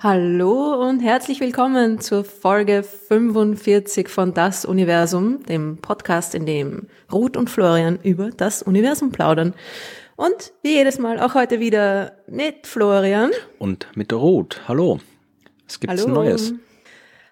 Hallo 0.00 0.86
und 0.86 1.00
herzlich 1.00 1.40
willkommen 1.40 2.00
zur 2.00 2.24
Folge 2.24 2.82
45 2.82 4.10
von 4.10 4.34
Das 4.34 4.66
Universum, 4.66 5.42
dem 5.44 5.78
Podcast, 5.78 6.34
in 6.34 6.44
dem 6.44 6.88
Ruth 7.10 7.38
und 7.38 7.48
Florian 7.48 7.98
über 8.02 8.28
das 8.30 8.62
Universum 8.62 9.10
plaudern. 9.10 9.54
Und 10.16 10.52
wie 10.62 10.74
jedes 10.74 10.98
Mal 10.98 11.20
auch 11.20 11.34
heute 11.34 11.60
wieder 11.60 12.12
mit 12.26 12.66
Florian. 12.66 13.30
Und 13.58 13.86
mit 13.94 14.12
Ruth. 14.12 14.60
Hallo. 14.68 15.00
Es 15.66 15.80
gibt 15.80 15.90
Hallo. 15.90 16.08
Neues. 16.08 16.52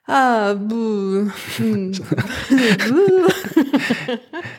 Ah, 0.06 0.54
buh. 0.54 1.28
Hm. 1.56 1.92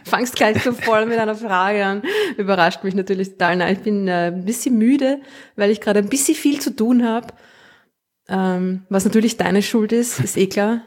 Fangst 0.03 0.35
gleich 0.35 0.61
so 0.61 0.73
voll 0.73 1.05
mit 1.05 1.17
einer 1.17 1.35
Frage 1.35 1.85
an. 1.85 2.01
Überrascht 2.37 2.83
mich 2.83 2.93
natürlich 2.95 3.31
total. 3.31 3.55
Nein, 3.55 3.73
ich 3.73 3.79
bin 3.79 4.09
äh, 4.09 4.27
ein 4.27 4.43
bisschen 4.43 4.77
müde, 4.77 5.21
weil 5.55 5.71
ich 5.71 5.79
gerade 5.79 5.99
ein 5.99 6.09
bisschen 6.09 6.35
viel 6.35 6.59
zu 6.59 6.75
tun 6.75 7.05
habe. 7.05 7.27
Ähm, 8.27 8.83
was 8.89 9.05
natürlich 9.05 9.37
deine 9.37 9.61
Schuld 9.61 9.93
ist, 9.93 10.19
ist 10.19 10.35
eh 10.35 10.47
klar. 10.47 10.81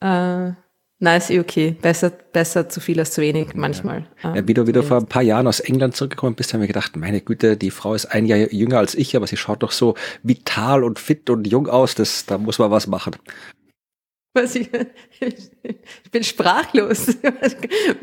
Äh, 0.00 0.52
nein, 1.00 1.18
ist 1.18 1.30
eh 1.30 1.40
okay. 1.40 1.76
Besser, 1.82 2.10
besser 2.10 2.68
zu 2.68 2.80
viel 2.80 3.00
als 3.00 3.10
zu 3.10 3.20
wenig 3.20 3.54
manchmal. 3.54 4.06
Ja, 4.22 4.46
wie 4.46 4.54
du 4.54 4.68
wieder 4.68 4.84
vor 4.84 4.98
ein 4.98 5.06
paar 5.06 5.22
Jahren 5.22 5.48
aus 5.48 5.58
England 5.58 5.96
zurückgekommen 5.96 6.36
bist, 6.36 6.54
haben 6.54 6.60
wir 6.60 6.68
gedacht, 6.68 6.94
meine 6.96 7.20
Güte, 7.20 7.56
die 7.56 7.72
Frau 7.72 7.94
ist 7.94 8.06
ein 8.06 8.26
Jahr 8.26 8.38
jünger 8.52 8.78
als 8.78 8.94
ich, 8.94 9.16
aber 9.16 9.26
sie 9.26 9.36
schaut 9.36 9.64
doch 9.64 9.72
so 9.72 9.96
vital 10.22 10.84
und 10.84 11.00
fit 11.00 11.30
und 11.30 11.48
jung 11.48 11.66
aus, 11.66 11.96
das, 11.96 12.26
da 12.26 12.38
muss 12.38 12.60
man 12.60 12.70
was 12.70 12.86
machen. 12.86 13.16
Was 14.34 14.56
ich, 14.56 14.68
ich 15.20 16.10
bin 16.10 16.24
sprachlos. 16.24 17.04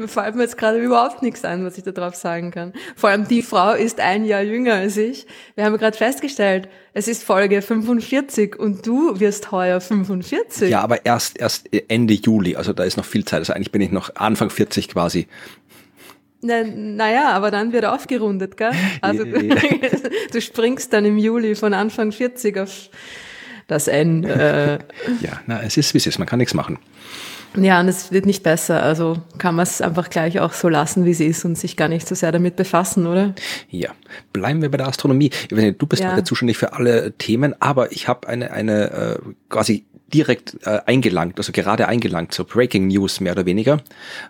Fällt 0.08 0.35
mir 0.35 0.44
jetzt 0.44 0.57
gerade 0.57 0.80
überhaupt 0.80 1.21
nichts 1.21 1.44
ein, 1.44 1.66
was 1.66 1.77
ich 1.77 1.84
da 1.84 1.91
drauf 1.91 2.16
sagen 2.16 2.52
kann. 2.52 2.71
Vor 2.95 3.09
allem 3.09 3.27
die 3.27 3.41
Frau 3.41 3.73
ist 3.73 3.99
ein 3.99 4.24
Jahr 4.24 4.41
jünger 4.41 4.76
als 4.76 4.96
ich. 4.96 5.27
Wir 5.55 5.65
haben 5.65 5.77
gerade 5.77 5.98
festgestellt, 5.98 6.70
es 6.93 7.09
ist 7.09 7.24
Folge 7.24 7.62
45 7.62 8.57
und 8.57 8.87
du 8.87 9.20
wirst 9.20 9.52
heuer 9.52 9.82
45. 9.82 10.70
Ja, 10.70 10.79
aber 10.82 11.05
erst, 11.05 11.37
erst 11.37 11.70
Ende 11.90 12.13
Juli, 12.13 12.55
also 12.55 12.71
da 12.71 12.85
ist 12.85 12.96
noch 12.96 13.05
viel 13.05 13.26
Zeit. 13.26 13.40
Also 13.40 13.52
eigentlich 13.52 13.74
bin 13.74 13.82
ich 13.82 13.91
noch 13.91 14.15
Anfang 14.15 14.49
40 14.49 14.87
quasi. 14.87 15.27
Na, 16.41 16.63
naja, 16.63 17.29
aber 17.32 17.52
dann 17.52 17.71
wird 17.71 17.85
aufgerundet, 17.85 18.57
gell? 18.57 18.71
Also 19.02 19.26
du 20.32 20.41
springst 20.41 20.93
dann 20.93 21.05
im 21.05 21.18
Juli 21.18 21.55
von 21.55 21.74
Anfang 21.74 22.12
40 22.12 22.57
auf 22.57 22.90
das 23.72 23.88
N. 23.88 24.24
Äh, 24.24 24.80
Ja, 25.22 25.40
na, 25.48 25.62
es 25.64 25.77
ist 25.77 25.94
wie 25.94 25.98
es 25.98 26.05
ist, 26.08 26.20
man 26.20 26.27
kann 26.27 26.40
nichts 26.40 26.54
machen. 26.54 26.77
ja, 27.58 27.80
und 27.82 27.88
es 27.90 28.12
wird 28.12 28.26
nicht 28.26 28.44
besser. 28.44 28.82
Also 28.84 29.18
kann 29.38 29.55
man 29.55 29.64
es 29.64 29.82
einfach 29.82 30.10
gleich 30.10 30.40
auch 30.40 30.54
so 30.54 30.70
lassen, 30.70 31.04
wie 31.05 31.12
es 31.12 31.20
ist 31.20 31.44
und 31.46 31.58
sich 31.58 31.76
gar 31.76 31.88
nicht 31.90 32.08
so 32.08 32.16
sehr 32.16 32.32
damit 32.32 32.55
befassen, 32.55 33.08
oder? 33.08 33.34
Ja, 33.70 33.90
bleiben 34.32 34.62
wir 34.62 34.70
bei 34.72 34.77
der 34.77 34.88
Astronomie. 34.88 35.32
Du 35.49 35.86
bist 35.88 36.02
Ja. 36.04 36.24
zuständig 36.24 36.58
für 36.58 36.74
alle 36.74 37.12
Themen, 37.18 37.54
aber 37.60 37.92
ich 37.92 38.08
habe 38.08 38.27
eine, 38.30 38.52
eine 38.52 38.92
äh, 38.92 39.20
quasi 39.49 39.86
direkt 40.14 40.58
äh, 40.66 40.80
eingelangt, 40.88 41.38
also 41.38 41.54
gerade 41.54 41.88
eingelangt, 41.88 42.34
so 42.34 42.44
Breaking 42.44 42.88
News 42.88 43.22
mehr 43.22 43.32
oder 43.32 43.46
weniger, 43.46 43.77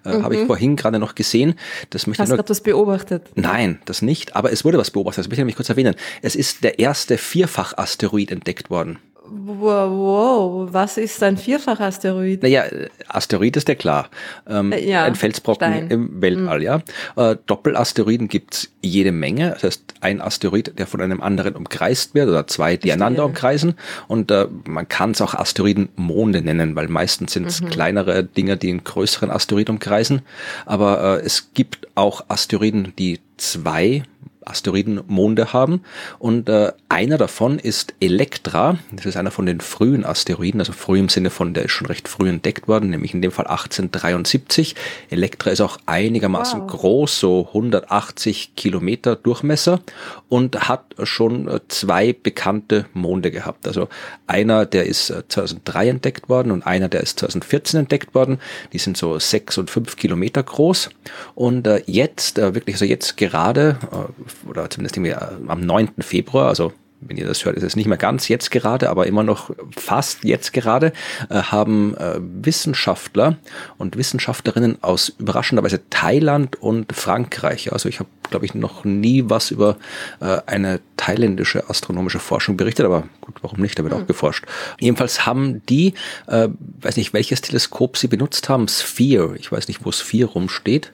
äh, 0.06 0.22
habe 0.22 0.36
ich 0.36 0.45
vorhin 0.45 0.75
gerade 0.75 1.00
noch 1.00 1.16
gesehen. 1.16 1.56
Das 1.89 2.06
möchte 2.06 2.22
Mhm. 2.22 2.23
Hast 2.25 2.31
du 2.31 2.36
gerade 2.38 2.50
was 2.50 2.62
beobachtet? 2.62 3.23
Nein, 3.34 3.80
das 3.86 4.03
nicht, 4.03 4.36
aber 4.36 4.52
es 4.52 4.64
wurde 4.64 4.78
was 4.78 4.92
beobachtet, 4.92 5.19
das 5.19 5.25
möchte 5.28 5.36
ich 5.36 5.39
nämlich 5.39 5.56
kurz 5.56 5.69
erwähnen. 5.69 5.95
Es 6.22 6.36
ist 6.36 6.64
der 6.64 6.78
erste 6.78 7.17
Vierfach-Asteroid 7.17 8.30
entdeckt 8.31 8.69
worden. 8.69 9.00
Wow, 9.33 9.89
wow, 9.91 10.73
was 10.73 10.97
ist 10.97 11.23
ein 11.23 11.37
Vierfach-Asteroid? 11.37 12.43
Naja, 12.43 12.63
äh, 12.65 12.89
Asteroid 13.07 13.55
ist 13.55 13.67
ja 13.69 13.75
klar. 13.75 14.09
Ähm, 14.47 14.71
Äh, 14.73 14.89
ja, 14.89 15.03
ein 15.05 15.15
Felsbrocken 15.15 15.67
Stein. 15.71 15.85
Mhm. 15.85 15.91
im 15.91 16.21
Weltall, 16.21 16.61
ja. 16.63 16.81
Äh, 17.15 17.38
Doppelasteroiden 17.45 18.27
gibt's 18.27 18.69
jede 18.81 19.11
Menge. 19.13 19.51
Das 19.51 19.63
heißt, 19.63 19.83
ein 20.01 20.19
Asteroid, 20.21 20.77
der 20.77 20.85
von 20.85 20.99
einem 21.01 21.21
anderen 21.21 21.55
umkreist 21.55 22.13
wird, 22.13 22.27
oder 22.27 22.45
zwei, 22.47 22.75
die 22.75 22.91
einander 22.91 23.23
umkreisen. 23.25 23.75
Und 24.09 24.31
äh, 24.31 24.47
man 24.67 24.89
kann 24.89 25.11
es 25.11 25.22
auch 25.22 25.33
Asteroidenmonde 25.33 26.41
nennen, 26.41 26.75
weil 26.75 26.89
meistens 26.89 27.33
sind 27.33 27.44
Mhm. 27.44 27.47
es 27.47 27.61
kleinere 27.69 28.23
Dinge, 28.25 28.57
die 28.57 28.69
einen 28.69 28.83
größeren 28.83 29.31
Asteroid 29.31 29.69
umkreisen. 29.69 30.23
Aber 30.66 31.19
äh, 31.22 31.25
es 31.25 31.53
gibt 31.53 31.88
auch 31.95 32.25
Asteroiden, 32.27 32.94
die 33.00 33.19
zwei 33.38 34.03
Asteroidenmonde 34.46 35.53
haben. 35.53 35.81
Und 36.19 36.50
äh, 36.50 36.72
einer 36.90 37.18
davon 37.18 37.59
ist 37.59 37.94
Elektra. 38.00 38.78
Das 38.91 39.06
ist 39.06 39.18
einer 39.18 39.31
von 39.31 39.46
den 39.46 39.62
frühen 39.62 40.06
Asteroiden, 40.06 40.59
also 40.62 40.74
früh 40.74 41.00
im 41.00 41.09
Sinne 41.09 41.29
von, 41.29 41.53
der 41.53 41.66
ist 41.66 41.72
schon 41.72 41.88
recht 41.88 42.07
früh 42.07 42.29
entdeckt 42.29 42.68
worden, 42.68 42.90
nämlich 42.90 43.13
in 43.13 43.22
dem 43.22 43.31
Fall 43.31 43.47
1873. 43.47 44.75
Elektra 45.09 45.51
ist 45.51 45.62
auch 45.62 45.78
einigermaßen 45.85 46.62
Wow. 46.62 46.68
groß, 46.68 47.19
so 47.19 47.47
180 47.47 48.56
Kilometer 48.56 49.16
Durchmesser 49.16 49.81
und 50.30 50.68
hat 50.69 50.96
schon 51.03 51.47
äh, 51.47 51.59
zwei 51.68 52.13
bekannte 52.13 52.85
Monde 52.94 53.31
gehabt. 53.31 53.68
Also 53.68 53.88
einer, 54.28 54.66
der 54.66 54.85
ist 54.85 55.09
äh, 55.09 55.28
2003 55.28 55.90
entdeckt 55.90 56.30
worden 56.30 56.51
und 56.51 56.66
einer, 56.66 56.90
der 56.90 57.01
ist 57.01 57.19
2014 57.19 57.81
entdeckt 57.81 58.16
worden. 58.16 58.40
Die 58.74 58.78
sind 58.78 58.97
so 58.97 59.19
sechs 59.19 59.57
und 59.57 59.69
fünf 59.69 59.96
Kilometer 59.96 60.44
groß. 60.44 60.90
Und 61.35 61.68
äh, 61.68 61.84
jetzt, 61.85 62.40
äh, 62.40 62.53
wirklich, 62.56 62.75
also 62.75 62.85
jetzt 62.85 63.18
gerade, 63.18 63.78
äh, 63.91 64.31
oder 64.47 64.69
zumindest 64.69 64.97
irgendwie, 64.97 65.12
äh, 65.12 65.47
am 65.47 65.62
9. 65.62 65.90
Februar, 66.00 66.47
also 66.47 66.74
wenn 67.02 67.18
ihr 67.18 67.25
das 67.25 67.44
hört, 67.46 67.58
ist 67.58 67.64
es 67.64 67.75
nicht 67.75 67.88
mehr 67.88 67.97
ganz 67.97 68.28
jetzt 68.28 68.52
gerade, 68.52 68.90
aber 68.90 69.08
immer 69.08 69.24
noch 69.24 69.52
fast 69.75 70.24
jetzt 70.24 70.53
gerade, 70.53 70.94
äh, 71.30 71.42
haben 71.42 71.96
äh, 71.97 72.19
Wissenschaftler 72.19 73.38
und 73.78 73.97
Wissenschaftlerinnen 73.97 74.84
aus 74.84 75.09
überraschenderweise 75.09 75.81
Thailand 75.90 76.62
und 76.62 76.94
Frankreich, 76.94 77.74
also 77.74 77.90
ich 77.90 78.00
habe, 78.00 78.09
glaube 78.30 78.46
ich, 78.46 78.53
noch 78.53 78.86
nie 78.86 79.24
was 79.28 79.52
über 79.52 79.78
äh, 80.19 80.38
eine 80.46 80.80
thailändische 80.98 81.69
astronomische 81.69 82.19
Forschung 82.19 82.56
berichtet, 82.56 82.86
aber 82.86 83.03
gut, 83.19 83.36
warum 83.42 83.59
nicht, 83.59 83.78
da 83.78 83.84
wird 83.84 83.94
auch 83.94 84.06
geforscht. 84.06 84.46
Jedenfalls 84.80 85.25
haben 85.25 85.66
die, 85.66 85.96
äh, 86.28 86.50
weiß 86.81 86.98
nicht, 86.98 87.13
welches 87.13 87.42
Teleskop 87.42 87.98
sie 87.98 88.08
benutzt 88.08 88.48
haben, 88.48 88.68
Sphere, 88.68 89.36
ich 89.38 89.52
weiß 89.52 89.68
nicht, 89.68 89.84
wo 89.86 89.92
Sphere 89.92 90.30
rumsteht, 90.30 90.92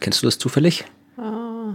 kennst 0.00 0.22
du 0.22 0.26
das 0.26 0.38
zufällig? 0.38 0.84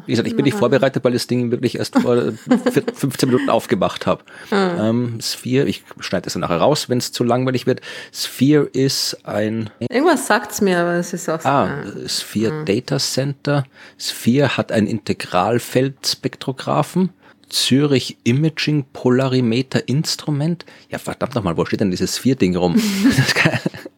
Wie 0.05 0.11
gesagt, 0.11 0.27
ich 0.27 0.35
bin 0.35 0.43
nicht 0.45 0.57
vorbereitet, 0.57 1.03
weil 1.03 1.13
das 1.13 1.27
Ding 1.27 1.51
wirklich 1.51 1.77
erst 1.77 1.97
vor 1.99 2.33
vier- 2.71 2.83
15 2.93 3.29
Minuten 3.29 3.49
aufgemacht 3.49 4.05
habe. 4.07 4.23
Ähm, 4.51 5.19
Sphere, 5.21 5.67
ich 5.67 5.83
schneide 5.99 6.23
das 6.23 6.33
dann 6.33 6.41
nachher 6.41 6.57
raus, 6.57 6.89
wenn 6.89 6.97
es 6.97 7.11
zu 7.11 7.23
langweilig 7.23 7.67
wird. 7.67 7.81
Sphere 8.11 8.63
ist 8.65 9.17
ein 9.25 9.69
Irgendwas 9.79 10.25
sagt's 10.27 10.61
mir, 10.61 10.79
aber 10.79 10.93
es 10.93 11.13
ist 11.13 11.29
auch 11.29 11.43
ah, 11.45 11.81
äh, 11.83 12.09
Sphere 12.09 12.63
Data 12.65 12.97
Center. 12.99 13.65
Sphere 13.97 14.57
hat 14.57 14.71
ein 14.71 14.87
Integralfeldspektrographen. 14.87 17.09
Zürich 17.49 18.17
Imaging 18.23 18.85
Polarimeter 18.93 19.87
Instrument. 19.87 20.65
Ja, 20.89 20.97
verdammt 20.97 21.35
nochmal, 21.35 21.55
wo 21.55 21.65
steht 21.65 21.81
denn 21.81 21.91
dieses 21.91 22.17
Sphere-Ding 22.17 22.55
rum? 22.55 22.75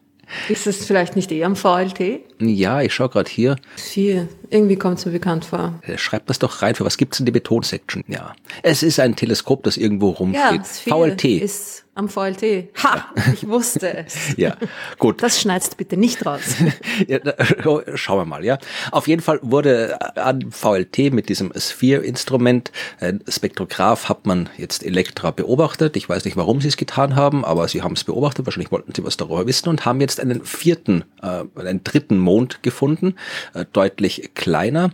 Ist 0.48 0.66
es 0.66 0.84
vielleicht 0.86 1.16
nicht 1.16 1.32
eh 1.32 1.44
am 1.44 1.56
VLT? 1.56 2.20
ja, 2.40 2.82
ich 2.82 2.92
schaue 2.94 3.08
gerade 3.08 3.30
hier. 3.30 3.56
Vier. 3.76 4.28
Irgendwie 4.50 4.76
kommt 4.76 4.98
es 4.98 5.06
mir 5.06 5.12
bekannt 5.12 5.44
vor. 5.44 5.74
Äh, 5.82 5.96
Schreibt 5.98 6.28
das 6.30 6.38
doch 6.38 6.62
rein. 6.62 6.74
Für 6.74 6.84
was 6.84 6.96
gibt's 6.98 7.18
in 7.18 7.26
die 7.26 7.32
Betonsection? 7.32 8.04
Ja. 8.06 8.34
Es 8.62 8.82
ist 8.82 9.00
ein 9.00 9.16
Teleskop, 9.16 9.62
das 9.64 9.76
irgendwo 9.76 10.10
Ja, 10.32 10.50
rumsteht. 10.50 10.66
Sphere 10.66 11.10
VLT. 11.10 11.24
ist 11.42 11.84
am 11.96 12.08
VLT. 12.08 12.68
Ha, 12.84 13.06
ich 13.32 13.48
wusste 13.48 13.92
es. 13.96 14.14
ja, 14.36 14.56
gut. 14.98 15.22
Das 15.22 15.40
schneidest 15.40 15.76
bitte 15.76 15.96
nicht 15.96 16.24
raus. 16.26 16.42
Ja, 17.08 17.18
da- 17.18 17.34
schau- 17.44 17.82
schauen 17.94 18.18
wir 18.20 18.24
mal, 18.24 18.44
ja. 18.44 18.58
Auf 18.90 19.06
jeden 19.08 19.20
Fall 19.22 19.38
wurde 19.42 19.98
an 20.16 20.50
VLT 20.50 21.12
mit 21.12 21.28
diesem 21.28 21.52
Sphere-Instrument, 21.56 22.72
äh, 23.00 23.14
Spektrograph, 23.28 24.08
hat 24.08 24.26
man 24.26 24.48
jetzt 24.56 24.84
Elektra 24.84 25.30
beobachtet. 25.30 25.96
Ich 25.96 26.08
weiß 26.08 26.24
nicht, 26.24 26.36
warum 26.36 26.60
sie 26.60 26.68
es 26.68 26.76
getan 26.76 27.16
haben, 27.16 27.44
aber 27.44 27.68
sie 27.68 27.82
haben 27.82 27.94
es 27.94 28.04
beobachtet. 28.04 28.46
Wahrscheinlich 28.46 28.72
wollten 28.72 28.92
sie 28.94 29.04
was 29.04 29.16
darüber 29.16 29.46
wissen 29.46 29.68
und 29.68 29.84
haben 29.84 30.00
jetzt 30.00 30.20
einen 30.20 30.44
vierten, 30.44 31.04
äh, 31.22 31.44
einen 31.58 31.82
dritten 31.84 32.18
Mond 32.18 32.62
gefunden, 32.62 33.14
äh, 33.54 33.64
deutlich 33.72 34.30
kleiner. 34.34 34.90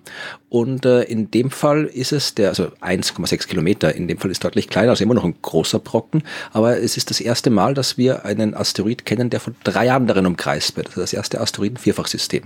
Und 0.53 0.85
äh, 0.85 1.05
in 1.05 1.31
dem 1.31 1.51
Fall 1.51 1.87
ist 1.87 2.13
es 2.13 2.35
der, 2.35 2.51
also 2.51 2.65
1,6 2.83 3.49
Kilometer, 3.49 3.95
in 3.95 4.07
dem 4.07 4.19
Fall 4.19 4.31
ist 4.31 4.45
deutlich 4.45 4.69
kleiner, 4.69 4.91
also 4.91 5.03
immer 5.03 5.15
noch 5.15 5.25
ein 5.25 5.37
großer 5.41 5.79
Brocken. 5.79 6.25
Aber 6.53 6.77
es 6.77 6.99
ist 6.99 7.09
das 7.09 7.23
erste 7.23 7.49
Mal, 7.49 7.73
dass 7.73 7.97
wir 7.97 8.27
einen 8.27 8.53
Asteroid 8.53 9.07
kennen, 9.07 9.31
der 9.31 9.41
von 9.41 9.55
drei 9.65 9.91
anderen 9.91 10.27
umkreist 10.27 10.77
wird. 10.77 10.89
Also 10.89 11.01
das 11.01 11.15
erste 11.15 11.41
Asteroiden-Vierfachsystem. 11.41 12.43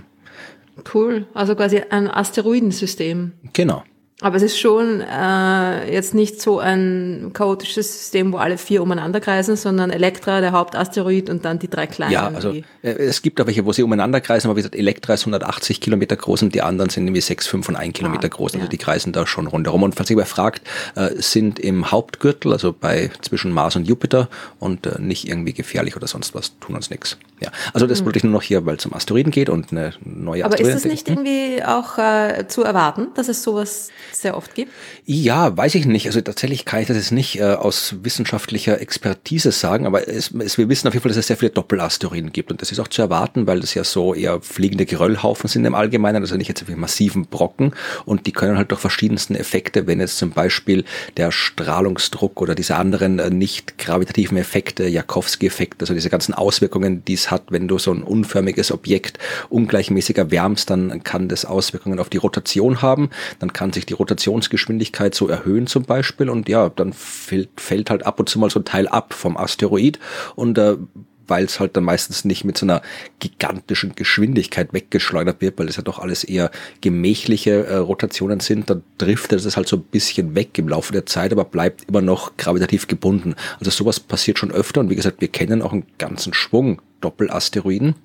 Cool. 0.93 1.27
Also 1.33 1.53
quasi 1.55 1.81
ein 1.89 2.09
Asteroidensystem. 2.09 3.33
Genau. 3.51 3.83
Aber 4.19 4.35
es 4.35 4.41
ist 4.41 4.57
schon 4.57 5.01
äh, 5.01 5.93
jetzt 5.93 6.15
nicht 6.15 6.41
so 6.41 6.57
ein 6.57 7.29
chaotisches 7.33 7.99
System, 7.99 8.33
wo 8.33 8.37
alle 8.37 8.57
vier 8.57 8.81
umeinander 8.81 9.19
kreisen, 9.19 9.55
sondern 9.55 9.91
Elektra, 9.91 10.41
der 10.41 10.53
Hauptasteroid 10.53 11.29
und 11.29 11.45
dann 11.45 11.59
die 11.59 11.69
drei 11.69 11.85
kleinen. 11.85 12.13
Ja, 12.13 12.27
also 12.27 12.51
äh, 12.51 12.63
es 12.81 13.21
gibt 13.21 13.39
auch 13.39 13.45
welche, 13.45 13.63
wo 13.65 13.73
sie 13.73 13.83
umeinander 13.83 14.19
kreisen, 14.19 14.47
aber 14.47 14.55
wie 14.55 14.61
gesagt, 14.61 14.75
Elektra 14.75 15.13
ist 15.13 15.21
180 15.21 15.81
Kilometer 15.81 16.15
groß 16.15 16.41
und 16.41 16.55
die 16.55 16.63
anderen 16.63 16.89
sind 16.89 17.05
nämlich 17.05 17.25
6, 17.25 17.45
5 17.45 17.69
und 17.69 17.75
1 17.75 17.93
Kilometer 17.93 18.25
ah, 18.25 18.29
groß. 18.29 18.53
Also 18.55 18.65
ja. 18.65 18.69
die 18.69 18.77
kreisen 18.79 19.13
da 19.13 19.27
schon 19.27 19.45
rundherum. 19.45 19.83
Und 19.83 19.93
falls 19.93 20.09
ihr 20.09 20.25
fragt, 20.25 20.67
äh, 20.95 21.09
sind 21.17 21.59
im 21.59 21.91
Hauptgürtel, 21.91 22.53
also 22.53 22.73
bei 22.73 23.11
zwischen 23.21 23.51
Mars 23.51 23.75
und 23.75 23.87
Jupiter 23.87 24.29
und 24.57 24.87
äh, 24.87 24.99
nicht 24.99 25.27
irgendwie 25.27 25.53
gefährlich 25.53 25.95
oder 25.95 26.07
sonst 26.07 26.33
was, 26.33 26.57
tun 26.57 26.75
uns 26.75 26.89
nichts. 26.89 27.19
Ja, 27.39 27.51
also 27.73 27.85
das 27.85 28.01
mhm. 28.01 28.05
wollte 28.05 28.17
ich 28.17 28.23
nur 28.23 28.33
noch 28.33 28.41
hier, 28.41 28.65
weil 28.65 28.77
es 28.77 28.85
um 28.85 28.93
Asteroiden 28.93 29.31
geht 29.31 29.49
und 29.49 29.71
eine 29.71 29.93
neue 30.03 30.43
Aber 30.43 30.55
Asteroiden 30.55 30.77
ist 30.77 30.85
es 30.85 30.91
nicht 30.91 31.07
irgendwie 31.07 31.63
auch 31.63 31.99
äh, 31.99 32.47
zu 32.47 32.63
erwarten, 32.63 33.09
dass 33.13 33.27
es 33.27 33.43
sowas 33.43 33.89
sehr 34.11 34.35
oft 34.35 34.55
gibt? 34.55 34.71
Ja, 35.05 35.55
weiß 35.55 35.75
ich 35.75 35.85
nicht. 35.85 36.07
Also 36.07 36.19
tatsächlich 36.21 36.65
kann 36.65 36.81
ich 36.81 36.87
das 36.87 36.97
jetzt 36.97 37.11
nicht 37.11 37.39
äh, 37.39 37.43
aus 37.43 37.95
wissenschaftlicher 38.01 38.81
Expertise 38.81 39.51
sagen, 39.51 39.85
aber 39.85 40.07
es, 40.07 40.31
es, 40.31 40.57
wir 40.57 40.67
wissen 40.67 40.87
auf 40.87 40.95
jeden 40.95 41.03
Fall, 41.03 41.09
dass 41.09 41.17
es 41.17 41.27
sehr 41.27 41.37
viele 41.37 41.51
Doppelasteroiden 41.51 42.31
gibt 42.31 42.49
und 42.49 42.61
das 42.61 42.71
ist 42.71 42.79
auch 42.79 42.87
zu 42.87 43.03
erwarten, 43.03 43.45
weil 43.45 43.59
das 43.59 43.75
ja 43.75 43.83
so 43.83 44.15
eher 44.15 44.41
fliegende 44.41 44.87
Geröllhaufen 44.87 45.47
sind 45.47 45.63
im 45.65 45.75
Allgemeinen, 45.75 46.23
also 46.23 46.37
nicht 46.37 46.47
jetzt 46.47 46.65
so 46.65 46.75
massiven 46.75 47.27
Brocken 47.27 47.73
und 48.05 48.25
die 48.25 48.31
können 48.31 48.57
halt 48.57 48.71
durch 48.71 48.81
verschiedensten 48.81 49.35
Effekte, 49.35 49.85
wenn 49.85 49.99
jetzt 49.99 50.17
zum 50.17 50.31
Beispiel 50.31 50.85
der 51.17 51.31
Strahlungsdruck 51.31 52.41
oder 52.41 52.55
diese 52.55 52.77
anderen 52.77 53.19
äh, 53.19 53.29
nicht 53.29 53.77
gravitativen 53.77 54.37
Effekte, 54.37 54.87
Jakowski-Effekt, 54.87 55.83
also 55.83 55.93
diese 55.93 56.09
ganzen 56.09 56.33
Auswirkungen, 56.33 57.05
die 57.05 57.13
es 57.13 57.26
hat, 57.31 57.51
wenn 57.51 57.67
du 57.67 57.77
so 57.77 57.91
ein 57.91 58.03
unförmiges 58.03 58.71
Objekt 58.71 59.19
ungleichmäßig 59.49 60.17
erwärmst, 60.17 60.69
dann 60.69 61.03
kann 61.03 61.27
das 61.27 61.45
Auswirkungen 61.45 61.99
auf 61.99 62.09
die 62.09 62.17
Rotation 62.17 62.81
haben, 62.81 63.09
dann 63.39 63.53
kann 63.53 63.73
sich 63.73 63.85
die 63.85 63.93
Rotationsgeschwindigkeit 63.93 65.15
so 65.15 65.27
erhöhen 65.27 65.67
zum 65.67 65.83
Beispiel. 65.83 66.29
Und 66.29 66.49
ja, 66.49 66.69
dann 66.69 66.93
fällt, 66.93 67.89
halt 67.89 68.05
ab 68.05 68.19
und 68.19 68.29
zu 68.29 68.39
mal 68.39 68.49
so 68.49 68.59
ein 68.59 68.65
Teil 68.65 68.87
ab 68.87 69.13
vom 69.13 69.37
Asteroid. 69.37 69.99
Und 70.35 70.57
äh, 70.57 70.77
weil 71.27 71.45
es 71.45 71.59
halt 71.59 71.77
dann 71.77 71.83
meistens 71.83 72.25
nicht 72.25 72.43
mit 72.43 72.57
so 72.57 72.65
einer 72.65 72.81
gigantischen 73.19 73.95
Geschwindigkeit 73.95 74.73
weggeschleudert 74.73 75.41
wird, 75.41 75.57
weil 75.59 75.67
es 75.67 75.75
ja 75.75 75.83
doch 75.83 75.99
alles 75.99 76.23
eher 76.23 76.51
gemächliche 76.81 77.65
äh, 77.65 77.75
Rotationen 77.75 78.39
sind, 78.39 78.69
dann 78.69 78.83
driftet 78.97 79.45
es 79.45 79.57
halt 79.57 79.67
so 79.67 79.77
ein 79.77 79.83
bisschen 79.83 80.35
weg 80.35 80.57
im 80.57 80.69
Laufe 80.69 80.93
der 80.93 81.05
Zeit, 81.05 81.31
aber 81.31 81.45
bleibt 81.45 81.83
immer 81.87 82.01
noch 82.01 82.37
gravitativ 82.37 82.87
gebunden. 82.87 83.35
Also 83.59 83.71
sowas 83.71 83.99
passiert 83.99 84.39
schon 84.39 84.51
öfter 84.51 84.81
und 84.81 84.89
wie 84.89 84.95
gesagt, 84.95 85.21
wir 85.21 85.27
kennen 85.27 85.61
auch 85.61 85.73
einen 85.73 85.85
ganzen 85.97 86.33
Schwung 86.33 86.81
Doppelasteroiden. 87.01 87.95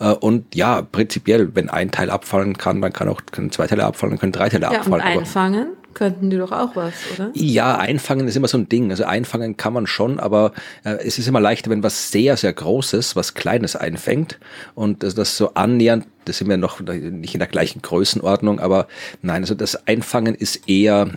Äh, 0.00 0.12
und 0.12 0.54
ja, 0.54 0.82
prinzipiell, 0.82 1.54
wenn 1.54 1.68
ein 1.68 1.90
Teil 1.90 2.10
abfallen 2.10 2.56
kann, 2.56 2.80
dann 2.80 2.92
kann 2.92 3.08
auch 3.08 3.20
können 3.30 3.50
zwei 3.52 3.66
Teile 3.66 3.84
abfallen, 3.84 4.12
dann 4.12 4.20
können 4.20 4.32
drei 4.32 4.48
Teile 4.48 4.62
ja, 4.62 4.78
abfallen. 4.80 5.04
Und 5.04 5.20
einfangen 5.20 5.66
könnten 5.98 6.30
die 6.30 6.36
doch 6.36 6.52
auch 6.52 6.76
was, 6.76 6.94
oder? 7.14 7.30
Ja, 7.34 7.76
einfangen 7.76 8.28
ist 8.28 8.36
immer 8.36 8.48
so 8.48 8.56
ein 8.56 8.68
Ding. 8.68 8.90
Also 8.90 9.04
einfangen 9.04 9.56
kann 9.56 9.72
man 9.72 9.86
schon, 9.86 10.20
aber 10.20 10.52
äh, 10.84 10.96
es 11.04 11.18
ist 11.18 11.26
immer 11.26 11.40
leichter, 11.40 11.70
wenn 11.70 11.82
was 11.82 12.10
sehr, 12.12 12.36
sehr 12.36 12.52
Großes, 12.52 13.16
was 13.16 13.34
Kleines 13.34 13.74
einfängt 13.74 14.38
und 14.74 15.02
das 15.02 15.36
so 15.36 15.54
annähernd 15.54 16.06
das 16.28 16.38
sind 16.38 16.48
wir 16.48 16.56
noch 16.56 16.80
nicht 16.80 17.34
in 17.34 17.38
der 17.38 17.48
gleichen 17.48 17.82
Größenordnung, 17.82 18.60
aber 18.60 18.86
nein, 19.22 19.42
also 19.42 19.54
das 19.54 19.86
Einfangen 19.86 20.34
ist 20.34 20.68
eher, 20.68 21.08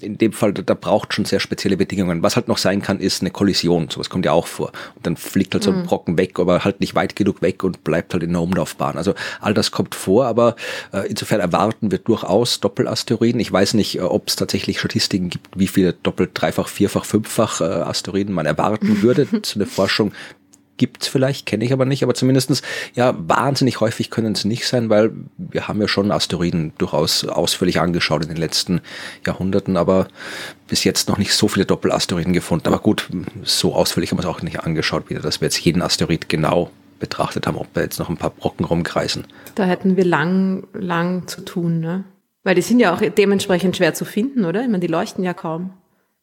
in 0.00 0.18
dem 0.18 0.32
Fall, 0.32 0.52
da 0.52 0.74
braucht 0.74 1.14
schon 1.14 1.24
sehr 1.24 1.40
spezielle 1.40 1.76
Bedingungen. 1.76 2.22
Was 2.22 2.36
halt 2.36 2.48
noch 2.48 2.58
sein 2.58 2.82
kann, 2.82 2.98
ist 2.98 3.20
eine 3.20 3.30
Kollision, 3.30 3.88
sowas 3.90 4.10
kommt 4.10 4.24
ja 4.24 4.32
auch 4.32 4.46
vor. 4.46 4.72
Und 4.94 5.06
dann 5.06 5.16
fliegt 5.16 5.54
halt 5.54 5.64
so 5.64 5.70
ein 5.70 5.80
mhm. 5.80 5.86
Brocken 5.86 6.18
weg, 6.18 6.38
aber 6.38 6.64
halt 6.64 6.80
nicht 6.80 6.94
weit 6.94 7.16
genug 7.16 7.42
weg 7.42 7.62
und 7.64 7.84
bleibt 7.84 8.12
halt 8.12 8.22
in 8.22 8.32
der 8.32 8.40
Umlaufbahn. 8.40 8.96
Also 8.96 9.14
all 9.40 9.54
das 9.54 9.70
kommt 9.70 9.94
vor, 9.94 10.26
aber 10.26 10.56
äh, 10.92 11.08
insofern 11.08 11.40
erwarten 11.40 11.90
wir 11.90 11.98
durchaus 11.98 12.60
Doppelasteroiden. 12.60 13.40
Ich 13.40 13.52
weiß 13.52 13.74
nicht, 13.74 13.98
äh, 13.98 14.02
ob 14.02 14.28
es 14.28 14.36
tatsächlich 14.36 14.78
Statistiken 14.78 15.30
gibt, 15.30 15.58
wie 15.58 15.68
viele 15.68 15.92
doppelt, 15.92 16.30
dreifach, 16.34 16.68
vierfach, 16.68 17.04
fünffach 17.04 17.60
äh, 17.60 17.64
Asteroiden 17.64 18.34
man 18.34 18.46
erwarten 18.46 19.02
würde. 19.02 19.26
so 19.42 19.56
eine 19.56 19.66
Forschung 19.66 20.12
gibt's 20.76 21.08
vielleicht, 21.08 21.46
kenne 21.46 21.64
ich 21.64 21.72
aber 21.72 21.84
nicht, 21.84 22.02
aber 22.02 22.14
zumindestens 22.14 22.62
ja, 22.94 23.14
wahnsinnig 23.18 23.80
häufig 23.80 24.10
können 24.10 24.32
es 24.32 24.44
nicht 24.44 24.66
sein, 24.66 24.90
weil 24.90 25.12
wir 25.36 25.68
haben 25.68 25.80
ja 25.80 25.88
schon 25.88 26.10
Asteroiden 26.10 26.72
durchaus 26.78 27.24
ausführlich 27.24 27.80
angeschaut 27.80 28.22
in 28.22 28.28
den 28.28 28.36
letzten 28.36 28.80
Jahrhunderten, 29.26 29.76
aber 29.76 30.08
bis 30.68 30.84
jetzt 30.84 31.08
noch 31.08 31.18
nicht 31.18 31.32
so 31.32 31.48
viele 31.48 31.66
Doppelasteroiden 31.66 32.32
gefunden. 32.32 32.68
Aber 32.68 32.78
gut, 32.78 33.08
so 33.42 33.74
ausführlich 33.74 34.10
haben 34.10 34.18
wir 34.18 34.22
es 34.22 34.26
auch 34.26 34.42
nicht 34.42 34.60
angeschaut 34.60 35.10
wieder, 35.10 35.20
dass 35.20 35.40
wir 35.40 35.46
jetzt 35.46 35.58
jeden 35.58 35.82
Asteroid 35.82 36.28
genau 36.28 36.70
betrachtet 36.98 37.46
haben, 37.46 37.56
ob 37.56 37.72
da 37.74 37.82
jetzt 37.82 37.98
noch 37.98 38.08
ein 38.08 38.16
paar 38.16 38.30
Brocken 38.30 38.64
rumkreisen. 38.64 39.26
Da 39.54 39.64
hätten 39.64 39.96
wir 39.96 40.04
lang, 40.04 40.66
lang 40.72 41.26
zu 41.26 41.42
tun, 41.42 41.80
ne? 41.80 42.04
Weil 42.42 42.54
die 42.54 42.62
sind 42.62 42.78
ja 42.78 42.94
auch 42.94 43.00
dementsprechend 43.00 43.76
schwer 43.76 43.92
zu 43.92 44.04
finden, 44.04 44.44
oder? 44.44 44.62
Ich 44.62 44.68
meine, 44.68 44.78
die 44.78 44.86
leuchten 44.86 45.24
ja 45.24 45.34
kaum. 45.34 45.72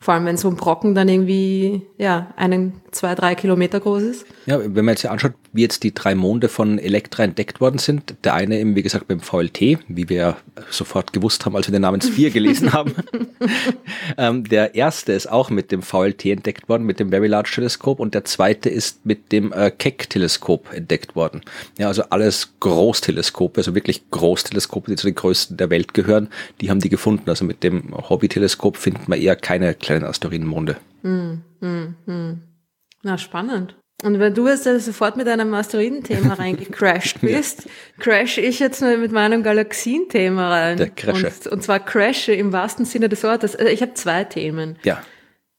Vor 0.04 0.14
allem, 0.14 0.26
wenn 0.26 0.36
so 0.36 0.50
ein 0.50 0.58
Brocken 0.58 0.96
dann 0.96 1.08
irgendwie, 1.08 1.82
ja, 1.98 2.34
einen, 2.36 2.74
zwei, 2.92 3.16
drei 3.16 3.36
Kilometer 3.36 3.80
groß 3.80 4.02
ist. 4.02 4.26
Ja, 4.46 4.60
wenn 4.60 4.84
man 4.84 4.96
jetzt 4.96 5.06
anschaut, 5.06 5.32
wie 5.54 5.62
jetzt 5.62 5.84
die 5.84 5.94
drei 5.94 6.14
Monde 6.14 6.50
von 6.50 6.78
Elektra 6.78 7.24
entdeckt 7.24 7.62
worden 7.62 7.78
sind, 7.78 8.14
der 8.26 8.34
eine 8.34 8.60
eben, 8.60 8.76
wie 8.76 8.84
gesagt, 8.84 9.08
beim 9.08 9.22
VLT, 9.22 9.60
wie 9.88 10.10
wir 10.10 10.36
sofort 10.70 11.14
gewusst 11.14 11.46
haben, 11.46 11.56
als 11.56 11.70
wir 11.70 11.72
den 11.72 11.84
Namen 11.84 12.02
Sphere 12.02 12.32
gelesen 12.32 12.74
haben. 12.74 12.94
ähm, 14.18 14.44
der 14.44 14.76
erste 14.76 15.14
ist 15.14 15.32
auch 15.32 15.50
mit 15.50 15.72
dem 15.72 15.82
VLT 15.82 16.26
entdeckt 16.26 16.68
worden, 16.68 16.84
mit 16.84 17.00
dem 17.00 17.10
Very 17.10 17.28
Large 17.28 17.52
Teleskop 17.56 18.02
und 18.02 18.14
der 18.14 18.26
zweite 18.26 18.70
ist 18.70 19.06
mit 19.06 19.32
dem 19.32 19.54
äh, 19.54 19.72
Keck-Teleskop 19.72 20.74
entdeckt 20.74 21.16
worden. 21.16 21.42
Ja, 21.78 21.88
also 21.88 22.04
alles 22.10 22.56
Großteleskope, 22.60 23.62
also 23.62 23.74
wirklich 23.74 24.10
Großteleskope, 24.12 24.92
die 24.92 24.98
zu 24.98 25.08
den 25.08 25.16
größten 25.16 25.56
der 25.56 25.70
Welt 25.70 25.94
gehören, 25.94 26.28
die 26.60 26.70
haben 26.70 26.82
die 26.82 26.90
gefunden. 26.90 27.30
Also 27.30 27.46
mit 27.46 27.64
dem 27.64 27.94
Hobby-Teleskop 28.10 28.76
findet 28.76 29.08
man 29.08 29.22
eher 29.22 29.38
keine 29.38 29.74
kleinen 29.76 29.93
Asteroidenmonde. 30.02 30.78
Hm, 31.04 31.42
hm, 31.60 31.96
hm. 32.06 32.42
Na, 33.04 33.18
spannend. 33.18 33.76
Und 34.04 34.20
wenn 34.20 34.34
du 34.34 34.48
jetzt 34.48 34.64
sofort 34.64 35.16
mit 35.16 35.28
einem 35.28 35.54
Asteroidenthema 35.54 36.34
reingecrashed 36.38 37.22
bist, 37.22 37.66
ja. 37.66 37.72
crash 38.00 38.38
ich 38.38 38.60
jetzt 38.60 38.82
mal 38.82 38.98
mit 38.98 39.12
meinem 39.12 39.44
Galaxienthema 39.44 40.50
rein. 40.50 40.78
Der. 40.78 41.14
Und, 41.14 41.48
und 41.48 41.64
zwar 41.64 41.80
crashe 41.80 42.34
im 42.34 42.52
wahrsten 42.52 42.86
Sinne 42.86 43.08
des 43.08 43.24
Wortes. 43.24 43.56
Also 43.56 43.72
ich 43.72 43.82
habe 43.82 43.94
zwei 43.94 44.24
Themen. 44.24 44.78
Ja. 44.84 45.02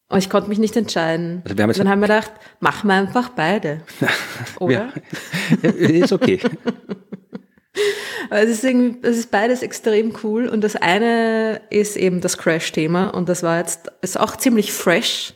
Und 0.09 0.19
ich 0.19 0.29
konnte 0.29 0.51
mich 0.51 0.59
nicht 0.59 0.77
entscheiden. 0.77 1.41
Also 1.45 1.57
wir 1.57 1.63
haben 1.63 1.71
jetzt 1.71 1.81
dann 1.81 1.89
haben 1.89 2.01
wir 2.01 2.09
gedacht, 2.09 2.33
machen 2.61 2.89
wir 2.89 2.95
einfach 2.95 3.31
beide. 3.31 3.81
Oder? 4.61 4.93
Ja. 5.63 5.71
ist 5.71 6.13
okay. 6.13 6.41
es 8.31 8.51
ist 8.51 8.65
irgendwie, 8.65 8.99
es 9.07 9.19
ist 9.19 9.31
beides 9.31 9.63
extrem 9.63 10.15
cool. 10.23 10.49
Und 10.49 10.63
das 10.63 10.77
eine 10.77 11.61
ist 11.71 11.97
eben 11.97 12.21
das 12.21 12.39
Crash-Thema. 12.39 13.09
Und 13.09 13.29
das 13.29 13.43
war 13.43 13.59
jetzt, 13.59 13.91
ist 14.01 14.19
auch 14.19 14.37
ziemlich 14.37 14.73
fresh. 14.73 15.35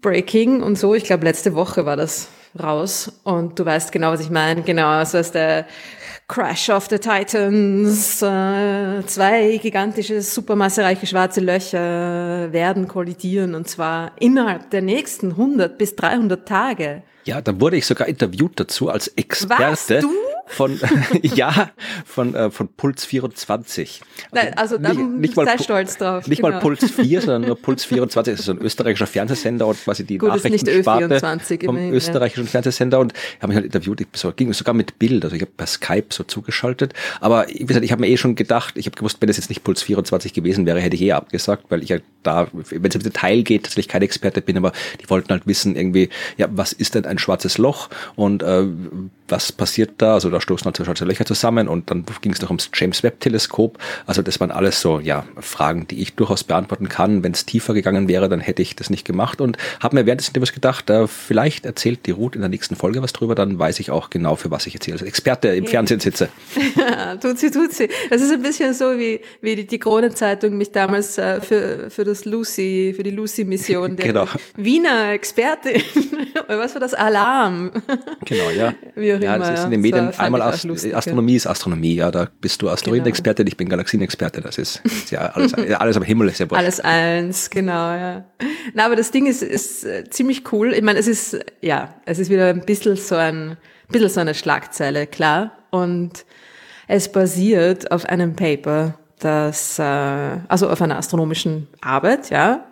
Breaking 0.00 0.62
und 0.62 0.78
so. 0.78 0.94
Ich 0.94 1.04
glaube, 1.04 1.24
letzte 1.24 1.54
Woche 1.54 1.86
war 1.86 1.96
das 1.96 2.28
raus. 2.62 3.10
Und 3.24 3.58
du 3.58 3.64
weißt 3.64 3.90
genau, 3.90 4.12
was 4.12 4.20
ich 4.20 4.30
meine. 4.30 4.62
Genau, 4.62 4.88
also 4.88 5.18
ist 5.18 5.34
der 5.34 5.66
Crash 6.28 6.68
of 6.70 6.88
the 6.90 6.98
Titans. 6.98 8.20
Äh, 8.22 9.02
zwei 9.06 9.58
gigantische, 9.62 10.20
supermassereiche 10.20 11.06
schwarze 11.06 11.40
Löcher 11.40 12.52
werden 12.52 12.86
kollidieren. 12.86 13.54
Und 13.54 13.68
zwar 13.68 14.12
innerhalb 14.18 14.70
der 14.70 14.82
nächsten 14.82 15.30
100 15.30 15.78
bis 15.78 15.96
300 15.96 16.46
Tage. 16.46 17.02
Ja, 17.24 17.40
da 17.40 17.58
wurde 17.58 17.76
ich 17.76 17.86
sogar 17.86 18.06
interviewt 18.06 18.60
dazu 18.60 18.90
als 18.90 19.08
Experte. 19.08 19.62
Was, 19.62 19.86
du? 19.86 20.10
Von 20.46 20.78
ja 21.22 21.70
von 22.04 22.34
äh, 22.34 22.50
von 22.50 22.68
Puls 22.68 23.04
24. 23.04 24.00
Also, 24.00 24.18
Nein, 24.32 24.58
also 24.58 24.78
da 24.78 24.92
nicht, 24.92 25.10
nicht 25.10 25.36
mal, 25.36 25.58
stolz 25.58 25.96
drauf. 25.96 26.26
Nicht 26.26 26.42
genau. 26.42 26.54
mal 26.54 26.60
Puls 26.60 26.90
4, 26.90 27.20
sondern 27.20 27.42
nur 27.42 27.56
Puls 27.56 27.84
24. 27.84 28.32
Das 28.32 28.40
ist 28.40 28.46
so 28.46 28.52
ein 28.52 28.58
österreichischer 28.58 29.06
Fernsehsender 29.06 29.66
und 29.66 29.82
quasi 29.82 30.04
die 30.04 30.18
Gut, 30.18 30.28
Nachrichtensparte 30.28 31.20
vom 31.64 31.76
immerhin, 31.76 31.94
österreichischen 31.94 32.44
ja. 32.44 32.50
Fernsehsender 32.50 33.00
und 33.00 33.12
habe 33.40 33.48
mich 33.48 33.56
halt 33.56 33.66
interviewt. 33.66 34.00
Ich 34.00 34.08
so, 34.14 34.32
ging 34.32 34.52
sogar 34.52 34.74
mit 34.74 34.98
Bild, 34.98 35.24
also 35.24 35.36
ich 35.36 35.42
habe 35.42 35.52
per 35.56 35.66
Skype 35.66 36.06
so 36.10 36.24
zugeschaltet. 36.24 36.92
Aber 37.20 37.46
wie 37.48 37.64
gesagt, 37.64 37.84
ich 37.84 37.92
habe 37.92 38.00
mir 38.00 38.08
eh 38.08 38.16
schon 38.16 38.34
gedacht, 38.34 38.76
ich 38.76 38.86
habe 38.86 38.96
gewusst, 38.96 39.18
wenn 39.20 39.28
es 39.28 39.36
jetzt 39.36 39.48
nicht 39.48 39.64
Puls 39.64 39.82
24 39.82 40.32
gewesen 40.32 40.66
wäre, 40.66 40.80
hätte 40.80 40.96
ich 40.96 41.02
eh 41.02 41.12
abgesagt, 41.12 41.64
weil 41.70 41.82
ich 41.82 41.88
ja 41.88 41.98
da, 42.22 42.48
wenn 42.52 42.88
es 42.88 42.94
im 42.94 43.02
Detail 43.02 43.42
geht, 43.42 43.64
tatsächlich 43.64 43.88
kein 43.88 44.02
Experte 44.02 44.40
bin, 44.40 44.56
aber 44.56 44.72
die 45.00 45.08
wollten 45.10 45.30
halt 45.30 45.46
wissen 45.46 45.76
irgendwie, 45.76 46.08
ja, 46.36 46.48
was 46.50 46.72
ist 46.72 46.94
denn 46.94 47.04
ein 47.04 47.18
schwarzes 47.18 47.58
Loch 47.58 47.90
und 48.16 48.42
äh, 48.42 48.64
was 49.28 49.52
passiert 49.52 49.92
da? 49.98 50.14
Also 50.14 50.30
da 50.30 50.40
stoßen 50.40 50.66
halt 50.66 50.76
schwarze 50.76 51.04
Löcher 51.04 51.24
zusammen 51.24 51.68
und 51.68 51.90
dann 51.90 52.04
ging 52.20 52.32
es 52.32 52.42
noch 52.42 52.50
ums 52.50 52.70
James 52.74 53.02
Webb 53.02 53.20
Teleskop. 53.20 53.78
Also 54.06 54.22
das 54.22 54.40
waren 54.40 54.50
alles 54.50 54.80
so, 54.80 55.00
ja, 55.00 55.24
Fragen, 55.38 55.86
die 55.88 56.02
ich 56.02 56.14
durchaus 56.14 56.44
beantworten 56.44 56.88
kann. 56.88 57.22
Wenn 57.22 57.32
es 57.32 57.46
tiefer 57.46 57.74
gegangen 57.74 58.08
wäre, 58.08 58.28
dann 58.28 58.40
hätte 58.40 58.62
ich 58.62 58.76
das 58.76 58.90
nicht 58.90 59.04
gemacht 59.04 59.40
und 59.40 59.56
habe 59.80 59.96
mir 59.96 60.06
während 60.06 60.20
des 60.20 60.28
Interviews 60.28 60.52
gedacht, 60.52 60.90
äh, 60.90 61.06
vielleicht 61.06 61.64
erzählt 61.64 62.06
die 62.06 62.10
Ruth 62.10 62.34
in 62.34 62.42
der 62.42 62.50
nächsten 62.50 62.76
Folge 62.76 63.02
was 63.02 63.12
drüber, 63.12 63.34
dann 63.34 63.58
weiß 63.58 63.80
ich 63.80 63.90
auch 63.90 64.10
genau, 64.10 64.36
für 64.36 64.50
was 64.50 64.66
ich 64.66 64.74
jetzt 64.74 64.84
hier 64.84 64.94
als 64.94 65.02
Experte 65.02 65.48
im 65.48 65.66
Fernsehen 65.66 66.00
sitze. 66.00 66.28
Tut 67.20 67.38
sie, 67.38 67.50
tut 67.50 67.72
sie. 67.72 67.88
Das 68.10 68.20
ist 68.20 68.32
ein 68.32 68.42
bisschen 68.42 68.74
so, 68.74 68.98
wie, 68.98 69.20
wie 69.40 69.56
die, 69.56 69.66
die 69.66 69.78
Kronenzeitung 69.78 70.56
mich 70.56 70.72
damals 70.72 71.16
äh, 71.18 71.40
für, 71.40 71.90
für 71.90 72.04
das 72.04 72.24
Lucy, 72.24 72.92
für 72.94 73.02
die 73.02 73.10
Lucy-Mission, 73.10 73.96
der 73.96 74.06
genau. 74.06 74.26
Wiener 74.56 75.12
Expertin, 75.12 75.82
was 76.48 76.74
war 76.74 76.80
das? 76.80 76.94
Alarm. 76.94 77.70
Genau, 78.24 78.50
ja. 78.50 78.74
Wie 79.20 79.28
auch 79.28 79.30
ja, 79.30 79.36
immer. 79.36 79.50
Das 79.50 79.60
ist 79.60 79.64
in 79.64 79.70
den 79.70 79.80
Medien 79.80 80.18
einmal 80.18 80.42
Ast 80.42 80.64
lustig, 80.64 80.96
Astronomie 80.96 81.36
ist 81.36 81.46
Astronomie, 81.46 81.94
ja, 81.94 82.10
da 82.10 82.28
bist 82.40 82.60
du 82.62 82.68
Asteroidenexperte, 82.68 83.44
genau. 83.44 83.48
ich 83.48 83.56
bin 83.56 83.68
Galaxienexperte, 83.68 84.40
das 84.40 84.58
ist, 84.58 84.80
ist 84.84 85.10
ja 85.10 85.20
alles, 85.20 85.54
alles 85.54 85.96
am 85.96 86.02
Himmel 86.02 86.28
ist 86.28 86.40
ja 86.40 86.50
wurscht. 86.50 86.62
Alles 86.62 86.80
eins, 86.80 87.50
genau, 87.50 87.94
ja. 87.94 88.24
Na, 88.74 88.86
aber 88.86 88.96
das 88.96 89.10
Ding 89.10 89.26
ist, 89.26 89.42
ist 89.42 89.84
äh, 89.84 90.04
ziemlich 90.10 90.52
cool. 90.52 90.72
Ich 90.72 90.82
meine, 90.82 90.98
es 90.98 91.06
ist, 91.06 91.38
ja, 91.60 91.94
es 92.04 92.18
ist 92.18 92.30
wieder 92.30 92.48
ein 92.48 92.64
bisschen 92.64 92.96
so 92.96 93.16
ein, 93.16 93.50
ein 93.50 93.56
bisschen 93.90 94.08
so 94.08 94.20
eine 94.20 94.34
Schlagzeile, 94.34 95.06
klar. 95.06 95.52
Und 95.70 96.24
es 96.86 97.10
basiert 97.10 97.90
auf 97.90 98.06
einem 98.06 98.36
Paper, 98.36 98.98
das, 99.18 99.78
äh, 99.78 99.82
also 99.82 100.68
auf 100.68 100.82
einer 100.82 100.98
astronomischen 100.98 101.68
Arbeit, 101.80 102.30
ja, 102.30 102.66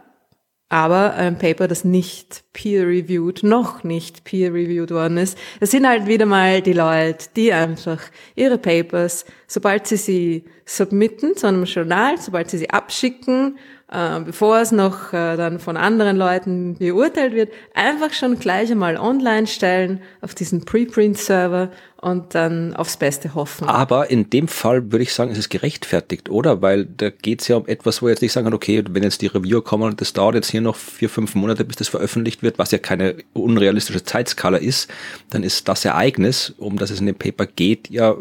aber 0.73 1.13
ein 1.17 1.37
Paper, 1.37 1.69
das 1.69 1.85
nicht 1.85 2.45
peer-reviewed, 2.55 3.43
noch 3.43 3.85
nicht 3.85 4.25
peer-reviewed 4.25 4.91
worden 4.91 5.19
ist. 5.19 5.37
Das 5.61 5.71
sind 5.71 5.87
halt 5.87 6.07
wieder 6.07 6.25
mal 6.25 6.63
die 6.63 6.73
Leute, 6.73 7.27
die 7.37 7.53
einfach 7.53 8.01
ihre 8.37 8.57
Papers, 8.57 9.27
sobald 9.47 9.87
sie 9.87 9.99
sie 9.99 10.45
submitten 10.65 11.37
zu 11.37 11.47
einem 11.47 11.65
Journal, 11.65 12.17
sobald 12.17 12.49
sie 12.49 12.57
sie 12.57 12.71
abschicken, 12.71 13.59
äh, 13.93 14.21
bevor 14.21 14.59
es 14.61 14.73
noch 14.73 15.13
äh, 15.13 15.37
dann 15.37 15.59
von 15.59 15.77
anderen 15.77 16.17
Leuten 16.17 16.77
beurteilt 16.79 17.35
wird, 17.35 17.53
einfach 17.75 18.13
schon 18.13 18.39
gleich 18.39 18.71
einmal 18.71 18.97
online 18.97 19.47
stellen 19.47 20.01
auf 20.23 20.35
diesen 20.35 20.65
Preprint-Server 20.65 21.71
und 22.03 22.35
dann 22.35 22.75
aufs 22.75 22.97
Beste 22.97 23.37
hoffen. 23.37 23.69
Aber 23.69 24.11
in 24.11 24.29
dem 24.29 24.49
Fall 24.49 24.91
würde 24.91 25.05
ich 25.05 25.15
sagen, 25.15 25.31
ist 25.31 25.39
es 25.39 25.49
gerechtfertigt, 25.49 26.31
oder? 26.31 26.61
Weil 26.61 26.85
da 26.85 27.11
geht 27.11 27.43
es 27.43 27.49
ja 27.49 27.57
um 27.57 27.67
etwas, 27.69 28.03
wo 28.03 28.09
jetzt 28.09 28.23
nicht 28.23 28.33
sagen 28.33 28.47
kann, 28.47 28.55
okay, 28.55 28.83
wenn 28.91 29.05
jetzt 29.05 29.23
die 29.23 29.29
Reviewer 29.29 29.63
kommen 29.63 29.85
und 29.85 30.01
das 30.01 30.13
dauert 30.13 30.35
jetzt 30.35 30.51
hier 30.51 30.61
noch 30.61 30.75
vier, 30.75 31.09
fünf 31.09 31.37
Monate, 31.37 31.65
bis 31.65 31.77
das 31.77 31.89
veröffentlicht 31.89 32.43
wird, 32.43 32.59
was 32.59 32.73
ja 32.73 32.79
keine 32.79 33.15
unrealistische 33.35 34.03
Zeitskala 34.03 34.59
ist, 34.59 34.91
dann 35.31 35.45
ist 35.45 35.69
das 35.69 35.85
Ereignis, 35.85 36.53
um 36.59 36.77
das 36.77 36.91
es 36.91 36.99
in 36.99 37.07
dem 37.07 37.15
Paper 37.15 37.47
geht, 37.47 37.89
ja 37.89 38.17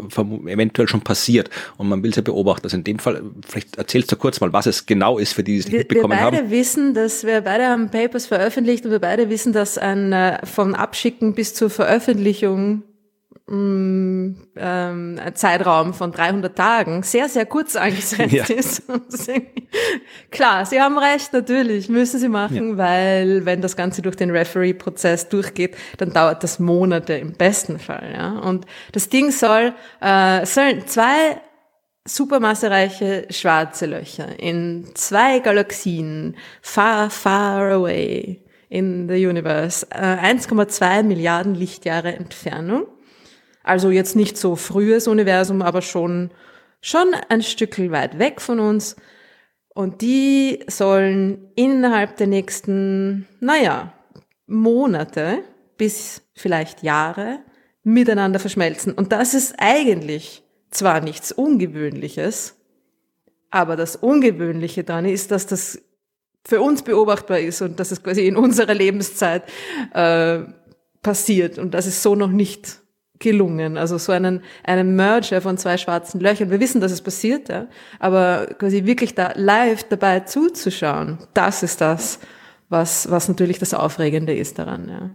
eventuell 0.46 0.88
schon 0.88 1.02
passiert. 1.02 1.50
Und 1.78 1.90
man 1.90 2.04
will 2.04 2.12
es 2.12 2.18
ja 2.18 2.22
beobachten. 2.22 2.68
Also 2.68 2.78
in 2.78 2.84
dem 2.84 3.00
Fall, 3.00 3.24
vielleicht 3.48 3.78
erzählst 3.78 4.12
du 4.12 4.16
kurz 4.16 4.40
mal, 4.42 4.54
was 4.54 4.68
es 4.68 4.86
genau 4.86 5.18
ist, 5.18 5.34
für 5.34 5.44
die, 5.44 5.60
es 5.62 5.72
nicht 5.72 5.80
mitbekommen 5.80 6.14
haben. 6.14 6.26
Wir 6.26 6.32
beide 6.32 6.44
haben. 6.44 6.52
wissen, 6.52 6.94
dass 6.94 7.24
wir 7.24 7.42
beide 7.42 7.68
haben 7.68 7.90
Papers 7.90 8.26
veröffentlicht 8.26 8.86
und 8.86 8.92
wir 8.92 9.00
beide 9.00 9.30
wissen, 9.30 9.54
dass 9.54 9.78
ein 9.78 10.14
äh, 10.14 10.46
von 10.46 10.76
Abschicken 10.76 11.34
bis 11.34 11.54
zur 11.54 11.70
Veröffentlichung 11.70 12.84
Mm, 13.52 14.36
ähm, 14.56 15.20
Zeitraum 15.34 15.94
von 15.94 16.14
300 16.14 16.56
Tagen 16.56 17.04
sehr, 17.04 17.28
sehr 17.28 17.46
kurz 17.46 17.76
angesetzt 17.76 18.32
ja. 18.32 18.46
ist. 18.46 18.84
Klar, 20.32 20.66
Sie 20.66 20.80
haben 20.80 20.98
recht, 20.98 21.34
natürlich, 21.34 21.90
müssen 21.90 22.18
Sie 22.18 22.30
machen, 22.30 22.70
ja. 22.70 22.78
weil 22.78 23.46
wenn 23.46 23.62
das 23.62 23.76
Ganze 23.76 24.02
durch 24.02 24.16
den 24.16 24.32
Referee-Prozess 24.32 25.28
durchgeht, 25.28 25.76
dann 25.98 26.14
dauert 26.14 26.44
das 26.44 26.60
Monate 26.60 27.16
im 27.16 27.34
besten 27.34 27.78
Fall. 27.78 28.14
Ja? 28.14 28.40
Und 28.40 28.66
das 28.94 29.10
Ding 29.10 29.32
soll, 29.32 29.74
äh, 30.00 30.46
sollen 30.46 30.88
zwei 30.88 31.42
supermassereiche 32.06 33.28
schwarze 33.30 33.86
Löcher 33.86 34.40
in 34.40 34.90
zwei 34.96 35.40
Galaxien 35.40 36.36
far, 36.62 37.10
far 37.10 37.72
away 37.72 38.42
in 38.70 39.08
the 39.08 39.28
universe, 39.28 39.86
äh, 39.92 40.18
1,2 40.18 41.04
Milliarden 41.04 41.56
Lichtjahre 41.56 42.16
Entfernung, 42.16 42.88
also 43.64 43.92
jetzt 43.92 44.16
nicht 44.16 44.38
so 44.38 44.56
frühes 44.56 45.08
Universum, 45.08 45.62
aber 45.62 45.82
schon, 45.82 46.32
schon 46.82 47.14
ein 47.30 47.44
Stück 47.44 47.78
weit 47.92 48.18
weg 48.18 48.42
von 48.42 48.60
uns. 48.60 48.96
Und 49.74 50.02
die 50.02 50.64
sollen 50.68 51.52
innerhalb 51.56 52.18
der 52.18 52.28
nächsten, 52.28 53.28
naja, 53.40 53.94
Monate 54.48 55.44
bis 55.78 56.22
vielleicht 56.34 56.84
Jahre 56.84 57.40
miteinander 57.84 58.40
verschmelzen. 58.40 58.94
Und 58.94 59.12
das 59.12 59.34
ist 59.34 59.56
eigentlich 59.58 60.41
zwar 60.72 61.02
nichts 61.02 61.32
Ungewöhnliches, 61.32 62.56
aber 63.50 63.76
das 63.76 63.96
Ungewöhnliche 63.96 64.84
daran 64.84 65.06
ist, 65.06 65.32
dass 65.32 65.46
das 65.46 65.82
für 66.44 66.62
uns 66.62 66.82
beobachtbar 66.82 67.40
ist 67.40 67.62
und 67.62 67.80
dass 67.80 67.92
es 67.92 68.02
quasi 68.02 68.26
in 68.26 68.36
unserer 68.36 68.74
Lebenszeit 68.74 69.44
äh, 69.94 70.40
passiert 71.04 71.60
und 71.60 71.74
dass 71.74 71.86
es 71.86 72.02
so 72.02 72.16
noch 72.16 72.30
nicht 72.30 72.82
gelungen. 73.20 73.78
Also 73.78 73.98
so 73.98 74.12
einen, 74.12 74.42
einen 74.64 74.96
Merger 74.96 75.42
von 75.42 75.58
zwei 75.58 75.78
schwarzen 75.78 76.20
Löchern. 76.20 76.50
Wir 76.50 76.60
wissen, 76.60 76.82
dass 76.82 76.92
es 76.92 77.02
passiert, 77.02 77.50
ja, 77.50 77.68
aber 78.00 78.48
quasi 78.58 78.86
wirklich 78.86 79.14
da 79.14 79.34
live 79.36 79.84
dabei 79.84 80.22
zuzuschauen, 80.22 81.20
das 81.34 81.62
ist 81.62 81.82
das, 81.82 82.20
was, 82.70 83.10
was 83.12 83.28
natürlich 83.28 83.60
das 83.60 83.74
Aufregende 83.74 84.36
ist 84.36 84.58
daran. 84.58 84.90
Ja. 84.90 85.12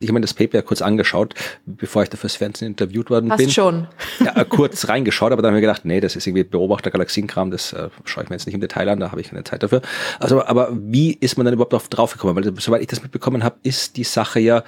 Ich 0.00 0.08
habe 0.08 0.14
mir 0.14 0.20
das 0.20 0.34
Paper 0.34 0.58
ja 0.58 0.62
kurz 0.62 0.80
angeschaut, 0.80 1.34
bevor 1.66 2.02
ich 2.02 2.08
da 2.08 2.16
fürs 2.16 2.36
Fernsehen 2.36 2.68
interviewt 2.68 3.10
worden 3.10 3.30
Hast 3.30 3.38
bin. 3.38 3.50
schon. 3.50 3.88
Ja, 4.24 4.44
kurz 4.44 4.88
reingeschaut, 4.88 5.32
aber 5.32 5.42
dann 5.42 5.50
habe 5.50 5.58
ich 5.58 5.62
gedacht, 5.62 5.84
nee, 5.84 6.00
das 6.00 6.16
ist 6.16 6.26
irgendwie 6.26 6.44
Beobachter 6.44 6.90
Galaxienkram, 6.90 7.50
das 7.50 7.72
äh, 7.72 7.88
schaue 8.04 8.24
ich 8.24 8.30
mir 8.30 8.36
jetzt 8.36 8.46
nicht 8.46 8.54
im 8.54 8.60
Detail 8.60 8.88
an, 8.88 9.00
da 9.00 9.10
habe 9.10 9.20
ich 9.20 9.28
keine 9.28 9.44
Zeit 9.44 9.62
dafür. 9.62 9.82
Also, 10.18 10.44
aber 10.44 10.70
wie 10.72 11.12
ist 11.12 11.36
man 11.36 11.44
dann 11.44 11.54
überhaupt 11.54 11.74
auf, 11.74 11.88
drauf 11.88 12.12
gekommen? 12.12 12.36
Weil 12.36 12.52
soweit 12.60 12.80
ich 12.80 12.88
das 12.88 13.02
mitbekommen 13.02 13.44
habe, 13.44 13.56
ist 13.62 13.96
die 13.96 14.04
Sache 14.04 14.40
ja 14.40 14.64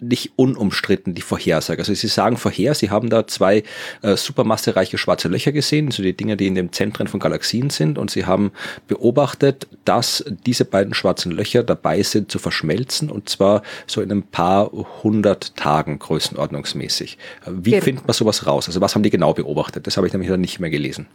nicht 0.00 0.32
unumstritten, 0.36 1.14
die 1.14 1.22
Vorhersage. 1.22 1.80
Also 1.80 1.94
Sie 1.94 2.08
sagen 2.08 2.36
vorher, 2.36 2.74
Sie 2.74 2.90
haben 2.90 3.10
da 3.10 3.26
zwei 3.26 3.64
äh, 4.02 4.16
supermassereiche 4.16 4.98
schwarze 4.98 5.28
Löcher 5.28 5.52
gesehen, 5.52 5.90
so 5.90 6.02
die 6.02 6.16
Dinge, 6.16 6.36
die 6.36 6.46
in 6.46 6.54
den 6.54 6.72
Zentren 6.72 7.08
von 7.08 7.20
Galaxien 7.20 7.70
sind, 7.70 7.98
und 7.98 8.10
Sie 8.10 8.26
haben 8.26 8.52
beobachtet, 8.88 9.66
dass 9.84 10.24
diese 10.46 10.64
beiden 10.64 10.94
schwarzen 10.94 11.32
Löcher 11.32 11.62
dabei 11.62 12.02
sind 12.02 12.30
zu 12.30 12.38
verschmelzen, 12.38 13.10
und 13.10 13.28
zwar 13.28 13.62
so 13.86 14.00
in 14.00 14.10
ein 14.10 14.22
paar 14.22 14.70
hundert 15.02 15.56
Tagen 15.56 15.98
größenordnungsmäßig. 15.98 17.18
Wie 17.46 17.70
genau. 17.70 17.82
findet 17.82 18.06
man 18.06 18.14
sowas 18.14 18.46
raus? 18.46 18.68
Also 18.68 18.80
was 18.80 18.94
haben 18.94 19.02
die 19.02 19.10
genau 19.10 19.34
beobachtet? 19.34 19.86
Das 19.86 19.96
habe 19.96 20.06
ich 20.06 20.12
nämlich 20.12 20.30
dann 20.30 20.40
nicht 20.40 20.60
mehr 20.60 20.70
gelesen. 20.70 21.06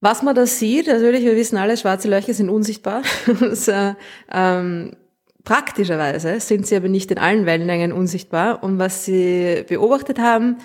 Was 0.00 0.22
man 0.22 0.34
da 0.34 0.46
sieht, 0.46 0.88
natürlich, 0.88 1.24
wir 1.24 1.36
wissen 1.36 1.56
alle, 1.56 1.76
schwarze 1.76 2.08
Löcher 2.08 2.34
sind 2.34 2.48
unsichtbar. 2.48 3.02
das, 3.40 3.68
äh, 3.68 3.94
ähm, 4.32 4.96
Praktischerweise 5.44 6.40
sind 6.40 6.66
sie 6.66 6.76
aber 6.76 6.88
nicht 6.88 7.10
in 7.10 7.18
allen 7.18 7.46
Wellenlängen 7.46 7.92
unsichtbar 7.92 8.62
und 8.62 8.78
was 8.78 9.04
sie 9.04 9.64
beobachtet 9.68 10.18
haben, 10.18 10.58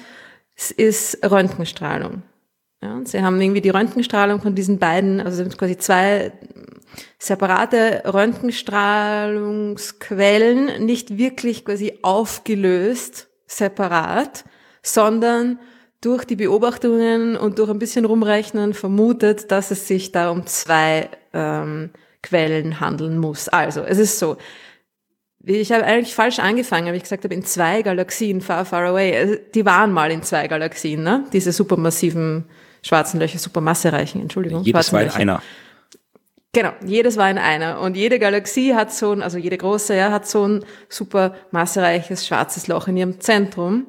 ist 0.76 1.20
Röntgenstrahlung. 1.24 2.24
Ja, 2.82 3.00
sie 3.04 3.22
haben 3.24 3.40
irgendwie 3.42 3.62
die 3.62 3.70
Röntgenstrahlung 3.70 4.40
von 4.40 4.54
diesen 4.54 4.78
beiden, 4.78 5.20
also 5.20 5.44
quasi 5.46 5.78
zwei 5.78 6.32
separate 7.18 8.04
Röntgenstrahlungsquellen 8.06 10.86
nicht 10.86 11.18
wirklich 11.18 11.66
quasi 11.66 11.98
aufgelöst, 12.04 13.30
separat, 13.48 14.46
sondern 14.84 15.60
durch 16.02 16.26
die 16.26 16.36
Beobachtungen 16.36 17.36
und 17.36 17.58
durch 17.58 17.72
ein 17.72 17.80
bisschen 17.80 18.06
Rumrechnen 18.06 18.76
vermutet, 18.76 19.52
dass 19.52 19.72
es 19.72 19.88
sich 19.88 20.12
da 20.12 20.30
um 20.30 20.46
zwei 20.46 21.10
ähm, 21.34 21.90
Quellen 22.22 22.80
handeln 22.80 23.18
muss. 23.18 23.50
Also, 23.50 23.82
es 23.82 23.98
ist 23.98 24.20
so, 24.20 24.38
ich 25.44 25.72
habe 25.72 25.84
eigentlich 25.84 26.16
falsch 26.16 26.40
angefangen, 26.40 26.88
weil 26.88 26.96
ich 26.96 27.04
gesagt 27.04 27.24
habe, 27.24 27.34
in 27.34 27.46
zwei 27.46 27.82
Galaxien, 27.82 28.42
far, 28.42 28.66
far 28.66 28.86
away. 28.86 29.18
Also, 29.18 29.36
die 29.54 29.66
waren 29.66 29.92
mal 29.92 30.12
in 30.12 30.24
zwei 30.24 30.48
Galaxien, 30.48 31.04
ne? 31.04 31.26
Diese 31.32 31.52
supermassiven 31.52 32.46
schwarzen 32.82 33.20
Löcher, 33.20 33.40
supermassereichen, 33.40 34.22
Entschuldigung. 34.22 34.64
Jedes 34.64 34.92
war 34.92 35.04
in 35.04 35.10
einer. 35.10 35.42
Genau, 36.54 36.72
jedes 36.86 37.18
war 37.18 37.30
in 37.30 37.38
einer. 37.38 37.80
Und 37.82 37.96
jede 37.96 38.20
Galaxie 38.20 38.74
hat 38.74 38.92
so 38.92 39.12
ein, 39.12 39.22
also 39.22 39.38
jede 39.38 39.58
große, 39.58 39.96
ja, 39.96 40.12
hat 40.12 40.28
so 40.28 40.48
ein 40.48 40.66
supermassereiches 40.90 42.26
schwarzes 42.26 42.68
Loch 42.68 42.88
in 42.88 42.98
ihrem 42.98 43.20
Zentrum. 43.20 43.88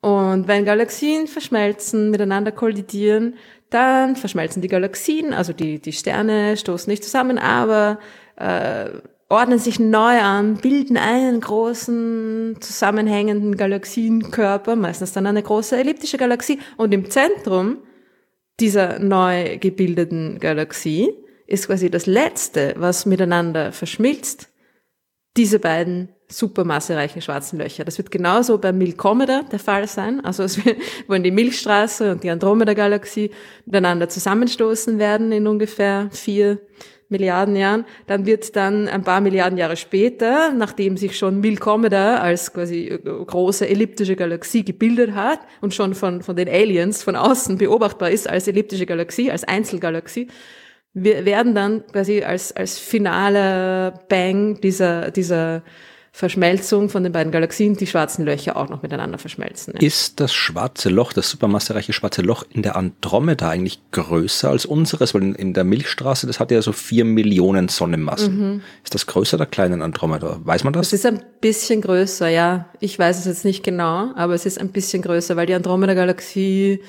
Und 0.00 0.48
wenn 0.48 0.64
Galaxien 0.64 1.26
verschmelzen, 1.26 2.10
miteinander 2.10 2.52
kollidieren, 2.52 3.36
dann 3.70 4.16
verschmelzen 4.16 4.62
die 4.62 4.68
Galaxien, 4.68 5.34
also 5.34 5.52
die, 5.52 5.80
die 5.80 5.92
Sterne 5.92 6.56
stoßen 6.56 6.90
nicht 6.90 7.04
zusammen, 7.04 7.38
aber 7.38 7.98
äh, 8.36 8.86
ordnen 9.28 9.58
sich 9.58 9.78
neu 9.78 10.20
an, 10.20 10.56
bilden 10.56 10.96
einen 10.96 11.40
großen 11.40 12.56
zusammenhängenden 12.60 13.56
Galaxienkörper, 13.56 14.74
meistens 14.76 15.12
dann 15.12 15.26
eine 15.26 15.42
große 15.42 15.76
elliptische 15.76 16.16
Galaxie. 16.16 16.58
Und 16.76 16.92
im 16.92 17.10
Zentrum 17.10 17.78
dieser 18.58 18.98
neu 18.98 19.58
gebildeten 19.58 20.38
Galaxie 20.40 21.12
ist 21.46 21.66
quasi 21.66 21.90
das 21.90 22.06
Letzte, 22.06 22.74
was 22.76 23.06
miteinander 23.06 23.72
verschmilzt, 23.72 24.48
diese 25.36 25.58
beiden 25.58 26.08
supermassereichen 26.30 27.22
schwarzen 27.22 27.58
Löcher. 27.58 27.84
Das 27.84 27.96
wird 27.96 28.10
genauso 28.10 28.58
beim 28.58 28.76
Milchkometa 28.76 29.44
der 29.44 29.58
Fall 29.58 29.86
sein. 29.86 30.22
Also 30.24 30.42
es 30.42 30.62
wird, 30.64 30.78
wo 31.06 31.14
die 31.16 31.30
Milchstraße 31.30 32.12
und 32.12 32.22
die 32.22 32.30
Andromeda-Galaxie 32.30 33.30
miteinander 33.64 34.08
zusammenstoßen 34.08 34.98
werden 34.98 35.32
in 35.32 35.46
ungefähr 35.46 36.08
vier 36.10 36.58
Milliarden 37.08 37.56
Jahren, 37.56 37.84
dann 38.06 38.26
wird 38.26 38.54
dann 38.54 38.86
ein 38.86 39.02
paar 39.02 39.20
Milliarden 39.20 39.58
Jahre 39.58 39.76
später, 39.76 40.52
nachdem 40.52 40.96
sich 40.96 41.16
schon 41.16 41.40
Milkomeda 41.40 42.18
als 42.18 42.52
quasi 42.52 42.88
äh, 42.88 42.98
große 42.98 43.66
elliptische 43.66 44.14
Galaxie 44.14 44.64
gebildet 44.64 45.14
hat 45.14 45.40
und 45.60 45.72
schon 45.72 45.94
von, 45.94 46.22
von 46.22 46.36
den 46.36 46.48
Aliens 46.48 47.02
von 47.02 47.16
außen 47.16 47.56
beobachtbar 47.56 48.10
ist 48.10 48.28
als 48.28 48.46
elliptische 48.46 48.86
Galaxie, 48.86 49.30
als 49.30 49.44
Einzelgalaxie, 49.44 50.28
wir 50.94 51.24
werden 51.24 51.54
dann 51.54 51.86
quasi 51.86 52.22
als, 52.22 52.54
als 52.54 52.78
finaler 52.78 53.92
Bang 54.08 54.60
dieser, 54.60 55.10
dieser 55.10 55.62
Verschmelzung 56.12 56.88
von 56.88 57.02
den 57.02 57.12
beiden 57.12 57.32
Galaxien 57.32 57.76
die 57.76 57.86
schwarzen 57.86 58.24
Löcher 58.24 58.56
auch 58.56 58.68
noch 58.68 58.82
miteinander 58.82 59.18
verschmelzen. 59.18 59.74
Ja. 59.74 59.86
Ist 59.86 60.20
das 60.20 60.32
schwarze 60.32 60.88
Loch, 60.88 61.12
das 61.12 61.30
supermassereiche 61.30 61.92
schwarze 61.92 62.22
Loch 62.22 62.44
in 62.50 62.62
der 62.62 62.76
Andromeda 62.76 63.48
eigentlich 63.48 63.80
größer 63.92 64.48
als 64.50 64.66
unseres? 64.66 65.14
Weil 65.14 65.34
in 65.34 65.54
der 65.54 65.64
Milchstraße, 65.64 66.26
das 66.26 66.40
hat 66.40 66.50
ja 66.50 66.62
so 66.62 66.72
vier 66.72 67.04
Millionen 67.04 67.68
Sonnenmassen. 67.68 68.38
Mhm. 68.38 68.62
Ist 68.82 68.94
das 68.94 69.06
größer 69.06 69.36
der 69.36 69.46
kleinen 69.46 69.82
Andromeda? 69.82 70.40
Weiß 70.42 70.64
man 70.64 70.72
das? 70.72 70.88
Es 70.88 70.92
ist 70.94 71.06
ein 71.06 71.22
bisschen 71.40 71.82
größer, 71.82 72.28
ja. 72.28 72.66
Ich 72.80 72.98
weiß 72.98 73.18
es 73.18 73.26
jetzt 73.26 73.44
nicht 73.44 73.62
genau, 73.62 74.12
aber 74.16 74.34
es 74.34 74.46
ist 74.46 74.58
ein 74.58 74.70
bisschen 74.70 75.02
größer, 75.02 75.36
weil 75.36 75.46
die 75.46 75.54
Andromeda-Galaxie 75.54 76.80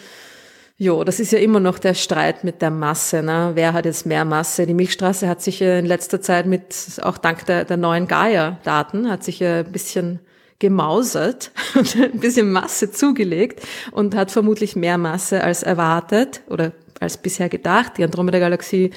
Jo, 0.82 1.04
das 1.04 1.20
ist 1.20 1.34
ja 1.34 1.40
immer 1.40 1.60
noch 1.60 1.78
der 1.78 1.94
Streit 1.94 2.46
mit 2.46 2.62
der 2.62 2.72
Masse. 2.72 3.22
Ne? 3.22 3.52
Wer 3.54 3.74
hat 3.74 3.84
jetzt 3.84 4.06
mehr 4.06 4.24
Masse? 4.24 4.66
Die 4.66 4.74
Milchstraße 4.74 5.28
hat 5.28 5.42
sich 5.42 5.62
in 5.62 5.86
letzter 5.86 6.22
Zeit 6.22 6.46
mit, 6.46 6.74
auch 7.02 7.18
dank 7.18 7.46
der, 7.48 7.66
der 7.66 7.76
neuen 7.76 8.08
Gaia-Daten, 8.08 9.12
hat 9.12 9.22
sich 9.26 9.44
ein 9.44 9.70
bisschen 9.74 10.22
gemausert 10.58 11.52
und 11.76 11.98
ein 11.98 12.22
bisschen 12.22 12.54
Masse 12.54 12.94
zugelegt 12.94 13.62
und 13.92 14.16
hat 14.16 14.32
vermutlich 14.32 14.78
mehr 14.78 14.98
Masse 14.98 15.44
als 15.44 15.64
erwartet 15.64 16.44
oder 16.48 16.72
als 17.02 17.18
bisher 17.18 17.50
gedacht. 17.50 17.98
Die 17.98 18.04
Andromeda-Galaxie 18.06 18.92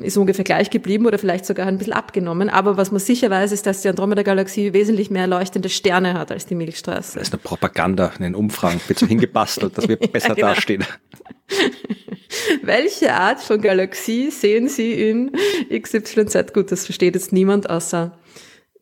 ist 0.00 0.16
ungefähr 0.16 0.44
gleich 0.44 0.70
geblieben 0.70 1.06
oder 1.06 1.18
vielleicht 1.18 1.46
sogar 1.46 1.66
ein 1.66 1.78
bisschen 1.78 1.92
abgenommen. 1.92 2.48
Aber 2.50 2.76
was 2.76 2.90
man 2.90 3.00
sicher 3.00 3.30
weiß, 3.30 3.52
ist, 3.52 3.66
dass 3.66 3.82
die 3.82 3.88
Andromeda-Galaxie 3.88 4.72
wesentlich 4.72 5.10
mehr 5.10 5.26
leuchtende 5.26 5.68
Sterne 5.68 6.14
hat 6.14 6.30
als 6.30 6.46
die 6.46 6.54
Milchstraße. 6.54 7.18
Das 7.18 7.28
ist 7.28 7.34
eine 7.34 7.42
Propaganda, 7.42 8.12
in 8.18 8.24
den 8.24 8.34
Umfragen 8.34 8.80
wird 8.86 8.98
so 8.98 9.06
hingebastelt, 9.06 9.76
dass 9.78 9.88
wir 9.88 9.96
besser 10.12 10.30
ja, 10.30 10.34
genau. 10.34 10.48
dastehen. 10.48 10.84
Welche 12.62 13.14
Art 13.14 13.40
von 13.40 13.60
Galaxie 13.60 14.30
sehen 14.30 14.68
Sie 14.68 14.92
in 15.08 15.32
XYZ? 15.70 16.52
Gut, 16.52 16.70
das 16.70 16.84
versteht 16.84 17.14
jetzt 17.14 17.32
niemand 17.32 17.70
außer 17.70 18.18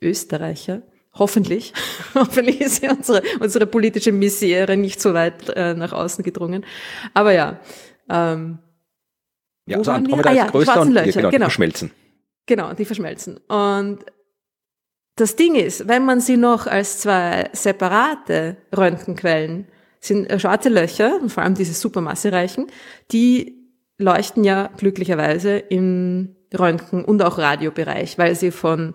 Österreicher. 0.00 0.82
Hoffentlich. 1.14 1.72
Hoffentlich 2.14 2.60
ist 2.60 2.82
unsere, 2.82 3.22
unsere 3.40 3.66
politische 3.66 4.12
Misere 4.12 4.76
nicht 4.76 5.00
so 5.00 5.14
weit 5.14 5.48
äh, 5.50 5.74
nach 5.74 5.92
außen 5.92 6.24
gedrungen. 6.24 6.64
Aber 7.14 7.32
ja, 7.32 7.60
ähm, 8.10 8.58
ja, 9.66 9.78
also 9.78 9.90
Andromeda 9.90 10.30
ah, 10.30 10.32
ist 10.32 10.38
ja, 10.38 10.46
größer 10.46 10.80
und 10.80 10.92
Löcher, 10.92 11.12
genau, 11.12 11.30
genau. 11.30 11.30
die 11.30 11.38
verschmelzen. 11.38 11.90
Genau, 12.46 12.74
die 12.74 12.84
verschmelzen. 12.84 13.38
Und 13.48 13.98
das 15.16 15.36
Ding 15.36 15.54
ist, 15.54 15.88
wenn 15.88 16.04
man 16.04 16.20
sie 16.20 16.36
noch 16.36 16.66
als 16.66 17.00
zwei 17.00 17.50
separate 17.52 18.56
Röntgenquellen 18.76 19.66
sind 20.00 20.40
schwarze 20.40 20.68
Löcher, 20.68 21.18
und 21.20 21.32
vor 21.32 21.42
allem 21.42 21.54
diese 21.54 21.72
supermassereichen, 21.72 22.66
die 23.10 23.56
leuchten 23.98 24.44
ja 24.44 24.70
glücklicherweise 24.76 25.56
im 25.56 26.36
Röntgen- 26.54 27.04
und 27.04 27.22
auch 27.22 27.38
Radiobereich, 27.38 28.18
weil 28.18 28.34
sie 28.36 28.50
von 28.50 28.94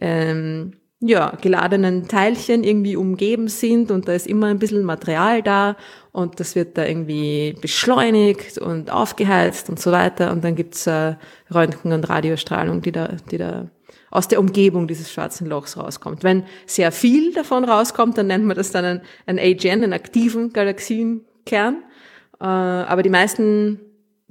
ähm, 0.00 0.74
ja, 1.04 1.36
geladenen 1.40 2.06
Teilchen 2.06 2.62
irgendwie 2.62 2.94
umgeben 2.94 3.48
sind 3.48 3.90
und 3.90 4.06
da 4.06 4.12
ist 4.12 4.26
immer 4.26 4.46
ein 4.46 4.60
bisschen 4.60 4.84
Material 4.84 5.42
da 5.42 5.76
und 6.12 6.38
das 6.38 6.54
wird 6.54 6.78
da 6.78 6.86
irgendwie 6.86 7.56
beschleunigt 7.60 8.58
und 8.58 8.90
aufgeheizt 8.90 9.68
und 9.68 9.80
so 9.80 9.90
weiter 9.90 10.30
und 10.30 10.44
dann 10.44 10.54
gibt's 10.54 10.86
äh, 10.86 11.16
Röntgen- 11.52 11.92
und 11.92 12.08
Radiostrahlung, 12.08 12.82
die 12.82 12.92
da, 12.92 13.16
die 13.30 13.38
da 13.38 13.68
aus 14.10 14.28
der 14.28 14.38
Umgebung 14.38 14.86
dieses 14.86 15.10
schwarzen 15.10 15.48
Lochs 15.48 15.76
rauskommt. 15.76 16.22
Wenn 16.22 16.44
sehr 16.66 16.92
viel 16.92 17.32
davon 17.32 17.64
rauskommt, 17.64 18.16
dann 18.16 18.28
nennt 18.28 18.44
man 18.44 18.56
das 18.56 18.70
dann 18.70 18.84
ein, 18.84 19.02
ein 19.26 19.38
AGN, 19.38 19.82
einen 19.82 19.92
aktiven 19.92 20.52
Galaxienkern. 20.52 21.82
Äh, 22.40 22.44
aber 22.44 23.02
die 23.02 23.10
meisten 23.10 23.80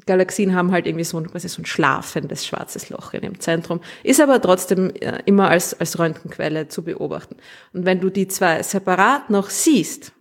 Galaxien 0.05 0.55
haben 0.55 0.72
halt 0.72 0.88
irgendwie 0.88 1.03
so 1.03 1.17
ein, 1.17 1.29
quasi 1.29 1.48
so 1.48 1.62
ein 1.62 1.65
schlafendes 1.65 2.46
schwarzes 2.46 2.89
Loch 2.89 3.13
in 3.13 3.22
dem 3.22 3.39
Zentrum, 3.39 3.81
ist 4.03 4.22
aber 4.22 4.41
trotzdem 4.41 4.91
äh, 4.96 5.20
immer 5.25 5.50
als, 5.50 5.79
als 5.79 6.00
Röntgenquelle 6.00 6.67
zu 6.67 6.84
beobachten. 6.84 7.38
Und 7.74 7.86
wenn 7.86 8.00
du 8.00 8.10
die 8.10 8.27
zwei 8.27 8.63
separat 8.63 9.29
noch 9.29 9.50
siehst, 9.50 10.13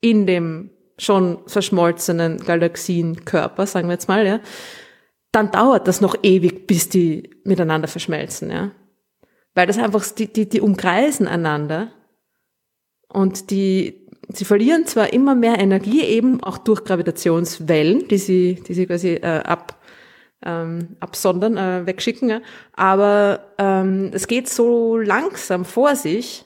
in 0.00 0.26
dem 0.26 0.70
schon 0.98 1.38
verschmolzenen 1.46 2.38
Galaxienkörper, 2.38 3.66
sagen 3.66 3.88
wir 3.88 3.94
jetzt 3.94 4.08
mal, 4.08 4.26
ja, 4.26 4.40
dann 5.32 5.50
dauert 5.50 5.88
das 5.88 6.00
noch 6.00 6.16
ewig, 6.22 6.66
bis 6.66 6.88
die 6.88 7.30
miteinander 7.44 7.88
verschmelzen, 7.88 8.50
ja. 8.50 8.70
Weil 9.54 9.66
das 9.66 9.78
einfach, 9.78 10.04
die, 10.06 10.32
die, 10.32 10.48
die 10.48 10.60
umkreisen 10.60 11.28
einander 11.28 11.92
und 13.08 13.50
die, 13.50 14.03
sie 14.34 14.44
verlieren 14.44 14.86
zwar 14.86 15.12
immer 15.12 15.34
mehr 15.34 15.58
Energie, 15.58 16.02
eben 16.02 16.42
auch 16.42 16.58
durch 16.58 16.84
Gravitationswellen, 16.84 18.08
die 18.08 18.18
sie, 18.18 18.54
die 18.66 18.74
sie 18.74 18.86
quasi 18.86 19.14
äh, 19.14 19.42
ab, 19.44 19.80
ähm, 20.44 20.96
absondern, 21.00 21.56
äh, 21.56 21.86
wegschicken, 21.86 22.28
ja. 22.28 22.40
aber 22.72 23.54
ähm, 23.58 24.10
es 24.12 24.26
geht 24.26 24.48
so 24.48 24.98
langsam 24.98 25.64
vor 25.64 25.96
sich, 25.96 26.44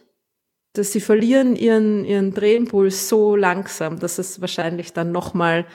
dass 0.75 0.92
sie 0.92 1.00
verlieren 1.00 1.57
ihren, 1.57 2.04
ihren 2.04 2.33
Drehimpuls 2.33 3.09
so 3.09 3.35
langsam, 3.35 3.99
dass 3.99 4.18
es 4.18 4.40
wahrscheinlich 4.40 4.92
dann 4.92 5.11
nochmal 5.11 5.66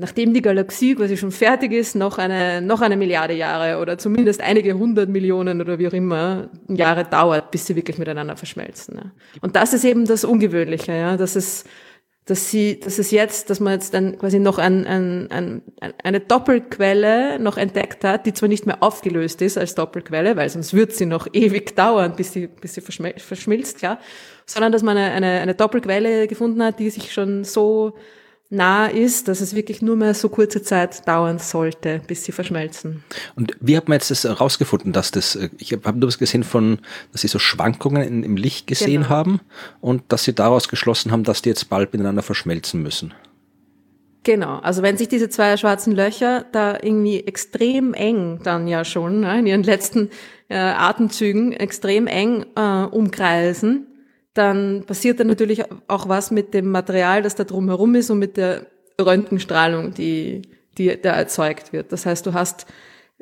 nachdem 0.00 0.32
die 0.32 0.40
Galaxie 0.40 0.94
quasi 0.94 1.16
schon 1.16 1.30
fertig 1.30 1.72
ist, 1.72 1.94
noch 1.94 2.16
eine, 2.16 2.62
noch 2.62 2.80
eine 2.80 2.96
Milliarde 2.96 3.34
Jahre 3.34 3.80
oder 3.80 3.98
zumindest 3.98 4.40
einige 4.40 4.72
hundert 4.72 5.10
Millionen 5.10 5.60
oder 5.60 5.78
wie 5.78 5.88
auch 5.88 5.92
immer 5.92 6.48
Jahre 6.68 7.04
dauert, 7.04 7.50
bis 7.50 7.66
sie 7.66 7.76
wirklich 7.76 7.98
miteinander 7.98 8.36
verschmelzen. 8.36 8.96
Ja. 8.96 9.12
Und 9.42 9.56
das 9.56 9.74
ist 9.74 9.84
eben 9.84 10.06
das 10.06 10.24
Ungewöhnliche, 10.24 10.92
ja, 10.92 11.18
dass 11.18 11.36
es, 11.36 11.64
dass 12.24 12.50
sie, 12.50 12.80
dass 12.80 12.98
es 12.98 13.10
jetzt, 13.10 13.50
dass 13.50 13.60
man 13.60 13.74
jetzt 13.74 13.92
dann 13.92 14.16
quasi 14.16 14.38
noch 14.38 14.56
ein, 14.56 14.86
ein, 14.86 15.28
ein, 15.30 15.62
eine 16.02 16.20
Doppelquelle 16.20 17.38
noch 17.38 17.58
entdeckt 17.58 18.02
hat, 18.02 18.24
die 18.24 18.32
zwar 18.32 18.48
nicht 18.48 18.64
mehr 18.64 18.82
aufgelöst 18.82 19.42
ist 19.42 19.58
als 19.58 19.74
Doppelquelle, 19.74 20.34
weil 20.36 20.48
sonst 20.48 20.72
wird 20.72 20.92
sie 20.92 21.06
noch 21.06 21.28
ewig 21.34 21.76
dauern, 21.76 22.14
bis 22.16 22.32
sie, 22.32 22.46
bis 22.46 22.72
sie 22.74 22.80
verschmilzt, 22.80 23.82
ja, 23.82 23.98
sondern 24.46 24.72
dass 24.72 24.82
man 24.82 24.96
eine, 24.96 25.12
eine, 25.12 25.40
eine 25.40 25.54
Doppelquelle 25.54 26.26
gefunden 26.26 26.62
hat, 26.62 26.78
die 26.78 26.88
sich 26.88 27.12
schon 27.12 27.44
so 27.44 27.92
nah 28.50 28.86
ist, 28.86 29.28
dass 29.28 29.40
es 29.40 29.54
wirklich 29.54 29.80
nur 29.80 29.96
mehr 29.96 30.12
so 30.12 30.28
kurze 30.28 30.62
Zeit 30.62 31.06
dauern 31.06 31.38
sollte, 31.38 32.02
bis 32.06 32.24
sie 32.24 32.32
verschmelzen. 32.32 33.04
Und 33.36 33.56
wie 33.60 33.76
hat 33.76 33.88
man 33.88 33.96
jetzt 33.96 34.10
das 34.10 34.24
herausgefunden, 34.24 34.92
dass 34.92 35.12
das, 35.12 35.36
äh, 35.36 35.48
ich 35.58 35.72
habe 35.72 35.98
nur 35.98 36.08
was 36.08 36.18
gesehen 36.18 36.42
von, 36.42 36.80
dass 37.12 37.22
sie 37.22 37.28
so 37.28 37.38
Schwankungen 37.38 38.02
in, 38.02 38.22
im 38.24 38.36
Licht 38.36 38.66
gesehen 38.66 39.02
genau. 39.02 39.08
haben 39.08 39.40
und 39.80 40.02
dass 40.08 40.24
sie 40.24 40.34
daraus 40.34 40.68
geschlossen 40.68 41.12
haben, 41.12 41.24
dass 41.24 41.42
die 41.42 41.48
jetzt 41.48 41.70
bald 41.70 41.92
miteinander 41.92 42.22
verschmelzen 42.22 42.82
müssen. 42.82 43.14
Genau, 44.22 44.58
also 44.58 44.82
wenn 44.82 44.98
sich 44.98 45.08
diese 45.08 45.30
zwei 45.30 45.56
schwarzen 45.56 45.94
Löcher 45.94 46.44
da 46.52 46.76
irgendwie 46.82 47.20
extrem 47.20 47.94
eng 47.94 48.40
dann 48.42 48.68
ja 48.68 48.84
schon 48.84 49.20
ne, 49.20 49.38
in 49.38 49.46
ihren 49.46 49.62
letzten 49.62 50.10
äh, 50.48 50.56
Atemzügen 50.56 51.52
extrem 51.52 52.06
eng 52.06 52.44
äh, 52.54 52.84
umkreisen, 52.84 53.86
dann 54.34 54.84
passiert 54.86 55.20
dann 55.20 55.26
natürlich 55.26 55.64
auch 55.88 56.08
was 56.08 56.30
mit 56.30 56.54
dem 56.54 56.70
Material, 56.70 57.22
das 57.22 57.34
da 57.34 57.44
drumherum 57.44 57.94
ist 57.94 58.10
und 58.10 58.18
mit 58.18 58.36
der 58.36 58.66
Röntgenstrahlung, 59.00 59.94
die, 59.94 60.42
die 60.78 61.00
da 61.00 61.12
erzeugt 61.12 61.72
wird. 61.72 61.92
Das 61.92 62.06
heißt, 62.06 62.26
du 62.26 62.32
hast 62.32 62.66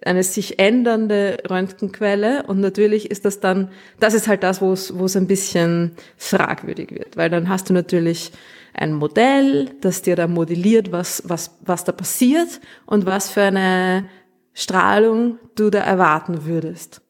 eine 0.05 0.23
sich 0.23 0.59
ändernde 0.59 1.39
Röntgenquelle 1.49 2.45
und 2.45 2.61
natürlich 2.61 3.11
ist 3.11 3.25
das 3.25 3.41
dann, 3.41 3.71
das 3.99 4.15
ist 4.15 4.29
halt 4.29 4.43
das, 4.43 4.61
wo 4.61 4.73
es, 4.73 4.97
wo 4.97 5.07
es 5.07 5.17
ein 5.17 5.27
bisschen 5.27 5.93
fragwürdig 6.17 6.93
wird, 6.93 7.17
weil 7.17 7.31
dann 7.31 7.49
hast 7.49 7.69
du 7.69 7.73
natürlich 7.73 8.31
ein 8.75 8.93
Modell, 8.93 9.71
das 9.81 10.03
dir 10.03 10.15
da 10.15 10.29
modelliert, 10.29 10.93
was, 10.93 11.23
was, 11.27 11.59
was 11.63 11.83
da 11.83 11.91
passiert 11.91 12.61
und 12.87 13.07
was 13.07 13.31
für 13.31 13.43
eine 13.43 14.09
Strahlung 14.53 15.39
du 15.57 15.71
da 15.71 15.81
erwarten 15.81 16.45
würdest 16.45 17.01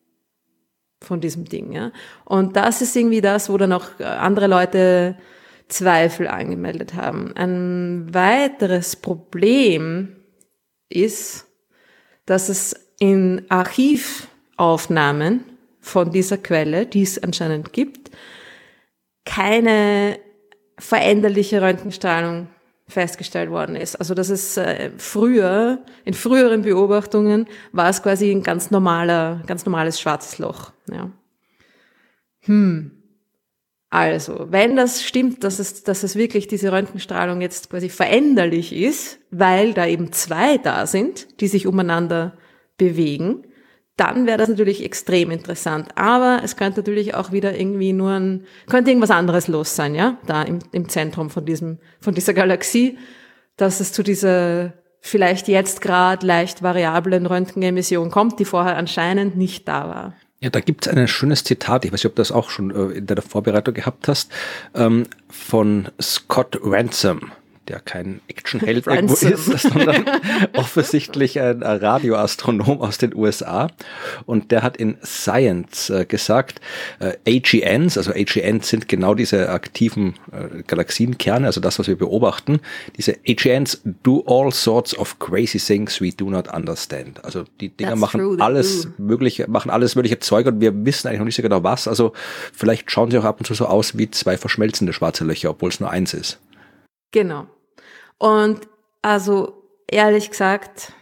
von 1.02 1.20
diesem 1.20 1.44
Ding. 1.44 1.72
Ja? 1.72 1.92
Und 2.24 2.56
das 2.56 2.82
ist 2.82 2.96
irgendwie 2.96 3.20
das, 3.20 3.50
wo 3.50 3.56
dann 3.56 3.72
auch 3.72 4.00
andere 4.00 4.46
Leute 4.46 5.16
Zweifel 5.68 6.26
angemeldet 6.28 6.94
haben. 6.94 7.36
Ein 7.36 8.12
weiteres 8.12 8.96
Problem 8.96 10.16
ist, 10.88 11.46
dass 12.26 12.48
es 12.48 12.74
in 12.98 13.44
Archivaufnahmen 13.48 15.44
von 15.80 16.10
dieser 16.10 16.38
Quelle, 16.38 16.86
die 16.86 17.02
es 17.02 17.22
anscheinend 17.22 17.72
gibt, 17.72 18.10
keine 19.24 20.18
veränderliche 20.78 21.60
Röntgenstrahlung 21.60 22.48
festgestellt 22.88 23.50
worden 23.50 23.76
ist. 23.76 23.96
Also 23.96 24.14
das 24.14 24.30
ist 24.30 24.56
äh, 24.56 24.90
früher, 24.96 25.82
in 26.04 26.14
früheren 26.14 26.62
Beobachtungen 26.62 27.46
war 27.72 27.90
es 27.90 28.02
quasi 28.02 28.30
ein 28.30 28.42
ganz 28.42 28.70
normaler, 28.70 29.42
ganz 29.46 29.66
normales 29.66 30.00
schwarzes 30.00 30.38
Loch. 30.38 30.72
Ja. 30.90 31.10
Hm. 32.40 32.92
Also, 33.90 34.48
wenn 34.50 34.76
das 34.76 35.02
stimmt, 35.02 35.44
dass 35.44 35.58
es, 35.58 35.82
dass 35.82 36.02
es 36.02 36.14
wirklich 36.14 36.46
diese 36.46 36.72
Röntgenstrahlung 36.72 37.40
jetzt 37.40 37.70
quasi 37.70 37.88
veränderlich 37.88 38.74
ist, 38.74 39.18
weil 39.30 39.72
da 39.72 39.86
eben 39.86 40.12
zwei 40.12 40.58
da 40.58 40.86
sind, 40.86 41.40
die 41.40 41.48
sich 41.48 41.66
umeinander 41.66 42.36
bewegen, 42.76 43.44
dann 43.98 44.26
wäre 44.26 44.38
das 44.38 44.48
natürlich 44.48 44.82
extrem 44.84 45.30
interessant. 45.30 45.88
Aber 45.96 46.40
es 46.42 46.56
könnte 46.56 46.80
natürlich 46.80 47.14
auch 47.14 47.32
wieder 47.32 47.58
irgendwie 47.58 47.92
nur 47.92 48.12
ein, 48.12 48.44
könnte 48.68 48.90
irgendwas 48.90 49.10
anderes 49.10 49.48
los 49.48 49.76
sein, 49.76 49.94
ja, 49.94 50.16
da 50.26 50.42
im, 50.42 50.60
im 50.72 50.88
Zentrum 50.88 51.28
von 51.28 51.44
diesem, 51.44 51.78
von 52.00 52.14
dieser 52.14 52.32
Galaxie, 52.32 52.96
dass 53.56 53.80
es 53.80 53.92
zu 53.92 54.02
dieser 54.02 54.72
vielleicht 55.00 55.48
jetzt 55.48 55.80
gerade 55.80 56.26
leicht 56.26 56.62
variablen 56.62 57.26
Röntgenemission 57.26 58.10
kommt, 58.10 58.38
die 58.38 58.44
vorher 58.44 58.76
anscheinend 58.76 59.36
nicht 59.36 59.68
da 59.68 59.88
war. 59.88 60.14
Ja, 60.40 60.50
da 60.50 60.60
gibt 60.60 60.86
es 60.86 60.92
ein 60.92 61.08
schönes 61.08 61.42
Zitat, 61.42 61.84
ich 61.84 61.92
weiß 61.92 62.04
nicht, 62.04 62.06
ob 62.06 62.14
du 62.14 62.20
das 62.20 62.30
auch 62.30 62.50
schon 62.50 62.70
äh, 62.70 62.98
in 62.98 63.06
deiner 63.06 63.22
Vorbereitung 63.22 63.74
gehabt 63.74 64.06
hast, 64.06 64.30
ähm, 64.74 65.04
von 65.28 65.88
Scott 66.00 66.58
Ransom 66.62 67.32
der 67.68 67.80
kein 67.80 68.20
Actionheld 68.28 68.86
irgendwo 68.88 69.14
ist, 69.14 69.60
sondern 69.60 70.04
offensichtlich 70.54 71.40
ein 71.40 71.62
Radioastronom 71.62 72.80
aus 72.80 72.98
den 72.98 73.14
USA. 73.14 73.68
Und 74.26 74.50
der 74.50 74.62
hat 74.62 74.76
in 74.76 74.96
Science 75.04 75.90
äh, 75.90 76.04
gesagt, 76.04 76.60
äh, 76.98 77.16
AGNs, 77.26 77.98
also 77.98 78.12
AGNs 78.12 78.68
sind 78.68 78.88
genau 78.88 79.14
diese 79.14 79.50
aktiven 79.50 80.14
äh, 80.32 80.62
Galaxienkerne, 80.66 81.46
also 81.46 81.60
das, 81.60 81.78
was 81.78 81.88
wir 81.88 81.96
beobachten. 81.96 82.60
Diese 82.96 83.16
AGNs 83.26 83.82
do 84.02 84.24
all 84.26 84.52
sorts 84.52 84.96
of 84.96 85.18
crazy 85.18 85.58
things 85.58 86.00
we 86.00 86.10
do 86.10 86.30
not 86.30 86.52
understand. 86.52 87.24
Also 87.24 87.44
die 87.60 87.68
Dinger 87.68 87.90
That's 87.90 88.00
machen 88.00 88.20
true, 88.20 88.36
alles 88.40 88.88
mögliche, 88.98 89.48
machen 89.48 89.70
alles 89.70 89.94
mögliche 89.94 90.18
Zeug 90.18 90.46
und 90.46 90.60
wir 90.60 90.84
wissen 90.84 91.08
eigentlich 91.08 91.18
noch 91.18 91.26
nicht 91.26 91.36
so 91.36 91.42
genau 91.42 91.62
was. 91.62 91.88
Also 91.88 92.12
vielleicht 92.52 92.90
schauen 92.90 93.10
sie 93.10 93.18
auch 93.18 93.24
ab 93.24 93.38
und 93.38 93.46
zu 93.46 93.54
so 93.54 93.66
aus 93.66 93.98
wie 93.98 94.10
zwei 94.10 94.36
verschmelzende 94.36 94.92
schwarze 94.92 95.24
Löcher, 95.24 95.50
obwohl 95.50 95.70
es 95.70 95.80
nur 95.80 95.90
eins 95.90 96.14
ist. 96.14 96.38
Genau. 97.12 97.46
Und 98.18 98.68
also 99.02 99.62
ehrlich 99.88 100.30
gesagt 100.30 100.92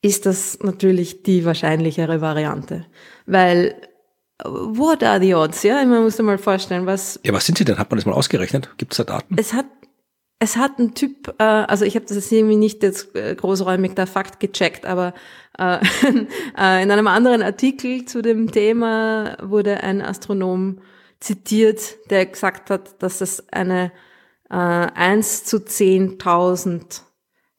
ist 0.00 0.26
das 0.26 0.60
natürlich 0.60 1.24
die 1.24 1.44
wahrscheinlichere 1.44 2.20
Variante, 2.20 2.86
weil 3.26 3.74
what 4.44 5.02
are 5.02 5.20
the 5.20 5.34
odds? 5.34 5.62
Ja, 5.64 5.84
man 5.84 6.04
muss 6.04 6.16
sich 6.16 6.24
mal 6.24 6.38
vorstellen, 6.38 6.86
was. 6.86 7.18
Ja, 7.24 7.32
was 7.32 7.46
sind 7.46 7.58
sie 7.58 7.64
denn? 7.64 7.78
Hat 7.78 7.90
man 7.90 7.98
das 7.98 8.06
mal 8.06 8.12
ausgerechnet? 8.12 8.70
Gibt 8.78 8.92
es 8.92 8.98
da 8.98 9.04
Daten? 9.04 9.36
Es 9.36 9.52
hat 9.52 9.66
es 10.40 10.56
hat 10.56 10.78
ein 10.78 10.94
Typ, 10.94 11.34
äh, 11.38 11.42
also 11.42 11.84
ich 11.84 11.96
habe 11.96 12.06
das 12.06 12.16
jetzt 12.16 12.30
irgendwie 12.30 12.56
nicht 12.56 12.82
jetzt 12.82 13.14
äh, 13.16 13.34
großräumig 13.34 13.94
der 13.94 14.06
Fakt 14.06 14.38
gecheckt, 14.38 14.86
aber 14.86 15.12
äh, 15.58 15.78
äh, 16.56 16.82
in 16.82 16.90
einem 16.90 17.08
anderen 17.08 17.42
Artikel 17.42 18.04
zu 18.04 18.22
dem 18.22 18.52
Thema 18.52 19.36
wurde 19.42 19.82
ein 19.82 20.00
Astronom 20.00 20.78
zitiert, 21.18 21.96
der 22.10 22.26
gesagt 22.26 22.70
hat, 22.70 23.02
dass 23.02 23.20
es 23.20 23.48
eine 23.52 23.90
äh, 24.50 24.54
1 24.54 25.44
zu 25.44 25.58
10.000 25.58 27.02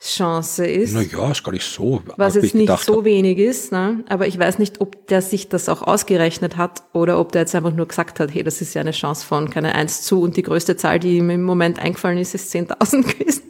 Chance 0.02 0.66
ist. 0.66 0.94
Naja, 0.94 1.30
ist 1.30 1.44
gar 1.44 1.52
nicht 1.52 1.66
so. 1.66 2.02
Was 2.16 2.36
jetzt 2.36 2.56
nicht 2.56 2.78
so 2.80 2.98
hab. 2.98 3.04
wenig 3.04 3.38
ist, 3.38 3.74
ne? 3.74 4.04
aber 4.08 4.28
ich 4.28 4.40
weiß 4.40 4.58
nicht, 4.58 4.80
ob 4.80 5.08
der 5.08 5.22
sich 5.22 5.50
das 5.50 5.68
auch 5.68 5.82
ausgerechnet 5.82 6.56
hat 6.56 6.84
oder 6.94 7.20
ob 7.20 7.34
der 7.34 7.42
jetzt 7.42 7.54
einfach 7.54 7.74
nur 7.74 7.88
gesagt 7.88 8.22
hat, 8.22 8.34
hey, 8.34 8.44
das 8.44 8.62
ist 8.62 8.74
ja 8.74 8.82
eine 8.82 8.92
Chance 8.92 9.26
von 9.26 9.50
keine 9.50 9.76
1 9.76 10.04
zu 10.04 10.22
und 10.22 10.38
die 10.38 10.44
größte 10.44 10.78
Zahl, 10.78 11.00
die 11.00 11.18
ihm 11.18 11.30
im 11.30 11.44
Moment 11.44 11.80
eingefallen 11.80 12.18
ist, 12.18 12.34
ist 12.34 12.54
10.000 12.54 13.02
gewesen. 13.20 13.44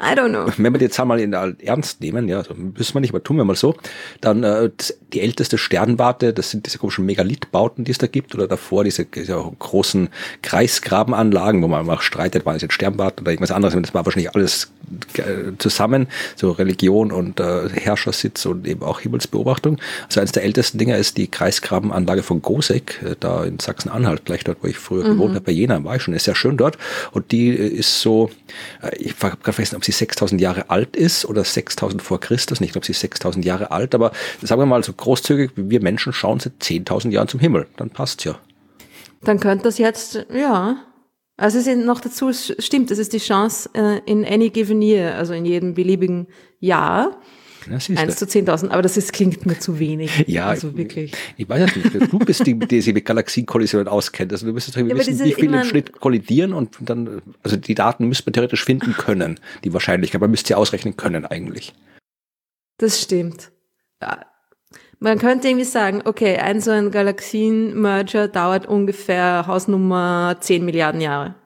I 0.00 0.14
don't 0.14 0.30
know. 0.30 0.46
Wenn 0.56 0.72
wir 0.72 0.78
die 0.78 0.88
Zahl 0.88 1.06
mal 1.06 1.20
in 1.20 1.32
ernst 1.32 2.00
nehmen, 2.00 2.28
ja, 2.28 2.38
also 2.38 2.54
müssen 2.54 2.94
wir 2.94 3.00
nicht, 3.00 3.10
aber 3.10 3.22
tun 3.22 3.36
wir 3.36 3.44
mal 3.44 3.56
so, 3.56 3.74
dann 4.20 4.44
äh, 4.44 4.70
die 5.12 5.20
älteste 5.20 5.58
Sternwarte, 5.58 6.32
das 6.32 6.50
sind 6.50 6.66
diese 6.66 6.78
komischen 6.78 7.04
Megalithbauten, 7.06 7.84
die 7.84 7.90
es 7.90 7.98
da 7.98 8.06
gibt, 8.06 8.34
oder 8.34 8.46
davor 8.46 8.84
diese, 8.84 9.04
diese 9.04 9.34
großen 9.58 10.08
Kreisgrabenanlagen, 10.42 11.62
wo 11.62 11.68
man 11.68 11.88
auch 11.90 12.02
streitet, 12.02 12.46
war 12.46 12.54
es 12.54 12.62
jetzt 12.62 12.74
Sternwarte 12.74 13.22
oder 13.22 13.32
irgendwas 13.32 13.50
anderes, 13.50 13.74
das 13.74 13.94
war 13.94 14.04
wahrscheinlich 14.04 14.34
alles 14.34 14.70
äh, 15.14 15.56
zusammen, 15.68 16.08
so 16.36 16.50
Religion 16.50 17.12
und 17.12 17.40
äh, 17.40 17.68
Herrschersitz 17.68 18.46
und 18.46 18.66
eben 18.66 18.82
auch 18.82 19.00
Himmelsbeobachtung. 19.00 19.78
Also 20.06 20.20
eines 20.20 20.32
der 20.32 20.44
ältesten 20.44 20.78
Dinger 20.78 20.96
ist 20.96 21.16
die 21.16 21.28
Kreisgrabenanlage 21.28 22.22
von 22.22 22.42
Gosek, 22.42 23.02
äh, 23.02 23.16
da 23.18 23.44
in 23.44 23.58
Sachsen-Anhalt, 23.58 24.24
gleich 24.24 24.44
dort, 24.44 24.58
wo 24.62 24.68
ich 24.68 24.78
früher 24.78 25.04
mhm. 25.04 25.12
gewohnt 25.12 25.34
habe, 25.34 25.42
bei 25.42 25.52
Jena 25.52 25.82
war 25.84 25.96
ich 25.96 26.02
schon, 26.02 26.14
ist 26.14 26.24
sehr 26.24 26.34
schön 26.34 26.56
dort 26.56 26.78
und 27.12 27.32
die 27.32 27.50
äh, 27.50 27.68
ist 27.68 28.00
so, 28.00 28.30
äh, 28.82 28.96
ich 28.96 29.14
habe 29.22 29.36
gerade 29.36 29.52
vergessen, 29.52 29.76
ob 29.76 29.84
sie 29.84 29.92
6000 29.92 30.40
Jahre 30.40 30.70
alt 30.70 30.96
ist 30.96 31.24
oder 31.24 31.44
6000 31.44 32.02
vor 32.02 32.20
Christus, 32.20 32.60
nicht, 32.60 32.76
ob 32.76 32.84
sie 32.84 32.92
6000 32.92 33.44
Jahre 33.44 33.70
alt, 33.70 33.94
aber 33.94 34.12
sagen 34.42 34.60
wir 34.60 34.66
mal 34.66 34.82
so 34.82 34.92
großzügig, 34.92 35.52
wir 35.56 35.82
Menschen 35.82 36.12
schauen 36.12 36.40
seit 36.40 36.54
10.000 36.62 37.10
Jahren 37.10 37.28
zum 37.28 37.40
Himmel, 37.40 37.66
dann 37.76 37.90
passt's 37.90 38.24
ja. 38.24 38.38
Dann 39.22 39.40
könnte 39.40 39.64
das 39.64 39.78
jetzt, 39.78 40.26
ja, 40.32 40.76
also 41.38 41.58
es 41.58 41.68
ist 41.68 41.78
noch 41.78 42.00
dazu, 42.00 42.28
es 42.28 42.52
stimmt, 42.58 42.90
es 42.90 42.98
ist 42.98 43.12
die 43.12 43.18
Chance 43.18 43.70
äh, 43.72 44.00
in 44.06 44.24
any 44.26 44.50
given 44.50 44.82
year, 44.82 45.14
also 45.14 45.32
in 45.32 45.46
jedem 45.46 45.72
beliebigen 45.72 46.26
Jahr. 46.58 47.16
Ja, 47.68 47.74
1 47.74 48.16
zu 48.16 48.24
10.000, 48.24 48.70
aber 48.70 48.82
das 48.82 48.96
ist, 48.96 49.12
klingt 49.12 49.46
mir 49.46 49.58
zu 49.58 49.78
wenig. 49.78 50.24
Ja, 50.26 50.46
also 50.46 50.76
wirklich. 50.76 51.12
Ich, 51.36 51.44
ich 51.44 51.48
weiß 51.48 51.76
nicht. 51.76 52.12
Du 52.12 52.18
bist 52.18 52.46
die, 52.46 52.58
die 52.58 52.80
sich 52.80 52.94
mit 52.94 53.04
Galaxienkollisionen 53.04 53.88
auskennt. 53.88 54.32
Also 54.32 54.46
du 54.46 54.52
müsstest 54.52 54.76
ja, 54.76 54.88
wissen, 54.88 55.22
wie 55.22 55.34
viele 55.34 55.60
im 55.60 55.64
Schnitt 55.64 56.00
kollidieren 56.00 56.54
und 56.54 56.76
dann, 56.80 57.22
also 57.42 57.56
die 57.56 57.74
Daten 57.74 58.08
müsste 58.08 58.24
man 58.26 58.32
theoretisch 58.32 58.64
finden 58.64 58.94
können, 58.94 59.38
die 59.64 59.72
Wahrscheinlichkeit. 59.72 60.20
Man 60.20 60.30
müsste 60.30 60.48
sie 60.48 60.54
ausrechnen 60.54 60.96
können 60.96 61.26
eigentlich. 61.26 61.74
Das 62.78 63.00
stimmt. 63.02 63.52
Ja. 64.00 64.24
Man 65.00 65.18
könnte 65.18 65.48
irgendwie 65.48 65.64
sagen, 65.64 66.02
okay, 66.04 66.38
ein 66.38 66.60
so 66.60 66.72
ein 66.72 66.90
Galaxien-Merger 66.90 68.26
dauert 68.28 68.66
ungefähr 68.66 69.46
Hausnummer 69.46 70.36
10 70.40 70.64
Milliarden 70.64 71.00
Jahre. 71.00 71.36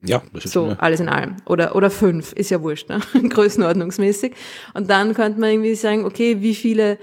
Ja, 0.00 0.22
das 0.32 0.44
ist 0.44 0.52
so 0.52 0.64
eine. 0.66 0.80
alles 0.80 1.00
in 1.00 1.08
allem. 1.08 1.36
Oder, 1.46 1.74
oder 1.74 1.90
fünf, 1.90 2.32
ist 2.32 2.50
ja 2.50 2.62
wurscht, 2.62 2.88
ne? 2.88 3.00
größenordnungsmäßig. 3.28 4.34
Und 4.74 4.90
dann 4.90 5.14
könnte 5.14 5.40
man 5.40 5.50
irgendwie 5.50 5.74
sagen, 5.74 6.04
okay, 6.04 6.40
wie 6.40 6.54
viele 6.54 6.98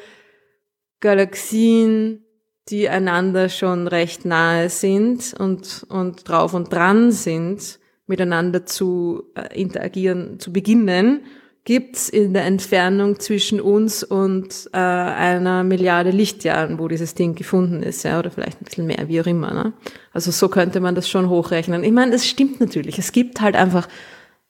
Galaxien, 1.02 2.24
die 2.70 2.88
einander 2.88 3.50
schon 3.50 3.88
recht 3.88 4.24
nahe 4.24 4.70
sind 4.70 5.34
und, 5.38 5.86
und 5.90 6.30
drauf 6.30 6.54
und 6.54 6.72
dran 6.72 7.12
sind, 7.12 7.80
miteinander 8.06 8.66
zu 8.66 9.24
äh, 9.36 9.60
interagieren, 9.60 10.40
zu 10.40 10.54
beginnen 10.54 11.26
gibt's 11.64 12.10
in 12.10 12.34
der 12.34 12.46
Entfernung 12.46 13.20
zwischen 13.20 13.62
uns 13.62 14.04
und 14.04 14.70
äh, 14.74 14.78
einer 14.78 15.64
Milliarde 15.64 16.10
Lichtjahren, 16.10 16.80
wo 16.80 16.88
dieses 16.88 17.14
Ding 17.14 17.36
gefunden 17.36 17.84
ist, 17.84 18.04
ja, 18.04 18.18
oder 18.18 18.32
vielleicht 18.32 18.62
ein 18.62 18.66
bisschen 18.66 18.88
mehr, 18.88 19.08
wie 19.08 19.22
auch 19.22 19.28
immer. 19.28 19.54
Ne? 19.54 19.74
Also 20.12 20.32
so 20.32 20.50
könnte 20.50 20.80
man 20.80 20.96
das 20.96 21.08
schon 21.08 21.30
hochrechnen. 21.30 21.84
Ich 21.84 21.92
meine, 21.92 22.12
das 22.12 22.26
stimmt 22.26 22.60
natürlich. 22.60 22.98
Es 22.98 23.12
gibt 23.12 23.42
halt 23.42 23.56
einfach 23.56 23.88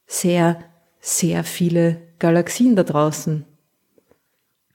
sehr, 0.07 0.63
sehr 0.99 1.43
viele 1.43 2.01
Galaxien 2.19 2.75
da 2.75 2.83
draußen. 2.83 3.45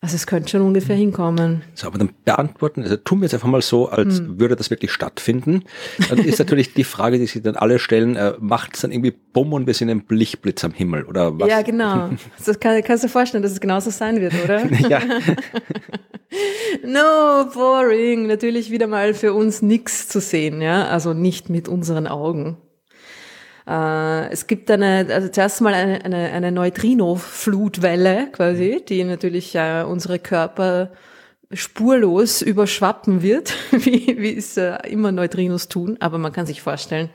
Also 0.00 0.14
es 0.14 0.26
könnte 0.26 0.50
schon 0.50 0.60
ungefähr 0.60 0.94
hinkommen. 0.94 1.62
So, 1.74 1.86
aber 1.86 1.98
dann 1.98 2.10
beantworten, 2.24 2.82
also 2.82 2.96
tun 2.96 3.20
wir 3.20 3.24
jetzt 3.24 3.34
einfach 3.34 3.48
mal 3.48 3.62
so, 3.62 3.88
als 3.88 4.18
hm. 4.18 4.38
würde 4.38 4.54
das 4.54 4.70
wirklich 4.70 4.92
stattfinden. 4.92 5.64
Dann 6.08 6.18
ist 6.18 6.38
natürlich 6.38 6.74
die 6.74 6.84
Frage, 6.84 7.18
die 7.18 7.26
sich 7.26 7.42
dann 7.42 7.56
alle 7.56 7.78
stellen, 7.78 8.14
äh, 8.14 8.34
macht 8.38 8.74
es 8.74 8.82
dann 8.82 8.92
irgendwie 8.92 9.12
Bumm 9.32 9.52
und 9.52 9.66
wir 9.66 9.74
sind 9.74 9.88
ein 9.88 10.04
Lichtblitz 10.08 10.64
am 10.64 10.72
Himmel 10.72 11.04
oder 11.04 11.38
was? 11.38 11.48
Ja, 11.48 11.62
genau. 11.62 12.10
Das 12.44 12.60
kann, 12.60 12.82
kannst 12.82 13.04
du 13.04 13.08
dir 13.08 13.12
vorstellen, 13.12 13.42
dass 13.42 13.52
es 13.52 13.60
genauso 13.60 13.90
sein 13.90 14.20
wird, 14.20 14.34
oder? 14.44 14.66
ja. 14.88 15.00
no, 16.84 17.50
boring. 17.52 18.26
Natürlich 18.26 18.70
wieder 18.70 18.86
mal 18.86 19.14
für 19.14 19.32
uns 19.32 19.62
nichts 19.62 20.08
zu 20.08 20.20
sehen, 20.20 20.60
ja. 20.60 20.86
Also 20.86 21.14
nicht 21.14 21.48
mit 21.48 21.68
unseren 21.68 22.06
Augen. 22.06 22.58
Äh, 23.66 24.30
es 24.30 24.46
gibt 24.46 24.70
eine, 24.70 25.06
also 25.10 25.28
zuerst 25.28 25.60
mal 25.60 25.74
eine, 25.74 26.04
eine, 26.04 26.30
eine 26.32 26.52
Neutrino-Flutwelle 26.52 28.28
quasi, 28.32 28.82
die 28.88 29.02
natürlich 29.04 29.54
äh, 29.54 29.82
unsere 29.82 30.18
Körper 30.18 30.90
spurlos 31.52 32.42
überschwappen 32.42 33.22
wird, 33.22 33.54
wie, 33.72 34.16
wie 34.18 34.36
es 34.36 34.56
äh, 34.56 34.76
immer 34.88 35.12
Neutrinos 35.12 35.68
tun. 35.68 35.96
Aber 36.00 36.18
man 36.18 36.32
kann 36.32 36.46
sich 36.46 36.62
vorstellen, 36.62 37.10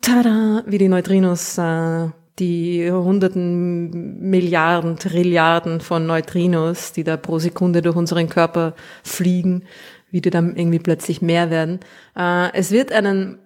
tada, 0.00 0.62
wie 0.66 0.78
die 0.78 0.88
Neutrinos, 0.88 1.58
äh, 1.58 2.08
die 2.38 2.90
hunderten 2.90 4.20
Milliarden, 4.30 4.96
Trilliarden 4.96 5.80
von 5.80 6.06
Neutrinos, 6.06 6.92
die 6.92 7.04
da 7.04 7.18
pro 7.18 7.38
Sekunde 7.38 7.82
durch 7.82 7.96
unseren 7.96 8.30
Körper 8.30 8.74
fliegen, 9.02 9.64
wie 10.10 10.22
die 10.22 10.30
dann 10.30 10.56
irgendwie 10.56 10.78
plötzlich 10.78 11.20
mehr 11.20 11.50
werden. 11.50 11.80
Äh, 12.16 12.52
es 12.54 12.70
wird 12.70 12.92
einen 12.92 13.38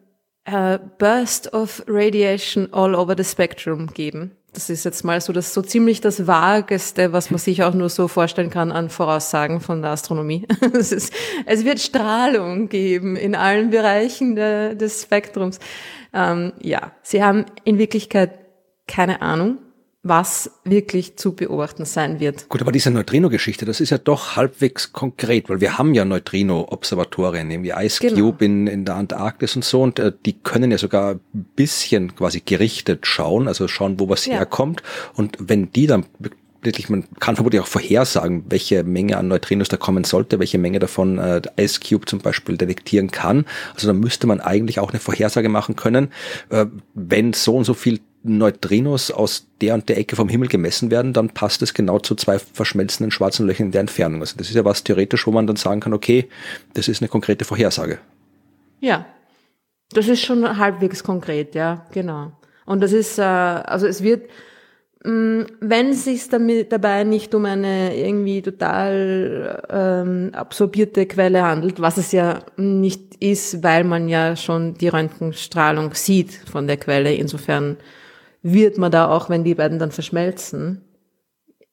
uh, 0.48 0.78
Burst 0.98 1.52
of 1.52 1.82
Radiation 1.86 2.72
all 2.72 2.94
over 2.94 3.14
the 3.16 3.24
spectrum 3.24 3.88
geben. 3.88 4.32
Das 4.52 4.70
ist 4.70 4.84
jetzt 4.84 5.04
mal 5.04 5.20
so 5.20 5.32
das 5.32 5.52
so 5.52 5.62
ziemlich 5.62 6.00
das 6.00 6.28
Vageste, 6.28 7.12
was 7.12 7.30
man 7.32 7.38
sich 7.38 7.64
auch 7.64 7.74
nur 7.74 7.88
so 7.88 8.06
vorstellen 8.06 8.50
kann 8.50 8.70
an 8.70 8.88
Voraussagen 8.88 9.60
von 9.60 9.82
der 9.82 9.90
Astronomie. 9.90 10.46
es, 10.72 10.92
ist, 10.92 11.12
es 11.44 11.64
wird 11.64 11.80
Strahlung 11.80 12.68
geben 12.68 13.16
in 13.16 13.34
allen 13.34 13.70
Bereichen 13.70 14.36
de, 14.36 14.76
des 14.76 15.02
Spektrums. 15.02 15.58
Ähm, 16.12 16.52
ja, 16.60 16.92
sie 17.02 17.22
haben 17.22 17.46
in 17.64 17.78
Wirklichkeit 17.78 18.38
keine 18.86 19.22
Ahnung, 19.22 19.58
was 20.04 20.50
wirklich 20.64 21.16
zu 21.16 21.34
beobachten 21.34 21.86
sein 21.86 22.20
wird. 22.20 22.48
Gut, 22.50 22.60
aber 22.60 22.72
diese 22.72 22.90
Neutrino-Geschichte, 22.90 23.64
das 23.64 23.80
ist 23.80 23.88
ja 23.88 23.96
doch 23.96 24.36
halbwegs 24.36 24.92
konkret, 24.92 25.48
weil 25.48 25.62
wir 25.62 25.78
haben 25.78 25.94
ja 25.94 26.04
Neutrino-Observatorien, 26.04 27.62
wie 27.62 27.70
Ice 27.70 28.00
genau. 28.00 28.30
Cube 28.30 28.44
in, 28.44 28.66
in 28.66 28.84
der 28.84 28.96
Antarktis 28.96 29.56
und 29.56 29.64
so, 29.64 29.82
und 29.82 29.98
äh, 29.98 30.12
die 30.26 30.34
können 30.34 30.70
ja 30.70 30.76
sogar 30.76 31.14
ein 31.14 31.46
bisschen 31.56 32.14
quasi 32.14 32.42
gerichtet 32.44 33.06
schauen, 33.06 33.48
also 33.48 33.66
schauen, 33.66 33.98
wo 33.98 34.10
was 34.10 34.26
ja. 34.26 34.34
herkommt. 34.34 34.82
Und 35.14 35.38
wenn 35.40 35.72
die 35.72 35.86
dann 35.86 36.04
wirklich, 36.60 36.90
man 36.90 37.04
kann 37.18 37.36
vermutlich 37.36 37.62
auch 37.62 37.66
vorhersagen, 37.66 38.44
welche 38.48 38.84
Menge 38.84 39.16
an 39.16 39.28
Neutrinos 39.28 39.68
da 39.68 39.78
kommen 39.78 40.04
sollte, 40.04 40.38
welche 40.38 40.58
Menge 40.58 40.80
davon 40.80 41.18
äh, 41.18 41.40
Ice 41.58 41.80
Cube 41.80 42.06
zum 42.06 42.18
Beispiel 42.18 42.58
detektieren 42.58 43.10
kann. 43.10 43.46
Also 43.74 43.86
da 43.86 43.94
müsste 43.94 44.26
man 44.26 44.40
eigentlich 44.40 44.80
auch 44.80 44.90
eine 44.90 45.00
Vorhersage 45.00 45.48
machen 45.48 45.76
können, 45.76 46.08
äh, 46.50 46.66
wenn 46.94 47.32
so 47.32 47.56
und 47.56 47.64
so 47.64 47.74
viel 47.74 48.00
Neutrinos 48.24 49.10
aus 49.10 49.46
der 49.60 49.74
und 49.74 49.88
der 49.88 49.98
Ecke 49.98 50.16
vom 50.16 50.28
Himmel 50.28 50.48
gemessen 50.48 50.90
werden, 50.90 51.12
dann 51.12 51.28
passt 51.30 51.62
es 51.62 51.74
genau 51.74 51.98
zu 51.98 52.14
zwei 52.14 52.38
verschmelzenden 52.38 53.10
schwarzen 53.10 53.46
Löchern 53.46 53.66
in 53.66 53.72
der 53.72 53.82
Entfernung. 53.82 54.20
Also 54.20 54.36
das 54.36 54.48
ist 54.48 54.56
ja 54.56 54.64
was 54.64 54.82
theoretisch, 54.82 55.26
wo 55.26 55.30
man 55.30 55.46
dann 55.46 55.56
sagen 55.56 55.80
kann, 55.80 55.92
okay, 55.92 56.28
das 56.72 56.88
ist 56.88 57.02
eine 57.02 57.08
konkrete 57.08 57.44
Vorhersage. 57.44 57.98
Ja, 58.80 59.06
das 59.90 60.08
ist 60.08 60.22
schon 60.22 60.58
halbwegs 60.58 61.04
konkret, 61.04 61.54
ja, 61.54 61.86
genau. 61.92 62.32
Und 62.66 62.80
das 62.80 62.92
ist, 62.92 63.18
äh, 63.18 63.22
also 63.22 63.86
es 63.86 64.02
wird, 64.02 64.28
Mm, 65.06 65.42
wenn 65.60 65.90
es 65.90 66.04
sich 66.04 66.30
dabei 66.30 67.04
nicht 67.04 67.34
um 67.34 67.44
eine 67.44 67.94
irgendwie 67.94 68.40
total 68.40 69.62
ähm, 69.68 70.30
absorbierte 70.32 71.04
Quelle 71.04 71.42
handelt, 71.42 71.78
was 71.80 71.98
es 71.98 72.10
ja 72.12 72.38
nicht 72.56 73.22
ist, 73.22 73.62
weil 73.62 73.84
man 73.84 74.08
ja 74.08 74.34
schon 74.34 74.74
die 74.74 74.88
Röntgenstrahlung 74.88 75.92
sieht 75.92 76.32
von 76.32 76.66
der 76.66 76.78
Quelle. 76.78 77.12
Insofern 77.14 77.76
wird 78.44 78.78
man 78.78 78.92
da 78.92 79.10
auch, 79.10 79.28
wenn 79.28 79.42
die 79.42 79.56
beiden 79.56 79.80
dann 79.80 79.90
verschmelzen, 79.90 80.82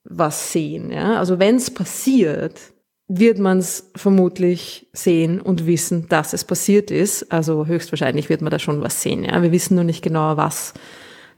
was 0.03 0.51
sehen. 0.51 0.91
Ja? 0.91 1.19
Also 1.19 1.37
wenn 1.37 1.57
es 1.57 1.69
passiert, 1.69 2.59
wird 3.07 3.37
man 3.37 3.59
es 3.59 3.91
vermutlich 3.95 4.87
sehen 4.93 5.39
und 5.41 5.67
wissen, 5.67 6.07
dass 6.07 6.33
es 6.33 6.45
passiert 6.45 6.89
ist. 6.89 7.31
Also 7.31 7.67
höchstwahrscheinlich 7.67 8.29
wird 8.29 8.41
man 8.41 8.49
da 8.49 8.57
schon 8.57 8.81
was 8.81 9.03
sehen. 9.03 9.25
Ja? 9.25 9.43
Wir 9.43 9.51
wissen 9.51 9.75
nur 9.75 9.83
nicht 9.83 10.01
genau, 10.01 10.37
was 10.37 10.73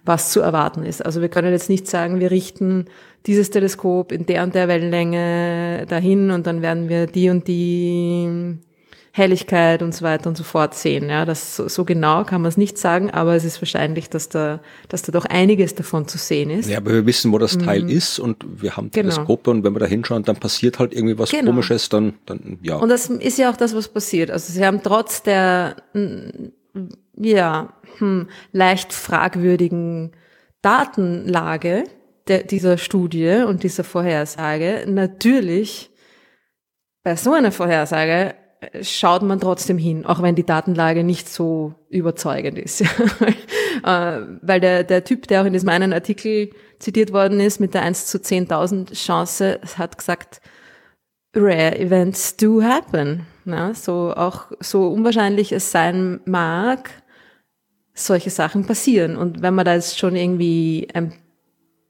was 0.06 0.32
zu 0.32 0.42
erwarten 0.42 0.84
ist. 0.84 1.06
Also 1.06 1.22
wir 1.22 1.30
können 1.30 1.52
jetzt 1.52 1.70
nicht 1.70 1.88
sagen, 1.88 2.20
wir 2.20 2.32
richten 2.32 2.86
dieses 3.26 3.50
Teleskop 3.50 4.12
in 4.12 4.26
der 4.26 4.44
und 4.44 4.54
der 4.54 4.68
Wellenlänge 4.68 5.86
dahin 5.88 6.32
und 6.32 6.46
dann 6.46 6.62
werden 6.62 6.90
wir 6.90 7.08
die 7.08 7.30
und 7.30 7.48
die 7.48 8.58
Helligkeit 9.16 9.84
und 9.84 9.94
so 9.94 10.04
weiter 10.04 10.28
und 10.28 10.36
so 10.36 10.44
fort 10.44 10.74
sehen. 10.74 11.08
Ja, 11.08 11.24
das 11.24 11.56
so, 11.56 11.68
so 11.68 11.86
genau 11.86 12.24
kann 12.24 12.42
man 12.42 12.50
es 12.50 12.58
nicht 12.58 12.80
sagen, 12.80 13.12
aber 13.12 13.36
es 13.36 13.44
ist 13.44 13.62
wahrscheinlich, 13.62 14.10
dass 14.10 14.28
da, 14.28 14.60
dass 14.90 15.04
da 15.04 15.12
doch 15.12 15.26
einiges 15.26 15.76
davon 15.76 16.08
zu 16.08 16.18
sehen 16.18 16.50
ist. 16.50 16.68
Ja, 16.68 16.78
aber 16.80 16.94
wir 16.94 17.06
wissen, 17.06 17.32
wo 17.32 17.38
das 17.38 17.60
Teil 17.60 17.84
mhm. 17.84 17.90
ist 17.90 18.18
und 18.18 18.44
wir 18.44 18.76
haben 18.76 18.90
genau. 18.90 19.12
Teleskope 19.12 19.52
und 19.52 19.64
wenn 19.64 19.74
wir 19.76 19.80
da 19.80 19.86
hinschauen, 19.86 20.24
dann 20.24 20.38
passiert 20.38 20.80
halt 20.80 20.96
irgendwie 20.96 21.20
was 21.20 21.30
genau. 21.30 21.52
Komisches, 21.52 21.90
dann, 21.90 22.16
dann 22.26 22.58
ja. 22.64 22.78
Und 22.78 22.90
das 22.90 23.08
ist 23.08 23.38
ja 23.38 23.52
auch 23.52 23.56
das, 23.56 23.76
was 23.76 23.88
passiert. 23.88 24.32
Also 24.32 24.52
sie 24.52 24.66
haben 24.66 24.82
trotz 24.82 25.22
der 25.22 25.76
ja, 27.16 27.74
hm, 28.00 28.28
leicht 28.52 28.94
fragwürdigen 28.94 30.14
Datenlage 30.64 31.84
der, 32.28 32.42
dieser 32.42 32.80
Studie 32.80 33.44
und 33.48 33.62
dieser 33.62 33.84
Vorhersage 33.84 34.86
natürlich 34.88 35.92
bei 37.04 37.16
so 37.16 37.34
einer 37.34 37.52
Vorhersage 37.52 38.34
schaut 38.82 39.22
man 39.22 39.40
trotzdem 39.40 39.78
hin, 39.78 40.06
auch 40.06 40.22
wenn 40.22 40.36
die 40.36 40.46
Datenlage 40.46 41.04
nicht 41.04 41.30
so 41.30 41.74
überzeugend 41.90 42.58
ist. 42.58 42.84
Äh, 43.84 44.22
weil 44.42 44.62
der, 44.62 44.84
der 44.84 45.04
Typ, 45.04 45.28
der 45.28 45.42
auch 45.42 45.46
in 45.46 45.52
diesem 45.52 45.68
einen 45.68 45.92
Artikel 45.92 46.52
zitiert 46.80 47.12
worden 47.12 47.42
ist, 47.42 47.60
mit 47.60 47.74
der 47.74 47.82
1 47.82 48.06
zu 48.06 48.20
10.000 48.20 48.94
Chance, 48.94 49.60
hat 49.78 49.98
gesagt, 49.98 50.40
rare 51.36 51.78
events 51.80 52.38
do 52.38 52.62
happen. 52.62 53.26
Na, 53.46 53.74
so 53.74 54.14
auch 54.16 54.52
so 54.60 54.88
unwahrscheinlich 54.88 55.52
es 55.52 55.72
sein 55.72 56.22
mag, 56.26 56.92
solche 57.94 58.30
Sachen 58.30 58.66
passieren. 58.66 59.18
Und 59.18 59.42
wenn 59.42 59.56
man 59.56 59.66
da 59.66 59.74
jetzt 59.74 60.00
schon 60.00 60.16
irgendwie 60.16 60.88
ein 60.94 61.14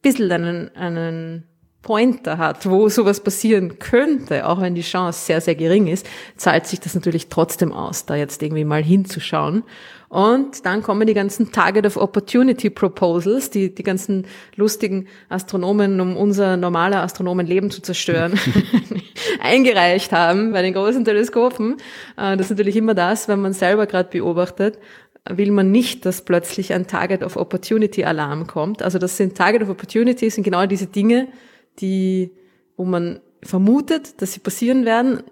bisschen 0.02 0.32
einen, 0.32 0.76
einen 0.76 1.44
Pointer 1.84 2.38
hat, 2.38 2.68
wo 2.68 2.88
sowas 2.90 3.20
passieren 3.20 3.78
könnte, 3.78 4.48
auch 4.48 4.62
wenn 4.62 4.74
die 4.74 4.82
Chance 4.82 5.26
sehr, 5.26 5.42
sehr 5.42 5.54
gering 5.54 5.88
ist, 5.88 6.08
zahlt 6.38 6.66
sich 6.66 6.80
das 6.80 6.96
natürlich 6.96 7.28
trotzdem 7.28 7.74
aus, 7.74 8.06
da 8.06 8.16
jetzt 8.16 8.42
irgendwie 8.42 8.64
mal 8.64 8.82
hinzuschauen. 8.82 9.64
Und 10.08 10.66
dann 10.66 10.82
kommen 10.82 11.08
die 11.08 11.14
ganzen 11.14 11.52
Target 11.52 11.86
of 11.86 11.98
Opportunity 11.98 12.70
Proposals, 12.70 13.50
die, 13.50 13.74
die 13.74 13.84
ganzen 13.84 14.28
lustigen 14.56 15.08
Astronomen, 15.28 16.00
um 16.00 16.16
unser 16.16 16.56
normaler 16.56 17.02
Astronomenleben 17.02 17.70
zu 17.70 17.82
zerstören, 17.82 18.40
eingereicht 19.42 20.12
haben 20.12 20.54
bei 20.54 20.62
den 20.62 20.74
großen 20.74 21.04
Teleskopen. 21.04 21.78
Äh, 22.16 22.38
das 22.38 22.46
ist 22.46 22.52
natürlich 22.52 22.78
immer 22.78 22.94
das, 22.94 23.28
wenn 23.28 23.42
man 23.42 23.54
selber 23.54 23.88
gerade 23.88 24.10
beobachtet 24.10 24.78
will 25.30 25.52
man 25.52 25.72
nicht, 25.72 26.06
dass 26.06 26.24
plötzlich 26.24 26.74
ein 26.74 26.86
Target 26.86 27.24
of 27.24 27.38
Opportunity 27.38 28.04
Alarm 28.04 28.46
kommt. 28.46 28.82
Also 28.82 29.00
das 29.00 29.16
sind 29.16 29.38
Target 29.38 29.62
of 29.62 29.70
Opportunity 29.70 30.30
sind 30.30 30.44
genau 30.44 30.66
diese 30.66 30.88
Dinge, 30.88 31.30
die, 31.80 32.32
wo 32.78 32.86
man 32.86 33.20
vermutet, 33.42 34.22
dass 34.22 34.34
sie 34.34 34.40
passieren 34.40 34.86
werden 34.86 35.24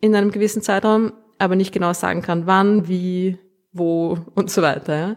in 0.00 0.14
einem 0.14 0.30
gewissen 0.30 0.62
Zeitraum, 0.62 1.12
aber 1.38 1.56
nicht 1.56 1.72
genau 1.72 1.92
sagen 1.92 2.22
kann, 2.22 2.46
wann, 2.46 2.88
wie, 2.88 3.38
wo 3.72 4.18
und 4.34 4.50
so 4.50 4.62
weiter. 4.62 4.96
Ja. 4.96 5.16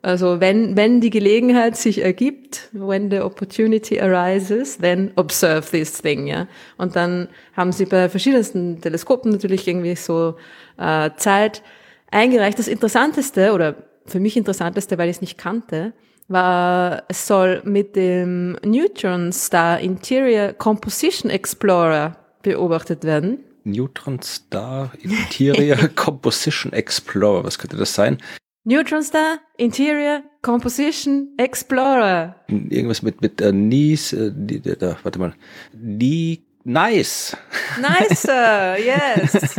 Also 0.00 0.40
wenn, 0.40 0.76
wenn 0.76 1.00
die 1.00 1.10
Gelegenheit 1.10 1.76
sich 1.76 2.02
ergibt, 2.02 2.68
when 2.72 3.10
the 3.10 3.20
opportunity 3.20 4.00
arises, 4.00 4.78
then 4.78 5.10
observe 5.16 5.68
this 5.70 6.00
thing, 6.00 6.26
ja. 6.26 6.46
Und 6.76 6.94
dann 6.94 7.28
haben 7.54 7.72
sie 7.72 7.84
bei 7.84 8.08
verschiedensten 8.08 8.80
Teleskopen 8.80 9.32
natürlich 9.32 9.66
irgendwie 9.66 9.96
so 9.96 10.36
äh, 10.78 11.10
Zeit, 11.16 11.62
eingereicht. 12.10 12.58
Das 12.58 12.68
Interessanteste 12.68 13.52
oder 13.52 13.74
für 14.06 14.20
mich 14.20 14.36
Interessanteste, 14.36 14.98
weil 14.98 15.10
ich 15.10 15.16
es 15.16 15.20
nicht 15.20 15.36
kannte, 15.36 15.92
war, 16.28 17.04
es 17.08 17.26
soll 17.26 17.62
mit 17.64 17.96
dem 17.96 18.58
Neutron 18.64 19.32
Star 19.32 19.80
Interior 19.80 20.52
Composition 20.52 21.30
Explorer 21.30 22.16
beobachtet 22.42 23.04
werden. 23.04 23.44
Neutron 23.64 24.20
Star 24.22 24.92
Interior 25.02 25.76
Composition 25.96 26.72
Explorer, 26.72 27.44
was 27.44 27.58
könnte 27.58 27.76
das 27.76 27.94
sein? 27.94 28.18
Neutron 28.64 29.02
Star 29.02 29.38
Interior 29.56 30.22
Composition 30.42 31.28
Explorer. 31.38 32.36
Irgendwas 32.48 33.02
mit, 33.02 33.20
mit 33.22 33.40
äh, 33.40 33.52
Nies, 33.52 34.12
äh, 34.12 34.32
warte 35.02 35.18
mal, 35.18 35.34
Nie 35.72 36.47
Nice. 36.64 37.36
Nicer, 37.80 38.76
yes. 38.84 39.58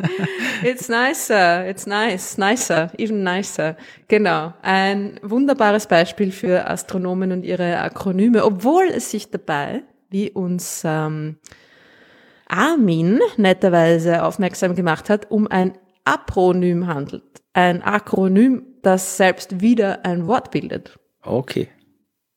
It's 0.63 0.89
nicer, 0.89 1.67
it's 1.67 1.88
nice, 1.88 2.38
nicer, 2.38 2.91
even 2.97 3.23
nicer. 3.23 3.77
Genau. 4.07 4.53
Ein 4.62 5.19
wunderbares 5.23 5.88
Beispiel 5.88 6.31
für 6.31 6.67
Astronomen 6.67 7.31
und 7.31 7.43
ihre 7.43 7.79
Akronyme, 7.79 8.43
obwohl 8.43 8.88
es 8.88 9.12
sich 9.12 9.31
dabei, 9.31 9.83
wie 10.09 10.29
uns 10.29 10.83
ähm, 10.85 11.38
Armin 12.47 13.19
netterweise 13.38 14.23
aufmerksam 14.23 14.75
gemacht 14.75 15.09
hat, 15.09 15.31
um 15.31 15.47
ein 15.47 15.77
Apronym 16.03 16.88
handelt. 16.88 17.23
Ein 17.53 17.81
Akronym, 17.81 18.65
das 18.81 19.17
selbst 19.17 19.62
wieder 19.62 20.05
ein 20.05 20.27
Wort 20.27 20.51
bildet. 20.51 20.99
Okay. 21.21 21.69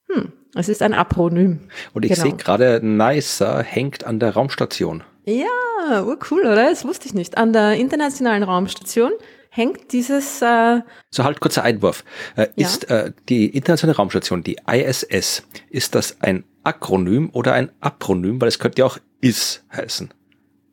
Hm. 0.09 0.33
Es 0.55 0.69
ist 0.69 0.83
ein 0.83 0.93
Apronym. 0.93 1.61
Und 1.95 2.05
ich 2.05 2.13
genau. 2.13 2.25
sehe 2.25 2.37
gerade, 2.37 2.81
NICER 2.83 3.63
hängt 3.63 4.05
an 4.05 4.21
der 4.21 4.35
Raumstation. 4.35 5.03
Ja, 5.25 5.47
cool, 6.31 6.43
oder? 6.43 6.69
Das 6.69 6.85
wusste 6.85 7.07
ich 7.07 7.15
nicht. 7.15 7.39
An 7.39 7.53
der 7.53 7.75
internationalen 7.75 8.43
Raumstation 8.43 9.13
hängt 9.49 9.93
dieses. 9.93 10.43
Äh 10.43 10.81
so 11.11 11.25
halt 11.25 11.41
kurzer 11.41 11.63
Einwurf. 11.63 12.05
Äh, 12.37 12.49
ja. 12.57 12.67
Ist 12.67 12.91
äh, 12.91 13.13
die 13.29 13.47
internationale 13.47 13.97
Raumstation, 13.97 14.43
die 14.43 14.59
ISS, 14.71 15.45
ist 15.71 15.95
das 15.95 16.17
ein 16.21 16.45
Akronym 16.65 17.31
oder 17.33 17.55
ein 17.55 17.71
Apronym? 17.81 18.41
Weil 18.41 18.49
es 18.49 18.59
könnte 18.59 18.81
ja 18.81 18.87
auch 18.87 18.99
IS 19.21 19.65
heißen. 19.75 20.13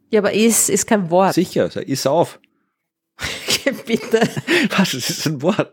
Ja, 0.09 0.19
aber 0.19 0.33
IS 0.33 0.69
ist 0.69 0.87
kein 0.87 1.09
Wort. 1.09 1.35
Sicher, 1.35 1.63
also 1.63 1.79
IS 1.79 2.05
auf. 2.07 2.39
Bitte. 3.85 4.21
Was, 4.77 4.91
das 4.91 5.09
ist 5.09 5.27
ein 5.27 5.41
Wort. 5.41 5.71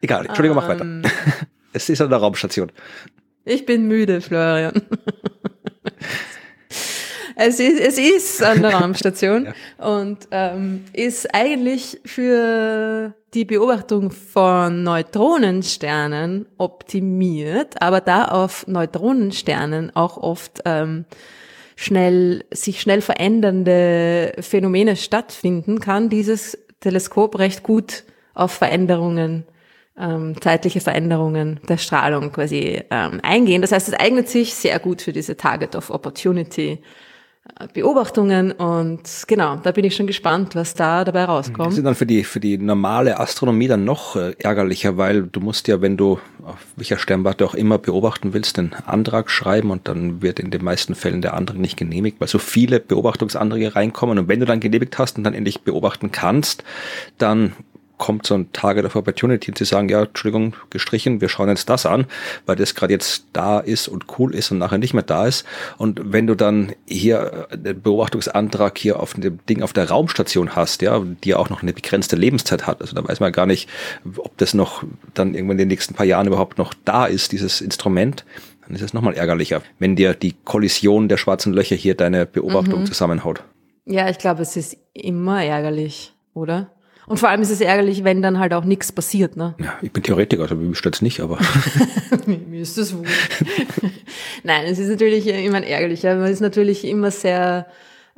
Egal, 0.00 0.26
Entschuldigung, 0.26 0.56
um, 0.56 0.62
mach 0.62 0.68
weiter. 0.68 0.84
Es 1.74 1.88
ist 1.88 2.00
an 2.00 2.08
der 2.08 2.20
Raumstation. 2.20 2.70
Ich 3.44 3.66
bin 3.66 3.88
müde, 3.88 4.20
Florian. 4.20 4.80
es, 7.36 7.58
ist, 7.58 7.80
es 7.80 7.98
ist 7.98 8.42
an 8.44 8.62
der 8.62 8.74
Raumstation 8.74 9.46
ja. 9.78 9.84
und 9.84 10.28
ähm, 10.30 10.84
ist 10.92 11.34
eigentlich 11.34 12.00
für 12.04 13.12
die 13.34 13.44
Beobachtung 13.44 14.12
von 14.12 14.84
Neutronensternen 14.84 16.46
optimiert, 16.58 17.82
aber 17.82 18.00
da 18.00 18.26
auf 18.26 18.68
Neutronensternen 18.68 19.94
auch 19.96 20.16
oft 20.16 20.60
ähm, 20.64 21.06
schnell, 21.74 22.44
sich 22.52 22.80
schnell 22.80 23.00
verändernde 23.00 24.34
Phänomene 24.38 24.94
stattfinden, 24.94 25.80
kann 25.80 26.08
dieses 26.08 26.56
Teleskop 26.78 27.36
recht 27.40 27.64
gut 27.64 28.04
auf 28.32 28.52
Veränderungen 28.52 29.44
ähm, 29.98 30.40
zeitliche 30.40 30.80
Veränderungen 30.80 31.60
der 31.68 31.78
Strahlung 31.78 32.32
quasi 32.32 32.82
ähm, 32.90 33.20
eingehen. 33.22 33.62
Das 33.62 33.72
heißt, 33.72 33.88
es 33.88 33.94
eignet 33.94 34.28
sich 34.28 34.54
sehr 34.54 34.78
gut 34.78 35.02
für 35.02 35.12
diese 35.12 35.36
Target 35.36 35.76
of 35.76 35.90
Opportunity 35.90 36.80
äh, 37.60 37.68
Beobachtungen 37.72 38.50
und 38.52 39.02
genau, 39.28 39.56
da 39.56 39.70
bin 39.70 39.84
ich 39.84 39.94
schon 39.94 40.08
gespannt, 40.08 40.56
was 40.56 40.74
da 40.74 41.04
dabei 41.04 41.24
rauskommt. 41.24 41.68
Das 41.68 41.78
ist 41.78 41.84
dann 41.84 41.94
für 41.94 42.06
die, 42.06 42.24
für 42.24 42.40
die 42.40 42.58
normale 42.58 43.20
Astronomie 43.20 43.68
dann 43.68 43.84
noch 43.84 44.16
äh, 44.16 44.34
ärgerlicher, 44.38 44.96
weil 44.96 45.24
du 45.24 45.38
musst 45.38 45.68
ja, 45.68 45.80
wenn 45.80 45.96
du 45.96 46.18
auf 46.42 46.58
welcher 46.74 46.98
Sternwarte 46.98 47.44
auch 47.44 47.54
immer 47.54 47.78
beobachten 47.78 48.32
willst, 48.32 48.56
den 48.56 48.72
Antrag 48.86 49.30
schreiben 49.30 49.70
und 49.70 49.86
dann 49.86 50.22
wird 50.22 50.40
in 50.40 50.50
den 50.50 50.64
meisten 50.64 50.96
Fällen 50.96 51.22
der 51.22 51.34
Antrag 51.34 51.58
nicht 51.58 51.76
genehmigt, 51.76 52.20
weil 52.20 52.28
so 52.28 52.38
viele 52.38 52.80
Beobachtungsanträge 52.80 53.76
reinkommen 53.76 54.18
und 54.18 54.28
wenn 54.28 54.40
du 54.40 54.46
dann 54.46 54.58
genehmigt 54.58 54.98
hast 54.98 55.18
und 55.18 55.24
dann 55.24 55.34
endlich 55.34 55.60
beobachten 55.60 56.10
kannst, 56.10 56.64
dann 57.18 57.52
kommt 57.98 58.26
so 58.26 58.34
ein 58.34 58.52
Target 58.52 58.84
of 58.84 58.96
Opportunity 58.96 59.50
und 59.50 59.58
sie 59.58 59.64
sagen, 59.64 59.88
ja, 59.88 60.02
Entschuldigung, 60.02 60.54
gestrichen, 60.70 61.20
wir 61.20 61.28
schauen 61.28 61.48
jetzt 61.48 61.68
das 61.68 61.86
an, 61.86 62.06
weil 62.46 62.56
das 62.56 62.74
gerade 62.74 62.92
jetzt 62.92 63.26
da 63.32 63.60
ist 63.60 63.88
und 63.88 64.06
cool 64.18 64.34
ist 64.34 64.50
und 64.50 64.58
nachher 64.58 64.78
nicht 64.78 64.94
mehr 64.94 65.02
da 65.02 65.26
ist. 65.26 65.44
Und 65.78 66.00
wenn 66.04 66.26
du 66.26 66.34
dann 66.34 66.72
hier 66.86 67.46
äh, 67.50 67.58
den 67.58 67.80
Beobachtungsantrag 67.80 68.76
hier 68.78 69.00
auf 69.00 69.14
dem 69.14 69.38
Ding 69.46 69.62
auf 69.62 69.72
der 69.72 69.88
Raumstation 69.88 70.56
hast, 70.56 70.82
ja, 70.82 71.00
die 71.00 71.30
ja 71.30 71.36
auch 71.36 71.50
noch 71.50 71.62
eine 71.62 71.72
begrenzte 71.72 72.16
Lebenszeit 72.16 72.66
hat, 72.66 72.80
also 72.80 72.94
da 72.94 73.06
weiß 73.06 73.20
man 73.20 73.32
gar 73.32 73.46
nicht, 73.46 73.68
ob 74.16 74.36
das 74.38 74.54
noch 74.54 74.84
dann 75.14 75.34
irgendwann 75.34 75.54
in 75.54 75.58
den 75.58 75.68
nächsten 75.68 75.94
paar 75.94 76.06
Jahren 76.06 76.26
überhaupt 76.26 76.58
noch 76.58 76.74
da 76.84 77.06
ist, 77.06 77.32
dieses 77.32 77.60
Instrument, 77.60 78.24
dann 78.66 78.74
ist 78.74 78.82
es 78.82 78.94
nochmal 78.94 79.14
ärgerlicher, 79.14 79.62
wenn 79.78 79.94
dir 79.96 80.14
die 80.14 80.32
Kollision 80.44 81.08
der 81.08 81.16
schwarzen 81.16 81.52
Löcher 81.52 81.76
hier 81.76 81.94
deine 81.94 82.26
Beobachtung 82.26 82.80
mhm. 82.80 82.86
zusammenhaut. 82.86 83.44
Ja, 83.84 84.08
ich 84.08 84.18
glaube, 84.18 84.42
es 84.42 84.56
ist 84.56 84.76
immer 84.94 85.44
ärgerlich, 85.44 86.14
oder? 86.32 86.73
Und 87.06 87.18
vor 87.18 87.28
allem 87.28 87.42
ist 87.42 87.50
es 87.50 87.60
ärgerlich, 87.60 88.02
wenn 88.04 88.22
dann 88.22 88.38
halt 88.38 88.54
auch 88.54 88.64
nichts 88.64 88.90
passiert. 88.92 89.36
Ne? 89.36 89.54
Ja, 89.58 89.74
ich 89.82 89.92
bin 89.92 90.02
Theoretiker, 90.02 90.42
also 90.42 90.54
mir 90.54 90.74
stört 90.74 90.96
es 90.96 91.02
nicht, 91.02 91.20
aber. 91.20 91.38
mir 92.26 92.60
ist 92.60 92.78
das 92.78 92.96
wohl. 92.96 93.04
Nein, 94.42 94.66
es 94.66 94.78
ist 94.78 94.88
natürlich 94.88 95.26
immer 95.26 95.62
ärgerlich. 95.62 96.02
Man 96.04 96.26
ist 96.26 96.40
natürlich 96.40 96.84
immer 96.84 97.10
sehr 97.10 97.66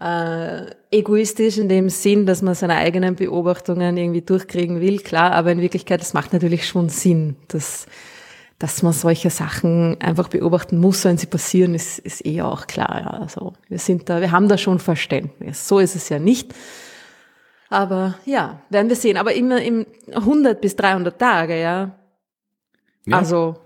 äh, 0.00 0.66
egoistisch 0.90 1.58
in 1.58 1.68
dem 1.68 1.88
Sinn, 1.88 2.26
dass 2.26 2.42
man 2.42 2.54
seine 2.54 2.76
eigenen 2.76 3.16
Beobachtungen 3.16 3.96
irgendwie 3.96 4.22
durchkriegen 4.22 4.80
will, 4.80 4.98
klar, 4.98 5.32
aber 5.32 5.52
in 5.52 5.60
Wirklichkeit, 5.60 6.02
es 6.02 6.14
macht 6.14 6.32
natürlich 6.32 6.66
schon 6.68 6.88
Sinn, 6.88 7.36
dass, 7.48 7.86
dass 8.58 8.82
man 8.82 8.92
solche 8.92 9.30
Sachen 9.30 10.00
einfach 10.00 10.28
beobachten 10.28 10.78
muss, 10.78 11.04
wenn 11.04 11.18
sie 11.18 11.26
passieren, 11.26 11.74
ist, 11.74 11.98
ist 11.98 12.24
eh 12.26 12.42
auch 12.42 12.66
klar. 12.66 13.00
Ja. 13.00 13.10
Also 13.20 13.54
wir 13.68 13.78
sind 13.78 14.08
da, 14.08 14.20
wir 14.20 14.32
haben 14.32 14.48
da 14.48 14.58
schon 14.58 14.78
Verständnis. 14.78 15.66
So 15.66 15.78
ist 15.78 15.96
es 15.96 16.08
ja 16.08 16.18
nicht. 16.18 16.54
Aber 17.68 18.14
ja, 18.24 18.60
werden 18.70 18.88
wir 18.88 18.96
sehen. 18.96 19.16
Aber 19.16 19.34
immer 19.34 19.60
im 19.62 19.86
100 20.12 20.60
bis 20.60 20.76
300 20.76 21.18
Tage, 21.18 21.60
ja. 21.60 21.90
ja 23.04 23.16
also, 23.16 23.56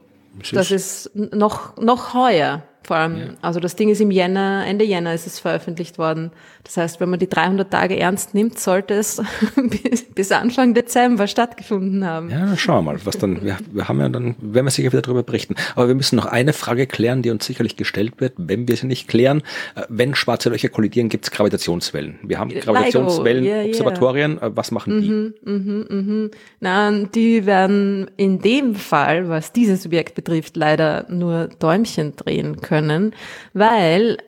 das 0.53 0.71
ist 0.71 1.11
noch, 1.15 1.77
noch 1.77 2.15
heuer. 2.15 2.63
Vor 2.83 2.97
allem, 2.97 3.17
ja. 3.17 3.25
also 3.43 3.61
das 3.61 3.77
Ding 3.77 3.91
ist 3.91 4.01
im 4.01 4.11
Jänner, 4.11 4.65
Ende 4.67 4.85
Jänner 4.85 5.13
ist 5.13 5.27
es 5.27 5.39
veröffentlicht 5.39 5.99
worden. 5.99 6.31
Das 6.65 6.77
heißt, 6.77 7.01
wenn 7.01 7.11
man 7.11 7.19
die 7.19 7.29
300 7.29 7.71
Tage 7.71 7.99
ernst 7.99 8.35
nimmt, 8.35 8.59
sollte 8.59 8.95
es 8.95 9.23
bis 10.15 10.33
Anfang 10.33 10.73
Dezember 10.73 11.27
stattgefunden 11.27 12.07
haben. 12.07 12.31
Ja, 12.31 12.57
schauen 12.57 12.85
wir 12.85 12.93
mal, 12.93 13.01
was 13.05 13.19
dann, 13.19 13.45
wir, 13.45 13.59
wir 13.73 13.89
haben 13.89 14.01
ja 14.01 14.09
dann, 14.09 14.35
werden 14.41 14.67
wir 14.67 14.71
sicher 14.71 14.93
wieder 14.93 15.03
darüber 15.03 15.23
berichten. 15.23 15.57
Aber 15.77 15.89
wir 15.89 15.95
müssen 15.95 16.17
noch 16.17 16.27
eine 16.27 16.53
Frage 16.53 16.87
klären, 16.87 17.23
die 17.23 17.31
uns 17.31 17.45
sicherlich 17.45 17.77
gestellt 17.77 18.15
wird, 18.19 18.33
wenn 18.39 18.67
wir 18.67 18.77
sie 18.77 18.87
nicht 18.87 19.09
klären. 19.09 19.43
Äh, 19.75 19.83
wenn 19.89 20.15
schwarze 20.15 20.49
Löcher 20.49 20.71
kollidieren, 20.71 21.11
gibt 21.11 21.27
es 21.27 21.31
Gravitationswellen. 21.31 22.19
Wir 22.23 22.39
haben 22.39 22.51
Gravitationswellen-Observatorien. 22.51 24.33
Yeah, 24.33 24.43
yeah. 24.43 24.57
Was 24.57 24.71
machen 24.71 25.01
die? 25.01 25.09
Mhm, 25.09 25.35
mhm, 25.45 25.87
mhm. 25.89 26.31
Na, 26.61 26.91
die 26.91 27.45
werden 27.47 28.11
in 28.17 28.41
dem 28.41 28.75
Fall, 28.75 29.29
was 29.29 29.53
dieses 29.53 29.85
Objekt 29.87 30.15
betrifft, 30.15 30.57
leider 30.57 31.07
nur 31.09 31.49
Däumchen 31.59 32.17
drehen 32.17 32.61
können 32.61 32.70
können, 32.71 33.15
weil 33.53 34.19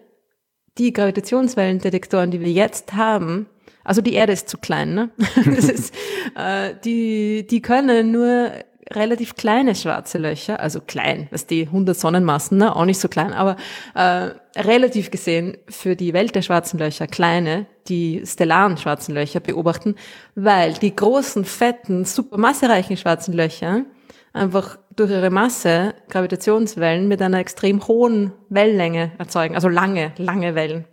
die 0.78 0.92
Gravitationswellendetektoren, 0.92 2.32
die 2.32 2.40
wir 2.40 2.50
jetzt 2.50 2.94
haben, 2.94 3.46
also 3.84 4.02
die 4.02 4.14
Erde 4.14 4.32
ist 4.32 4.48
zu 4.48 4.58
klein, 4.58 4.94
ne? 4.94 5.10
Das 5.44 5.68
ist, 5.68 5.94
äh, 6.36 6.74
die, 6.84 7.46
die 7.46 7.62
können 7.62 8.10
nur 8.10 8.50
relativ 8.90 9.36
kleine 9.36 9.74
schwarze 9.74 10.18
Löcher, 10.18 10.58
also 10.60 10.80
klein, 10.80 11.28
was 11.30 11.46
die 11.46 11.62
100 11.66 11.96
Sonnenmassen, 11.96 12.58
ne? 12.58 12.74
auch 12.74 12.84
nicht 12.84 13.00
so 13.00 13.08
klein, 13.08 13.32
aber 13.32 13.56
äh, 13.94 14.30
relativ 14.60 15.10
gesehen 15.10 15.56
für 15.68 15.94
die 15.94 16.12
Welt 16.12 16.34
der 16.34 16.42
schwarzen 16.42 16.78
Löcher 16.78 17.06
kleine, 17.06 17.66
die 17.88 18.22
stellaren 18.26 18.76
schwarzen 18.76 19.14
Löcher 19.14 19.40
beobachten, 19.40 19.94
weil 20.34 20.74
die 20.74 20.94
großen, 20.94 21.44
fetten, 21.44 22.04
supermassereichen 22.04 22.96
schwarzen 22.96 23.34
Löcher 23.34 23.84
einfach 24.32 24.78
durch 24.96 25.10
ihre 25.10 25.30
Masse 25.30 25.94
Gravitationswellen 26.08 27.08
mit 27.08 27.20
einer 27.22 27.38
extrem 27.38 27.86
hohen 27.86 28.32
Wellenlänge 28.48 29.12
erzeugen, 29.18 29.54
also 29.54 29.68
lange, 29.68 30.12
lange 30.16 30.54
Wellen. 30.54 30.86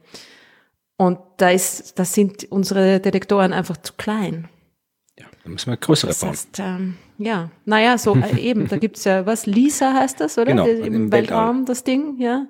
Und 0.97 1.19
da 1.37 1.49
ist, 1.49 1.97
da 1.97 2.03
sind 2.05 2.45
unsere 2.51 2.99
Detektoren 2.99 3.53
einfach 3.53 3.77
zu 3.77 3.93
klein. 3.93 4.49
Ja, 5.17 5.25
da 5.43 5.49
müssen 5.49 5.71
wir 5.71 5.77
größere 5.77 6.09
das 6.09 6.23
heißt, 6.23 6.59
Ähm, 6.59 6.97
ja, 7.17 7.51
naja, 7.65 7.97
so 7.97 8.15
äh, 8.15 8.37
eben, 8.37 8.67
da 8.67 8.77
gibt's 8.77 9.05
ja 9.05 9.25
was, 9.25 9.45
LISA 9.45 9.93
heißt 9.93 10.19
das, 10.19 10.37
oder? 10.37 10.47
Genau, 10.47 10.65
Im 10.65 11.11
Weltraum, 11.11 11.65
das 11.65 11.83
Ding, 11.83 12.19
ja. 12.19 12.47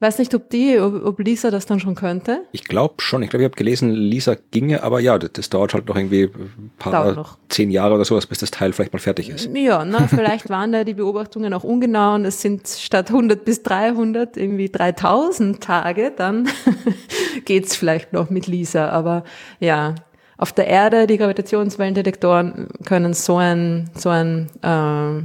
Weiß 0.00 0.18
nicht, 0.18 0.34
ob 0.34 0.50
die, 0.50 0.80
ob, 0.80 1.04
ob 1.04 1.20
Lisa 1.20 1.52
das 1.52 1.66
dann 1.66 1.78
schon 1.78 1.94
könnte. 1.94 2.42
Ich 2.50 2.64
glaube 2.64 2.94
schon. 2.98 3.22
Ich 3.22 3.30
glaube, 3.30 3.44
ich 3.44 3.46
habe 3.46 3.56
gelesen, 3.56 3.92
Lisa 3.92 4.36
ginge, 4.50 4.82
aber 4.82 4.98
ja, 4.98 5.18
das, 5.18 5.30
das 5.32 5.50
dauert 5.50 5.72
halt 5.72 5.86
noch 5.86 5.96
irgendwie 5.96 6.24
ein 6.24 6.72
paar, 6.78 7.38
zehn 7.48 7.70
Jahre 7.70 7.94
oder 7.94 8.04
sowas, 8.04 8.26
bis 8.26 8.38
das 8.38 8.50
Teil 8.50 8.72
vielleicht 8.72 8.92
mal 8.92 8.98
fertig 8.98 9.28
ist. 9.28 9.48
Ja, 9.54 9.84
na, 9.84 10.08
vielleicht 10.08 10.50
waren 10.50 10.72
da 10.72 10.82
die 10.82 10.94
Beobachtungen 10.94 11.54
auch 11.54 11.62
ungenau 11.62 12.16
und 12.16 12.24
es 12.24 12.42
sind 12.42 12.66
statt 12.66 13.10
100 13.10 13.44
bis 13.44 13.62
300 13.62 14.36
irgendwie 14.36 14.68
3000 14.68 15.62
Tage, 15.62 16.12
dann 16.14 16.48
geht's 17.44 17.76
vielleicht 17.76 18.12
noch 18.12 18.30
mit 18.30 18.48
Lisa. 18.48 18.88
Aber 18.88 19.22
ja, 19.60 19.94
auf 20.36 20.52
der 20.52 20.66
Erde, 20.66 21.06
die 21.06 21.18
Gravitationswellendetektoren 21.18 22.68
können 22.84 23.14
so 23.14 23.36
ein, 23.36 23.90
so 23.94 24.08
ein 24.08 24.50
äh, 24.60 25.22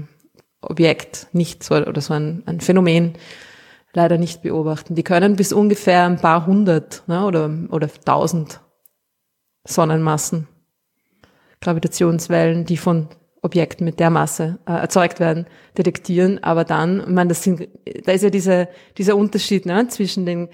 Objekt 0.61 1.27
nicht 1.33 1.63
so, 1.63 1.75
oder 1.75 2.01
so 2.01 2.13
ein, 2.13 2.43
ein 2.45 2.61
Phänomen 2.61 3.13
leider 3.93 4.17
nicht 4.17 4.41
beobachten. 4.41 4.95
Die 4.95 5.03
können 5.03 5.35
bis 5.35 5.53
ungefähr 5.53 6.05
ein 6.05 6.17
paar 6.17 6.45
hundert 6.45 7.03
ne, 7.07 7.25
oder, 7.25 7.51
oder 7.69 7.89
tausend 8.05 8.61
Sonnenmassen, 9.65 10.47
Gravitationswellen, 11.61 12.65
die 12.65 12.77
von 12.77 13.09
Objekten 13.41 13.85
mit 13.85 13.99
der 13.99 14.09
Masse 14.09 14.59
äh, 14.67 14.73
erzeugt 14.73 15.19
werden, 15.19 15.45
detektieren. 15.77 16.43
Aber 16.43 16.63
dann, 16.63 17.01
ich 17.01 17.07
meine, 17.07 17.29
das 17.29 17.43
sind, 17.43 17.67
da 18.05 18.11
ist 18.11 18.23
ja 18.23 18.29
diese, 18.29 18.67
dieser 18.97 19.15
Unterschied 19.15 19.65
ne, 19.65 19.87
zwischen 19.87 20.25
den 20.25 20.49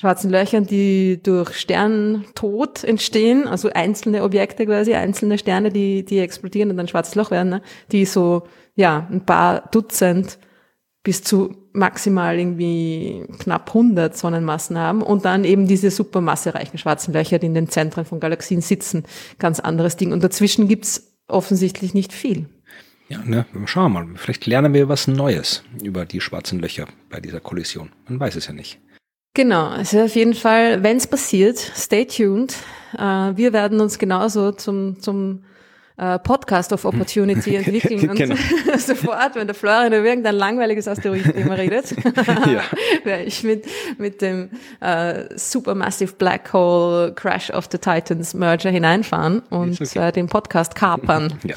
schwarzen 0.00 0.30
Löchern, 0.30 0.66
die 0.66 1.22
durch 1.22 1.56
Sterntod 1.56 2.82
entstehen, 2.82 3.46
also 3.46 3.70
einzelne 3.72 4.22
Objekte 4.24 4.66
quasi, 4.66 4.94
einzelne 4.94 5.38
Sterne, 5.38 5.70
die, 5.70 6.04
die 6.04 6.18
explodieren 6.18 6.70
und 6.70 6.76
dann 6.76 6.88
schwarzes 6.88 7.14
Loch 7.14 7.30
werden, 7.30 7.50
ne, 7.50 7.62
die 7.92 8.04
so, 8.04 8.42
ja, 8.74 9.06
ein 9.10 9.24
paar 9.24 9.68
Dutzend 9.70 10.38
bis 11.02 11.22
zu 11.22 11.56
maximal 11.72 12.38
irgendwie 12.38 13.26
knapp 13.38 13.68
100 13.68 14.16
Sonnenmassen 14.16 14.78
haben 14.78 15.02
und 15.02 15.24
dann 15.24 15.44
eben 15.44 15.66
diese 15.66 15.90
supermassereichen 15.90 16.78
schwarzen 16.78 17.12
Löcher, 17.12 17.38
die 17.38 17.46
in 17.46 17.54
den 17.54 17.68
Zentren 17.68 18.04
von 18.04 18.20
Galaxien 18.20 18.60
sitzen. 18.60 19.04
Ganz 19.38 19.58
anderes 19.58 19.96
Ding. 19.96 20.12
Und 20.12 20.22
dazwischen 20.22 20.68
gibt's 20.68 21.14
offensichtlich 21.26 21.94
nicht 21.94 22.12
viel. 22.12 22.48
Ja, 23.08 23.18
ne, 23.24 23.46
schauen 23.66 23.92
wir 23.92 24.04
mal. 24.04 24.16
Vielleicht 24.16 24.46
lernen 24.46 24.72
wir 24.74 24.88
was 24.88 25.08
Neues 25.08 25.64
über 25.82 26.06
die 26.06 26.20
schwarzen 26.20 26.60
Löcher 26.60 26.86
bei 27.10 27.20
dieser 27.20 27.40
Kollision. 27.40 27.90
Man 28.08 28.20
weiß 28.20 28.36
es 28.36 28.46
ja 28.46 28.52
nicht. 28.52 28.78
Genau, 29.34 29.68
also 29.68 30.02
auf 30.02 30.14
jeden 30.14 30.34
Fall, 30.34 30.82
wenn 30.82 30.98
es 30.98 31.06
passiert, 31.06 31.58
stay 31.58 32.04
tuned. 32.04 32.54
Uh, 32.94 33.34
wir 33.34 33.54
werden 33.54 33.80
uns 33.80 33.98
genauso 33.98 34.52
zum, 34.52 35.00
zum 35.00 35.44
äh, 36.02 36.18
Podcast 36.18 36.72
of 36.72 36.84
Opportunity 36.84 37.54
entwickeln 37.56 38.10
und 38.10 38.16
genau. 38.16 38.34
sofort, 38.78 39.36
wenn 39.36 39.46
der 39.46 39.54
Florian 39.54 39.92
über 39.92 40.04
irgendein 40.04 40.34
langweiliges 40.34 40.88
Asteroidenthema 40.88 41.54
redet, 41.54 41.94
ja. 42.46 42.62
werde 43.04 43.24
ich 43.24 43.44
mit, 43.44 43.66
mit 43.98 44.20
dem 44.20 44.50
äh, 44.80 45.24
Supermassive 45.36 46.14
Black 46.14 46.52
Hole 46.52 47.12
Crash 47.14 47.50
of 47.50 47.68
the 47.70 47.78
Titans 47.78 48.34
Merger 48.34 48.70
hineinfahren 48.70 49.42
und 49.50 49.80
okay. 49.80 50.08
äh, 50.08 50.12
den 50.12 50.26
Podcast 50.26 50.74
kapern. 50.74 51.34
Ja. 51.44 51.54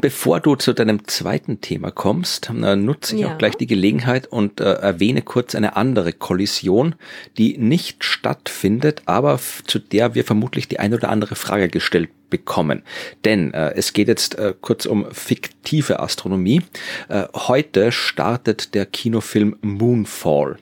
Bevor 0.00 0.40
du 0.40 0.56
zu 0.56 0.72
deinem 0.72 1.06
zweiten 1.06 1.60
Thema 1.60 1.90
kommst, 1.90 2.50
äh, 2.50 2.76
nutze 2.76 3.14
ich 3.14 3.22
ja. 3.22 3.32
auch 3.32 3.38
gleich 3.38 3.56
die 3.56 3.66
Gelegenheit 3.66 4.26
und 4.26 4.60
äh, 4.60 4.72
erwähne 4.72 5.22
kurz 5.22 5.54
eine 5.54 5.76
andere 5.76 6.12
Kollision, 6.12 6.96
die 7.38 7.58
nicht 7.58 8.02
stattfindet, 8.02 9.02
aber 9.06 9.38
zu 9.66 9.78
der 9.78 10.14
wir 10.14 10.24
vermutlich 10.24 10.66
die 10.68 10.80
ein 10.80 10.94
oder 10.94 11.10
andere 11.10 11.36
Frage 11.36 11.68
gestellt 11.68 12.10
bekommen. 12.36 12.82
Denn 13.24 13.54
äh, 13.54 13.72
es 13.74 13.92
geht 13.92 14.08
jetzt 14.08 14.38
äh, 14.38 14.54
kurz 14.60 14.86
um 14.86 15.10
fiktive 15.10 16.00
Astronomie. 16.00 16.62
Äh, 17.08 17.24
heute 17.34 17.92
startet 17.92 18.74
der 18.74 18.84
Kinofilm 18.86 19.56
Moonfall. 19.62 20.58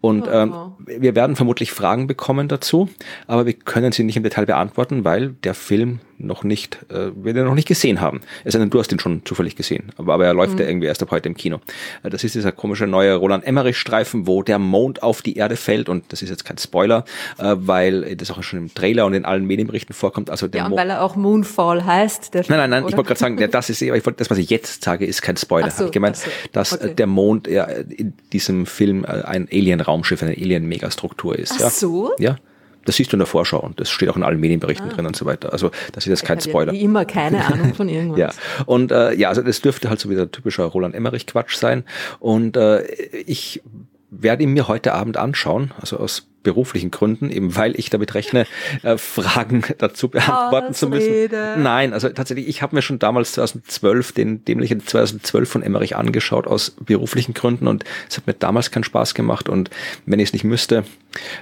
Und 0.00 0.28
ähm, 0.30 0.54
wir 0.86 1.16
werden 1.16 1.34
vermutlich 1.34 1.72
Fragen 1.72 2.06
bekommen 2.06 2.46
dazu, 2.46 2.88
aber 3.26 3.46
wir 3.46 3.54
können 3.54 3.90
sie 3.90 4.04
nicht 4.04 4.16
im 4.16 4.22
Detail 4.22 4.46
beantworten, 4.46 5.04
weil 5.04 5.30
der 5.42 5.54
Film 5.54 6.00
noch 6.18 6.44
nicht, 6.44 6.78
äh, 6.90 7.10
wir 7.14 7.32
den 7.32 7.44
noch 7.44 7.54
nicht 7.54 7.68
gesehen 7.68 8.00
haben. 8.00 8.20
Es 8.44 8.52
sei 8.52 8.58
denn, 8.58 8.70
du 8.70 8.78
hast 8.78 8.92
ihn 8.92 8.98
schon 8.98 9.24
zufällig 9.24 9.56
gesehen, 9.56 9.92
aber, 9.96 10.14
aber 10.14 10.26
er 10.26 10.34
läuft 10.34 10.54
mhm. 10.54 10.60
ja 10.60 10.66
irgendwie 10.66 10.86
erst 10.86 11.02
ab 11.02 11.10
heute 11.10 11.28
im 11.28 11.36
Kino. 11.36 11.60
Äh, 12.02 12.10
das 12.10 12.24
ist 12.24 12.34
dieser 12.34 12.52
komische 12.52 12.86
neue 12.86 13.14
Roland 13.14 13.44
Emmerich-Streifen, 13.44 14.26
wo 14.26 14.42
der 14.42 14.58
Mond 14.58 15.02
auf 15.02 15.22
die 15.22 15.36
Erde 15.36 15.56
fällt 15.56 15.88
und 15.88 16.12
das 16.12 16.22
ist 16.22 16.30
jetzt 16.30 16.44
kein 16.44 16.58
Spoiler, 16.58 17.04
äh, 17.38 17.54
weil 17.56 18.16
das 18.16 18.30
auch 18.30 18.42
schon 18.42 18.58
im 18.58 18.74
Trailer 18.74 19.06
und 19.06 19.14
in 19.14 19.24
allen 19.24 19.46
Medienberichten 19.46 19.94
vorkommt. 19.94 20.30
Also 20.30 20.48
der 20.48 20.62
ja, 20.62 20.66
und 20.66 20.76
weil 20.76 20.90
er 20.90 21.02
auch 21.02 21.16
Moonfall 21.16 21.84
heißt. 21.84 22.34
nein, 22.34 22.44
nein, 22.48 22.70
nein, 22.70 22.82
oder? 22.82 22.90
ich 22.90 22.96
wollte 22.96 23.08
gerade 23.08 23.20
sagen, 23.20 23.36
der, 23.36 23.48
das 23.48 23.70
ist, 23.70 23.80
ich 23.80 23.90
wollte, 23.90 24.12
das, 24.12 24.30
was 24.30 24.38
ich 24.38 24.50
jetzt 24.50 24.82
sage, 24.84 25.06
ist 25.06 25.22
kein 25.22 25.36
Spoiler. 25.36 25.70
So, 25.70 25.86
ich 25.86 25.92
gemeint, 25.92 26.16
so. 26.16 26.30
dass 26.52 26.72
okay. 26.72 26.94
der 26.94 27.06
Mond 27.06 27.46
ja, 27.46 27.64
in 27.64 28.14
diesem 28.32 28.66
Film 28.66 29.04
ein 29.04 29.46
Alien-Raumschiff, 29.88 30.22
eine 30.22 30.32
Alien-Megastruktur 30.32 31.38
ist. 31.38 31.52
Ach 31.56 31.60
ja. 31.60 31.70
so? 31.70 32.12
Ja. 32.18 32.36
Das 32.84 32.96
siehst 32.96 33.12
du 33.12 33.16
in 33.16 33.18
der 33.18 33.26
Vorschau 33.26 33.60
und 33.60 33.78
das 33.80 33.90
steht 33.90 34.08
auch 34.08 34.16
in 34.16 34.22
allen 34.22 34.40
Medienberichten 34.40 34.88
ah. 34.88 34.94
drin 34.94 35.04
und 35.04 35.14
so 35.14 35.26
weiter. 35.26 35.52
Also 35.52 35.70
das 35.92 36.04
ist 36.04 36.10
jetzt 36.10 36.24
kein 36.24 36.40
Spoiler. 36.40 36.72
Wie 36.72 36.80
immer 36.80 37.04
keine 37.04 37.44
Ahnung 37.52 37.74
von 37.74 37.88
irgendwas. 37.88 38.18
ja, 38.18 38.30
und 38.64 38.92
äh, 38.92 39.14
ja, 39.14 39.28
also 39.28 39.42
das 39.42 39.60
dürfte 39.60 39.90
halt 39.90 40.00
so 40.00 40.08
wieder 40.08 40.30
typischer 40.30 40.64
Roland 40.64 40.94
Emmerich-Quatsch 40.94 41.56
sein. 41.56 41.84
Und 42.18 42.56
äh, 42.56 42.86
ich 43.26 43.62
werde 44.10 44.44
ihn 44.44 44.52
mir 44.52 44.68
heute 44.68 44.94
Abend 44.94 45.18
anschauen, 45.18 45.72
also 45.78 45.98
aus 45.98 46.28
beruflichen 46.42 46.90
Gründen, 46.90 47.30
eben 47.30 47.56
weil 47.56 47.78
ich 47.78 47.90
damit 47.90 48.14
rechne, 48.14 48.46
äh, 48.82 48.98
Fragen 48.98 49.62
dazu 49.78 50.08
beantworten 50.08 50.74
zu 50.74 50.88
müssen. 50.88 51.12
Rede. 51.12 51.56
Nein, 51.58 51.92
also 51.92 52.08
tatsächlich, 52.08 52.48
ich 52.48 52.62
habe 52.62 52.76
mir 52.76 52.82
schon 52.82 52.98
damals 52.98 53.32
2012 53.32 54.12
den 54.12 54.44
dämlichen 54.44 54.84
2012 54.84 55.48
von 55.48 55.62
Emmerich 55.62 55.96
angeschaut 55.96 56.46
aus 56.46 56.70
beruflichen 56.70 57.34
Gründen 57.34 57.66
und 57.66 57.84
es 58.08 58.16
hat 58.16 58.26
mir 58.26 58.34
damals 58.34 58.70
keinen 58.70 58.84
Spaß 58.84 59.14
gemacht 59.14 59.48
und 59.48 59.70
wenn 60.06 60.18
ich 60.20 60.28
es 60.28 60.32
nicht 60.32 60.44
müsste, 60.44 60.84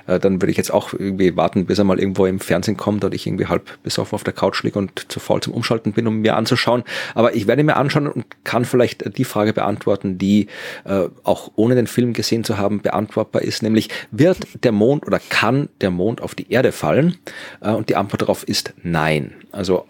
äh, 0.06 0.18
dann 0.18 0.40
würde 0.40 0.50
ich 0.50 0.56
jetzt 0.56 0.72
auch 0.72 0.92
irgendwie 0.92 1.36
warten, 1.36 1.66
bis 1.66 1.78
er 1.78 1.84
mal 1.84 1.98
irgendwo 1.98 2.26
im 2.26 2.40
Fernsehen 2.40 2.76
kommt 2.76 3.04
oder 3.04 3.14
ich 3.14 3.26
irgendwie 3.26 3.46
halb 3.46 3.82
besoffen 3.82 4.14
auf 4.14 4.24
der 4.24 4.32
Couch 4.32 4.62
liege 4.62 4.78
und 4.78 5.10
zu 5.10 5.20
faul 5.20 5.40
zum 5.40 5.54
Umschalten 5.54 5.92
bin, 5.92 6.06
um 6.06 6.20
mir 6.20 6.36
anzuschauen. 6.36 6.84
Aber 7.14 7.34
ich 7.34 7.46
werde 7.46 7.64
mir 7.64 7.76
anschauen 7.76 8.06
und 8.06 8.24
kann 8.44 8.64
vielleicht 8.64 9.16
die 9.18 9.24
Frage 9.24 9.52
beantworten, 9.52 10.18
die 10.18 10.46
äh, 10.84 11.08
auch 11.24 11.50
ohne 11.56 11.74
den 11.74 11.86
Film 11.86 12.12
gesehen 12.12 12.44
zu 12.44 12.58
haben 12.58 12.80
beantwortbar 12.80 13.42
ist, 13.42 13.62
nämlich 13.62 13.88
wird 14.10 14.38
der 14.62 14.72
Mond 14.72 14.85
Mond 14.86 15.06
oder 15.06 15.18
kann 15.18 15.68
der 15.80 15.90
Mond 15.90 16.20
auf 16.20 16.34
die 16.34 16.50
Erde 16.50 16.70
fallen? 16.70 17.18
Äh, 17.60 17.70
und 17.70 17.88
die 17.88 17.96
Antwort 17.96 18.22
darauf 18.22 18.44
ist 18.44 18.72
nein. 18.82 19.34
Also 19.50 19.86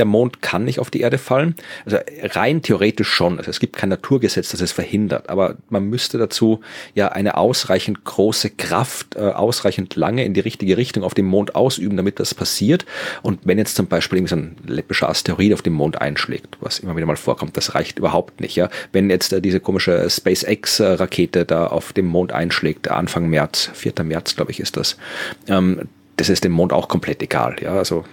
der 0.00 0.06
Mond 0.06 0.40
kann 0.40 0.64
nicht 0.64 0.78
auf 0.78 0.90
die 0.90 1.02
Erde 1.02 1.18
fallen. 1.18 1.54
Also 1.84 1.98
rein 2.22 2.62
theoretisch 2.62 3.08
schon. 3.08 3.36
Also 3.36 3.50
es 3.50 3.60
gibt 3.60 3.76
kein 3.76 3.90
Naturgesetz, 3.90 4.48
das 4.48 4.62
es 4.62 4.72
verhindert. 4.72 5.28
Aber 5.28 5.56
man 5.68 5.84
müsste 5.84 6.16
dazu 6.16 6.62
ja 6.94 7.08
eine 7.08 7.36
ausreichend 7.36 8.02
große 8.04 8.48
Kraft, 8.48 9.16
äh, 9.16 9.20
ausreichend 9.20 9.96
lange 9.96 10.24
in 10.24 10.32
die 10.32 10.40
richtige 10.40 10.78
Richtung 10.78 11.04
auf 11.04 11.12
dem 11.12 11.26
Mond 11.26 11.54
ausüben, 11.54 11.98
damit 11.98 12.18
das 12.18 12.34
passiert. 12.34 12.86
Und 13.20 13.40
wenn 13.44 13.58
jetzt 13.58 13.76
zum 13.76 13.88
Beispiel 13.88 14.26
so 14.26 14.36
ein 14.36 14.56
läppischer 14.66 15.10
Asteroid 15.10 15.52
auf 15.52 15.60
dem 15.60 15.74
Mond 15.74 16.00
einschlägt, 16.00 16.56
was 16.60 16.78
immer 16.78 16.96
wieder 16.96 17.06
mal 17.06 17.16
vorkommt, 17.16 17.58
das 17.58 17.74
reicht 17.74 17.98
überhaupt 17.98 18.40
nicht. 18.40 18.56
Ja, 18.56 18.70
wenn 18.92 19.10
jetzt 19.10 19.34
äh, 19.34 19.42
diese 19.42 19.60
komische 19.60 20.08
SpaceX-Rakete 20.08 21.44
da 21.44 21.66
auf 21.66 21.92
dem 21.92 22.06
Mond 22.06 22.32
einschlägt, 22.32 22.90
Anfang 22.90 23.28
März, 23.28 23.70
4. 23.74 23.92
März, 24.02 24.34
glaube 24.34 24.50
ich, 24.50 24.60
ist 24.60 24.78
das. 24.78 24.96
Ähm, 25.46 25.82
das 26.16 26.30
ist 26.30 26.44
dem 26.44 26.52
Mond 26.52 26.72
auch 26.72 26.88
komplett 26.88 27.22
egal. 27.22 27.56
Ja, 27.60 27.74
also 27.74 28.04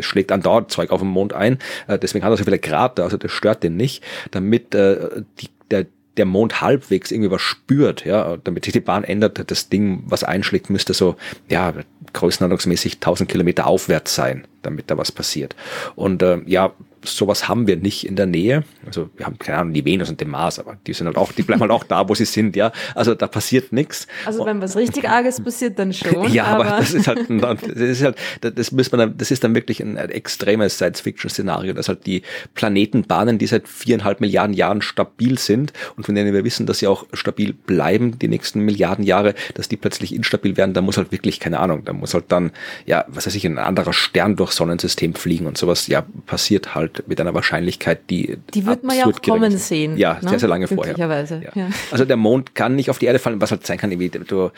schlägt 0.00 0.32
andauernd 0.32 0.70
Zeug 0.70 0.90
auf 0.90 1.00
dem 1.00 1.08
Mond 1.08 1.32
ein. 1.32 1.58
Äh, 1.86 1.98
deswegen 1.98 2.24
hat 2.24 2.32
er 2.32 2.36
so 2.36 2.44
viele 2.44 2.58
Krater, 2.58 3.04
also 3.04 3.16
das 3.16 3.32
stört 3.32 3.62
den 3.62 3.76
nicht, 3.76 4.02
damit 4.30 4.74
äh, 4.74 5.22
die, 5.40 5.48
der, 5.70 5.86
der 6.16 6.26
Mond 6.26 6.60
halbwegs 6.60 7.10
irgendwie 7.10 7.30
was 7.30 7.42
spürt, 7.42 8.04
ja, 8.04 8.36
damit 8.42 8.64
sich 8.64 8.72
die 8.72 8.80
Bahn 8.80 9.04
ändert, 9.04 9.50
das 9.50 9.68
Ding, 9.68 10.02
was 10.06 10.24
einschlägt, 10.24 10.70
müsste 10.70 10.94
so, 10.94 11.16
ja, 11.48 11.72
größenordnungsmäßig 12.12 12.94
1000 12.94 13.28
Kilometer 13.28 13.66
aufwärts 13.66 14.14
sein, 14.14 14.46
damit 14.62 14.90
da 14.90 14.98
was 14.98 15.12
passiert. 15.12 15.54
Und 15.94 16.22
äh, 16.22 16.40
ja, 16.46 16.72
sowas 17.04 17.48
haben 17.48 17.66
wir 17.66 17.76
nicht 17.76 18.06
in 18.06 18.16
der 18.16 18.26
Nähe. 18.26 18.64
Also 18.86 19.10
wir 19.16 19.26
haben 19.26 19.38
keine 19.38 19.58
Ahnung, 19.58 19.74
die 19.74 19.84
Venus 19.84 20.10
und 20.10 20.20
den 20.20 20.30
Mars, 20.30 20.58
aber 20.58 20.76
die 20.86 20.92
sind 20.92 21.06
halt 21.06 21.16
auch, 21.16 21.32
die 21.32 21.42
bleiben 21.42 21.60
halt 21.60 21.70
auch 21.70 21.84
da, 21.84 22.08
wo 22.08 22.14
sie 22.14 22.24
sind, 22.24 22.56
ja. 22.56 22.72
Also 22.94 23.14
da 23.14 23.26
passiert 23.26 23.72
nichts. 23.72 24.06
Also 24.26 24.44
wenn 24.44 24.60
was 24.60 24.76
richtig 24.76 25.08
Arges 25.08 25.42
passiert, 25.42 25.78
dann 25.78 25.92
schon. 25.92 26.30
ja, 26.32 26.44
aber, 26.44 26.66
aber, 26.66 26.78
das 26.78 26.94
ist 26.94 27.06
halt, 27.06 27.26
das 27.28 27.76
ist 27.76 28.02
halt, 28.02 28.16
das 28.40 28.72
muss 28.72 28.90
man, 28.92 29.16
das 29.16 29.30
ist 29.30 29.44
dann 29.44 29.54
wirklich 29.54 29.80
ein, 29.80 29.98
ein 29.98 30.10
extremes 30.10 30.76
Science-Fiction-Szenario, 30.76 31.72
dass 31.72 31.88
halt 31.88 32.06
die 32.06 32.22
Planetenbahnen, 32.54 33.38
die 33.38 33.46
seit 33.46 33.68
viereinhalb 33.68 34.20
Milliarden 34.20 34.54
Jahren 34.54 34.82
stabil 34.82 35.38
sind 35.38 35.72
und 35.96 36.04
von 36.04 36.14
denen 36.14 36.32
wir 36.32 36.44
wissen, 36.44 36.66
dass 36.66 36.78
sie 36.78 36.86
auch 36.86 37.06
stabil 37.12 37.52
bleiben 37.52 38.18
die 38.18 38.28
nächsten 38.28 38.60
Milliarden 38.60 39.04
Jahre, 39.04 39.34
dass 39.54 39.68
die 39.68 39.76
plötzlich 39.76 40.14
instabil 40.14 40.56
werden, 40.56 40.74
da 40.74 40.80
muss 40.80 40.96
halt 40.96 41.12
wirklich, 41.12 41.40
keine 41.40 41.60
Ahnung, 41.60 41.84
da 41.84 41.92
muss 41.92 42.14
halt 42.14 42.26
dann, 42.28 42.52
ja, 42.86 43.04
was 43.08 43.26
weiß 43.26 43.34
ich, 43.34 43.44
ein 43.44 43.58
anderer 43.58 43.92
Stern 43.92 44.36
durch 44.36 44.52
Sonnensystem 44.52 45.14
fliegen 45.14 45.46
und 45.46 45.58
sowas, 45.58 45.86
ja, 45.86 46.04
passiert 46.26 46.74
halt 46.74 46.87
mit 47.06 47.20
einer 47.20 47.34
Wahrscheinlichkeit, 47.34 48.10
die 48.10 48.38
Die 48.54 48.66
wird 48.66 48.84
man 48.84 48.96
ja 48.96 49.06
auch 49.06 49.22
kommen 49.22 49.52
ist. 49.52 49.68
sehen. 49.68 49.96
Ja, 49.96 50.18
ne? 50.22 50.28
sehr, 50.30 50.38
sehr 50.38 50.48
lange 50.48 50.66
vorher. 50.68 50.96
Ja. 50.96 51.08
Ja. 51.54 51.68
Also 51.90 52.04
der 52.04 52.16
Mond 52.16 52.54
kann 52.54 52.76
nicht 52.76 52.90
auf 52.90 52.98
die 52.98 53.06
Erde 53.06 53.18
fallen, 53.18 53.40
was 53.40 53.50
halt 53.50 53.66
sein 53.66 53.78
kann, 53.78 53.90
irgendwie, 53.90 54.10
du, 54.10 54.46
äh, 54.46 54.50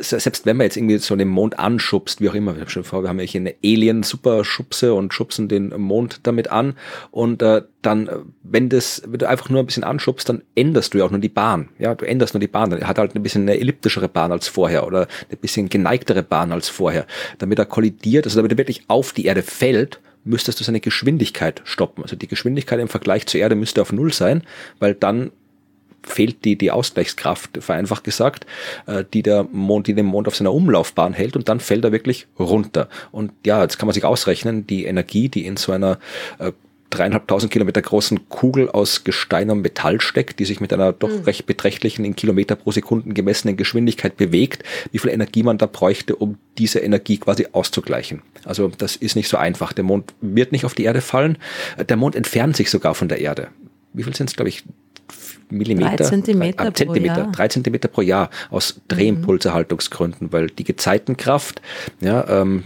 selbst 0.00 0.46
wenn 0.46 0.56
man 0.56 0.64
jetzt 0.64 0.76
irgendwie 0.76 0.98
so 0.98 1.16
den 1.16 1.28
Mond 1.28 1.58
anschubst, 1.58 2.20
wie 2.20 2.28
auch 2.28 2.34
immer, 2.34 2.54
wir 2.54 2.62
haben 2.62 2.68
schon 2.68 2.84
vor, 2.84 3.02
wir 3.02 3.08
haben 3.08 3.20
ja 3.20 3.26
hier 3.26 3.40
eine 3.40 3.54
Alien-Superschubse 3.64 4.94
und 4.94 5.14
schubsen 5.14 5.48
den 5.48 5.68
Mond 5.68 6.20
damit 6.24 6.50
an 6.50 6.74
und 7.10 7.42
äh, 7.42 7.62
dann, 7.86 8.10
wenn 8.42 8.68
das, 8.68 9.02
wenn 9.06 9.18
du 9.18 9.28
einfach 9.28 9.48
nur 9.48 9.60
ein 9.60 9.66
bisschen 9.66 9.84
anschubst, 9.84 10.28
dann 10.28 10.42
änderst 10.56 10.92
du 10.92 10.98
ja 10.98 11.04
auch 11.04 11.10
nur 11.10 11.20
die 11.20 11.28
Bahn. 11.28 11.68
Ja, 11.78 11.94
du 11.94 12.04
änderst 12.04 12.34
nur 12.34 12.40
die 12.40 12.48
Bahn. 12.48 12.72
Er 12.72 12.88
hat 12.88 12.98
halt 12.98 13.14
ein 13.14 13.22
bisschen 13.22 13.42
eine 13.42 13.60
elliptischere 13.60 14.08
Bahn 14.08 14.32
als 14.32 14.48
vorher 14.48 14.86
oder 14.86 15.06
ein 15.30 15.38
bisschen 15.38 15.68
geneigtere 15.68 16.24
Bahn 16.24 16.50
als 16.50 16.68
vorher. 16.68 17.06
Damit 17.38 17.60
er 17.60 17.64
kollidiert, 17.64 18.26
also 18.26 18.38
damit 18.38 18.50
er 18.52 18.58
wirklich 18.58 18.82
auf 18.88 19.12
die 19.12 19.26
Erde 19.26 19.42
fällt, 19.42 20.00
müsstest 20.26 20.60
du 20.60 20.64
seine 20.64 20.80
Geschwindigkeit 20.80 21.62
stoppen. 21.64 22.02
Also 22.02 22.16
die 22.16 22.28
Geschwindigkeit 22.28 22.78
im 22.80 22.88
Vergleich 22.88 23.26
zur 23.26 23.40
Erde 23.40 23.54
müsste 23.54 23.82
auf 23.82 23.92
Null 23.92 24.12
sein, 24.12 24.42
weil 24.78 24.94
dann 24.94 25.30
fehlt 26.02 26.44
die, 26.44 26.56
die 26.56 26.70
Ausgleichskraft, 26.70 27.58
vereinfacht 27.62 28.04
gesagt, 28.04 28.46
äh, 28.86 29.04
die 29.12 29.22
der 29.22 29.44
Mond, 29.50 29.86
die 29.86 29.94
den 29.94 30.06
Mond 30.06 30.28
auf 30.28 30.36
seiner 30.36 30.52
Umlaufbahn 30.52 31.12
hält 31.14 31.36
und 31.36 31.48
dann 31.48 31.60
fällt 31.60 31.84
er 31.84 31.92
wirklich 31.92 32.26
runter. 32.38 32.88
Und 33.10 33.32
ja, 33.44 33.62
jetzt 33.62 33.78
kann 33.78 33.86
man 33.86 33.94
sich 33.94 34.04
ausrechnen, 34.04 34.66
die 34.66 34.84
Energie, 34.84 35.28
die 35.28 35.46
in 35.46 35.56
so 35.56 35.72
einer 35.72 35.98
äh, 36.38 36.52
dreieinhalbtausend 36.90 37.52
Kilometer 37.52 37.82
großen 37.82 38.28
Kugel 38.28 38.70
aus 38.70 39.04
Gestein 39.04 39.50
und 39.50 39.62
Metall 39.62 40.00
steckt, 40.00 40.38
die 40.38 40.44
sich 40.44 40.60
mit 40.60 40.72
einer 40.72 40.92
doch 40.92 41.10
mhm. 41.10 41.24
recht 41.24 41.46
beträchtlichen 41.46 42.04
in 42.04 42.16
Kilometer 42.16 42.56
pro 42.56 42.72
Sekunden 42.72 43.14
gemessenen 43.14 43.56
Geschwindigkeit 43.56 44.16
bewegt, 44.16 44.62
wie 44.92 44.98
viel 44.98 45.10
Energie 45.10 45.42
man 45.42 45.58
da 45.58 45.66
bräuchte, 45.66 46.16
um 46.16 46.38
diese 46.58 46.80
Energie 46.80 47.18
quasi 47.18 47.48
auszugleichen. 47.52 48.22
Also 48.44 48.68
das 48.68 48.96
ist 48.96 49.16
nicht 49.16 49.28
so 49.28 49.36
einfach. 49.36 49.72
Der 49.72 49.84
Mond 49.84 50.14
wird 50.20 50.52
nicht 50.52 50.64
auf 50.64 50.74
die 50.74 50.84
Erde 50.84 51.00
fallen. 51.00 51.38
Der 51.88 51.96
Mond 51.96 52.14
entfernt 52.16 52.56
sich 52.56 52.70
sogar 52.70 52.94
von 52.94 53.08
der 53.08 53.20
Erde. 53.20 53.48
Wie 53.92 54.02
viel 54.02 54.14
sind 54.14 54.30
es, 54.30 54.36
glaube 54.36 54.48
ich, 54.48 54.64
Millimeter, 55.48 55.96
drei 55.96 56.04
Zentimeter, 56.04 56.66
äh, 56.66 56.72
Zentimeter 56.72 57.14
pro 57.14 57.20
Jahr. 57.20 57.32
drei 57.32 57.48
Zentimeter 57.48 57.88
pro 57.88 58.00
Jahr 58.02 58.30
aus 58.50 58.80
Drehimpulserhaltungsgründen, 58.88 60.32
weil 60.32 60.48
die 60.48 60.64
Gezeitenkraft, 60.64 61.60
ja, 62.00 62.26
ähm, 62.28 62.64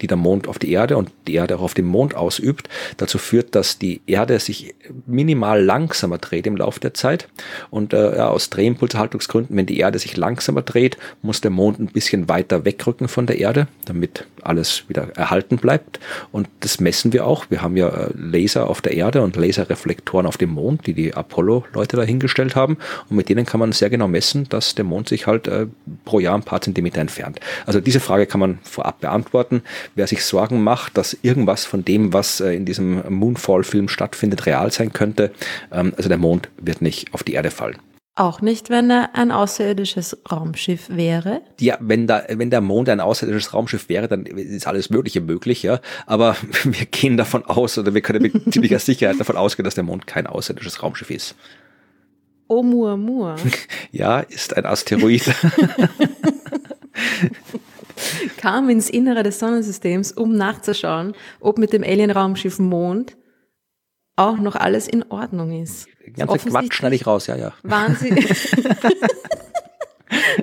die 0.00 0.06
der 0.06 0.16
Mond 0.16 0.48
auf 0.48 0.58
die 0.58 0.72
Erde 0.72 0.96
und 0.96 1.10
die 1.26 1.34
Erde 1.34 1.56
auch 1.56 1.62
auf 1.62 1.74
den 1.74 1.86
Mond 1.86 2.14
ausübt, 2.14 2.68
dazu 2.96 3.18
führt, 3.18 3.54
dass 3.54 3.78
die 3.78 4.00
Erde 4.06 4.38
sich 4.38 4.74
minimal 5.06 5.62
langsamer 5.62 6.18
dreht 6.18 6.46
im 6.46 6.56
Laufe 6.56 6.80
der 6.80 6.94
Zeit. 6.94 7.28
Und 7.70 7.92
äh, 7.92 8.16
ja, 8.16 8.28
aus 8.28 8.50
Drehimpulserhaltungsgründen, 8.50 9.56
wenn 9.56 9.66
die 9.66 9.78
Erde 9.78 9.98
sich 9.98 10.16
langsamer 10.16 10.62
dreht, 10.62 10.96
muss 11.22 11.40
der 11.40 11.50
Mond 11.50 11.78
ein 11.78 11.86
bisschen 11.86 12.28
weiter 12.28 12.64
wegrücken 12.64 13.08
von 13.08 13.26
der 13.26 13.38
Erde, 13.38 13.68
damit 13.84 14.26
alles 14.42 14.84
wieder 14.88 15.08
erhalten 15.16 15.58
bleibt. 15.58 16.00
Und 16.32 16.48
das 16.60 16.80
messen 16.80 17.12
wir 17.12 17.26
auch. 17.26 17.46
Wir 17.50 17.62
haben 17.62 17.76
ja 17.76 17.88
äh, 17.88 18.10
Laser 18.14 18.68
auf 18.68 18.80
der 18.80 18.92
Erde 18.92 19.22
und 19.22 19.36
Laserreflektoren 19.36 20.26
auf 20.26 20.36
dem 20.36 20.50
Mond, 20.50 20.86
die 20.86 20.94
die 20.94 21.14
Apollo-Leute 21.14 21.96
da 21.96 22.02
hingestellt 22.10 22.56
haben. 22.56 22.76
Und 23.08 23.16
mit 23.16 23.28
denen 23.28 23.46
kann 23.46 23.60
man 23.60 23.72
sehr 23.72 23.90
genau 23.90 24.08
messen, 24.08 24.48
dass 24.48 24.74
der 24.74 24.84
Mond 24.84 25.08
sich 25.08 25.26
halt 25.26 25.48
äh, 25.48 25.66
pro 26.04 26.20
Jahr 26.20 26.34
ein 26.34 26.42
paar 26.42 26.60
Zentimeter 26.60 27.00
entfernt. 27.00 27.40
Also 27.66 27.80
diese 27.80 28.00
Frage 28.00 28.26
kann 28.26 28.40
man 28.40 28.58
vorab 28.62 29.00
beantworten. 29.00 29.62
Wer 29.94 30.06
sich 30.06 30.24
Sorgen 30.24 30.62
macht, 30.62 30.96
dass 30.96 31.16
irgendwas 31.22 31.64
von 31.64 31.84
dem, 31.84 32.12
was 32.12 32.40
äh, 32.40 32.52
in 32.52 32.64
diesem 32.64 33.02
Moonfall-Film 33.08 33.88
stattfindet, 33.88 34.46
real 34.46 34.70
sein 34.72 34.92
könnte, 34.92 35.32
ähm, 35.72 35.92
also 35.96 36.08
der 36.08 36.18
Mond 36.18 36.48
wird 36.60 36.82
nicht 36.82 37.14
auf 37.14 37.22
die 37.22 37.32
Erde 37.32 37.50
fallen. 37.50 37.78
Auch 38.16 38.42
nicht, 38.42 38.68
wenn 38.68 38.90
er 38.90 39.14
ein 39.14 39.30
außerirdisches 39.30 40.18
Raumschiff 40.30 40.90
wäre? 40.90 41.40
Ja, 41.58 41.78
wenn, 41.80 42.06
da, 42.06 42.24
wenn 42.28 42.50
der 42.50 42.60
Mond 42.60 42.88
ein 42.88 43.00
außerirdisches 43.00 43.54
Raumschiff 43.54 43.88
wäre, 43.88 44.08
dann 44.08 44.26
ist 44.26 44.66
alles 44.66 44.90
Mögliche 44.90 45.22
möglich, 45.22 45.62
ja. 45.62 45.80
Aber 46.06 46.36
wir 46.64 46.86
gehen 46.86 47.16
davon 47.16 47.46
aus, 47.46 47.78
oder 47.78 47.94
wir 47.94 48.02
können 48.02 48.20
mit 48.20 48.52
ziemlicher 48.52 48.78
Sicherheit 48.78 49.18
davon 49.18 49.36
ausgehen, 49.36 49.64
dass 49.64 49.76
der 49.76 49.84
Mond 49.84 50.06
kein 50.06 50.26
außerirdisches 50.26 50.82
Raumschiff 50.82 51.10
ist. 51.10 51.34
Oumuamua. 52.50 53.36
Ja, 53.92 54.20
ist 54.20 54.56
ein 54.56 54.66
Asteroid. 54.66 55.24
Kam 58.36 58.70
ins 58.70 58.88
Innere 58.88 59.24
des 59.24 59.40
Sonnensystems, 59.40 60.12
um 60.12 60.36
nachzuschauen, 60.36 61.14
ob 61.40 61.58
mit 61.58 61.72
dem 61.72 61.82
Alien-Raumschiff 61.82 62.60
Mond 62.60 63.16
auch 64.14 64.36
noch 64.36 64.54
alles 64.54 64.86
in 64.86 65.02
Ordnung 65.10 65.60
ist. 65.60 65.88
Ganze 66.16 66.50
Quatsch 66.50 66.74
schneide 66.74 66.94
ich 66.94 67.04
raus, 67.06 67.26
ja, 67.26 67.36
ja. 67.36 67.52
Waren 67.62 67.96
Sie 67.96 68.10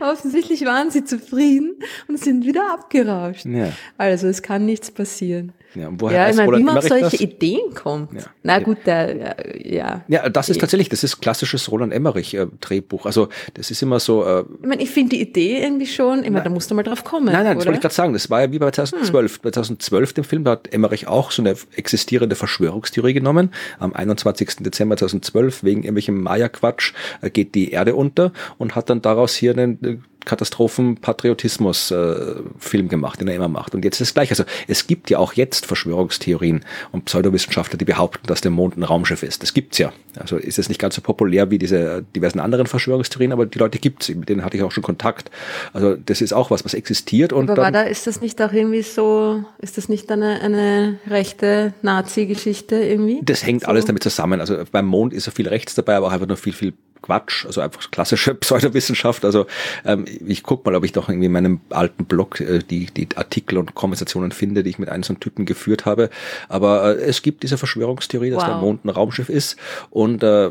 Offensichtlich 0.01 0.66
waren 0.66 0.91
sie 0.91 1.03
zufrieden 1.03 1.76
und 2.08 2.20
sind 2.20 2.45
wieder 2.45 2.74
abgerauscht. 2.74 3.45
Ja. 3.45 3.72
Also 3.97 4.28
es 4.28 4.41
kann 4.41 4.66
nichts 4.66 4.91
passieren. 4.91 5.53
Ja, 5.80 5.88
und 5.88 6.01
woher 6.01 6.17
ja, 6.17 6.30
ich 6.30 6.36
meine, 6.36 6.57
wie 6.57 6.63
man 6.63 6.78
auf 6.78 6.88
solche 6.88 7.03
das? 7.05 7.21
Ideen 7.21 7.73
kommt. 7.73 8.13
Ja. 8.13 8.21
Na 8.43 8.59
gut, 8.59 8.80
der, 8.86 9.36
ja. 9.63 10.03
Ja, 10.07 10.30
das 10.30 10.49
ist 10.49 10.59
tatsächlich, 10.59 10.89
das 10.89 11.03
ist 11.03 11.21
klassisches 11.21 11.71
Roland 11.71 11.93
Emmerich 11.93 12.34
äh, 12.34 12.47
Drehbuch. 12.61 13.05
Also 13.05 13.30
das 13.53 13.71
ist 13.71 13.82
immer 13.82 13.99
so. 13.99 14.25
Äh, 14.25 14.43
ich 14.61 14.67
meine, 14.67 14.82
ich 14.82 14.89
finde 14.89 15.15
die 15.15 15.21
Idee 15.21 15.61
irgendwie 15.61 15.88
schon, 15.88 16.23
ich 16.23 16.30
meine, 16.30 16.43
da 16.43 16.49
musst 16.49 16.71
du 16.71 16.75
mal 16.75 16.84
drauf 16.84 17.03
kommen. 17.03 17.25
Nein, 17.25 17.43
nein, 17.43 17.45
oder? 17.45 17.55
das 17.55 17.65
wollte 17.65 17.78
ich 17.78 17.82
gerade 17.82 17.95
sagen. 17.95 18.13
Das 18.13 18.30
war 18.30 18.41
ja 18.41 18.51
wie 18.51 18.59
bei 18.59 18.71
2012. 18.71 19.34
Hm. 19.34 19.39
Bei 19.43 19.51
2012, 19.51 20.13
dem 20.13 20.23
Film, 20.23 20.43
da 20.43 20.51
hat 20.51 20.73
Emmerich 20.73 21.07
auch 21.07 21.32
so 21.32 21.41
eine 21.41 21.55
existierende 21.75 22.36
Verschwörungstheorie 22.36 23.13
genommen. 23.13 23.51
Am 23.80 23.93
21. 23.93 24.57
Dezember 24.59 24.97
2012, 24.97 25.63
wegen 25.63 25.84
irgendwelchem 25.84 26.21
Maya-Quatsch, 26.21 26.93
äh, 27.21 27.30
geht 27.30 27.55
die 27.55 27.71
Erde 27.71 27.95
unter 27.95 28.32
und 28.57 28.75
hat 28.75 28.89
dann 28.89 29.01
daraus 29.01 29.36
hier 29.36 29.51
einen 29.51 29.84
äh, 29.84 29.97
Katastrophen-Patriotismus-Film 30.28 32.89
gemacht, 32.89 33.21
den 33.21 33.30
er 33.30 33.36
immer 33.36 33.47
macht. 33.47 33.73
Und 33.73 33.86
jetzt 33.86 34.01
ist 34.01 34.09
es 34.09 34.13
gleich. 34.13 34.30
Also 34.30 34.43
es 34.67 34.86
gibt 34.86 35.09
ja 35.09 35.17
auch 35.19 35.32
jetzt 35.34 35.65
Verschwörungstheorien 35.65 36.65
und 36.91 37.05
Pseudowissenschaftler, 37.05 37.78
die 37.78 37.86
behaupten, 37.86 38.28
dass 38.28 38.41
der 38.41 38.51
Mond 38.51 38.78
ein 38.78 38.84
Raumschiff 38.84 39.23
ist. 39.23 39.41
Das 39.41 39.53
gibt's 39.53 39.78
ja. 39.78 39.93
Also 40.19 40.36
ist 40.38 40.59
es 40.59 40.69
nicht 40.69 40.80
ganz 40.80 40.95
so 40.95 41.01
populär 41.01 41.49
wie 41.49 41.57
diese 41.57 42.03
diversen 42.15 42.39
anderen 42.39 42.67
Verschwörungstheorien, 42.67 43.32
aber 43.32 43.45
die 43.45 43.57
Leute 43.57 43.80
gibt's. 43.80 44.09
Mit 44.09 44.30
denen 44.30 44.43
hatte 44.43 44.57
ich 44.57 44.63
auch 44.63 44.71
schon 44.71 44.84
Kontakt. 44.84 45.32
Also 45.73 45.95
das 45.95 46.21
ist 46.21 46.34
auch 46.34 46.51
was, 46.51 46.65
was 46.65 46.73
existiert. 46.73 47.32
Und 47.34 47.49
aber 47.49 47.63
war 47.63 47.71
da, 47.71 47.84
ist 47.84 48.05
das 48.05 48.19
nicht 48.21 48.41
auch 48.41 48.51
irgendwie 48.51 48.82
so, 48.82 49.45
ist 49.59 49.78
das 49.78 49.88
nicht 49.89 50.11
eine, 50.11 50.41
eine 50.41 50.99
rechte 51.09 51.73
Nazi-Geschichte 51.82 52.75
irgendwie? 52.75 53.21
Das 53.23 53.45
hängt 53.45 53.61
so? 53.61 53.67
alles 53.67 53.86
damit 53.86 54.03
zusammen. 54.03 54.41
Also 54.41 54.57
beim 54.71 54.86
Mond 54.86 55.13
ist 55.13 55.23
so 55.23 55.32
viel 55.32 55.47
rechts 55.47 55.75
dabei, 55.75 55.95
aber 55.95 56.07
auch 56.07 56.11
einfach 56.11 56.28
nur 56.28 56.38
viel, 56.38 56.53
viel 56.53 56.73
Quatsch, 57.02 57.45
also 57.45 57.62
einfach 57.62 57.89
klassische 57.91 58.36
Pseudowissenschaft. 58.36 59.26
Also 59.26 59.45
ähm, 59.86 60.06
ich 60.26 60.43
guck 60.43 60.66
mal, 60.66 60.76
ob 60.76 60.84
ich 60.84 60.91
doch 60.91 61.10
irgendwie 61.10 61.28
in 61.28 61.32
meinem 61.32 61.60
alten 61.70 62.06
Blog 62.06 62.39
äh, 62.39 62.60
die, 62.60 62.88
die 62.88 63.08
Artikel 63.16 63.58
und 63.58 63.76
Konversationen 63.76 64.32
finde, 64.32 64.64
die 64.64 64.70
ich 64.70 64.80
mit 64.80 64.89
einem 64.89 65.04
so 65.04 65.14
einem 65.14 65.20
Typen 65.20 65.45
geführt 65.45 65.86
habe. 65.86 66.10
Aber 66.50 66.98
äh, 66.98 67.02
es 67.02 67.22
gibt 67.22 67.43
diese 67.43 67.58
Verschwörungstheorie, 67.58 68.30
dass 68.30 68.43
wow. 68.43 68.50
der 68.50 68.58
Mond 68.58 68.86
ein 68.86 68.89
Raumschiff 68.89 69.30
ist 69.30 69.58
und 69.89 70.24
äh, 70.24 70.50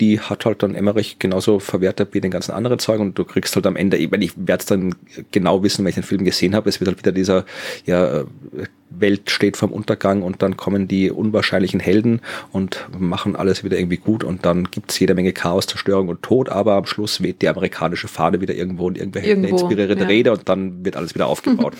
die 0.00 0.20
hat 0.20 0.44
halt 0.44 0.62
dann 0.62 0.74
Emmerich 0.74 1.18
genauso 1.18 1.60
verwertet 1.60 2.10
wie 2.12 2.20
den 2.20 2.30
ganzen 2.30 2.52
anderen 2.52 2.78
Zeug 2.78 3.00
und 3.00 3.16
du 3.16 3.24
kriegst 3.24 3.54
halt 3.54 3.66
am 3.66 3.76
Ende, 3.76 3.96
ich, 3.96 4.10
meine, 4.10 4.24
ich 4.24 4.32
werde 4.36 4.60
es 4.60 4.66
dann 4.66 4.94
genau 5.30 5.62
wissen, 5.62 5.84
wenn 5.84 5.90
ich 5.90 5.94
den 5.94 6.02
Film 6.02 6.24
gesehen 6.24 6.54
habe, 6.54 6.68
es 6.68 6.80
wird 6.80 6.88
halt 6.88 6.98
wieder 6.98 7.12
dieser 7.12 7.44
ja, 7.86 8.20
äh, 8.20 8.24
Welt 8.90 9.30
steht 9.30 9.56
vom 9.56 9.72
Untergang 9.72 10.22
und 10.22 10.42
dann 10.42 10.56
kommen 10.56 10.88
die 10.88 11.10
unwahrscheinlichen 11.10 11.80
Helden 11.80 12.20
und 12.52 12.86
machen 12.98 13.36
alles 13.36 13.64
wieder 13.64 13.78
irgendwie 13.78 13.96
gut 13.96 14.24
und 14.24 14.44
dann 14.44 14.70
gibt's 14.70 14.98
jede 14.98 15.14
Menge 15.14 15.32
Chaos, 15.32 15.66
Zerstörung 15.66 16.08
und 16.08 16.22
Tod, 16.22 16.48
aber 16.48 16.74
am 16.74 16.86
Schluss 16.86 17.22
weht 17.22 17.42
die 17.42 17.48
amerikanische 17.48 18.08
Fahne 18.08 18.40
wieder 18.40 18.54
irgendwo 18.54 18.86
und 18.86 18.98
irgendwer 18.98 19.22
hält 19.22 19.38
eine 19.38 19.48
inspirierende 19.48 20.04
ja. 20.04 20.08
Rede 20.08 20.32
und 20.32 20.48
dann 20.48 20.84
wird 20.84 20.96
alles 20.96 21.14
wieder 21.14 21.26
aufgebaut. 21.26 21.74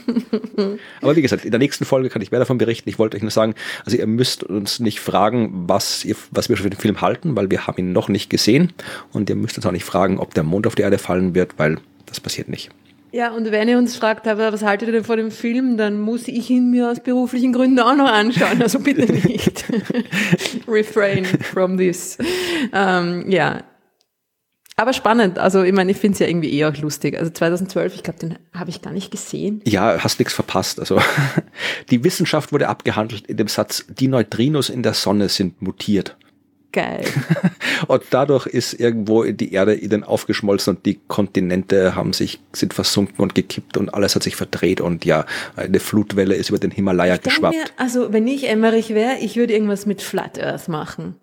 aber 1.01 1.17
wie 1.17 1.23
gesagt, 1.23 1.45
in 1.45 1.51
der 1.51 1.61
nächsten 1.61 1.85
Folge 1.85 2.09
kann 2.09 2.23
ich 2.23 2.31
mehr 2.31 2.41
davon 2.41 2.59
berichten. 2.59 2.89
Ich 2.89 2.99
wollte 2.99 3.17
euch 3.17 3.23
nur 3.23 3.31
sagen, 3.31 3.55
also 3.85 3.97
ihr 3.97 4.07
müsst 4.07 4.45
uns 4.45 4.81
nicht 4.81 5.01
fragen, 5.01 5.65
was, 5.69 6.05
ihr, 6.05 6.17
was 6.31 6.49
wir 6.49 6.57
schon 6.57 6.65
für 6.65 6.71
den 6.71 6.81
Film 6.81 7.01
halten, 7.01 7.37
weil 7.37 7.51
wir 7.51 7.67
haben 7.67 7.79
ihn 7.79 7.93
noch 7.93 8.09
nicht 8.09 8.31
gesehen 8.31 8.73
und 9.13 9.31
ihr 9.31 9.37
müsst 9.37 9.57
uns 9.57 9.67
auch 9.67 9.73
nicht 9.73 9.85
fragen, 9.85 10.19
ob 10.19 10.35
der 10.35 10.43
Mond 10.43 10.67
auf 10.67 10.75
die 10.75 10.83
Erde 10.83 10.99
fallen 10.99 11.35
wird, 11.35 11.59
weil 11.59 11.79
das 12.07 12.21
passiert 12.21 12.49
nicht. 12.49 12.71
Ja, 13.15 13.31
und 13.31 13.53
wenn 13.53 13.69
ihr 13.69 13.79
uns 13.79 13.95
fragt, 13.95 14.27
was 14.27 14.63
haltet 14.65 14.89
ihr 14.89 14.93
denn 14.93 15.05
von 15.05 15.17
dem 15.17 15.31
Film, 15.31 15.77
dann 15.77 16.01
muss 16.01 16.27
ich 16.27 16.51
ihn 16.51 16.73
mir 16.73 16.91
aus 16.91 16.99
beruflichen 16.99 17.53
Gründen 17.53 17.79
auch 17.79 17.95
noch 17.95 18.11
anschauen. 18.11 18.61
Also 18.61 18.81
bitte 18.81 19.13
nicht. 19.13 19.67
Refrain 20.67 21.25
from 21.25 21.79
this. 21.79 22.19
Ähm, 22.73 23.31
ja. 23.31 23.63
Aber 24.75 24.93
spannend. 24.93 25.39
Also 25.39 25.63
ich 25.63 25.73
meine, 25.73 25.93
ich 25.93 25.97
finde 25.97 26.15
es 26.15 26.19
ja 26.19 26.27
irgendwie 26.27 26.59
eh 26.59 26.65
auch 26.65 26.77
lustig. 26.79 27.17
Also 27.17 27.31
2012, 27.31 27.95
ich 27.95 28.03
glaube, 28.03 28.19
den 28.19 28.39
habe 28.53 28.71
ich 28.71 28.83
gar 28.83 28.93
nicht 28.93 29.13
gesehen. 29.13 29.63
Ja, 29.65 29.97
hast 30.03 30.19
nichts 30.19 30.35
verpasst. 30.35 30.81
Also 30.81 31.01
die 31.91 32.03
Wissenschaft 32.03 32.51
wurde 32.51 32.69
abgehandelt 32.69 33.29
in 33.29 33.37
dem 33.37 33.47
Satz, 33.47 33.85
die 33.89 34.09
Neutrinos 34.09 34.71
in 34.71 34.83
der 34.83 34.95
Sonne 34.95 35.29
sind 35.29 35.63
mutiert. 35.63 36.17
Geil. 36.75 37.05
und 37.87 38.03
dadurch 38.11 38.47
ist 38.49 38.73
irgendwo 38.81 39.23
die 39.23 39.53
Erde 39.53 39.77
ihnen 39.77 40.03
aufgeschmolzen 40.03 40.75
und 40.75 40.85
die 40.85 40.99
Kontinente 41.07 41.95
haben 41.95 42.13
sich, 42.13 42.41
sind 42.53 42.75
versunken 42.75 43.23
und 43.23 43.37
gekippt 43.37 43.77
und 43.77 43.95
alles 43.95 44.17
hat 44.17 44.25
sich 44.25 44.35
verdreht 44.35 44.81
und 44.81 45.05
ja, 45.05 45.25
eine 45.55 45.79
Flutwelle 45.79 46.35
ist 46.35 46.49
über 46.51 46.59
den 46.59 46.73
Himalaya 46.73 47.17
geschwappt. 47.17 47.55
Mir, 47.55 47.65
also, 47.77 48.13
wenn 48.13 48.27
ich 48.27 48.49
Emmerich 48.49 48.91
wäre, 48.91 49.19
ich 49.21 49.37
würde 49.37 49.53
irgendwas 49.53 49.87
mit 49.87 50.03
Flat 50.03 50.37
Earth 50.43 50.67
machen. 50.67 51.15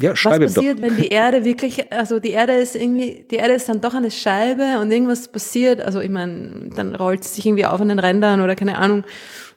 Ja, 0.00 0.16
schreibe 0.16 0.46
Was 0.46 0.54
passiert, 0.54 0.78
doch. 0.78 0.84
wenn 0.84 0.96
die 0.96 1.08
Erde 1.08 1.44
wirklich, 1.44 1.92
also 1.92 2.18
die 2.18 2.30
Erde 2.30 2.54
ist 2.54 2.74
irgendwie, 2.74 3.26
die 3.30 3.36
Erde 3.36 3.52
ist 3.52 3.68
dann 3.68 3.82
doch 3.82 3.92
eine 3.92 4.10
Scheibe 4.10 4.78
und 4.80 4.90
irgendwas 4.90 5.28
passiert, 5.28 5.82
also 5.82 6.00
ich 6.00 6.08
meine, 6.08 6.70
dann 6.74 6.94
rollt 6.94 7.24
sie 7.24 7.34
sich 7.34 7.44
irgendwie 7.44 7.66
auf 7.66 7.78
an 7.78 7.90
den 7.90 7.98
Rändern 7.98 8.40
oder 8.40 8.56
keine 8.56 8.78
Ahnung 8.78 9.04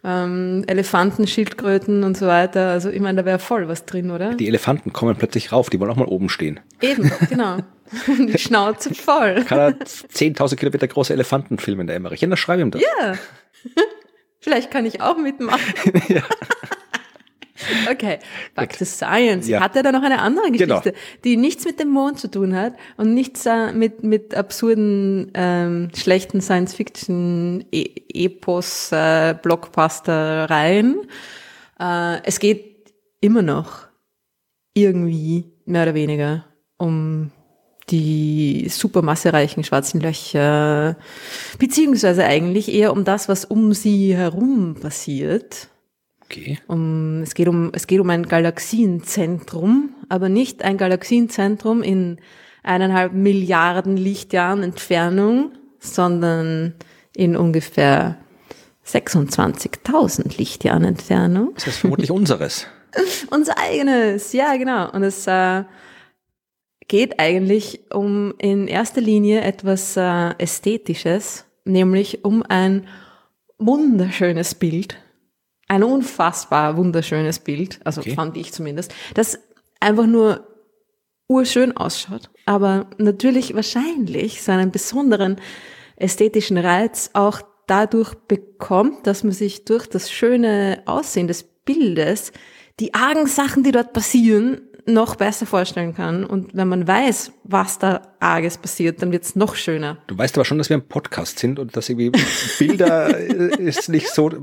ähm, 0.06 0.64
Elefanten, 0.68 1.26
Schildkröten 1.26 2.04
und 2.04 2.16
so 2.16 2.28
weiter. 2.28 2.70
Also 2.70 2.90
ich 2.90 3.02
meine, 3.02 3.22
da 3.22 3.26
wäre 3.26 3.40
voll 3.40 3.68
was 3.68 3.86
drin, 3.86 4.12
oder? 4.12 4.36
Die 4.36 4.48
Elefanten 4.48 4.94
kommen 4.94 5.16
plötzlich 5.16 5.52
rauf, 5.52 5.70
die 5.70 5.80
wollen 5.80 5.92
auch 5.92 5.96
mal 5.96 6.08
oben 6.08 6.30
stehen. 6.30 6.60
Eben, 6.82 7.12
genau. 7.30 7.58
Die 8.08 8.38
Schnauze 8.40 8.96
voll. 8.96 9.44
Kann 9.46 9.60
er 9.60 9.70
10.000 9.70 10.56
Kilometer 10.56 10.88
große 10.88 11.14
Elefanten 11.14 11.60
filmen, 11.60 11.86
der 11.86 11.96
Emmerich? 11.96 12.22
Ja, 12.22 12.28
dann 12.28 12.38
schreibe 12.38 12.62
ihm 12.62 12.72
das. 12.72 12.82
Ja. 12.82 13.14
Vielleicht 14.40 14.72
kann 14.72 14.86
ich 14.86 15.02
auch 15.02 15.18
mitmachen. 15.18 15.74
ja. 16.08 16.24
Okay, 17.90 18.20
back 18.54 18.78
to 18.78 18.86
science. 18.86 19.48
Ja. 19.48 19.62
Hat 19.62 19.76
er 19.76 19.82
da 19.84 19.92
noch 19.92 20.04
eine 20.04 20.22
andere 20.22 20.52
genau. 20.52 20.80
Geschichte, 20.80 20.92
genau. 20.92 21.04
die 21.24 21.38
nichts 21.38 21.66
mit 21.66 21.80
dem 21.80 21.90
Mond 21.90 22.20
zu 22.20 22.30
tun 22.30 22.56
hat 22.56 22.74
und 22.98 23.14
nichts 23.14 23.46
äh, 23.46 23.72
mit, 23.72 24.04
mit 24.04 24.36
absurden, 24.36 25.32
ähm, 25.34 25.90
schlechten 25.96 26.42
Science-Fiction-Epos, 26.42 28.92
äh, 28.92 29.36
Blockbuster-Reihen. 29.42 31.08
Äh, 31.80 32.22
es 32.24 32.40
geht 32.40 32.94
immer 33.22 33.42
noch 33.42 33.88
irgendwie, 34.74 35.46
mehr 35.66 35.84
oder 35.84 35.94
weniger, 35.94 36.44
um 36.78 37.32
die 37.90 38.68
supermassereichen 38.68 39.64
schwarzen 39.64 40.02
Löcher, 40.02 40.98
beziehungsweise 41.60 42.26
eigentlich 42.26 42.74
eher 42.74 42.92
um 42.92 43.06
das, 43.06 43.30
was 43.30 43.46
um 43.46 43.74
sie 43.74 44.16
herum 44.16 44.76
passiert 44.82 45.70
Okay. 46.26 46.60
Um, 46.68 47.22
es, 47.22 47.36
geht 47.36 47.48
um, 47.48 47.72
es 47.74 47.88
geht 47.88 48.00
um 48.00 48.10
ein 48.10 48.24
Galaxienzentrum, 48.24 49.92
aber 50.10 50.30
nicht 50.30 50.64
ein 50.64 50.78
Galaxienzentrum 50.78 51.84
in 51.84 52.18
eineinhalb 52.64 53.14
Milliarden 53.14 53.96
Lichtjahren 53.96 54.64
Entfernung, 54.64 55.52
sondern 55.80 56.74
in 57.16 57.36
ungefähr 57.38 58.18
26.000 58.86 60.38
Lichtjahren 60.38 60.84
Entfernung. 60.84 61.54
Das 61.56 61.68
ist 61.68 61.78
vermutlich 61.78 62.12
unseres. 62.12 62.68
Unser 63.30 63.58
eigenes, 63.58 64.34
ja 64.34 64.56
genau. 64.56 64.92
Und 64.92 65.04
es 65.04 65.28
äh, 65.28 65.64
geht 66.88 67.20
eigentlich 67.20 67.82
um 67.92 68.34
in 68.38 68.68
erster 68.68 69.02
Linie 69.02 69.42
etwas 69.42 69.98
äh, 69.98 70.32
Ästhetisches, 70.38 71.46
nämlich 71.66 72.24
um 72.24 72.44
ein 72.44 72.88
wunderschönes 73.58 74.56
Bild 74.56 74.98
ein 75.68 75.84
unfassbar 75.84 76.78
wunderschönes 76.78 77.40
Bild, 77.40 77.80
also 77.84 78.02
okay. 78.02 78.14
fand 78.16 78.38
ich 78.38 78.54
zumindest, 78.54 78.94
das 79.14 79.40
einfach 79.80 80.06
nur 80.06 80.48
urschön 81.28 81.76
ausschaut, 81.76 82.30
aber 82.46 82.88
natürlich 82.98 83.56
wahrscheinlich 83.56 84.44
seinen 84.44 84.72
besonderen 84.72 85.38
ästhetischen 85.96 86.58
Reiz 86.58 87.10
auch 87.14 87.42
dadurch 87.68 88.14
bekommt, 88.14 89.08
dass 89.08 89.24
man 89.24 89.34
sich 89.34 89.66
durch 89.66 89.88
das 89.88 90.12
schöne 90.12 90.84
Aussehen 90.86 91.28
des 91.28 91.44
Bildes 91.44 92.32
die 92.80 92.94
argen 92.94 93.26
Sachen, 93.26 93.64
die 93.64 93.72
dort 93.72 93.94
passieren, 93.94 94.62
noch 94.88 95.16
besser 95.16 95.46
vorstellen 95.46 95.96
kann. 95.96 96.24
Und 96.24 96.56
wenn 96.56 96.68
man 96.68 96.88
weiß, 96.88 97.32
was 97.44 97.80
da 97.80 98.02
arges 98.20 98.58
passiert, 98.58 99.02
dann 99.02 99.12
wird 99.12 99.24
es 99.24 99.36
noch 99.36 99.56
schöner. 99.56 99.98
Du 100.08 100.18
weißt 100.18 100.38
aber 100.38 100.46
schon, 100.46 100.58
dass 100.58 100.70
wir 100.70 100.78
ein 100.78 100.88
Podcast 100.88 101.40
sind 101.40 101.58
und 101.60 101.76
dass 101.76 101.90
irgendwie 101.90 102.12
Bilder 102.60 103.18
ist 103.18 103.90
nicht 103.90 104.10
so. 104.10 104.26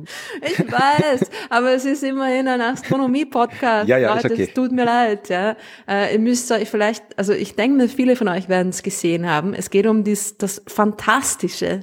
Ich 0.43 0.59
weiß, 0.59 1.29
aber 1.51 1.73
es 1.73 1.85
ist 1.85 2.03
immerhin 2.03 2.47
ein 2.49 2.61
Astronomie-Podcast. 2.61 3.89
Ja, 3.89 3.99
ja, 3.99 4.15
Leute, 4.15 4.29
ist 4.29 4.33
okay. 4.33 4.43
es 4.45 4.55
tut 4.55 4.73
mir 4.73 4.85
leid. 4.85 5.29
Ja. 5.29 5.57
Äh, 5.89 6.13
ihr 6.15 6.19
müsst 6.19 6.51
euch 6.53 6.69
vielleicht, 6.69 7.05
also 7.17 7.33
ich 7.33 7.57
denke 7.57 7.77
mir, 7.77 7.89
viele 7.89 8.17
von 8.17 8.29
euch 8.29 8.49
werden 8.49 8.69
es 8.69 8.83
gesehen 8.83 9.29
haben. 9.29 9.55
Es 9.55 9.71
geht 9.71 9.87
um 9.87 10.05
dies, 10.05 10.37
das 10.39 10.63
fantastische, 10.67 11.81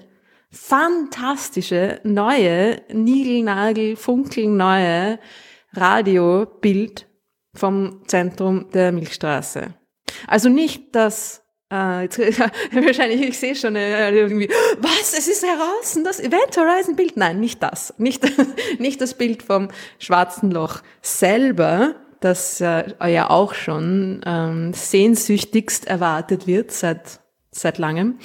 fantastische, 0.51 1.99
neue, 2.03 2.81
Nigelnagel, 2.91 3.95
funkelneue 3.95 5.19
Radiobild 5.73 7.08
vom 7.53 8.01
Zentrum 8.07 8.69
der 8.71 8.91
Milchstraße. 8.91 9.73
Also 10.27 10.49
nicht 10.49 10.95
das, 10.95 11.43
äh, 11.71 12.03
jetzt, 12.03 12.19
wahrscheinlich, 12.71 13.21
ich 13.21 13.37
sehe 13.37 13.55
schon 13.55 13.75
äh, 13.75 14.11
irgendwie, 14.11 14.49
was, 14.79 15.13
es 15.17 15.27
ist 15.27 15.43
heraus, 15.43 15.97
das 16.03 16.19
Event 16.19 16.57
Horizon 16.57 16.95
Bild? 16.95 17.17
Nein, 17.17 17.39
nicht 17.39 17.61
das. 17.61 17.93
Nicht, 17.97 18.23
nicht 18.79 19.01
das 19.01 19.13
Bild 19.13 19.43
vom 19.43 19.69
schwarzen 19.99 20.51
Loch 20.51 20.81
selber, 21.01 21.95
das 22.19 22.59
äh, 22.61 22.93
ja 23.07 23.29
auch 23.29 23.53
schon 23.53 24.21
ähm, 24.25 24.73
sehnsüchtigst 24.73 25.87
erwartet 25.87 26.47
wird 26.47 26.71
seit, 26.71 27.19
seit 27.51 27.77
langem, 27.77 28.19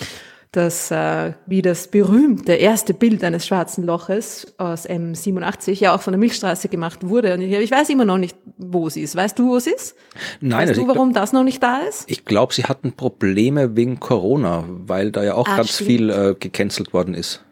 dass 0.57 0.91
äh, 0.91 1.33
wie 1.47 1.63
das 1.63 1.89
berühmte 1.89 2.53
erste 2.53 2.95
Bild 2.95 3.25
eines 3.25 3.47
schwarzen 3.47 3.85
Loches 3.85 4.55
aus 4.59 4.89
M87 4.89 5.73
ja 5.81 5.95
auch 5.95 6.01
von 6.01 6.13
der 6.13 6.19
Milchstraße 6.19 6.69
gemacht 6.69 7.09
wurde. 7.09 7.35
Und 7.35 7.43
ich, 7.43 7.53
ich 7.53 7.71
weiß 7.71 7.89
immer 7.91 8.05
noch 8.05 8.19
nicht, 8.19 8.37
wo 8.57 8.89
sie 8.89 9.03
ist. 9.03 9.17
Weißt 9.17 9.39
du, 9.39 9.49
wo 9.49 9.59
sie 9.59 9.71
ist? 9.71 9.97
Nein. 10.41 10.61
Weißt 10.61 10.69
also 10.71 10.83
du, 10.83 10.89
warum 10.89 11.13
glaub, 11.13 11.23
das 11.23 11.33
noch 11.33 11.45
nicht 11.45 11.63
da 11.63 11.79
ist? 11.79 12.05
Ich 12.09 12.25
glaube, 12.25 12.55
sie 12.55 12.65
hatten 12.65 12.93
Probleme 12.93 13.77
wegen 13.77 13.99
Corona, 13.99 14.65
weil 14.69 15.11
da 15.11 15.25
ja 15.25 15.35
auch 15.35 15.49
ah, 15.49 15.57
ganz 15.57 15.75
stimmt. 15.75 15.91
viel 15.91 16.11
äh, 16.11 16.35
gecancelt 16.39 16.93
worden 16.93 17.15
ist. 17.15 17.45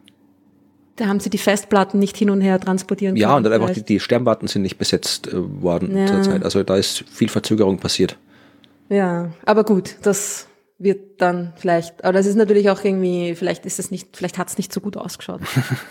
Da 0.97 1.07
haben 1.07 1.21
sie 1.21 1.31
die 1.31 1.39
Festplatten 1.39 1.99
nicht 1.99 2.17
hin 2.17 2.31
und 2.31 2.41
her 2.41 2.61
transportieren 2.61 3.15
können. 3.15 3.23
Ja, 3.23 3.37
und 3.37 3.43
dann 3.43 3.53
einfach 3.53 3.71
die, 3.71 3.83
die 3.83 3.99
Sternwarten 3.99 4.47
sind 4.47 4.63
nicht 4.63 4.79
besetzt 4.79 5.27
äh, 5.27 5.33
worden 5.35 5.97
ja. 5.97 6.07
zurzeit. 6.07 6.45
Also 6.45 6.63
da 6.63 6.77
ist 6.77 7.05
viel 7.11 7.29
Verzögerung 7.29 7.79
passiert. 7.79 8.17
Ja, 8.89 9.31
aber 9.45 9.65
gut, 9.65 9.97
das 10.03 10.47
wird 10.83 11.21
dann 11.21 11.53
vielleicht, 11.57 12.05
aber 12.05 12.13
das 12.13 12.27
ist 12.27 12.37
natürlich 12.37 12.71
auch 12.71 12.83
irgendwie, 12.83 13.35
vielleicht 13.35 13.67
ist 13.67 13.79
es 13.79 13.91
nicht, 13.91 14.17
vielleicht 14.17 14.39
hat 14.39 14.49
es 14.49 14.59
nicht 14.59 14.73
so 14.73 14.81
gut 14.81 14.97
ausgeschaut. 14.97 15.41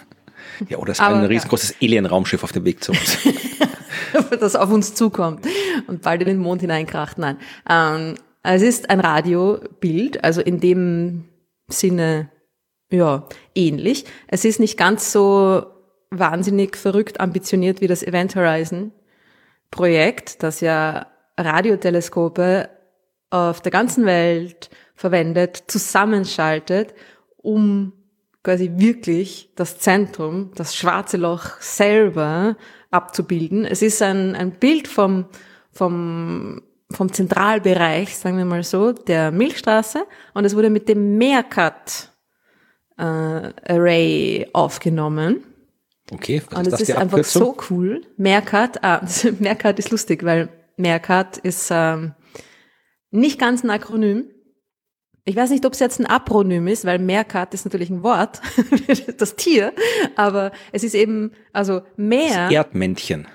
ja, 0.70 0.78
oder 0.78 0.92
es 0.92 1.00
ist 1.00 1.04
ein 1.04 1.26
riesengroßes 1.26 1.76
ja. 1.80 1.88
Alien-Raumschiff 1.88 2.44
auf 2.44 2.52
dem 2.52 2.66
Weg 2.66 2.84
zu 2.84 2.92
uns. 2.92 3.18
das 4.40 4.56
auf 4.56 4.72
uns 4.72 4.94
zukommt 4.96 5.46
und 5.88 6.02
bald 6.02 6.22
in 6.22 6.28
den 6.28 6.38
Mond 6.38 6.62
hineinkracht. 6.62 7.18
Nein. 7.18 7.38
Ähm, 7.70 8.16
es 8.44 8.62
ist 8.62 8.90
ein 8.90 9.00
Radiobild, 9.00 10.24
also 10.24 10.42
in 10.42 10.60
dem 10.60 11.26
Sinne, 11.68 12.30
ja, 12.92 13.28
ähnlich. 13.56 14.06
Es 14.28 14.46
ist 14.46 14.60
nicht 14.60 14.78
ganz 14.78 15.12
so 15.12 15.66
wahnsinnig 16.10 16.76
verrückt 16.76 17.20
ambitioniert 17.20 17.82
wie 17.82 17.88
das 17.88 18.04
Event 18.04 18.36
Horizon 18.36 18.92
Projekt, 19.70 20.44
das 20.44 20.60
ja 20.60 21.08
Radioteleskope 21.38 22.70
auf 23.32 23.62
der 23.62 23.72
ganzen 23.72 24.06
Welt 24.06 24.70
verwendet, 24.94 25.64
zusammenschaltet, 25.68 26.94
um 27.38 27.94
quasi 28.44 28.72
wirklich 28.76 29.50
das 29.56 29.80
Zentrum, 29.80 30.52
das 30.56 30.76
schwarze 30.76 31.18
Loch 31.18 31.60
selber 31.60 32.56
abzubilden. 32.92 33.66
Es 33.66 33.82
ist 33.82 34.02
ein, 34.02 34.36
ein 34.36 34.52
Bild 34.52 34.88
vom, 34.88 35.26
vom, 35.72 36.62
vom 36.92 37.12
Zentralbereich, 37.12 38.16
sagen 38.16 38.38
wir 38.38 38.46
mal 38.46 38.64
so, 38.64 38.92
der 38.92 39.32
Milchstraße 39.32 40.06
und 40.34 40.46
es 40.46 40.56
wurde 40.56 40.70
mit 40.70 40.90
dem 40.90 41.18
Meerkat 41.18 42.12
äh, 42.98 43.04
Array 43.04 44.48
aufgenommen. 44.54 45.44
Okay, 46.12 46.42
was 46.50 46.60
und 46.60 46.68
es 46.68 46.74
ist, 46.82 46.90
ist 46.90 46.98
einfach 46.98 47.24
so 47.24 47.56
cool. 47.70 48.02
Meerkat, 48.18 48.84
ah, 48.84 49.02
Meerkat 49.40 49.80
ist 49.80 49.92
lustig, 49.92 50.26
weil 50.26 50.50
Meerkat 50.76 51.38
ist 51.38 51.70
ähm, 51.72 52.14
nicht 53.12 53.40
ganz 53.40 53.64
ein 53.64 53.70
Akronym. 53.70 54.26
Ich 55.24 55.36
weiß 55.36 55.52
nicht, 55.52 55.66
ob 55.66 55.74
es 55.74 55.80
jetzt 55.80 56.00
ein 56.00 56.08
Apronym 56.08 56.68
ist, 56.68 56.84
weil 56.84 56.98
Meerkat 56.98 57.54
ist 57.54 57.66
natürlich 57.66 57.92
ein 57.92 58.02
Wort, 58.02 58.42
das 59.18 59.36
Tier, 59.36 59.72
aber 60.16 60.52
es 60.72 60.84
ist 60.84 60.96
eben, 60.96 61.32
also 61.54 61.84
Meer. 61.96 62.46
Das 62.46 62.54
Erdmännchen. 62.54 63.28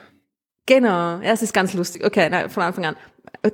Genau, 0.66 1.20
ja, 1.20 1.30
es 1.32 1.42
ist 1.42 1.54
ganz 1.54 1.74
lustig. 1.74 2.04
Okay, 2.04 2.26
na, 2.28 2.48
von 2.48 2.64
Anfang 2.64 2.86
an. 2.86 2.96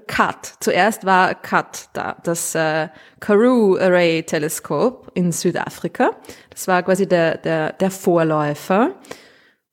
CAT. 0.06 0.54
Zuerst 0.60 1.04
war 1.04 1.34
CAT 1.34 1.90
da, 1.92 2.16
das 2.22 2.54
äh, 2.54 2.88
Karoo 3.20 3.76
Array 3.76 4.22
Teleskop 4.22 5.10
in 5.14 5.32
Südafrika. 5.32 6.12
Das 6.48 6.66
war 6.68 6.82
quasi 6.82 7.06
der, 7.06 7.36
der, 7.36 7.74
der 7.74 7.90
Vorläufer. 7.90 8.94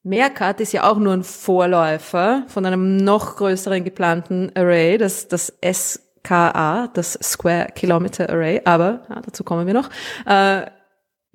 Meerkat 0.04 0.60
ist 0.60 0.74
ja 0.74 0.89
auch 0.89 0.97
nur 0.97 1.14
ein 1.14 1.24
Vorläufer 1.24 2.43
von 2.47 2.66
einem 2.66 2.97
noch 2.97 3.38
größeren 3.38 3.84
geplanten 3.84 4.52
Array, 4.56 4.97
das, 4.97 5.28
das 5.28 5.50
SKA, 6.26 6.88
das 6.93 7.13
Square 7.22 7.70
Kilometer 7.76 8.30
Array, 8.30 8.61
aber 8.65 9.01
ja, 9.09 9.22
dazu 9.22 9.43
kommen 9.43 9.67
wir 9.67 9.74
noch. 9.74 9.89
Äh, 10.26 10.65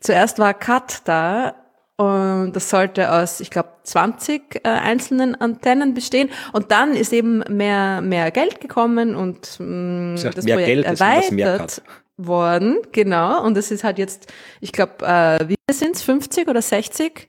zuerst 0.00 0.38
war 0.38 0.54
CAT 0.54 1.02
da, 1.04 1.54
und 1.96 2.54
das 2.54 2.70
sollte 2.70 3.12
aus, 3.12 3.38
ich 3.38 3.50
glaube, 3.50 3.68
20 3.84 4.56
äh, 4.56 4.68
einzelnen 4.68 5.36
Antennen 5.36 5.94
bestehen. 5.94 6.28
Und 6.52 6.72
dann 6.72 6.94
ist 6.94 7.12
eben 7.12 7.44
mehr, 7.48 8.00
mehr 8.00 8.32
Geld 8.32 8.60
gekommen 8.60 9.14
und 9.14 9.60
mh, 9.60 9.66
mm, 9.66 10.16
das, 10.16 10.44
Projekt 10.44 10.66
Geld 10.66 10.86
erweitert 10.86 11.82
worden. 12.16 12.78
Genau. 12.90 13.44
Und 13.44 13.56
es 13.56 13.70
ist 13.70 13.84
halt 13.84 13.98
jetzt, 13.98 14.32
ich 14.60 14.72
glaube, 14.72 15.06
äh, 15.06 15.48
wie 15.48 15.54
sind 15.70 15.94
es, 15.94 16.02
50 16.02 16.48
oder 16.48 16.62
60? 16.62 17.28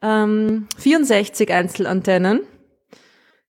Ähm, 0.00 0.68
64 0.78 1.52
Einzelantennen. 1.52 2.42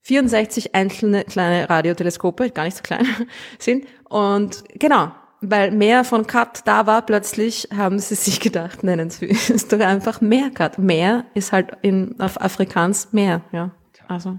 64 0.06 0.76
einzelne 0.76 1.24
kleine 1.24 1.68
Radioteleskope, 1.68 2.52
gar 2.52 2.66
nicht 2.66 2.78
so 2.78 2.84
klein 2.84 3.08
sind. 3.60 3.86
Und 4.08 4.64
genau, 4.76 5.12
weil 5.42 5.72
mehr 5.72 6.04
von 6.04 6.28
Cut 6.28 6.62
da 6.66 6.86
war, 6.86 7.04
plötzlich 7.04 7.70
haben 7.76 7.98
sie 7.98 8.14
sich 8.14 8.40
gedacht, 8.40 8.84
nennen 8.84 9.10
sie 9.10 9.30
es 9.30 9.68
doch 9.68 9.80
einfach 9.80 10.22
Meerkat. 10.22 10.78
Meer 10.78 11.26
ist 11.34 11.52
halt 11.52 11.72
in, 11.82 12.20
auf 12.20 12.40
Afrikaans 12.40 13.14
Meer, 13.14 13.42
ja. 13.52 13.72
Also, 14.08 14.38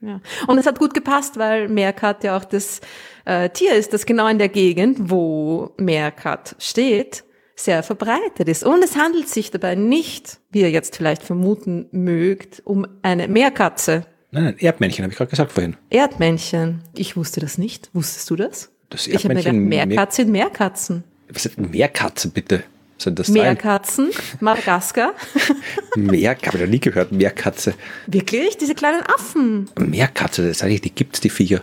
ja. 0.00 0.20
Und 0.46 0.56
es 0.56 0.66
hat 0.66 0.78
gut 0.78 0.94
gepasst, 0.94 1.38
weil 1.38 1.68
Meerkat 1.68 2.24
ja 2.24 2.34
auch 2.36 2.46
das 2.46 2.80
äh, 3.26 3.50
Tier 3.50 3.74
ist, 3.74 3.92
das 3.92 4.06
genau 4.06 4.26
in 4.28 4.38
der 4.38 4.48
Gegend, 4.48 5.10
wo 5.10 5.74
Meerkat 5.76 6.56
steht, 6.58 7.24
sehr 7.54 7.82
verbreitet 7.82 8.48
ist. 8.48 8.64
Und 8.64 8.82
es 8.82 8.96
handelt 8.96 9.28
sich 9.28 9.50
dabei 9.50 9.74
nicht, 9.74 10.38
wie 10.50 10.62
ihr 10.62 10.70
jetzt 10.70 10.96
vielleicht 10.96 11.22
vermuten 11.22 11.88
mögt, 11.92 12.62
um 12.64 12.86
eine 13.02 13.28
Meerkatze. 13.28 14.06
Nein, 14.34 14.44
nein, 14.44 14.56
Erdmännchen, 14.58 15.02
habe 15.04 15.12
ich 15.12 15.18
gerade 15.18 15.30
gesagt 15.30 15.52
vorhin. 15.52 15.76
Erdmännchen. 15.90 16.80
Ich 16.94 17.16
wusste 17.18 17.40
das 17.40 17.58
nicht. 17.58 17.90
Wusstest 17.92 18.30
du 18.30 18.36
das? 18.36 18.70
Das 18.88 19.06
ich 19.06 19.24
habe 19.24 19.34
mir 19.34 19.42
gedacht, 19.42 19.54
Meerkatze 19.54 20.22
sind 20.22 20.32
Meerkatzen. 20.32 21.04
Was 21.28 21.42
sind 21.42 21.70
Meerkatze, 21.70 22.28
bitte? 22.28 22.64
Soll 22.96 23.12
das 23.12 23.28
Meerkatzen, 23.28 24.10
Madagaskar. 24.40 25.12
Meerkatze, 25.96 26.46
habe 26.46 26.58
ich 26.58 26.64
noch 26.64 26.70
nie 26.70 26.80
gehört, 26.80 27.12
Meerkatze. 27.12 27.74
Wirklich? 28.06 28.56
Diese 28.56 28.74
kleinen 28.74 29.02
Affen. 29.02 29.68
Meerkatze, 29.78 30.48
das 30.48 30.60
sage 30.60 30.74
ich, 30.74 30.80
die 30.80 30.94
gibt's, 30.94 31.20
die 31.20 31.30
Viecher. 31.30 31.62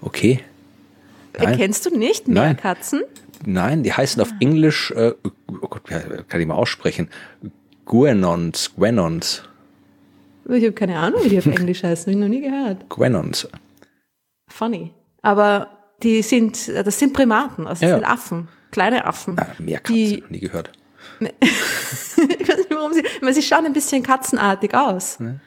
Okay. 0.00 0.40
Nein. 1.38 1.56
Kennst 1.56 1.86
du 1.86 1.96
nicht 1.96 2.28
Meerkatzen? 2.28 3.00
Nein, 3.44 3.54
Nein 3.54 3.82
die 3.82 3.92
heißen 3.92 4.22
auf 4.22 4.30
Englisch, 4.38 4.92
äh, 4.92 5.12
oh 5.22 5.68
Gott, 5.68 5.82
kann 6.28 6.40
ich 6.40 6.46
mal 6.46 6.54
aussprechen, 6.54 7.08
Guenons, 7.84 8.74
Guenons. 8.76 9.42
Ich 10.56 10.64
habe 10.64 10.72
keine 10.72 10.98
Ahnung, 10.98 11.22
wie 11.24 11.28
die 11.28 11.38
auf 11.38 11.46
Englisch 11.46 11.82
heißen, 11.82 12.04
habe 12.04 12.12
ich 12.12 12.16
noch 12.18 12.28
nie 12.28 12.40
gehört. 12.40 12.88
Guenons. 12.88 13.48
Funny. 14.48 14.92
Aber 15.22 15.68
die 16.02 16.22
sind, 16.22 16.68
das 16.68 16.98
sind 16.98 17.12
Primaten, 17.12 17.66
also 17.66 17.80
das 17.80 17.90
ja. 17.90 17.96
sind 17.96 18.04
Affen, 18.04 18.48
kleine 18.70 19.04
Affen. 19.04 19.38
Ah, 19.38 19.46
Meerkatze, 19.58 19.92
die, 19.92 20.24
nie 20.28 20.40
gehört. 20.40 20.72
ich 21.20 21.28
weiß 21.28 22.18
nicht, 22.58 22.70
warum 22.70 22.92
sie, 22.92 23.04
weil 23.20 23.34
sie 23.34 23.42
schauen 23.42 23.66
ein 23.66 23.72
bisschen 23.72 24.02
katzenartig 24.02 24.74
aus. 24.74 25.20
Ne? 25.20 25.40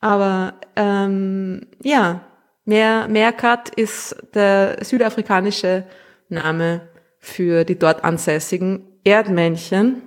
Aber 0.00 0.54
ähm, 0.76 1.66
ja, 1.82 2.26
Meer, 2.64 3.08
Meerkat 3.08 3.70
ist 3.70 4.16
der 4.34 4.84
südafrikanische 4.84 5.84
Name 6.28 6.88
für 7.18 7.64
die 7.64 7.78
dort 7.78 8.04
ansässigen 8.04 8.84
Erdmännchen. 9.04 10.02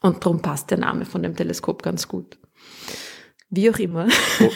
Und 0.00 0.24
darum 0.24 0.42
passt 0.42 0.70
der 0.70 0.78
Name 0.78 1.04
von 1.04 1.22
dem 1.22 1.36
Teleskop 1.36 1.82
ganz 1.82 2.08
gut. 2.08 2.38
Wie 3.54 3.70
auch 3.70 3.78
immer. 3.78 4.08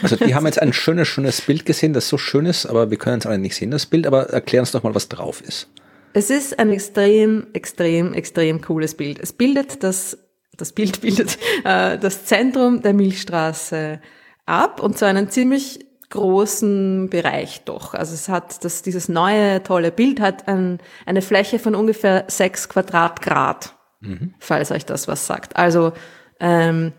Also 0.03 0.16
die 0.16 0.34
haben 0.34 0.46
jetzt 0.46 0.61
ein 0.61 0.72
schönes, 0.72 1.09
schönes 1.09 1.40
Bild 1.40 1.64
gesehen, 1.64 1.92
das 1.92 2.09
so 2.09 2.18
schön 2.18 2.46
ist, 2.46 2.66
aber 2.66 2.90
wir 2.90 2.99
können 2.99 3.18
es 3.18 3.26
alle 3.26 3.38
nicht 3.38 3.55
sehen, 3.55 3.70
das 3.70 3.86
Bild, 3.86 4.07
aber 4.07 4.30
erklär 4.30 4.62
uns 4.62 4.72
doch 4.72 4.82
mal, 4.82 4.94
was 4.94 5.09
drauf 5.09 5.40
ist. 5.40 5.68
Es 6.12 6.30
ist 6.30 6.59
ein 6.59 6.72
extrem, 6.72 7.46
extrem, 7.53 8.14
extrem 8.14 8.61
cooles 8.61 8.94
Bild. 8.94 9.18
Es 9.20 9.32
bildet 9.32 9.82
das, 9.82 10.18
das 10.57 10.72
Bild 10.72 11.01
bildet 11.03 11.38
äh, 11.64 11.99
das 11.99 12.24
Zentrum 12.24 12.82
der 12.82 12.94
Milchstraße 12.94 14.01
ab 14.46 14.82
und 14.82 14.99
zwar 14.99 15.09
einen 15.09 15.30
ziemlich 15.30 15.80
großen 16.11 17.11
Bereich 17.11 17.62
doch. 17.64 17.94
Also 17.94 18.14
es 18.14 18.28
hat, 18.28 18.64
das, 18.64 18.82
dieses 18.82 19.09
neue 19.09 19.62
tolle 19.62 19.92
Bild 19.92 20.20
hat 20.20 20.49
ein, 20.49 20.78
eine 21.05 21.22
Fläche 21.22 21.59
von 21.59 21.74
ungefähr 21.74 22.24
sechs 22.28 22.68
Quadratgrad, 22.68 23.74
mhm. 24.01 24.34
falls 24.38 24.70
euch 24.70 24.86
das 24.86 25.07
was 25.07 25.26
sagt. 25.26 25.57
Also 25.57 25.92
ähm, 26.40 26.92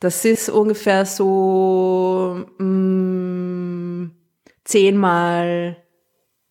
das 0.00 0.24
ist 0.24 0.48
ungefähr 0.48 1.04
so 1.04 2.46
mh, 2.58 2.64
mm, 2.64 4.10
zehnmal 4.64 5.76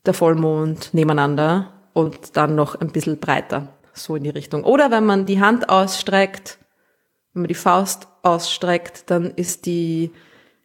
der 0.05 0.13
Vollmond 0.13 0.93
nebeneinander 0.93 1.89
und 1.93 2.35
dann 2.35 2.55
noch 2.55 2.75
ein 2.75 2.91
bisschen 2.91 3.19
breiter, 3.19 3.77
so 3.93 4.15
in 4.15 4.23
die 4.23 4.29
Richtung. 4.29 4.63
Oder 4.63 4.91
wenn 4.91 5.05
man 5.05 5.25
die 5.25 5.39
Hand 5.39 5.69
ausstreckt, 5.69 6.57
wenn 7.33 7.43
man 7.43 7.47
die 7.47 7.55
Faust 7.55 8.07
ausstreckt, 8.23 9.09
dann 9.09 9.31
ist 9.31 9.65
die, 9.65 10.11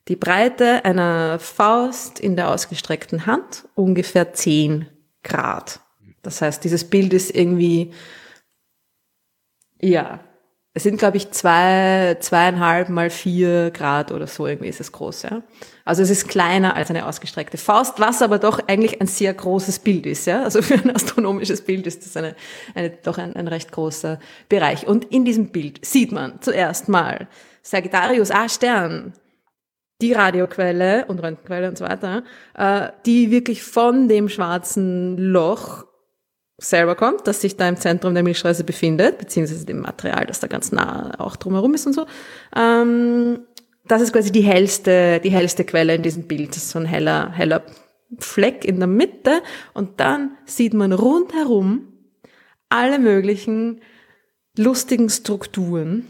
die 0.09 0.17
Breite 0.17 0.85
einer 0.85 1.39
Faust 1.39 2.19
in 2.19 2.37
der 2.37 2.51
ausgestreckten 2.51 3.27
Hand 3.27 3.69
ungefähr 3.75 4.33
zehn 4.33 4.87
Grad. 5.23 5.81
Das 6.23 6.41
heißt, 6.41 6.65
dieses 6.65 6.89
Bild 6.89 7.13
ist 7.13 7.35
irgendwie, 7.35 7.93
ja, 9.81 10.21
es 10.75 10.85
sind, 10.85 10.97
glaube 10.97 11.19
ich, 11.19 11.31
zwei, 11.33 12.17
zweieinhalb 12.21 12.89
mal 12.89 13.11
vier 13.11 13.71
Grad 13.73 14.11
oder 14.11 14.27
so 14.27 14.47
irgendwie 14.47 14.69
ist 14.69 14.81
es 14.81 14.91
groß, 14.91 15.25
ja. 15.25 15.43
Also 15.85 16.03
es 16.03 16.09
ist 16.09 16.29
kleiner 16.29 16.77
als 16.77 16.89
eine 16.89 17.07
ausgestreckte 17.07 17.59
Faust, 17.59 18.01
was 18.01 18.23
aber 18.23 18.39
doch 18.39 18.59
eigentlich 18.69 19.01
ein 19.01 19.07
sehr 19.07 19.35
großes 19.35 19.81
Bild 19.81 20.07
ist, 20.07 20.27
ja. 20.27 20.43
Also 20.43 20.63
für 20.63 20.75
ein 20.75 20.95
astronomisches 20.95 21.61
Bild 21.61 21.87
ist 21.87 22.07
das 22.07 22.17
eine, 22.17 22.35
eine 22.75 22.89
doch 22.89 23.19
ein, 23.19 23.37
ein 23.37 23.49
recht 23.49 23.71
großer 23.71 24.19
Bereich. 24.49 24.87
Und 24.87 25.05
in 25.05 25.27
diesem 25.27 25.49
Bild 25.49 25.85
sieht 25.85 26.11
man 26.11 26.41
zuerst 26.41 26.89
mal 26.89 27.29
Sagittarius 27.61 28.31
A 28.31 28.49
Stern, 28.49 29.13
die 30.01 30.15
Radioquelle 30.15 31.05
und 31.07 31.23
Röntgenquelle 31.23 31.69
und 31.69 31.77
so 31.77 31.85
weiter, 31.85 32.25
äh, 32.55 32.89
die 33.05 33.31
wirklich 33.31 33.63
von 33.63 34.09
dem 34.09 34.31
schwarzen 34.31 35.19
Loch 35.19 35.85
selber 36.63 36.95
kommt, 36.95 37.27
das 37.27 37.41
sich 37.41 37.57
da 37.57 37.69
im 37.69 37.77
Zentrum 37.77 38.15
der 38.15 38.23
Milchstraße 38.23 38.65
befindet, 38.65 39.19
beziehungsweise 39.19 39.67
dem 39.67 39.81
Material, 39.81 40.27
das 40.27 40.41
da 40.41 40.47
ganz 40.47 40.73
nah 40.73 41.13
auch 41.19 41.37
drumherum 41.37 41.75
ist 41.75 41.87
und 41.87 41.93
so. 41.93 42.07
Ähm, 42.57 43.41
das 43.87 44.03
ist 44.03 44.13
quasi 44.13 44.31
die 44.31 44.43
hellste, 44.43 45.21
die 45.21 45.31
hellste 45.31 45.65
Quelle 45.65 45.95
in 45.95 46.03
diesem 46.03 46.25
Bild. 46.25 46.51
Das 46.51 46.59
ist 46.59 46.71
so 46.71 46.79
ein 46.79 46.87
heller, 46.87 47.33
heller 47.33 47.63
Fleck 48.19 48.65
in 48.65 48.79
der 48.79 48.87
Mitte 48.87 49.43
und 49.75 50.01
dann 50.01 50.33
sieht 50.45 50.75
man 50.75 50.93
rundherum 50.93 51.89
alle 52.69 52.99
möglichen 52.99 53.81
lustigen 54.57 55.09
Strukturen. 55.09 56.07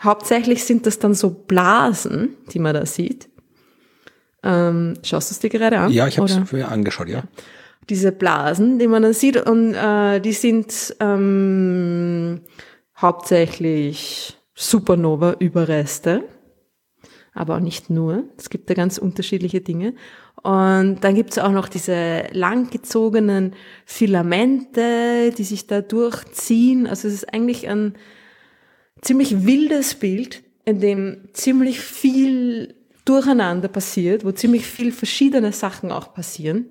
Hauptsächlich 0.00 0.64
sind 0.64 0.86
das 0.86 0.98
dann 0.98 1.14
so 1.14 1.30
Blasen, 1.30 2.36
die 2.52 2.58
man 2.58 2.74
da 2.74 2.84
sieht. 2.84 3.28
Ähm, 4.42 4.94
schaust 5.02 5.30
du 5.30 5.34
es 5.34 5.38
dir 5.38 5.50
gerade 5.50 5.78
an? 5.78 5.90
Ja, 5.90 6.06
ich 6.06 6.18
habe 6.18 6.28
es 6.28 6.52
mir 6.52 6.68
angeschaut, 6.68 7.08
ja. 7.08 7.24
Diese 7.88 8.12
Blasen, 8.12 8.78
die 8.78 8.88
man 8.88 9.02
dann 9.02 9.12
sieht, 9.12 9.36
und 9.46 9.74
äh, 9.74 10.20
die 10.20 10.32
sind 10.32 10.96
ähm, 11.00 12.40
hauptsächlich 12.96 14.36
Supernova-Überreste, 14.54 16.24
aber 17.32 17.56
auch 17.56 17.60
nicht 17.60 17.90
nur. 17.90 18.24
Es 18.38 18.50
gibt 18.50 18.70
da 18.70 18.74
ganz 18.74 18.98
unterschiedliche 18.98 19.60
Dinge. 19.60 19.94
Und 20.42 21.00
dann 21.02 21.14
gibt 21.14 21.32
es 21.32 21.38
auch 21.38 21.50
noch 21.50 21.68
diese 21.68 22.24
langgezogenen 22.32 23.54
Filamente, 23.84 25.32
die 25.36 25.44
sich 25.44 25.66
da 25.66 25.80
durchziehen. 25.80 26.86
Also 26.86 27.08
es 27.08 27.14
ist 27.14 27.34
eigentlich 27.34 27.68
ein 27.68 27.94
ziemlich 29.02 29.44
wildes 29.44 29.94
Bild, 29.94 30.42
in 30.64 30.80
dem 30.80 31.28
ziemlich 31.32 31.80
viel 31.80 32.74
Durcheinander 33.04 33.68
passiert, 33.68 34.24
wo 34.24 34.32
ziemlich 34.32 34.66
viel 34.66 34.90
verschiedene 34.92 35.52
Sachen 35.52 35.92
auch 35.92 36.12
passieren. 36.12 36.66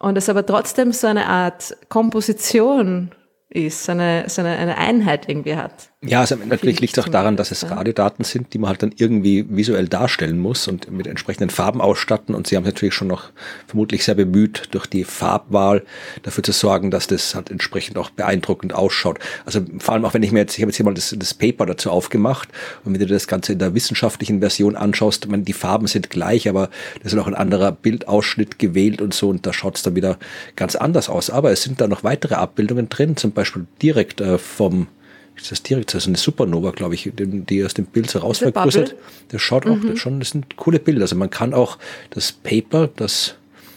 Und 0.00 0.16
es 0.16 0.30
aber 0.30 0.44
trotzdem 0.44 0.92
so 0.92 1.06
eine 1.06 1.26
Art 1.26 1.76
Komposition 1.90 3.10
ist, 3.50 3.84
so 3.84 3.92
eine, 3.92 4.24
so 4.28 4.42
eine, 4.42 4.56
eine 4.56 4.78
Einheit 4.78 5.28
irgendwie 5.28 5.56
hat. 5.56 5.90
Ja, 6.02 6.20
also 6.20 6.34
natürlich 6.36 6.80
liegt 6.80 6.96
es 6.96 7.04
auch 7.04 7.10
daran, 7.10 7.36
dass 7.36 7.50
es 7.50 7.68
Radiodaten 7.68 8.24
sind, 8.24 8.54
die 8.54 8.58
man 8.58 8.70
halt 8.70 8.82
dann 8.82 8.94
irgendwie 8.96 9.44
visuell 9.50 9.86
darstellen 9.86 10.38
muss 10.38 10.66
und 10.66 10.90
mit 10.90 11.06
entsprechenden 11.06 11.50
Farben 11.50 11.82
ausstatten. 11.82 12.34
Und 12.34 12.46
sie 12.46 12.56
haben 12.56 12.64
natürlich 12.64 12.94
schon 12.94 13.08
noch 13.08 13.30
vermutlich 13.66 14.04
sehr 14.04 14.14
bemüht, 14.14 14.68
durch 14.70 14.86
die 14.86 15.04
Farbwahl 15.04 15.82
dafür 16.22 16.42
zu 16.42 16.52
sorgen, 16.52 16.90
dass 16.90 17.06
das 17.06 17.34
halt 17.34 17.50
entsprechend 17.50 17.98
auch 17.98 18.08
beeindruckend 18.08 18.72
ausschaut. 18.72 19.18
Also 19.44 19.60
vor 19.78 19.92
allem 19.92 20.06
auch 20.06 20.14
wenn 20.14 20.22
ich 20.22 20.32
mir 20.32 20.38
jetzt, 20.38 20.56
ich 20.56 20.62
habe 20.62 20.70
jetzt 20.70 20.76
hier 20.76 20.86
mal 20.86 20.94
das, 20.94 21.14
das 21.18 21.34
Paper 21.34 21.66
dazu 21.66 21.90
aufgemacht 21.90 22.48
und 22.84 22.94
wenn 22.94 23.00
du 23.00 23.06
das 23.06 23.26
Ganze 23.26 23.52
in 23.52 23.58
der 23.58 23.74
wissenschaftlichen 23.74 24.40
Version 24.40 24.76
anschaust, 24.76 25.28
man, 25.28 25.44
die 25.44 25.52
Farben 25.52 25.86
sind 25.86 26.08
gleich, 26.08 26.48
aber 26.48 26.70
das 27.02 27.12
ist 27.12 27.18
auch 27.18 27.26
ein 27.26 27.34
anderer 27.34 27.72
Bildausschnitt 27.72 28.58
gewählt 28.58 29.02
und 29.02 29.12
so 29.12 29.28
und 29.28 29.44
da 29.44 29.52
schaut 29.52 29.76
es 29.76 29.82
dann 29.82 29.96
wieder 29.96 30.18
ganz 30.56 30.76
anders 30.76 31.10
aus. 31.10 31.28
Aber 31.28 31.50
es 31.50 31.62
sind 31.62 31.80
da 31.82 31.88
noch 31.88 32.04
weitere 32.04 32.36
Abbildungen 32.36 32.88
drin, 32.88 33.18
zum 33.18 33.32
Beispiel 33.32 33.39
direkt 33.80 34.20
äh, 34.20 34.38
vom 34.38 34.88
ist 35.36 35.50
das 35.50 35.62
direkt, 35.62 35.94
das 35.94 36.02
ist 36.02 36.08
eine 36.08 36.18
Supernova, 36.18 36.70
glaube 36.72 36.94
ich, 36.94 37.10
die 37.14 37.64
aus 37.64 37.74
dem 37.74 37.86
Bild 37.86 38.10
so 38.10 38.18
rausvergrößert. 38.18 38.94
Das 39.28 39.40
schaut 39.40 39.66
auch, 39.66 39.76
mhm. 39.76 39.88
das 39.88 39.98
schon, 39.98 40.18
das 40.18 40.30
sind 40.30 40.56
coole 40.56 40.78
Bilder. 40.78 41.02
Also 41.02 41.16
man 41.16 41.30
kann 41.30 41.54
auch 41.54 41.78
das 42.10 42.32
Paper, 42.32 42.88
das 42.94 43.36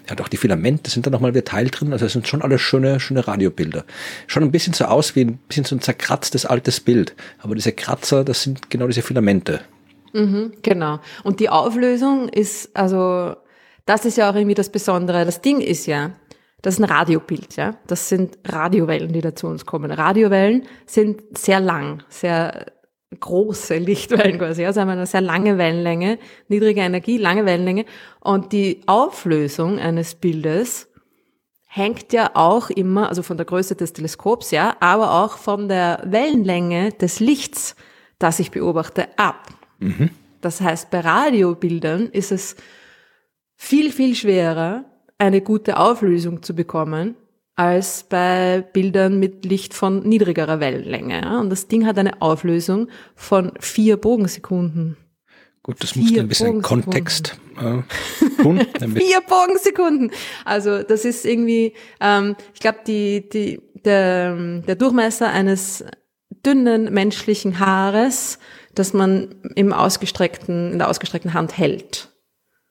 hat 0.09 0.19
auch 0.19 0.27
die 0.27 0.37
Filamente, 0.37 0.89
sind 0.89 1.05
da 1.05 1.09
nochmal 1.09 1.33
wieder 1.33 1.45
Teil 1.45 1.69
drin. 1.69 1.93
Also 1.93 2.05
es 2.05 2.13
sind 2.13 2.27
schon 2.27 2.41
alles 2.41 2.61
schöne, 2.61 2.99
schöne 2.99 3.25
Radiobilder. 3.25 3.85
Schon 4.27 4.43
ein 4.43 4.51
bisschen 4.51 4.73
so 4.73 4.85
aus 4.85 5.15
wie 5.15 5.21
ein 5.21 5.37
bisschen 5.47 5.63
so 5.63 5.75
ein 5.75 5.81
zerkratztes 5.81 6.45
altes 6.45 6.81
Bild. 6.81 7.15
Aber 7.39 7.55
diese 7.55 7.71
Kratzer, 7.71 8.25
das 8.25 8.43
sind 8.43 8.69
genau 8.69 8.87
diese 8.87 9.01
Filamente. 9.01 9.61
Mhm, 10.11 10.51
genau. 10.61 10.99
Und 11.23 11.39
die 11.39 11.49
Auflösung 11.49 12.27
ist, 12.29 12.75
also, 12.75 13.35
das 13.85 14.05
ist 14.05 14.17
ja 14.17 14.29
auch 14.29 14.35
irgendwie 14.35 14.55
das 14.55 14.69
Besondere. 14.69 15.25
Das 15.25 15.41
Ding 15.41 15.61
ist 15.61 15.85
ja, 15.85 16.11
das 16.63 16.75
ist 16.75 16.79
ein 16.79 16.89
Radiobild, 16.89 17.57
ja. 17.57 17.75
Das 17.87 18.07
sind 18.07 18.39
Radiowellen, 18.45 19.11
die 19.11 19.19
da 19.19 19.35
zu 19.35 19.47
uns 19.47 19.65
kommen. 19.65 19.91
Radiowellen 19.91 20.63
sind 20.85 21.37
sehr 21.37 21.59
lang, 21.59 22.03
sehr 22.07 22.71
große 23.19 23.77
Lichtwellen 23.77 24.37
quasi. 24.37 24.65
Also 24.65 24.79
haben 24.79 24.89
eine 24.89 25.05
sehr 25.05 25.19
lange 25.19 25.57
Wellenlänge, 25.57 26.19
niedrige 26.47 26.79
Energie, 26.79 27.17
lange 27.17 27.45
Wellenlänge. 27.45 27.83
Und 28.21 28.53
die 28.53 28.81
Auflösung 28.87 29.77
eines 29.77 30.15
Bildes 30.15 30.87
hängt 31.67 32.13
ja 32.13 32.31
auch 32.33 32.69
immer, 32.69 33.09
also 33.09 33.23
von 33.23 33.35
der 33.35 33.45
Größe 33.45 33.75
des 33.75 33.91
Teleskops, 33.91 34.51
ja, 34.51 34.77
aber 34.79 35.21
auch 35.21 35.37
von 35.37 35.67
der 35.67 36.01
Wellenlänge 36.05 36.93
des 36.93 37.19
Lichts, 37.19 37.75
das 38.19 38.39
ich 38.39 38.51
beobachte, 38.51 39.07
ab. 39.17 39.49
Mhm. 39.79 40.11
Das 40.39 40.61
heißt, 40.61 40.91
bei 40.91 41.01
Radiobildern 41.01 42.07
ist 42.07 42.31
es 42.31 42.55
viel, 43.57 43.91
viel 43.91 44.15
schwerer, 44.15 44.85
eine 45.17 45.41
gute 45.41 45.77
Auflösung 45.77 46.43
zu 46.43 46.55
bekommen 46.55 47.15
als 47.55 48.03
bei 48.09 48.65
Bildern 48.73 49.19
mit 49.19 49.45
Licht 49.45 49.73
von 49.73 50.07
niedrigerer 50.07 50.59
Wellenlänge. 50.59 51.21
Ja? 51.21 51.39
Und 51.39 51.49
das 51.49 51.67
Ding 51.67 51.85
hat 51.85 51.97
eine 51.97 52.21
Auflösung 52.21 52.89
von 53.15 53.51
vier 53.59 53.97
Bogensekunden. 53.97 54.97
Gut, 55.61 55.81
das 55.81 55.95
muss 55.95 56.17
ein 56.17 56.27
bisschen 56.27 56.61
Kontext 56.61 57.37
äh, 57.57 58.41
tun. 58.41 58.59
vier 58.95 59.21
Bogensekunden. 59.21 60.11
Also 60.43 60.83
das 60.83 61.05
ist 61.05 61.25
irgendwie, 61.25 61.73
ähm, 62.01 62.35
ich 62.53 62.59
glaube, 62.59 62.79
die, 62.85 63.29
die, 63.29 63.61
der, 63.85 64.35
der 64.61 64.75
Durchmesser 64.75 65.29
eines 65.29 65.85
dünnen 66.45 66.93
menschlichen 66.93 67.59
Haares, 67.59 68.39
das 68.75 68.93
man 68.93 69.35
im 69.55 69.71
ausgestreckten, 69.71 70.73
in 70.73 70.79
der 70.79 70.89
ausgestreckten 70.89 71.33
Hand 71.33 71.57
hält. 71.57 72.12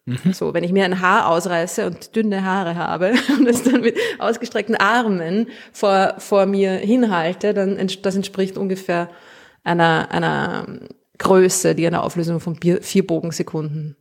Mhm. 0.04 0.32
So, 0.32 0.52
wenn 0.52 0.64
ich 0.64 0.72
mir 0.72 0.84
ein 0.84 1.00
Haar 1.00 1.28
ausreiße 1.28 1.86
und 1.86 2.16
dünne 2.16 2.44
Haare 2.44 2.74
habe 2.74 3.12
und 3.38 3.46
es 3.46 3.62
dann 3.62 3.82
mit 3.82 3.96
ausgestreckten 4.18 4.76
Armen 4.76 5.48
vor, 5.72 6.14
vor 6.18 6.46
mir 6.46 6.72
hinhalte, 6.72 7.54
dann 7.54 7.78
das 8.02 8.16
entspricht 8.16 8.56
ungefähr 8.58 9.08
einer, 9.62 10.10
einer 10.10 10.66
Größe, 11.18 11.74
die 11.74 11.86
einer 11.86 12.02
Auflösung 12.02 12.40
von 12.40 12.58
vier 12.60 13.06
Bogensekunden 13.06 13.96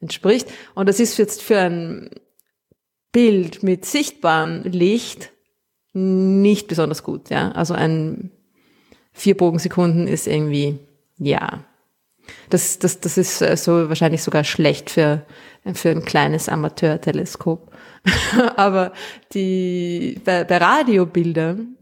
entspricht. 0.00 0.48
Und 0.74 0.88
das 0.88 1.00
ist 1.00 1.16
jetzt 1.16 1.42
für 1.42 1.58
ein 1.58 2.10
Bild 3.10 3.62
mit 3.62 3.86
sichtbarem 3.86 4.62
Licht 4.64 5.32
nicht 5.94 6.68
besonders 6.68 7.02
gut, 7.02 7.30
ja. 7.30 7.52
Also 7.52 7.72
ein 7.74 8.30
vier 9.12 9.36
Bogensekunden 9.36 10.06
ist 10.06 10.26
irgendwie, 10.26 10.78
ja, 11.16 11.64
das, 12.50 12.78
das, 12.78 13.00
das 13.00 13.18
ist 13.18 13.42
äh, 13.42 13.56
so 13.56 13.88
wahrscheinlich 13.88 14.22
sogar 14.22 14.44
schlecht 14.44 14.90
für, 14.90 15.24
für 15.74 15.90
ein 15.90 16.04
kleines 16.04 16.48
Amateurteleskop. 16.48 17.72
Aber 18.56 18.92
die, 19.32 20.20
bei, 20.24 20.44
bei 20.44 20.56
Radiobildern 20.58 21.76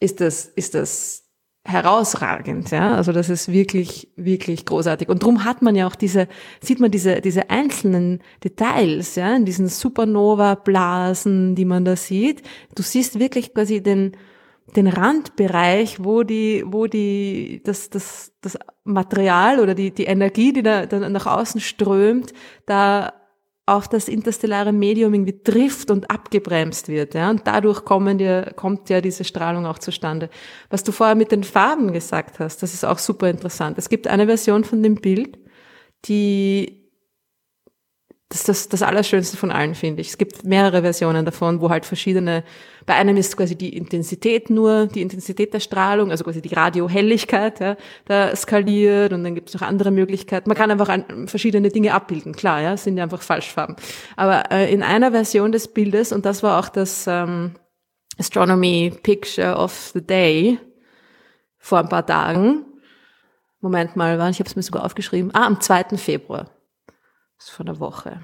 ist 0.00 0.20
das, 0.20 0.46
ist 0.46 0.74
das 0.74 1.26
herausragend, 1.66 2.70
ja. 2.70 2.94
Also 2.94 3.12
das 3.12 3.28
ist 3.28 3.50
wirklich, 3.50 4.08
wirklich 4.16 4.64
großartig. 4.64 5.08
Und 5.08 5.22
drum 5.22 5.44
hat 5.44 5.62
man 5.62 5.74
ja 5.74 5.86
auch 5.86 5.96
diese, 5.96 6.28
sieht 6.60 6.80
man 6.80 6.90
diese, 6.90 7.20
diese 7.20 7.50
einzelnen 7.50 8.20
Details, 8.44 9.16
ja, 9.16 9.34
in 9.34 9.44
diesen 9.44 9.68
Supernova-Blasen, 9.68 11.54
die 11.54 11.64
man 11.64 11.84
da 11.84 11.96
sieht. 11.96 12.42
Du 12.74 12.82
siehst 12.82 13.18
wirklich 13.18 13.52
quasi 13.52 13.82
den, 13.82 14.12
den 14.74 14.88
Randbereich, 14.88 16.02
wo 16.02 16.22
die, 16.22 16.64
wo 16.66 16.86
die, 16.86 17.62
das, 17.64 17.88
das, 17.90 18.32
das 18.40 18.58
Material 18.84 19.60
oder 19.60 19.74
die, 19.74 19.92
die 19.92 20.04
Energie, 20.04 20.52
die 20.52 20.62
da, 20.62 20.86
da 20.86 21.08
nach 21.08 21.26
außen 21.26 21.60
strömt, 21.60 22.32
da 22.66 23.12
auf 23.68 23.88
das 23.88 24.08
interstellare 24.08 24.72
Medium 24.72 25.12
irgendwie 25.12 25.42
trifft 25.42 25.90
und 25.90 26.08
abgebremst 26.10 26.88
wird. 26.88 27.14
Ja? 27.14 27.30
Und 27.30 27.46
dadurch 27.46 27.84
kommen 27.84 28.20
ja, 28.20 28.52
kommt 28.52 28.88
ja 28.88 29.00
diese 29.00 29.24
Strahlung 29.24 29.66
auch 29.66 29.80
zustande. 29.80 30.30
Was 30.70 30.84
du 30.84 30.92
vorher 30.92 31.16
mit 31.16 31.32
den 31.32 31.42
Farben 31.42 31.92
gesagt 31.92 32.38
hast, 32.38 32.62
das 32.62 32.74
ist 32.74 32.84
auch 32.84 32.98
super 32.98 33.28
interessant. 33.28 33.76
Es 33.76 33.88
gibt 33.88 34.06
eine 34.06 34.26
Version 34.26 34.62
von 34.62 34.84
dem 34.84 34.96
Bild, 34.96 35.38
die 36.04 36.85
das 38.28 38.40
ist 38.40 38.48
das, 38.48 38.68
das 38.68 38.82
Allerschönste 38.82 39.36
von 39.36 39.52
allen, 39.52 39.76
finde 39.76 40.00
ich. 40.00 40.08
Es 40.08 40.18
gibt 40.18 40.42
mehrere 40.44 40.82
Versionen 40.82 41.24
davon, 41.24 41.60
wo 41.60 41.70
halt 41.70 41.86
verschiedene, 41.86 42.42
bei 42.84 42.94
einem 42.94 43.16
ist 43.16 43.36
quasi 43.36 43.54
die 43.54 43.76
Intensität 43.76 44.50
nur, 44.50 44.88
die 44.88 45.00
Intensität 45.00 45.54
der 45.54 45.60
Strahlung, 45.60 46.10
also 46.10 46.24
quasi 46.24 46.42
die 46.42 46.52
Radiohelligkeit, 46.52 47.60
ja, 47.60 47.76
da 48.06 48.34
skaliert 48.34 49.12
und 49.12 49.22
dann 49.22 49.36
gibt 49.36 49.50
es 49.50 49.54
noch 49.54 49.62
andere 49.62 49.92
Möglichkeiten. 49.92 50.48
Man 50.48 50.56
kann 50.56 50.72
einfach 50.72 50.88
an, 50.88 51.28
verschiedene 51.28 51.68
Dinge 51.68 51.94
abbilden, 51.94 52.34
klar, 52.34 52.60
ja, 52.60 52.76
sind 52.76 52.96
ja 52.96 53.04
einfach 53.04 53.22
Falschfarben. 53.22 53.76
Aber 54.16 54.50
äh, 54.50 54.72
in 54.72 54.82
einer 54.82 55.12
Version 55.12 55.52
des 55.52 55.68
Bildes, 55.68 56.10
und 56.10 56.26
das 56.26 56.42
war 56.42 56.58
auch 56.58 56.68
das 56.68 57.06
ähm, 57.06 57.52
Astronomy 58.18 58.92
Picture 59.04 59.54
of 59.54 59.92
the 59.94 60.04
Day 60.04 60.58
vor 61.58 61.78
ein 61.78 61.88
paar 61.88 62.06
Tagen, 62.06 62.64
Moment 63.60 63.94
mal, 63.94 64.18
wann? 64.18 64.32
Ich 64.32 64.40
habe 64.40 64.48
es 64.48 64.56
mir 64.56 64.62
sogar 64.62 64.84
aufgeschrieben. 64.84 65.30
Ah, 65.32 65.46
am 65.46 65.60
2. 65.60 65.96
Februar 65.96 66.55
ist 67.38 67.50
vor 67.50 67.66
einer 67.66 67.80
Woche. 67.80 68.20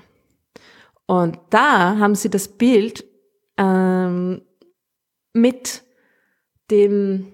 Und 1.06 1.38
da 1.50 1.98
haben 1.98 2.14
sie 2.14 2.30
das 2.30 2.48
Bild 2.48 3.04
ähm, 3.58 4.42
mit 5.32 5.82
dem 6.70 7.32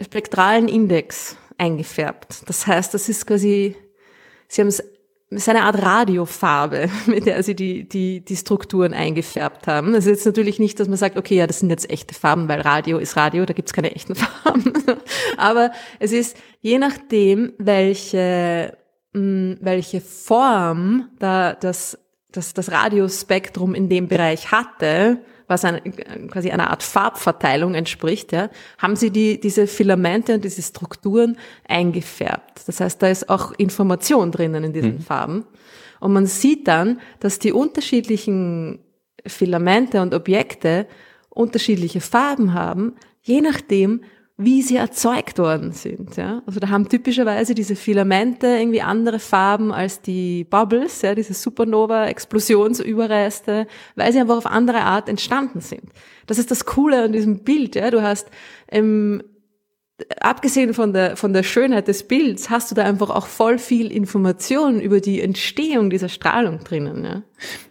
spektralen 0.00 0.68
Index 0.68 1.36
eingefärbt. 1.56 2.48
Das 2.48 2.66
heißt, 2.66 2.92
das 2.94 3.08
ist 3.08 3.26
quasi, 3.26 3.76
sie 4.48 4.60
haben 4.60 4.68
es 5.30 5.42
ist 5.42 5.48
eine 5.50 5.64
Art 5.64 5.82
Radiofarbe, 5.82 6.88
mit 7.06 7.26
der 7.26 7.42
sie 7.42 7.54
die, 7.54 7.86
die, 7.86 8.24
die 8.24 8.36
Strukturen 8.36 8.94
eingefärbt 8.94 9.66
haben. 9.66 9.92
Das 9.92 10.06
ist 10.06 10.10
jetzt 10.10 10.26
natürlich 10.26 10.58
nicht, 10.58 10.80
dass 10.80 10.88
man 10.88 10.96
sagt, 10.96 11.18
okay, 11.18 11.36
ja, 11.36 11.46
das 11.46 11.60
sind 11.60 11.70
jetzt 11.70 11.90
echte 11.90 12.14
Farben, 12.14 12.48
weil 12.48 12.62
Radio 12.62 12.98
ist 12.98 13.16
Radio, 13.16 13.44
da 13.44 13.52
gibt's 13.52 13.74
keine 13.74 13.94
echten 13.94 14.14
Farben. 14.14 14.72
Aber 15.36 15.70
es 15.98 16.12
ist 16.12 16.36
je 16.60 16.78
nachdem, 16.78 17.52
welche 17.58 18.78
welche 19.60 20.00
Form 20.00 21.08
da 21.18 21.54
das 21.54 21.98
das, 22.32 22.52
das 22.52 22.70
Radiospektrum 22.70 23.74
in 23.74 23.88
dem 23.88 24.08
Bereich 24.08 24.52
hatte, 24.52 25.18
was 25.46 25.64
eine, 25.64 25.80
quasi 25.80 26.50
einer 26.50 26.70
Art 26.70 26.82
Farbverteilung 26.82 27.74
entspricht, 27.74 28.32
ja, 28.32 28.50
haben 28.76 28.96
sie 28.96 29.10
die, 29.10 29.40
diese 29.40 29.66
Filamente 29.66 30.34
und 30.34 30.44
diese 30.44 30.60
Strukturen 30.60 31.38
eingefärbt. 31.66 32.62
Das 32.66 32.80
heißt, 32.80 33.02
da 33.02 33.08
ist 33.08 33.30
auch 33.30 33.52
Information 33.52 34.30
drinnen 34.30 34.64
in 34.64 34.72
diesen 34.74 34.96
mhm. 34.96 35.00
Farben. 35.00 35.46
Und 36.00 36.12
man 36.12 36.26
sieht 36.26 36.68
dann, 36.68 37.00
dass 37.18 37.38
die 37.38 37.52
unterschiedlichen 37.52 38.80
Filamente 39.26 40.02
und 40.02 40.14
Objekte 40.14 40.86
unterschiedliche 41.30 42.00
Farben 42.00 42.52
haben, 42.52 42.94
je 43.22 43.40
nachdem, 43.40 44.02
wie 44.40 44.62
sie 44.62 44.76
erzeugt 44.76 45.40
worden 45.40 45.72
sind. 45.72 46.16
Ja? 46.16 46.42
Also 46.46 46.60
da 46.60 46.68
haben 46.68 46.88
typischerweise 46.88 47.56
diese 47.56 47.74
Filamente 47.74 48.46
irgendwie 48.46 48.82
andere 48.82 49.18
Farben 49.18 49.72
als 49.72 50.00
die 50.00 50.44
Bubbles, 50.44 51.02
ja, 51.02 51.16
diese 51.16 51.34
Supernova-Explosionsüberreste, 51.34 53.66
weil 53.96 54.12
sie 54.12 54.20
einfach 54.20 54.36
auf 54.36 54.46
andere 54.46 54.82
Art 54.82 55.08
entstanden 55.08 55.60
sind. 55.60 55.90
Das 56.26 56.38
ist 56.38 56.52
das 56.52 56.66
Coole 56.66 57.02
an 57.02 57.10
diesem 57.12 57.40
Bild. 57.40 57.74
Ja? 57.74 57.90
Du 57.90 58.00
hast 58.00 58.30
ähm, 58.70 59.24
abgesehen 60.20 60.74
von 60.74 60.92
der, 60.92 61.16
von 61.16 61.32
der 61.32 61.42
Schönheit 61.42 61.88
des 61.88 62.04
Bilds, 62.04 62.50
hast 62.50 62.70
du 62.70 62.76
da 62.76 62.84
einfach 62.84 63.10
auch 63.10 63.26
voll 63.26 63.58
viel 63.58 63.90
Information 63.90 64.80
über 64.80 65.00
die 65.00 65.20
Entstehung 65.20 65.90
dieser 65.90 66.08
Strahlung 66.08 66.62
drinnen. 66.62 67.04
Ja, 67.04 67.22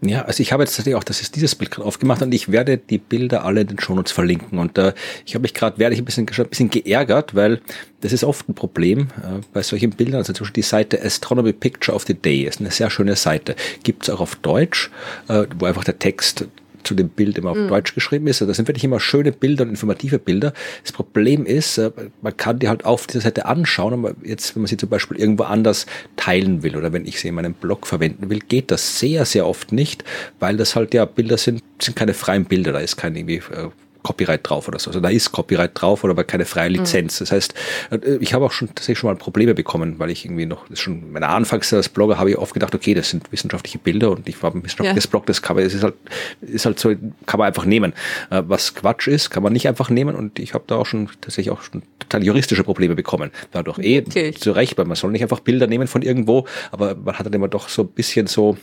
ja 0.01 0.21
also 0.23 0.41
ich 0.41 0.51
habe 0.51 0.63
jetzt 0.63 0.75
tatsächlich 0.75 0.95
auch 0.95 1.05
das 1.05 1.21
ist 1.21 1.35
dieses 1.37 1.55
Bild 1.55 1.71
gerade 1.71 1.87
aufgemacht 1.87 2.21
und 2.21 2.33
ich 2.33 2.51
werde 2.51 2.77
die 2.77 2.97
Bilder 2.97 3.45
alle 3.45 3.61
in 3.61 3.67
den 3.67 3.79
Shownotes 3.79 4.11
verlinken. 4.11 4.59
Und 4.59 4.77
äh, 4.77 4.93
ich 5.25 5.35
habe 5.35 5.43
mich 5.43 5.53
gerade, 5.53 5.77
werde 5.77 5.95
ich 5.95 6.01
ein 6.01 6.05
bisschen, 6.05 6.27
ein 6.27 6.47
bisschen 6.47 6.69
geärgert, 6.69 7.33
weil 7.33 7.61
das 8.01 8.11
ist 8.11 8.25
oft 8.25 8.49
ein 8.49 8.55
Problem 8.55 9.07
äh, 9.23 9.39
bei 9.53 9.63
solchen 9.63 9.91
Bildern. 9.91 10.17
Also 10.17 10.33
zum 10.33 10.43
Beispiel 10.43 10.63
die 10.63 10.67
Seite 10.67 11.01
Astronomy 11.01 11.53
Picture 11.53 11.95
of 11.95 12.03
the 12.07 12.13
Day 12.13 12.41
ist 12.41 12.59
eine 12.59 12.71
sehr 12.71 12.89
schöne 12.89 13.15
Seite. 13.15 13.55
Gibt 13.83 14.03
es 14.03 14.09
auch 14.09 14.19
auf 14.19 14.35
Deutsch, 14.35 14.91
äh, 15.29 15.45
wo 15.57 15.65
einfach 15.65 15.85
der 15.85 15.97
Text 15.97 16.45
zu 16.87 16.95
dem 16.95 17.09
Bild 17.09 17.37
immer 17.37 17.51
auf 17.51 17.57
mhm. 17.57 17.67
Deutsch 17.67 17.93
geschrieben 17.93 18.27
ist. 18.27 18.41
Also 18.41 18.49
das 18.49 18.57
sind 18.57 18.67
wirklich 18.67 18.83
immer 18.83 18.99
schöne 18.99 19.31
Bilder 19.31 19.63
und 19.63 19.69
informative 19.69 20.19
Bilder. 20.19 20.53
Das 20.83 20.91
Problem 20.91 21.45
ist, 21.45 21.77
äh, 21.77 21.91
man 22.21 22.35
kann 22.35 22.59
die 22.59 22.69
halt 22.69 22.85
auf 22.85 23.07
dieser 23.07 23.21
Seite 23.21 23.45
anschauen, 23.45 23.93
aber 23.93 24.15
jetzt, 24.23 24.55
wenn 24.55 24.61
man 24.61 24.67
sie 24.67 24.77
zum 24.77 24.89
Beispiel 24.89 25.17
irgendwo 25.17 25.43
anders 25.43 25.85
teilen 26.15 26.63
will 26.63 26.75
oder 26.75 26.93
wenn 26.93 27.05
ich 27.05 27.19
sie 27.19 27.27
in 27.27 27.35
meinem 27.35 27.53
Blog 27.53 27.85
verwenden 27.85 28.29
will, 28.29 28.39
geht 28.39 28.71
das 28.71 28.99
sehr, 28.99 29.25
sehr 29.25 29.45
oft 29.45 29.71
nicht, 29.71 30.03
weil 30.39 30.57
das 30.57 30.75
halt 30.75 30.93
ja 30.93 31.05
Bilder 31.05 31.37
sind, 31.37 31.61
sind 31.81 31.95
keine 31.95 32.13
freien 32.13 32.45
Bilder, 32.45 32.71
da 32.71 32.79
ist 32.79 32.95
kein 32.95 33.15
irgendwie 33.15 33.41
äh, 33.53 33.69
Copyright 34.07 34.49
drauf 34.49 34.69
oder 34.69 34.79
so. 34.79 34.89
Also 34.89 35.01
da 35.01 35.09
ist 35.09 35.33
Copyright 35.33 35.71
drauf 35.73 36.05
oder 36.05 36.11
aber 36.11 36.23
keine 36.23 36.45
freie 36.45 36.69
Lizenz. 36.69 37.19
Mhm. 37.19 37.23
Das 37.25 37.31
heißt, 37.33 37.53
äh, 37.91 38.17
ich 38.21 38.33
habe 38.33 38.45
auch 38.45 38.53
schon 38.53 38.69
tatsächlich 38.69 38.99
schon 38.99 39.09
mal 39.09 39.17
Probleme 39.17 39.53
bekommen, 39.53 39.99
weil 39.99 40.09
ich 40.11 40.23
irgendwie 40.23 40.45
noch, 40.45 40.65
das 40.69 40.79
schon 40.79 41.11
meiner 41.11 41.27
Anfangs 41.27 41.73
als 41.73 41.89
Blogger 41.89 42.17
habe 42.17 42.31
ich 42.31 42.37
oft 42.37 42.53
gedacht, 42.53 42.73
okay, 42.73 42.93
das 42.93 43.09
sind 43.09 43.29
wissenschaftliche 43.33 43.79
Bilder 43.79 44.11
und 44.11 44.29
ich 44.29 44.41
war 44.41 44.55
ein 44.55 44.63
wissenschaftliches 44.63 45.03
ja. 45.03 45.09
Blog, 45.09 45.25
das 45.25 45.41
kann 45.41 45.57
man, 45.57 45.65
das 45.65 45.73
ist 45.73 45.83
halt, 45.83 45.95
ist 46.39 46.65
halt 46.65 46.79
so, 46.79 46.95
kann 47.25 47.37
man 47.37 47.47
einfach 47.47 47.65
nehmen. 47.65 47.91
Äh, 48.29 48.43
was 48.47 48.75
Quatsch 48.75 49.09
ist, 49.09 49.29
kann 49.29 49.43
man 49.43 49.51
nicht 49.51 49.67
einfach 49.67 49.89
nehmen 49.89 50.15
und 50.15 50.39
ich 50.39 50.53
habe 50.53 50.63
da 50.67 50.77
auch 50.77 50.85
schon 50.85 51.09
tatsächlich 51.19 51.51
auch 51.51 51.61
schon 51.61 51.83
total 51.99 52.23
juristische 52.23 52.63
Probleme 52.63 52.95
bekommen. 52.95 53.31
Dadurch 53.51 53.79
eh 53.79 54.03
okay. 54.07 54.31
zu 54.31 54.51
Recht, 54.51 54.77
weil 54.77 54.85
man 54.85 54.95
soll 54.95 55.11
nicht 55.11 55.21
einfach 55.21 55.41
Bilder 55.41 55.67
nehmen 55.67 55.87
von 55.87 56.01
irgendwo, 56.01 56.47
aber 56.71 56.95
man 56.95 57.19
hat 57.19 57.25
dann 57.25 57.33
immer 57.33 57.49
doch 57.49 57.67
so 57.67 57.81
ein 57.81 57.89
bisschen 57.89 58.27
so, 58.27 58.57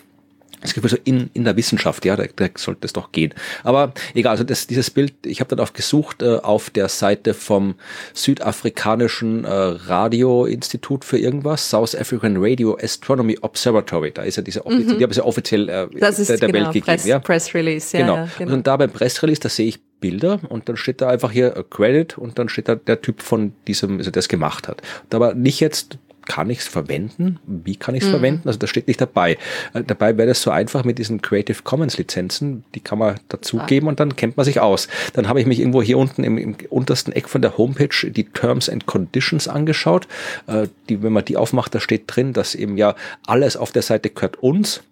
das 0.64 0.74
Gefühl 0.74 0.90
so 0.90 0.96
in, 1.04 1.30
in 1.34 1.44
der 1.44 1.56
Wissenschaft, 1.56 2.04
ja, 2.04 2.16
da, 2.16 2.24
da 2.34 2.48
sollte 2.56 2.86
es 2.86 2.92
doch 2.92 3.12
gehen. 3.12 3.34
Aber 3.62 3.92
egal, 4.14 4.32
also 4.32 4.44
das, 4.44 4.66
dieses 4.66 4.90
Bild, 4.90 5.14
ich 5.24 5.40
habe 5.40 5.54
dann 5.54 5.64
auch 5.64 5.72
gesucht 5.72 6.22
äh, 6.22 6.36
auf 6.38 6.70
der 6.70 6.88
Seite 6.88 7.34
vom 7.34 7.74
südafrikanischen 8.14 9.44
äh, 9.44 9.48
Radioinstitut 9.50 11.04
für 11.04 11.18
irgendwas, 11.18 11.68
South 11.68 11.94
African 11.94 12.36
Radio 12.38 12.78
Astronomy 12.80 13.38
Observatory. 13.40 14.12
Da 14.12 14.22
ist 14.22 14.36
ja 14.36 14.42
diese, 14.42 14.62
mhm. 14.66 14.98
die 14.98 15.04
haben 15.04 15.10
es 15.10 15.18
ja 15.18 15.24
offiziell 15.24 15.68
äh, 15.68 15.86
das 16.00 16.18
ist, 16.18 16.30
der, 16.30 16.38
der 16.38 16.48
genau, 16.48 16.64
Welt 16.64 16.72
gegeben. 16.72 16.86
Press, 16.86 17.04
ja? 17.04 17.18
Press 17.18 17.54
Release, 17.54 17.96
ja. 17.96 18.04
Genau. 18.04 18.16
Ja, 18.16 18.28
genau. 18.38 18.54
Und 18.54 18.66
da 18.66 18.76
beim 18.76 18.90
Press 18.90 19.22
Release, 19.22 19.40
da 19.40 19.48
sehe 19.48 19.68
ich 19.68 19.80
Bilder 20.00 20.40
und 20.48 20.68
dann 20.68 20.76
steht 20.76 21.00
da 21.00 21.08
einfach 21.08 21.30
hier 21.30 21.64
Credit 21.70 22.18
und 22.18 22.38
dann 22.38 22.48
steht 22.48 22.68
da 22.68 22.74
der 22.74 23.00
Typ 23.00 23.22
von 23.22 23.54
diesem, 23.66 23.98
also 23.98 24.10
der 24.10 24.20
es 24.20 24.28
gemacht 24.28 24.68
hat. 24.68 24.82
Und 25.04 25.14
aber 25.14 25.34
nicht 25.34 25.60
jetzt 25.60 25.98
kann 26.27 26.51
ich 26.51 26.61
es 26.61 26.68
verwenden? 26.68 27.39
Wie 27.47 27.77
kann 27.77 27.95
ich 27.95 28.03
es 28.03 28.09
mhm. 28.09 28.12
verwenden? 28.12 28.49
Also 28.49 28.59
das 28.59 28.70
steht 28.70 28.89
nicht 28.89 29.01
dabei. 29.01 29.39
Äh, 29.72 29.83
dabei 29.87 30.16
wäre 30.16 30.29
das 30.29 30.43
so 30.43 30.51
einfach 30.51 30.85
mit 30.85 30.99
diesen 30.99 31.22
Creative 31.22 31.62
Commons 31.62 31.99
Lizenzen, 31.99 32.64
die 32.75 32.81
kann 32.81 32.99
man 32.99 33.20
dazugeben 33.29 33.89
und 33.89 34.01
dann 34.01 34.16
kennt 34.16 34.37
man 34.37 34.45
sich 34.45 34.61
aus. 34.61 34.89
Dann 35.12 35.29
habe 35.29 35.41
ich 35.41 35.47
mich 35.47 35.61
irgendwo 35.61 35.83
hier 35.83 35.99
unten 35.99 36.25
im, 36.25 36.39
im, 36.39 36.57
untersten 36.70 37.12
Eck 37.12 37.29
von 37.29 37.43
der 37.43 37.57
Homepage 37.59 38.11
die 38.11 38.25
Terms 38.25 38.68
and 38.68 38.87
Conditions 38.87 39.49
angeschaut. 39.49 40.09
Äh, 40.47 40.68
die, 40.89 41.03
wenn 41.03 41.12
man 41.12 41.25
die 41.25 41.37
aufmacht, 41.37 41.75
da 41.75 41.81
steht 41.81 42.05
drin, 42.07 42.33
dass 42.33 42.55
eben 42.55 42.77
ja 42.77 42.95
alles 43.27 43.57
auf 43.57 43.72
der 43.72 43.83
Seite 43.83 44.11
gehört 44.11 44.37
uns 44.43 44.83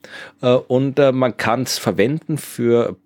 äh, 0.40 0.52
und 0.52 0.98
äh, 0.98 1.12
man 1.12 1.36
kann 1.36 1.62
es 1.62 1.78
verwenden 1.78 2.38
für 2.38 2.96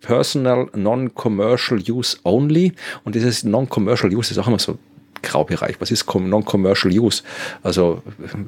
Personal 0.00 0.68
Non-Commercial 0.74 1.80
Use 1.88 2.16
Only. 2.22 2.72
Und 3.04 3.14
dieses 3.14 3.44
Non-Commercial 3.44 4.14
Use 4.14 4.30
ist 4.30 4.38
auch 4.38 4.46
immer 4.46 4.58
so 4.58 4.78
Graubereich. 5.26 5.76
Was 5.80 5.90
ist 5.90 6.06
Non-Commercial 6.14 6.92
Use? 6.92 7.22
Also, 7.62 8.02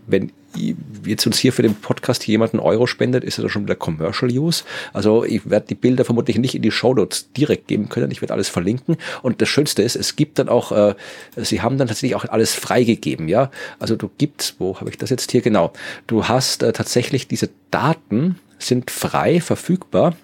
wenn 0.06 0.32
jetzt 1.04 1.26
uns 1.26 1.38
hier 1.38 1.52
für 1.52 1.62
den 1.62 1.74
Podcast 1.74 2.26
jemand 2.26 2.54
einen 2.54 2.60
Euro 2.60 2.86
spendet, 2.86 3.24
ist 3.24 3.38
das 3.38 3.50
schon 3.50 3.64
wieder 3.64 3.74
Commercial 3.74 4.30
Use. 4.30 4.64
Also, 4.92 5.24
ich 5.24 5.50
werde 5.50 5.66
die 5.66 5.74
Bilder 5.74 6.04
vermutlich 6.04 6.38
nicht 6.38 6.54
in 6.54 6.62
die 6.62 6.70
Show 6.70 6.94
Notes 6.94 7.32
direkt 7.32 7.68
geben 7.68 7.88
können. 7.88 8.10
Ich 8.10 8.22
werde 8.22 8.32
alles 8.32 8.48
verlinken. 8.48 8.96
Und 9.22 9.42
das 9.42 9.48
Schönste 9.48 9.82
ist, 9.82 9.96
es 9.96 10.16
gibt 10.16 10.38
dann 10.38 10.48
auch, 10.48 10.72
äh, 10.72 10.94
sie 11.36 11.60
haben 11.60 11.78
dann 11.78 11.88
tatsächlich 11.88 12.14
auch 12.14 12.24
alles 12.24 12.54
freigegeben, 12.54 13.28
ja. 13.28 13.50
Also, 13.78 13.96
du 13.96 14.08
gibst, 14.16 14.56
wo 14.58 14.78
habe 14.78 14.90
ich 14.90 14.98
das 14.98 15.10
jetzt 15.10 15.30
hier? 15.32 15.40
Genau. 15.40 15.72
Du 16.06 16.28
hast 16.28 16.62
äh, 16.62 16.72
tatsächlich 16.72 17.26
diese 17.26 17.50
Daten 17.70 18.38
sind 18.58 18.90
frei 18.90 19.40
verfügbar. 19.40 20.16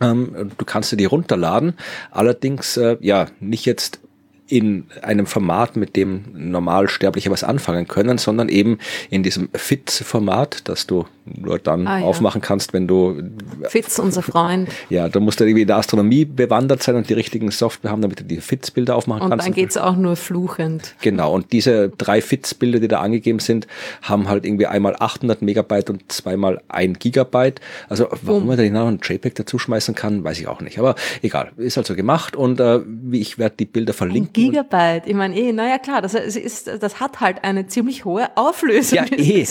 Ähm, 0.00 0.50
du 0.58 0.64
kannst 0.64 0.92
dir 0.92 0.96
die 0.96 1.04
runterladen. 1.04 1.74
Allerdings, 2.10 2.76
äh, 2.76 2.96
ja, 3.00 3.26
nicht 3.40 3.64
jetzt 3.64 4.00
in 4.46 4.86
einem 5.02 5.26
Format, 5.26 5.76
mit 5.76 5.96
dem 5.96 6.24
Normalsterbliche 6.34 7.30
was 7.30 7.44
anfangen 7.44 7.88
können, 7.88 8.18
sondern 8.18 8.48
eben 8.48 8.78
in 9.10 9.22
diesem 9.22 9.48
FITS-Format, 9.54 10.68
das 10.68 10.86
du 10.86 11.06
nur 11.24 11.58
dann 11.58 11.86
ah, 11.86 12.00
ja. 12.00 12.04
aufmachen 12.04 12.40
kannst, 12.40 12.72
wenn 12.72 12.86
du 12.86 13.22
FITS, 13.62 13.98
unser 13.98 14.22
Freund. 14.22 14.68
Ja, 14.90 15.08
da 15.08 15.18
musst 15.18 15.40
du 15.40 15.44
irgendwie 15.44 15.62
in 15.62 15.66
der 15.66 15.78
Astronomie 15.78 16.24
bewandert 16.24 16.82
sein 16.82 16.94
und 16.94 17.08
die 17.08 17.14
richtigen 17.14 17.50
Software 17.50 17.90
haben, 17.90 18.02
damit 18.02 18.20
du 18.20 18.24
die 18.24 18.40
FITS-Bilder 18.40 18.94
aufmachen 18.94 19.22
und 19.22 19.30
kannst. 19.30 19.46
Und 19.46 19.56
dann 19.56 19.62
geht's 19.62 19.76
auch 19.76 19.96
nur 19.96 20.14
fluchend. 20.16 20.94
Genau, 21.00 21.32
und 21.32 21.52
diese 21.52 21.88
drei 21.88 22.20
FITS-Bilder, 22.20 22.80
die 22.80 22.88
da 22.88 23.00
angegeben 23.00 23.38
sind, 23.38 23.66
haben 24.02 24.28
halt 24.28 24.44
irgendwie 24.44 24.66
einmal 24.66 24.94
800 24.98 25.42
Megabyte 25.42 25.90
und 25.90 26.12
zweimal 26.12 26.60
ein 26.68 26.94
Gigabyte. 26.94 27.60
Also 27.88 28.08
warum 28.22 28.42
um. 28.42 28.48
man 28.48 28.56
da 28.56 28.62
nicht 28.62 28.72
noch 28.72 28.86
ein 28.86 29.00
JPEG 29.02 29.34
dazu 29.34 29.58
schmeißen 29.58 29.94
kann, 29.94 30.22
weiß 30.22 30.38
ich 30.38 30.48
auch 30.48 30.60
nicht. 30.60 30.78
Aber 30.78 30.94
egal, 31.22 31.52
ist 31.56 31.78
also 31.78 31.94
gemacht 31.94 32.36
und 32.36 32.60
äh, 32.60 32.80
ich 33.12 33.38
werde 33.38 33.56
die 33.58 33.66
Bilder 33.66 33.94
verlinken. 33.94 34.32
Gigabyte. 34.32 35.06
Ich 35.06 35.14
meine, 35.14 35.36
eh, 35.36 35.52
naja 35.52 35.78
klar, 35.78 36.02
das 36.02 36.14
ist, 36.14 36.68
das 36.80 37.00
hat 37.00 37.20
halt 37.20 37.42
eine 37.42 37.66
ziemlich 37.66 38.04
hohe 38.04 38.28
Auflösung. 38.36 38.98
Ja, 38.98 39.04
eh. 39.16 39.46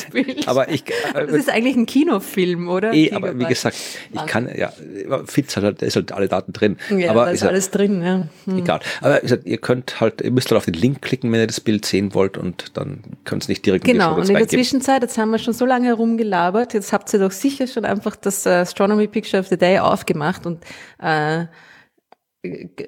Aber 0.45 0.69
ich, 0.69 0.83
äh, 1.13 1.25
eigentlich 1.63 1.77
ein 1.77 1.85
Kinofilm, 1.85 2.69
oder? 2.69 2.93
Eh, 2.93 3.11
aber 3.11 3.37
wie 3.37 3.45
gesagt, 3.45 3.75
ich 4.11 4.25
kann, 4.25 4.49
ja, 4.55 4.71
Fitz 5.25 5.55
hat 5.55 5.63
halt, 5.63 5.81
da 5.81 5.85
ist 5.85 5.95
halt 5.95 6.11
alle 6.11 6.27
Daten 6.27 6.53
drin. 6.53 6.77
Ja, 6.89 7.11
aber 7.11 7.25
da 7.25 7.31
ist 7.31 7.43
alles 7.43 7.65
halt, 7.65 7.75
drin, 7.75 8.03
ja. 8.03 8.27
Hm. 8.45 8.57
Egal. 8.57 8.79
Aber 9.01 9.19
gesagt, 9.19 9.45
ihr 9.45 9.57
könnt 9.57 9.99
halt, 9.99 10.21
ihr 10.21 10.31
müsst 10.31 10.49
halt 10.51 10.57
auf 10.57 10.65
den 10.65 10.73
Link 10.73 11.01
klicken, 11.01 11.31
wenn 11.31 11.39
ihr 11.39 11.47
das 11.47 11.61
Bild 11.61 11.85
sehen 11.85 12.13
wollt 12.13 12.37
und 12.37 12.77
dann 12.77 13.01
könnt 13.23 13.43
ihr 13.43 13.45
es 13.45 13.49
nicht 13.49 13.65
direkt 13.65 13.85
Genau, 13.85 14.15
in 14.15 14.21
und 14.21 14.29
in 14.29 14.35
der 14.35 14.47
Zwischenzeit, 14.47 15.01
jetzt 15.01 15.17
haben 15.17 15.31
wir 15.31 15.39
schon 15.39 15.53
so 15.53 15.65
lange 15.65 15.87
herumgelabert, 15.87 16.73
jetzt 16.73 16.93
habt 16.93 17.13
ihr 17.13 17.19
doch 17.19 17.31
sicher 17.31 17.67
schon 17.67 17.85
einfach 17.85 18.15
das 18.15 18.45
äh, 18.45 18.49
Astronomy 18.49 19.07
Picture 19.07 19.41
of 19.41 19.47
the 19.47 19.57
Day 19.57 19.79
aufgemacht 19.79 20.45
und 20.45 20.63
äh, 21.01 21.45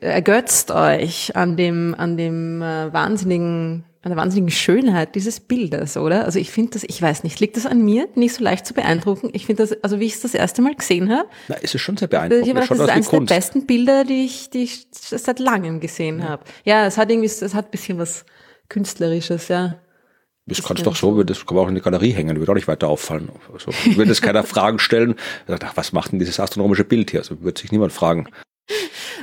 ergötzt 0.01 0.71
euch 0.71 1.35
an 1.35 1.55
dem, 1.55 1.95
an 1.97 2.17
dem 2.17 2.61
äh, 2.61 2.91
wahnsinnigen, 2.91 3.85
an 4.05 4.11
der 4.11 4.17
wahnsinnigen 4.17 4.51
Schönheit 4.51 5.15
dieses 5.15 5.39
Bildes, 5.39 5.97
oder? 5.97 6.25
Also 6.25 6.37
ich 6.37 6.51
finde 6.51 6.73
das, 6.73 6.83
ich 6.83 7.01
weiß 7.01 7.23
nicht, 7.23 7.39
liegt 7.39 7.57
das 7.57 7.65
an 7.65 7.83
mir, 7.83 8.07
nicht 8.13 8.35
so 8.35 8.43
leicht 8.43 8.67
zu 8.67 8.75
beeindrucken? 8.75 9.31
Ich 9.33 9.47
finde 9.47 9.63
das, 9.63 9.83
also 9.83 9.99
wie 9.99 10.05
ich 10.05 10.13
es 10.13 10.21
das 10.21 10.35
erste 10.35 10.61
Mal 10.61 10.75
gesehen 10.75 11.09
habe. 11.11 11.27
Na, 11.47 11.55
ist 11.55 11.73
es 11.73 11.81
schon 11.81 11.97
sehr 11.97 12.07
beeindruckend. 12.07 12.47
Ich 12.47 12.55
habe 12.55 12.67
das 12.67 12.79
ist 12.79 12.89
eines 12.89 13.09
der 13.09 13.21
besten 13.21 13.65
Bilder, 13.65 14.03
die 14.03 14.25
ich, 14.25 14.51
die 14.51 14.63
ich 14.63 14.87
seit 14.91 15.39
langem 15.39 15.79
gesehen 15.79 16.19
ja. 16.19 16.29
habe. 16.29 16.43
Ja, 16.65 16.85
es 16.85 16.99
hat 16.99 17.09
irgendwie, 17.09 17.25
es 17.25 17.55
hat 17.55 17.65
ein 17.65 17.71
bisschen 17.71 17.97
was 17.97 18.25
Künstlerisches, 18.69 19.47
ja. 19.47 19.79
Das 20.45 20.61
kannst 20.61 20.85
doch 20.85 20.95
so, 20.95 21.23
das 21.23 21.43
kann 21.43 21.55
man 21.55 21.65
auch 21.65 21.69
in 21.69 21.75
die 21.75 21.81
Galerie 21.81 22.11
hängen, 22.11 22.37
würde 22.37 22.51
auch 22.51 22.55
nicht 22.55 22.67
weiter 22.67 22.87
auffallen. 22.87 23.29
Also, 23.51 23.71
würde 23.95 24.11
es 24.11 24.21
keiner 24.21 24.43
Fragen 24.43 24.77
stellen, 24.77 25.15
sagt, 25.47 25.63
ach, 25.63 25.75
was 25.75 25.93
macht 25.93 26.11
denn 26.11 26.19
dieses 26.19 26.39
astronomische 26.39 26.83
Bild 26.83 27.09
hier? 27.09 27.21
Also 27.21 27.41
würde 27.41 27.59
sich 27.59 27.71
niemand 27.71 27.91
fragen. 27.91 28.29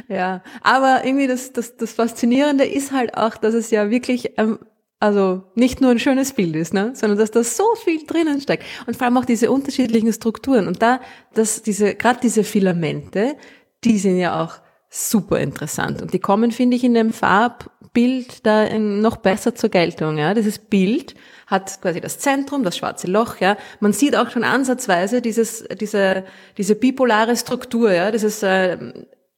Ja, 0.08 0.42
aber 0.62 1.02
irgendwie 1.04 1.26
das, 1.26 1.52
das, 1.52 1.76
das 1.76 1.92
Faszinierende 1.92 2.64
ist 2.64 2.92
halt 2.92 3.16
auch, 3.16 3.36
dass 3.36 3.54
es 3.54 3.70
ja 3.70 3.90
wirklich, 3.90 4.32
ähm, 4.36 4.58
also 5.02 5.42
nicht 5.56 5.80
nur 5.80 5.90
ein 5.90 5.98
schönes 5.98 6.32
Bild 6.32 6.54
ist, 6.54 6.72
ne, 6.72 6.92
sondern 6.94 7.18
dass 7.18 7.32
da 7.32 7.42
so 7.42 7.64
viel 7.74 8.06
drinnen 8.06 8.40
steckt 8.40 8.64
und 8.86 8.96
vor 8.96 9.06
allem 9.06 9.16
auch 9.16 9.24
diese 9.24 9.50
unterschiedlichen 9.50 10.12
Strukturen 10.12 10.68
und 10.68 10.80
da, 10.80 11.00
dass 11.34 11.62
diese, 11.62 11.96
gerade 11.96 12.20
diese 12.22 12.44
Filamente, 12.44 13.36
die 13.82 13.98
sind 13.98 14.18
ja 14.18 14.42
auch 14.42 14.60
super 14.88 15.40
interessant 15.40 16.02
und 16.02 16.12
die 16.12 16.20
kommen, 16.20 16.52
finde 16.52 16.76
ich, 16.76 16.84
in 16.84 16.94
dem 16.94 17.12
Farb 17.12 17.70
Bild 17.92 18.46
da 18.46 18.78
noch 18.78 19.16
besser 19.16 19.54
zur 19.54 19.70
Geltung. 19.70 20.18
Ja? 20.18 20.34
Dieses 20.34 20.58
Bild 20.58 21.14
hat 21.46 21.80
quasi 21.82 22.00
das 22.00 22.18
Zentrum, 22.18 22.62
das 22.62 22.76
schwarze 22.76 23.06
Loch. 23.06 23.36
Ja? 23.40 23.56
Man 23.80 23.92
sieht 23.92 24.16
auch 24.16 24.30
schon 24.30 24.44
ansatzweise 24.44 25.20
dieses, 25.20 25.64
diese, 25.78 26.24
diese 26.56 26.74
bipolare 26.74 27.36
Struktur. 27.36 27.92
Ja? 27.92 28.10
Dieses, 28.10 28.42
äh, 28.42 28.78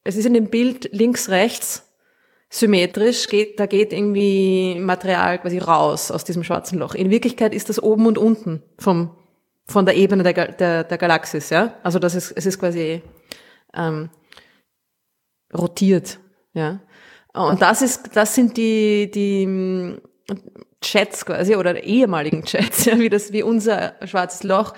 es 0.05 0.15
ist 0.15 0.25
in 0.25 0.35
dem 0.35 0.49
Bild 0.49 0.89
links, 0.93 1.27
rechts 1.29 1.84
symmetrisch, 2.49 3.27
geht, 3.27 3.59
da 3.59 3.65
geht 3.65 3.91
irgendwie 3.91 4.77
Material 4.79 5.39
quasi 5.39 5.57
raus 5.57 6.11
aus 6.11 6.23
diesem 6.23 6.43
schwarzen 6.43 6.79
Loch. 6.79 6.95
In 6.95 7.09
Wirklichkeit 7.09 7.53
ist 7.53 7.69
das 7.69 7.81
oben 7.81 8.05
und 8.07 8.17
unten 8.17 8.63
vom, 8.77 9.15
von 9.67 9.85
der 9.85 9.95
Ebene 9.95 10.23
der, 10.23 10.51
der, 10.51 10.83
der 10.83 10.97
Galaxis. 10.97 11.49
Ja? 11.49 11.75
Also 11.83 11.99
das 11.99 12.15
ist, 12.15 12.31
es 12.31 12.45
ist 12.45 12.59
quasi 12.59 13.01
ähm, 13.73 14.09
rotiert. 15.53 16.19
Ja? 16.53 16.79
Und 17.33 17.61
das 17.61 17.81
ist, 17.81 18.15
das 18.15 18.35
sind 18.35 18.55
die, 18.57 19.11
die 19.11 19.97
Chats 20.81 21.25
quasi 21.25 21.55
oder 21.55 21.83
ehemaligen 21.83 22.43
Chats, 22.45 22.85
ja, 22.85 22.97
wie 22.99 23.09
das, 23.09 23.33
wie 23.33 23.43
unser 23.43 23.95
schwarzes 24.05 24.43
Loch 24.43 24.73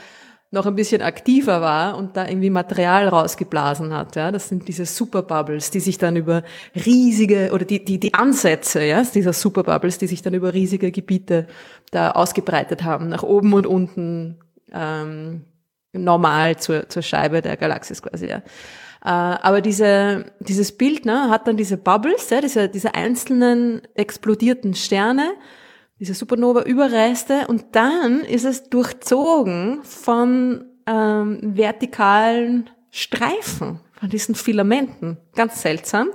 noch 0.49 0.65
ein 0.65 0.75
bisschen 0.75 1.01
aktiver 1.01 1.59
war 1.61 1.97
und 1.97 2.15
da 2.15 2.27
irgendwie 2.27 2.49
Material 2.49 3.09
rausgeblasen 3.09 3.93
hat. 3.93 4.15
Ja. 4.15 4.31
Das 4.31 4.47
sind 4.47 4.67
diese 4.67 4.85
Superbubbles, 4.85 5.71
die 5.71 5.81
sich 5.81 5.97
dann 5.97 6.15
über 6.15 6.43
riesige, 6.73 7.51
oder 7.53 7.65
die, 7.65 7.83
die, 7.83 7.99
die 7.99 8.13
Ansätze 8.13 8.83
ja, 8.83 9.03
dieser 9.03 9.33
Superbubbles, 9.33 9.97
die 9.97 10.07
sich 10.07 10.21
dann 10.21 10.33
über 10.33 10.53
riesige 10.53 10.91
Gebiete 10.91 11.47
da 11.91 12.11
ausgebreitet 12.11 12.83
haben, 12.83 13.09
nach 13.09 13.23
oben 13.23 13.53
und 13.53 13.67
unten 13.67 14.39
ähm, 14.71 15.43
normal 15.91 16.57
zur, 16.57 16.87
zur 16.87 17.01
Scheibe 17.01 17.41
der 17.41 17.57
Galaxis 17.57 18.01
quasi. 18.01 18.27
Ja. 18.27 18.37
Äh, 18.37 19.09
aber 19.09 19.59
diese, 19.59 20.31
dieses 20.39 20.71
Bild 20.71 21.05
ne, 21.05 21.29
hat 21.29 21.47
dann 21.47 21.57
diese 21.57 21.77
Bubbles, 21.77 22.29
ja, 22.29 22.39
diese, 22.39 22.69
diese 22.69 22.95
einzelnen 22.95 23.81
explodierten 23.95 24.75
Sterne, 24.75 25.33
diese 25.99 26.13
Supernova-Überreste 26.13 27.47
und 27.47 27.65
dann 27.71 28.21
ist 28.21 28.45
es 28.45 28.69
durchzogen 28.69 29.79
von 29.83 30.65
ähm, 30.85 31.39
vertikalen 31.41 32.69
Streifen, 32.91 33.79
von 33.93 34.09
diesen 34.09 34.35
Filamenten. 34.35 35.17
Ganz 35.35 35.61
seltsam. 35.61 36.09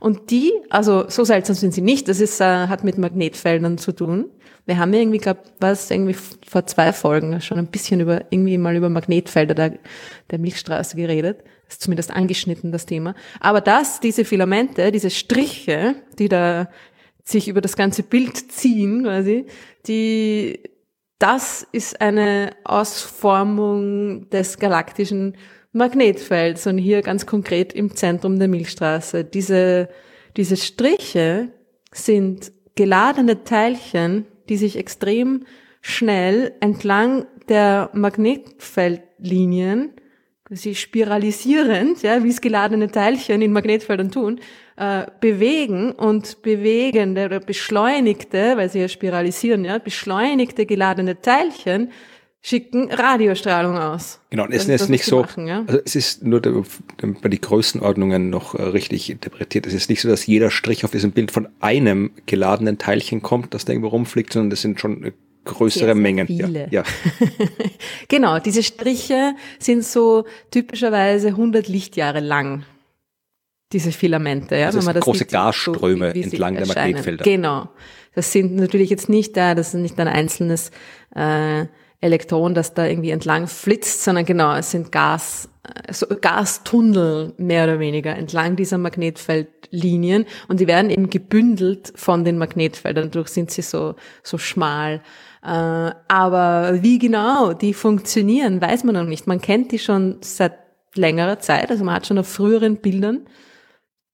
Und 0.00 0.30
die, 0.30 0.52
also 0.70 1.08
so 1.08 1.24
seltsam 1.24 1.54
sind 1.56 1.72
sie 1.72 1.80
nicht, 1.80 2.08
das 2.08 2.20
ist, 2.20 2.40
äh, 2.40 2.66
hat 2.66 2.84
mit 2.84 2.98
Magnetfeldern 2.98 3.78
zu 3.78 3.92
tun. 3.92 4.30
Wir 4.66 4.78
haben 4.78 4.92
ja 4.92 5.00
irgendwie, 5.00 5.18
glaube 5.18 5.40
was 5.60 5.90
irgendwie 5.90 6.16
vor 6.46 6.66
zwei 6.66 6.92
Folgen 6.92 7.40
schon 7.40 7.58
ein 7.58 7.68
bisschen 7.68 8.00
über, 8.00 8.24
irgendwie 8.30 8.58
mal 8.58 8.76
über 8.76 8.90
Magnetfelder 8.90 9.54
der, 9.54 9.78
der 10.30 10.38
Milchstraße 10.38 10.96
geredet 10.96 11.42
ist 11.68 11.82
zumindest 11.82 12.10
angeschnitten, 12.10 12.72
das 12.72 12.86
Thema. 12.86 13.14
Aber 13.40 13.60
dass 13.60 14.00
diese 14.00 14.24
Filamente, 14.24 14.90
diese 14.90 15.10
Striche, 15.10 15.96
die 16.18 16.28
da 16.28 16.68
sich 17.28 17.48
über 17.48 17.60
das 17.60 17.76
ganze 17.76 18.02
Bild 18.02 18.50
ziehen, 18.50 19.02
quasi, 19.02 19.44
die, 19.86 20.60
das 21.18 21.66
ist 21.72 22.00
eine 22.00 22.52
Ausformung 22.64 24.30
des 24.30 24.58
galaktischen 24.58 25.36
Magnetfelds 25.72 26.66
und 26.66 26.78
hier 26.78 27.02
ganz 27.02 27.26
konkret 27.26 27.74
im 27.74 27.94
Zentrum 27.94 28.38
der 28.38 28.48
Milchstraße. 28.48 29.24
Diese, 29.24 29.90
diese 30.36 30.56
Striche 30.56 31.50
sind 31.92 32.50
geladene 32.74 33.44
Teilchen, 33.44 34.24
die 34.48 34.56
sich 34.56 34.76
extrem 34.76 35.44
schnell 35.82 36.54
entlang 36.60 37.26
der 37.48 37.90
Magnetfeldlinien 37.92 39.92
sie 40.50 40.74
spiralisierend, 40.74 42.02
ja, 42.02 42.24
wie 42.24 42.30
es 42.30 42.40
geladene 42.40 42.90
Teilchen 42.90 43.42
in 43.42 43.52
Magnetfeldern 43.52 44.10
tun, 44.10 44.40
äh, 44.78 45.06
bewegen 45.20 45.92
und 45.92 46.42
bewegende 46.42 47.26
oder 47.26 47.40
beschleunigte, 47.40 48.56
weil 48.56 48.70
sie 48.70 48.80
ja 48.80 48.88
spiralisieren, 48.88 49.64
ja, 49.64 49.78
beschleunigte 49.78 50.66
geladene 50.66 51.20
Teilchen 51.20 51.90
schicken 52.40 52.90
Radiostrahlung 52.90 53.76
aus. 53.76 54.20
Genau, 54.30 54.44
und 54.44 54.52
es 54.52 54.62
ist 54.62 54.68
jetzt 54.68 54.88
nicht 54.88 55.04
so, 55.04 55.22
machen, 55.22 55.48
ja? 55.48 55.64
also 55.66 55.80
es 55.84 55.96
ist 55.96 56.22
nur 56.22 56.40
bei 56.40 57.28
die 57.28 57.40
Größenordnungen 57.40 58.30
noch 58.30 58.54
äh, 58.54 58.62
richtig 58.62 59.10
interpretiert. 59.10 59.66
Es 59.66 59.74
ist 59.74 59.90
nicht 59.90 60.00
so, 60.00 60.08
dass 60.08 60.26
jeder 60.26 60.50
Strich 60.50 60.84
auf 60.84 60.92
diesem 60.92 61.10
Bild 61.10 61.32
von 61.32 61.48
einem 61.60 62.12
geladenen 62.26 62.78
Teilchen 62.78 63.20
kommt, 63.20 63.54
das 63.54 63.64
da 63.64 63.72
irgendwo 63.72 63.88
rumfliegt, 63.88 64.32
sondern 64.32 64.50
das 64.50 64.62
sind 64.62 64.78
schon 64.78 65.02
äh, 65.02 65.12
größere 65.44 65.96
Mengen. 65.96 66.28
Viele. 66.28 66.68
Ja, 66.70 66.82
ja. 66.82 66.84
genau, 68.08 68.38
diese 68.38 68.62
Striche 68.62 69.34
sind 69.58 69.84
so 69.84 70.24
typischerweise 70.52 71.28
100 71.28 71.66
Lichtjahre 71.66 72.20
lang. 72.20 72.64
Diese 73.72 73.92
Filamente, 73.92 74.56
ja, 74.56 74.66
das 74.66 74.76
wenn 74.76 74.84
man 74.84 74.94
das 74.94 75.04
große 75.04 75.26
Gasströme 75.26 76.12
so, 76.14 76.20
entlang 76.20 76.54
der 76.54 76.66
Magnetfelder. 76.66 77.24
Genau. 77.24 77.68
Das 78.14 78.32
sind 78.32 78.56
natürlich 78.56 78.90
jetzt 78.90 79.08
nicht 79.08 79.36
da, 79.36 79.54
das 79.54 79.74
ist 79.74 79.80
nicht 79.80 80.00
ein 80.00 80.08
einzelnes 80.08 80.70
äh, 81.14 81.66
Elektron, 82.00 82.54
das 82.54 82.74
da 82.74 82.86
irgendwie 82.86 83.10
entlang 83.10 83.46
flitzt, 83.46 84.04
sondern 84.04 84.24
genau, 84.24 84.54
es 84.56 84.70
sind 84.70 84.92
Gas, 84.92 85.48
so 85.90 86.06
Gastunnel 86.20 87.34
mehr 87.36 87.64
oder 87.64 87.78
weniger 87.78 88.16
entlang 88.16 88.56
dieser 88.56 88.78
Magnetfeldlinien 88.78 90.24
und 90.46 90.60
die 90.60 90.66
werden 90.66 90.90
eben 90.90 91.10
gebündelt 91.10 91.92
von 91.96 92.24
den 92.24 92.38
Magnetfeldern, 92.38 93.10
dadurch 93.10 93.28
sind 93.28 93.50
sie 93.50 93.62
so, 93.62 93.96
so 94.22 94.38
schmal. 94.38 95.02
Äh, 95.42 95.48
aber 96.08 96.78
wie 96.82 96.98
genau 96.98 97.52
die 97.52 97.74
funktionieren, 97.74 98.60
weiß 98.60 98.84
man 98.84 98.94
noch 98.94 99.04
nicht. 99.04 99.26
Man 99.26 99.40
kennt 99.40 99.72
die 99.72 99.78
schon 99.78 100.18
seit 100.20 100.54
längerer 100.94 101.38
Zeit. 101.38 101.70
Also 101.70 101.84
man 101.84 101.94
hat 101.94 102.06
schon 102.06 102.18
auf 102.18 102.28
früheren 102.28 102.76
Bildern, 102.76 103.26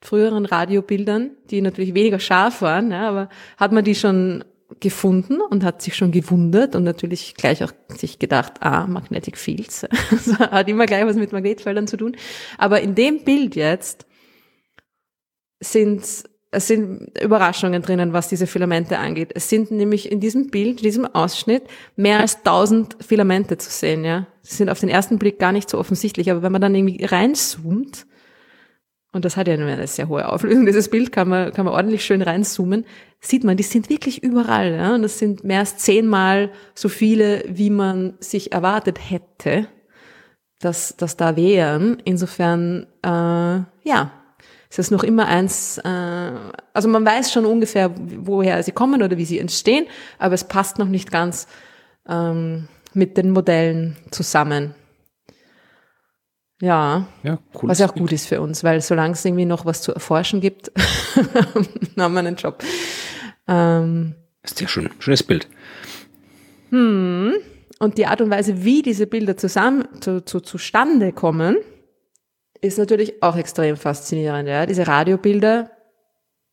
früheren 0.04 0.44
Radiobildern, 0.44 1.30
die 1.50 1.62
natürlich 1.62 1.94
weniger 1.94 2.18
scharf 2.18 2.62
waren, 2.62 2.90
ja, 2.90 3.08
aber 3.08 3.28
hat 3.56 3.72
man 3.72 3.84
die 3.84 3.94
schon 3.94 4.44
gefunden 4.80 5.40
und 5.40 5.64
hat 5.64 5.82
sich 5.82 5.96
schon 5.96 6.12
gewundert 6.12 6.74
und 6.76 6.84
natürlich 6.84 7.34
gleich 7.34 7.64
auch 7.64 7.72
sich 7.96 8.18
gedacht, 8.18 8.54
ah, 8.60 8.86
Magnetic 8.86 9.38
Fields. 9.38 9.86
Also 10.10 10.38
hat 10.38 10.68
immer 10.68 10.86
gleich 10.86 11.06
was 11.06 11.16
mit 11.16 11.32
Magnetfeldern 11.32 11.86
zu 11.86 11.96
tun. 11.96 12.16
Aber 12.58 12.80
in 12.80 12.94
dem 12.94 13.24
Bild 13.24 13.56
jetzt 13.56 14.06
sind 15.60 16.04
es 16.56 16.68
sind 16.68 17.10
Überraschungen 17.20 17.82
drinnen, 17.82 18.12
was 18.12 18.28
diese 18.28 18.46
Filamente 18.46 18.98
angeht. 18.98 19.32
Es 19.34 19.48
sind 19.48 19.72
nämlich 19.72 20.12
in 20.12 20.20
diesem 20.20 20.50
Bild, 20.50 20.78
in 20.78 20.84
diesem 20.84 21.04
Ausschnitt, 21.04 21.64
mehr 21.96 22.20
als 22.20 22.44
tausend 22.44 22.96
Filamente 23.00 23.58
zu 23.58 23.70
sehen, 23.70 24.04
ja. 24.04 24.28
Sie 24.42 24.54
sind 24.54 24.70
auf 24.70 24.78
den 24.78 24.88
ersten 24.88 25.18
Blick 25.18 25.40
gar 25.40 25.50
nicht 25.50 25.68
so 25.68 25.78
offensichtlich, 25.78 26.30
aber 26.30 26.42
wenn 26.42 26.52
man 26.52 26.60
dann 26.60 26.74
irgendwie 26.74 27.04
reinzoomt, 27.04 28.06
und 29.14 29.24
das 29.24 29.36
hat 29.36 29.46
ja 29.46 29.54
eine 29.54 29.86
sehr 29.86 30.08
hohe 30.08 30.28
Auflösung, 30.28 30.66
dieses 30.66 30.88
Bild 30.90 31.12
kann 31.12 31.28
man, 31.28 31.52
kann 31.52 31.64
man 31.64 31.72
ordentlich 31.72 32.04
schön 32.04 32.20
reinzoomen, 32.20 32.84
sieht 33.20 33.44
man, 33.44 33.56
die 33.56 33.62
sind 33.62 33.88
wirklich 33.88 34.22
überall, 34.22 34.74
ja. 34.74 34.94
Und 34.94 35.02
das 35.02 35.18
sind 35.20 35.44
mehr 35.44 35.60
als 35.60 35.78
zehnmal 35.78 36.50
so 36.74 36.88
viele, 36.88 37.44
wie 37.48 37.70
man 37.70 38.14
sich 38.18 38.52
erwartet 38.52 38.98
hätte, 38.98 39.68
dass, 40.58 40.96
dass 40.96 41.16
da 41.16 41.36
wären. 41.36 41.98
Insofern, 42.04 42.86
äh, 43.02 43.08
ja, 43.08 44.10
ist 44.68 44.78
es 44.80 44.90
noch 44.90 45.04
immer 45.04 45.28
eins, 45.28 45.78
äh, 45.78 46.32
also 46.72 46.88
man 46.88 47.06
weiß 47.06 47.32
schon 47.32 47.46
ungefähr, 47.46 47.92
woher 47.96 48.62
sie 48.64 48.72
kommen 48.72 49.00
oder 49.00 49.16
wie 49.16 49.24
sie 49.24 49.38
entstehen, 49.38 49.86
aber 50.18 50.34
es 50.34 50.42
passt 50.42 50.78
noch 50.78 50.88
nicht 50.88 51.12
ganz 51.12 51.46
ähm, 52.08 52.66
mit 52.94 53.16
den 53.16 53.30
Modellen 53.30 53.96
zusammen. 54.10 54.74
Ja, 56.64 57.06
ja 57.22 57.38
cool. 57.60 57.68
was 57.68 57.82
auch 57.82 57.94
gut 57.94 58.10
ist 58.12 58.26
für 58.26 58.40
uns, 58.40 58.64
weil 58.64 58.80
solange 58.80 59.12
es 59.12 59.24
irgendwie 59.24 59.44
noch 59.44 59.66
was 59.66 59.82
zu 59.82 59.92
erforschen 59.92 60.40
gibt, 60.40 60.72
haben 61.98 62.12
wir 62.14 62.18
einen 62.18 62.36
Job. 62.36 62.62
Ähm, 63.46 64.14
das 64.40 64.52
ist 64.52 64.60
ja 64.62 64.68
schon 64.68 64.86
ein 64.86 64.94
schönes 64.98 65.22
Bild. 65.22 65.46
Hm. 66.70 67.34
Und 67.80 67.98
die 67.98 68.06
Art 68.06 68.22
und 68.22 68.30
Weise, 68.30 68.64
wie 68.64 68.80
diese 68.80 69.06
Bilder 69.06 69.36
zusammen 69.36 69.86
zu, 70.00 70.24
zu, 70.24 70.40
zustande 70.40 71.12
kommen, 71.12 71.58
ist 72.62 72.78
natürlich 72.78 73.22
auch 73.22 73.36
extrem 73.36 73.76
faszinierend. 73.76 74.48
Ja? 74.48 74.64
Diese 74.64 74.86
Radiobilder, 74.86 75.70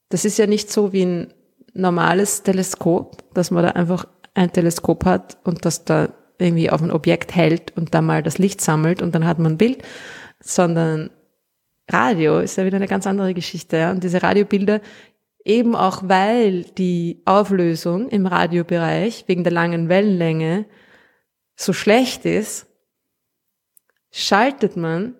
das 0.09 0.25
ist 0.25 0.37
ja 0.37 0.45
nicht 0.45 0.69
so 0.69 0.91
wie 0.91 1.05
ein 1.05 1.33
normales 1.73 2.43
Teleskop, 2.43 3.33
dass 3.33 3.49
man 3.49 3.63
da 3.63 3.69
einfach 3.71 4.05
ein 4.33 4.51
Teleskop 4.51 5.05
hat 5.05 5.37
und 5.45 5.63
das 5.63 5.85
da 5.85 6.09
irgendwie 6.41 6.69
auf 6.69 6.81
ein 6.81 6.91
Objekt 6.91 7.35
hält 7.35 7.75
und 7.77 7.93
da 7.93 8.01
mal 8.01 8.23
das 8.23 8.37
Licht 8.37 8.61
sammelt 8.61 9.01
und 9.01 9.15
dann 9.15 9.25
hat 9.25 9.39
man 9.39 9.53
ein 9.53 9.57
Bild, 9.57 9.83
sondern 10.39 11.09
Radio 11.89 12.39
ist 12.39 12.57
ja 12.57 12.65
wieder 12.65 12.77
eine 12.77 12.87
ganz 12.87 13.07
andere 13.07 13.33
Geschichte. 13.33 13.77
Ja? 13.77 13.91
Und 13.91 14.03
diese 14.03 14.23
Radiobilder, 14.23 14.81
eben 15.43 15.75
auch 15.75 16.03
weil 16.05 16.63
die 16.63 17.21
Auflösung 17.25 18.09
im 18.09 18.25
Radiobereich 18.25 19.25
wegen 19.27 19.43
der 19.43 19.53
langen 19.53 19.89
Wellenlänge 19.89 20.65
so 21.55 21.73
schlecht 21.73 22.25
ist, 22.25 22.67
schaltet 24.11 24.77
man 24.77 25.15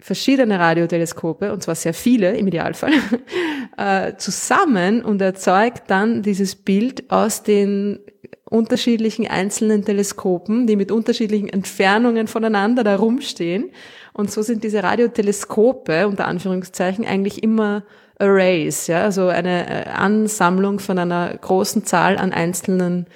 verschiedene 0.00 0.58
Radioteleskope, 0.58 1.52
und 1.52 1.62
zwar 1.62 1.74
sehr 1.74 1.94
viele 1.94 2.36
im 2.36 2.46
Idealfall, 2.46 2.92
äh, 3.76 4.14
zusammen 4.16 5.04
und 5.04 5.20
erzeugt 5.20 5.84
dann 5.88 6.22
dieses 6.22 6.54
Bild 6.54 7.10
aus 7.10 7.42
den 7.42 7.98
unterschiedlichen 8.44 9.26
einzelnen 9.26 9.84
Teleskopen, 9.84 10.66
die 10.66 10.76
mit 10.76 10.90
unterschiedlichen 10.90 11.48
Entfernungen 11.48 12.28
voneinander 12.28 12.84
da 12.84 12.96
rumstehen. 12.96 13.70
Und 14.12 14.30
so 14.30 14.42
sind 14.42 14.64
diese 14.64 14.82
Radioteleskope, 14.82 16.08
unter 16.08 16.26
Anführungszeichen, 16.26 17.04
eigentlich 17.04 17.42
immer 17.42 17.84
Arrays, 18.18 18.88
ja, 18.88 19.04
also 19.04 19.28
eine 19.28 19.86
äh, 19.86 19.88
Ansammlung 19.90 20.80
von 20.80 20.98
einer 20.98 21.36
großen 21.36 21.84
Zahl 21.84 22.18
an 22.18 22.32
einzelnen 22.32 23.06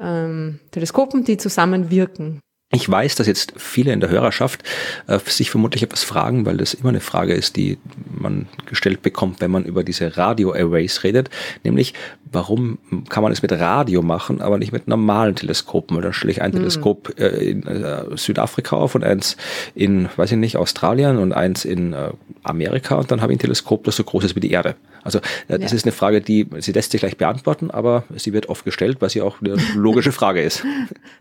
ähm, 0.00 0.58
Teleskopen, 0.72 1.24
die 1.24 1.36
zusammenwirken. 1.36 2.40
Ich 2.72 2.90
weiß, 2.90 3.14
dass 3.14 3.26
jetzt 3.26 3.52
viele 3.56 3.92
in 3.92 4.00
der 4.00 4.10
Hörerschaft 4.10 4.64
äh, 5.06 5.18
sich 5.26 5.50
vermutlich 5.50 5.82
etwas 5.82 6.02
fragen, 6.02 6.44
weil 6.44 6.56
das 6.56 6.74
immer 6.74 6.88
eine 6.88 7.00
Frage 7.00 7.34
ist, 7.34 7.56
die 7.56 7.78
man 8.10 8.48
gestellt 8.66 9.02
bekommt, 9.02 9.40
wenn 9.40 9.50
man 9.50 9.64
über 9.64 9.84
diese 9.84 10.16
Radio-Arrays 10.16 11.04
redet, 11.04 11.30
nämlich 11.62 11.94
warum 12.34 12.78
kann 13.08 13.22
man 13.22 13.32
es 13.32 13.42
mit 13.42 13.52
Radio 13.52 14.02
machen, 14.02 14.40
aber 14.40 14.58
nicht 14.58 14.72
mit 14.72 14.88
normalen 14.88 15.34
Teleskopen? 15.34 15.96
Weil 15.96 16.02
dann 16.02 16.12
stelle 16.12 16.32
ich 16.32 16.42
ein 16.42 16.50
mhm. 16.50 16.56
Teleskop 16.56 17.18
äh, 17.18 17.50
in 17.50 17.66
äh, 17.66 18.04
Südafrika 18.16 18.76
auf 18.76 18.94
und 18.94 19.04
eins 19.04 19.36
in, 19.74 20.08
weiß 20.16 20.32
ich 20.32 20.38
nicht, 20.38 20.56
Australien 20.56 21.18
und 21.18 21.32
eins 21.32 21.64
in 21.64 21.92
äh, 21.92 22.10
Amerika 22.42 22.96
und 22.96 23.10
dann 23.10 23.20
habe 23.20 23.32
ich 23.32 23.36
ein 23.36 23.40
Teleskop, 23.40 23.84
das 23.84 23.96
so 23.96 24.04
groß 24.04 24.24
ist 24.24 24.36
wie 24.36 24.40
die 24.40 24.50
Erde. 24.50 24.76
Also 25.02 25.18
äh, 25.48 25.58
das 25.58 25.70
ja. 25.70 25.76
ist 25.76 25.84
eine 25.84 25.92
Frage, 25.92 26.20
die 26.20 26.48
sie 26.58 26.72
lässt 26.72 26.92
sich 26.92 27.00
gleich 27.00 27.16
beantworten, 27.16 27.70
aber 27.70 28.04
sie 28.16 28.32
wird 28.32 28.48
oft 28.48 28.64
gestellt, 28.64 28.98
weil 29.00 29.10
sie 29.10 29.22
auch 29.22 29.40
eine 29.40 29.56
logische 29.74 30.12
Frage 30.12 30.42
ist. 30.42 30.64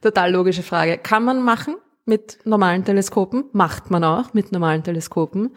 Total 0.01 0.31
logische 0.31 0.63
Frage. 0.63 0.97
Kann 0.97 1.23
man 1.23 1.43
machen 1.43 1.75
mit 2.05 2.39
normalen 2.43 2.83
Teleskopen, 2.83 3.45
macht 3.53 3.89
man 3.89 4.03
auch 4.03 4.33
mit 4.33 4.51
normalen 4.51 4.83
Teleskopen. 4.83 5.51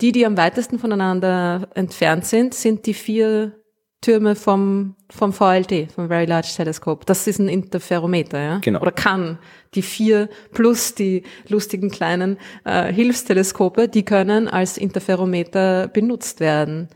Die, 0.00 0.12
die 0.12 0.26
am 0.26 0.36
weitesten 0.36 0.78
voneinander 0.78 1.68
entfernt 1.74 2.24
sind, 2.24 2.54
sind 2.54 2.86
die 2.86 2.94
vier 2.94 3.57
Türme 4.00 4.36
vom, 4.36 4.94
vom 5.10 5.32
VLT, 5.32 5.92
vom 5.92 6.08
Very 6.08 6.26
Large 6.26 6.52
Telescope. 6.54 7.04
Das 7.04 7.26
ist 7.26 7.40
ein 7.40 7.48
Interferometer, 7.48 8.40
ja? 8.40 8.58
Genau. 8.58 8.80
Oder 8.80 8.92
kann. 8.92 9.38
Die 9.74 9.82
vier 9.82 10.28
plus 10.52 10.94
die 10.94 11.24
lustigen 11.48 11.90
kleinen 11.90 12.38
äh, 12.64 12.92
Hilfsteleskope, 12.92 13.88
die 13.88 14.04
können 14.04 14.48
als 14.48 14.78
Interferometer 14.78 15.88
benutzt 15.88 16.40
werden. 16.40 16.88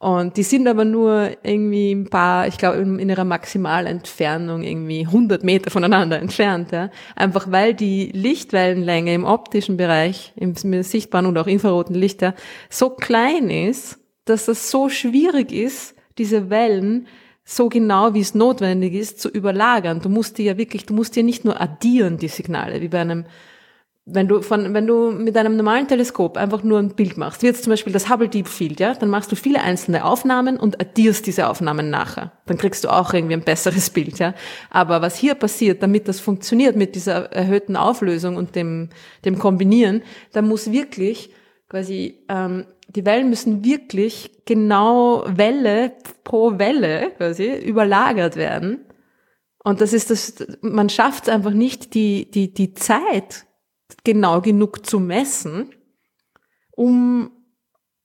Und 0.00 0.36
die 0.36 0.44
sind 0.44 0.68
aber 0.68 0.84
nur 0.84 1.30
irgendwie 1.42 1.92
ein 1.92 2.08
paar, 2.08 2.46
ich 2.46 2.56
glaube, 2.56 2.78
in, 2.78 3.00
in 3.00 3.08
ihrer 3.08 3.24
Maximalentfernung 3.24 4.62
irgendwie 4.62 5.06
100 5.06 5.42
Meter 5.42 5.72
voneinander 5.72 6.20
entfernt. 6.20 6.70
Ja? 6.70 6.90
Einfach 7.16 7.50
weil 7.50 7.74
die 7.74 8.12
Lichtwellenlänge 8.12 9.12
im 9.12 9.24
optischen 9.24 9.76
Bereich, 9.76 10.32
im 10.36 10.54
sichtbaren 10.54 11.26
und 11.26 11.36
auch 11.36 11.48
infraroten 11.48 11.96
Licht, 11.96 12.22
ja, 12.22 12.34
so 12.70 12.90
klein 12.90 13.50
ist, 13.50 13.98
dass 14.24 14.46
es 14.46 14.70
so 14.70 14.88
schwierig 14.88 15.50
ist, 15.50 15.96
diese 16.18 16.50
Wellen 16.50 17.06
so 17.44 17.68
genau 17.68 18.12
wie 18.12 18.20
es 18.20 18.34
notwendig 18.34 18.92
ist 18.92 19.20
zu 19.20 19.30
überlagern. 19.30 20.00
Du 20.00 20.10
musst 20.10 20.36
die 20.36 20.44
ja 20.44 20.58
wirklich, 20.58 20.84
du 20.84 20.92
musst 20.92 21.16
dir 21.16 21.22
nicht 21.22 21.46
nur 21.46 21.60
addieren, 21.60 22.18
die 22.18 22.28
Signale, 22.28 22.82
wie 22.82 22.88
bei 22.88 23.00
einem 23.00 23.24
wenn 24.10 24.26
du 24.26 24.40
von, 24.40 24.72
wenn 24.72 24.86
du 24.86 25.10
mit 25.10 25.36
einem 25.36 25.56
normalen 25.56 25.86
Teleskop 25.86 26.36
einfach 26.36 26.62
nur 26.62 26.78
ein 26.78 26.94
Bild 26.94 27.16
machst, 27.18 27.42
wie 27.42 27.46
jetzt 27.46 27.64
zum 27.64 27.72
Beispiel 27.72 27.92
das 27.92 28.08
Hubble 28.08 28.28
Deep 28.28 28.48
Field, 28.48 28.80
ja, 28.80 28.94
dann 28.94 29.10
machst 29.10 29.30
du 29.30 29.36
viele 29.36 29.60
einzelne 29.62 30.04
Aufnahmen 30.04 30.56
und 30.56 30.80
addierst 30.80 31.26
diese 31.26 31.48
Aufnahmen 31.48 31.90
nachher. 31.90 32.32
Dann 32.46 32.56
kriegst 32.56 32.84
du 32.84 32.88
auch 32.88 33.12
irgendwie 33.12 33.34
ein 33.34 33.42
besseres 33.42 33.90
Bild, 33.90 34.18
ja. 34.18 34.34
Aber 34.70 35.02
was 35.02 35.16
hier 35.16 35.34
passiert, 35.34 35.82
damit 35.82 36.08
das 36.08 36.20
funktioniert 36.20 36.74
mit 36.74 36.94
dieser 36.94 37.32
erhöhten 37.32 37.76
Auflösung 37.76 38.36
und 38.36 38.56
dem, 38.56 38.88
dem 39.24 39.38
Kombinieren, 39.38 40.02
da 40.32 40.42
muss 40.42 40.72
wirklich 40.72 41.30
quasi, 41.68 42.24
ähm, 42.28 42.64
die 42.88 43.04
Wellen 43.04 43.28
müssen 43.28 43.64
wirklich 43.64 44.42
genau 44.46 45.24
Welle 45.26 45.92
pro 46.24 46.58
Welle 46.58 47.12
quasi 47.16 47.54
überlagert 47.54 48.36
werden. 48.36 48.86
Und 49.62 49.80
das 49.80 49.92
ist 49.92 50.10
das, 50.10 50.46
man 50.62 50.88
schafft 50.88 51.24
es 51.24 51.28
einfach 51.28 51.52
nicht, 51.52 51.94
die, 51.94 52.30
die, 52.30 52.52
die 52.54 52.72
Zeit 52.72 53.46
genau 54.04 54.40
genug 54.40 54.86
zu 54.86 55.00
messen, 55.00 55.70
um, 56.70 57.30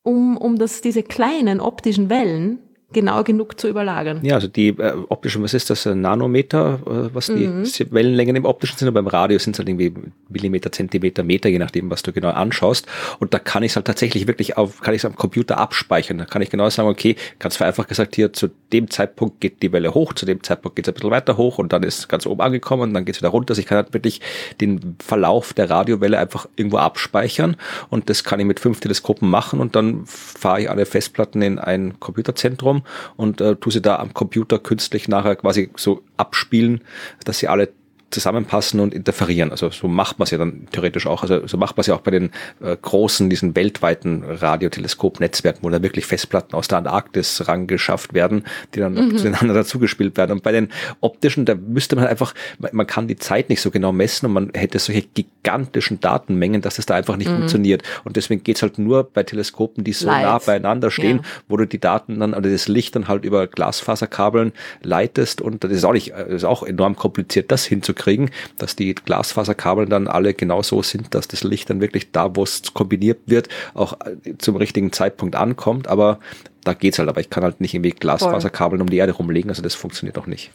um, 0.02 0.36
um 0.36 0.58
das, 0.58 0.82
diese 0.82 1.02
kleinen 1.02 1.60
optischen 1.60 2.10
Wellen 2.10 2.63
genau 2.94 3.22
genug 3.22 3.60
zu 3.60 3.68
überlagern. 3.68 4.20
Ja, 4.22 4.36
also 4.36 4.48
die 4.48 4.68
äh, 4.68 4.94
optischen, 5.08 5.42
was 5.42 5.52
ist 5.52 5.68
das, 5.68 5.84
Nanometer, 5.84 6.78
äh, 6.86 7.14
was 7.14 7.26
die 7.26 7.46
mhm. 7.46 7.66
Wellenlängen 7.90 8.36
im 8.36 8.46
optischen 8.46 8.78
sind, 8.78 8.88
und 8.88 8.94
beim 8.94 9.06
Radio 9.06 9.38
sind 9.38 9.54
es 9.54 9.58
halt 9.58 9.68
irgendwie 9.68 9.92
Millimeter, 10.30 10.72
Zentimeter, 10.72 11.22
Meter, 11.22 11.48
je 11.50 11.58
nachdem, 11.58 11.90
was 11.90 12.02
du 12.02 12.12
genau 12.12 12.30
anschaust. 12.30 12.86
Und 13.18 13.34
da 13.34 13.38
kann 13.38 13.62
ich 13.62 13.72
es 13.72 13.76
halt 13.76 13.86
tatsächlich 13.86 14.26
wirklich 14.26 14.56
auf, 14.56 14.80
kann 14.80 14.94
ich 14.94 15.02
es 15.02 15.04
am 15.04 15.16
Computer 15.16 15.58
abspeichern. 15.58 16.18
Da 16.18 16.24
kann 16.24 16.40
ich 16.40 16.50
genau 16.50 16.70
sagen, 16.70 16.88
okay, 16.88 17.16
ganz 17.38 17.56
vereinfacht 17.56 17.88
gesagt, 17.88 18.14
hier 18.14 18.32
zu 18.32 18.48
dem 18.72 18.90
Zeitpunkt 18.90 19.40
geht 19.40 19.62
die 19.62 19.72
Welle 19.72 19.94
hoch, 19.94 20.12
zu 20.14 20.24
dem 20.24 20.42
Zeitpunkt 20.42 20.76
geht 20.76 20.86
es 20.86 20.92
ein 20.92 20.94
bisschen 20.94 21.10
weiter 21.10 21.36
hoch 21.36 21.58
und 21.58 21.72
dann 21.72 21.82
ist 21.82 21.98
es 21.98 22.08
ganz 22.08 22.26
oben 22.26 22.40
angekommen 22.40 22.82
und 22.84 22.94
dann 22.94 23.04
geht 23.04 23.16
es 23.16 23.20
wieder 23.20 23.30
runter. 23.30 23.52
Also 23.52 23.60
ich 23.60 23.66
kann 23.66 23.76
halt 23.76 23.92
wirklich 23.92 24.20
den 24.60 24.96
Verlauf 25.00 25.52
der 25.52 25.68
Radiowelle 25.68 26.18
einfach 26.18 26.48
irgendwo 26.56 26.78
abspeichern 26.78 27.56
und 27.90 28.08
das 28.08 28.24
kann 28.24 28.40
ich 28.40 28.46
mit 28.46 28.60
fünf 28.60 28.80
Teleskopen 28.80 29.28
machen 29.28 29.60
und 29.60 29.76
dann 29.76 30.04
fahre 30.06 30.62
ich 30.62 30.70
alle 30.70 30.86
Festplatten 30.86 31.42
in 31.42 31.58
ein 31.58 31.98
Computerzentrum 32.00 32.82
und 33.16 33.40
äh, 33.40 33.56
tu 33.56 33.70
sie 33.70 33.82
da 33.82 33.96
am 33.96 34.14
Computer 34.14 34.58
künstlich 34.58 35.08
nachher 35.08 35.36
quasi 35.36 35.70
so 35.76 36.02
abspielen, 36.16 36.82
dass 37.24 37.38
sie 37.38 37.48
alle 37.48 37.72
zusammenpassen 38.14 38.80
und 38.80 38.94
interferieren. 38.94 39.50
Also 39.50 39.70
so 39.70 39.88
macht 39.88 40.18
man 40.18 40.24
es 40.24 40.30
ja 40.30 40.38
dann 40.38 40.66
theoretisch 40.70 41.06
auch. 41.06 41.22
Also 41.22 41.46
so 41.46 41.58
macht 41.58 41.76
man 41.76 41.82
es 41.82 41.88
ja 41.88 41.94
auch 41.94 42.00
bei 42.00 42.10
den 42.10 42.30
äh, 42.62 42.76
großen, 42.80 43.28
diesen 43.28 43.54
weltweiten 43.54 44.24
Radioteleskopnetzwerken, 44.24 45.62
wo 45.62 45.70
da 45.70 45.82
wirklich 45.82 46.06
Festplatten 46.06 46.54
aus 46.54 46.68
der 46.68 46.78
Antarktis 46.78 47.46
rangeschafft 47.48 48.14
werden, 48.14 48.44
die 48.74 48.80
dann 48.80 48.94
mhm. 48.94 49.18
zueinander 49.18 49.54
dazugespielt 49.54 50.16
werden. 50.16 50.32
Und 50.32 50.42
bei 50.42 50.52
den 50.52 50.68
optischen, 51.00 51.44
da 51.44 51.54
müsste 51.54 51.96
man 51.96 52.06
einfach, 52.06 52.34
man, 52.58 52.70
man, 52.72 52.86
kann 52.86 53.08
die 53.08 53.16
Zeit 53.16 53.48
nicht 53.48 53.60
so 53.60 53.70
genau 53.70 53.92
messen 53.92 54.26
und 54.26 54.32
man 54.32 54.50
hätte 54.54 54.78
solche 54.78 55.02
gigantischen 55.02 56.00
Datenmengen, 56.00 56.62
dass 56.62 56.78
es 56.78 56.86
da 56.86 56.94
einfach 56.94 57.16
nicht 57.16 57.30
mhm. 57.30 57.36
funktioniert. 57.36 57.82
Und 58.04 58.16
deswegen 58.16 58.44
geht's 58.44 58.62
halt 58.62 58.78
nur 58.78 59.04
bei 59.04 59.24
Teleskopen, 59.24 59.82
die 59.82 59.92
so 59.92 60.06
Light. 60.06 60.22
nah 60.22 60.38
beieinander 60.38 60.90
stehen, 60.90 61.18
ja. 61.18 61.22
wo 61.48 61.56
du 61.56 61.66
die 61.66 61.80
Daten 61.80 62.20
dann, 62.20 62.34
oder 62.34 62.50
das 62.50 62.68
Licht 62.68 62.94
dann 62.94 63.08
halt 63.08 63.24
über 63.24 63.46
Glasfaserkabeln 63.48 64.52
leitest 64.82 65.40
und 65.40 65.64
das 65.64 65.72
ist 65.72 65.84
auch 65.84 65.92
nicht, 65.92 66.12
das 66.12 66.28
ist 66.28 66.44
auch 66.44 66.62
enorm 66.62 66.94
kompliziert, 66.94 67.50
das 67.50 67.64
hinzukriegen 67.64 68.03
kriegen, 68.04 68.30
dass 68.58 68.76
die 68.76 68.94
Glasfaserkabel 68.94 69.86
dann 69.86 70.06
alle 70.06 70.34
genau 70.34 70.62
so 70.62 70.82
sind, 70.82 71.14
dass 71.14 71.26
das 71.28 71.42
Licht 71.42 71.70
dann 71.70 71.80
wirklich 71.80 72.12
da, 72.12 72.36
wo 72.36 72.42
es 72.42 72.62
kombiniert 72.74 73.20
wird, 73.26 73.48
auch 73.74 73.94
äh, 74.00 74.36
zum 74.38 74.56
richtigen 74.56 74.92
Zeitpunkt 74.92 75.34
ankommt. 75.34 75.88
Aber 75.88 76.18
da 76.62 76.74
geht's 76.74 76.98
halt. 76.98 77.08
Aber 77.08 77.20
ich 77.20 77.30
kann 77.30 77.42
halt 77.42 77.60
nicht 77.60 77.74
irgendwie 77.74 77.90
Glasfaserkabeln 77.90 78.82
um 78.82 78.90
die 78.90 78.98
Erde 78.98 79.12
rumlegen. 79.12 79.50
Also 79.50 79.62
das 79.62 79.74
funktioniert 79.74 80.18
auch 80.18 80.26
nicht. 80.26 80.50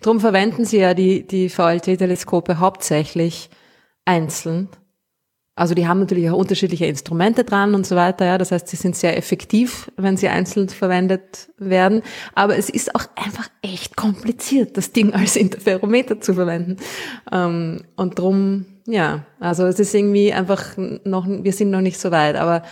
Drum 0.00 0.20
verwenden 0.20 0.64
Sie 0.64 0.78
ja 0.78 0.94
die, 0.94 1.26
die 1.26 1.48
VLT-Teleskope 1.48 2.58
hauptsächlich 2.58 3.48
einzeln 4.04 4.68
also 5.56 5.74
die 5.74 5.86
haben 5.86 6.00
natürlich 6.00 6.28
auch 6.30 6.36
unterschiedliche 6.36 6.86
Instrumente 6.86 7.44
dran 7.44 7.74
und 7.76 7.86
so 7.86 7.94
weiter, 7.94 8.24
ja. 8.24 8.38
Das 8.38 8.50
heißt, 8.50 8.66
sie 8.66 8.76
sind 8.76 8.96
sehr 8.96 9.16
effektiv, 9.16 9.90
wenn 9.96 10.16
sie 10.16 10.28
einzeln 10.28 10.68
verwendet 10.68 11.50
werden. 11.58 12.02
Aber 12.34 12.56
es 12.56 12.68
ist 12.68 12.94
auch 12.94 13.04
einfach 13.14 13.48
echt 13.62 13.96
kompliziert, 13.96 14.76
das 14.76 14.92
Ding 14.92 15.12
als 15.14 15.36
Interferometer 15.36 16.20
zu 16.20 16.34
verwenden. 16.34 16.78
Ähm, 17.30 17.84
und 17.94 18.18
drum, 18.18 18.66
ja, 18.86 19.26
also 19.38 19.64
es 19.66 19.78
ist 19.78 19.94
irgendwie 19.94 20.32
einfach 20.32 20.76
noch, 20.76 21.26
wir 21.28 21.52
sind 21.52 21.70
noch 21.70 21.82
nicht 21.82 22.00
so 22.00 22.10
weit, 22.10 22.34
aber 22.34 22.62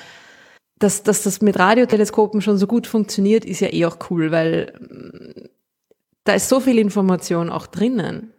dass, 0.81 1.05
dass 1.05 1.23
das 1.23 1.41
mit 1.41 1.61
Radioteleskopen 1.61 2.41
schon 2.41 2.59
so 2.59 2.67
gut 2.67 2.89
funktioniert, 2.89 3.45
ist 3.45 3.61
ja 3.61 3.73
eh 3.73 3.87
auch 3.87 3.99
cool, 4.11 4.33
weil 4.33 5.49
da 6.25 6.35
ist 6.35 6.49
so 6.49 6.59
viel 6.59 6.79
Information 6.79 7.51
auch 7.51 7.69
drinnen. 7.69 8.33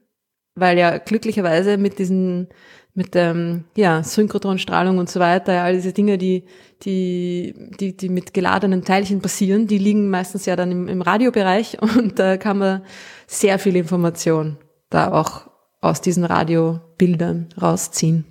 Weil 0.55 0.77
ja 0.77 0.97
glücklicherweise 0.99 1.77
mit 1.77 1.97
diesen 1.97 2.49
mit 2.95 3.15
ähm, 3.15 3.65
ja, 3.75 4.03
Synchrotronstrahlung 4.03 4.99
und 4.99 5.09
so 5.09 5.19
weiter, 5.19 5.53
ja, 5.53 5.63
all 5.63 5.73
diese 5.73 5.93
Dinge, 5.93 6.17
die, 6.17 6.43
die, 6.83 7.53
die, 7.79 7.97
die 7.97 8.09
mit 8.09 8.33
geladenen 8.33 8.83
Teilchen 8.83 9.21
passieren, 9.21 9.67
die 9.67 9.79
liegen 9.79 10.09
meistens 10.09 10.45
ja 10.45 10.55
dann 10.55 10.71
im, 10.71 10.87
im 10.87 11.01
Radiobereich 11.01 11.81
und 11.81 12.19
da 12.19 12.37
kann 12.37 12.59
man 12.59 12.83
sehr 13.27 13.57
viel 13.59 13.75
Information 13.75 14.57
da 14.89 15.11
auch 15.11 15.49
aus 15.81 16.01
diesen 16.01 16.23
Radiobildern 16.23 17.49
rausziehen. 17.59 18.25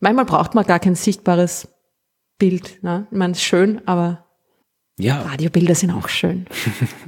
Manchmal 0.00 0.24
braucht 0.24 0.54
man 0.54 0.66
gar 0.66 0.80
kein 0.80 0.96
sichtbares 0.96 1.68
Bild. 2.38 2.82
Ne? 2.82 3.06
Ich 3.10 3.16
meine, 3.16 3.32
es 3.32 3.38
ist 3.38 3.44
schön, 3.44 3.80
aber 3.86 4.26
ja. 4.98 5.22
Radiobilder 5.22 5.74
sind 5.74 5.92
auch 5.92 6.08
schön. 6.08 6.46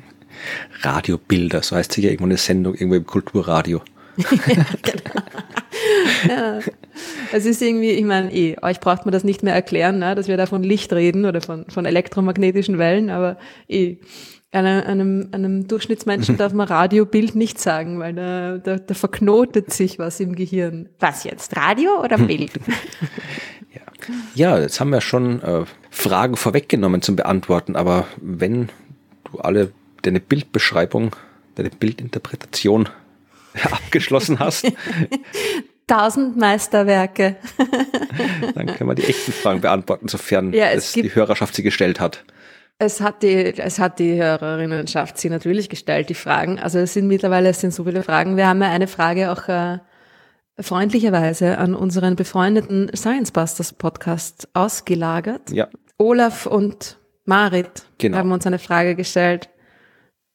Radiobilder, 0.83 1.63
so 1.63 1.77
heißt 1.77 1.93
sicher 1.93 2.09
irgendwo 2.09 2.27
eine 2.27 2.37
Sendung 2.37 2.75
irgendwo 2.75 2.97
im 2.97 3.07
Kulturradio. 3.07 3.83
ja, 4.17 4.67
genau. 4.83 5.23
Ja. 6.29 6.59
Es 7.33 7.47
ist 7.47 7.61
irgendwie, 7.63 7.91
ich 7.91 8.05
meine, 8.05 8.33
eh, 8.33 8.57
euch 8.63 8.81
braucht 8.81 9.05
man 9.05 9.13
das 9.13 9.25
nicht 9.25 9.43
mehr 9.43 9.55
erklären, 9.55 9.99
ne, 9.99 10.15
dass 10.15 10.29
wir 10.29 10.37
da 10.37 10.47
von 10.47 10.63
Licht 10.63 10.93
reden 10.93 11.25
oder 11.25 11.41
von, 11.41 11.67
von 11.69 11.85
elektromagnetischen 11.85 12.79
Wellen, 12.79 13.11
aber 13.11 13.39
eh, 13.69 13.97
einem, 14.55 14.87
einem, 14.87 15.29
einem 15.33 15.69
Durchschnittsmenschen 15.69 16.37
darf 16.39 16.53
man 16.53 16.69
Radiobild 16.69 17.35
nicht 17.35 17.59
sagen, 17.59 17.99
weil 17.99 18.15
da, 18.15 18.59
da, 18.59 18.77
da 18.79 18.95
verknotet 18.95 19.73
sich 19.73 19.99
was 19.99 20.21
im 20.21 20.35
Gehirn. 20.35 20.89
Was 20.99 21.25
jetzt, 21.25 21.57
Radio 21.57 22.03
oder 22.03 22.19
Bild? 22.19 22.53
ja. 23.75 23.81
ja, 24.35 24.59
jetzt 24.61 24.81
haben 24.81 24.91
wir 24.91 25.01
schon 25.01 25.43
äh, 25.43 25.65
Fragen 25.91 26.37
vorweggenommen 26.37 27.03
zum 27.03 27.17
Beantworten, 27.17 27.77
aber 27.77 28.07
wenn 28.21 28.69
du 29.25 29.39
alle 29.39 29.73
deine 30.03 30.21
Bildbeschreibung, 30.21 31.17
deine 31.57 31.71
Bildinterpretation 31.71 32.89
abgeschlossen 33.65 34.39
hast, 34.39 34.67
Tausend 35.87 36.37
Meisterwerke. 36.37 37.37
Dann 38.55 38.67
können 38.67 38.89
wir 38.91 38.95
die 38.95 39.05
echten 39.05 39.33
Fragen 39.33 39.61
beantworten, 39.61 40.09
sofern 40.09 40.53
Ja, 40.53 40.67
es 40.71 40.87
es 40.89 40.93
gibt- 40.95 41.07
die 41.07 41.15
Hörerschaft 41.15 41.55
sie 41.55 41.63
gestellt 41.63 42.01
hat. 42.01 42.25
Es 42.79 43.01
hat 43.01 43.23
die, 43.23 43.57
es 43.59 43.79
hat 43.79 43.99
die 44.01 44.21
Hörerinnenschaft 44.21 45.17
sie 45.19 45.31
natürlich 45.31 45.69
gestellt, 45.69 46.09
die 46.09 46.15
Fragen. 46.15 46.59
Also 46.59 46.79
es 46.81 46.95
sind 46.95 47.07
mittlerweile, 47.07 47.51
es 47.51 47.61
sind 47.61 47.73
so 47.73 47.85
viele 47.85 48.03
Fragen. 48.03 48.37
Wir 48.37 48.49
haben 48.49 48.61
ja 48.61 48.69
eine 48.71 48.89
Frage 48.89 49.31
auch 49.31 49.49
äh, 49.49 49.79
freundlicherweise 50.61 51.59
an 51.59 51.75
unseren 51.75 52.17
befreundeten 52.17 52.91
Science 52.97 53.31
Busters 53.31 53.73
Podcast 53.73 54.49
ausgelagert. 54.55 55.51
Ja, 55.51 55.69
Olaf 55.99 56.47
und 56.47 56.99
Marit 57.25 57.85
Genau. 57.99 58.19
haben 58.19 58.33
uns 58.33 58.47
eine 58.47 58.59
Frage 58.59 58.97
gestellt 58.97 59.49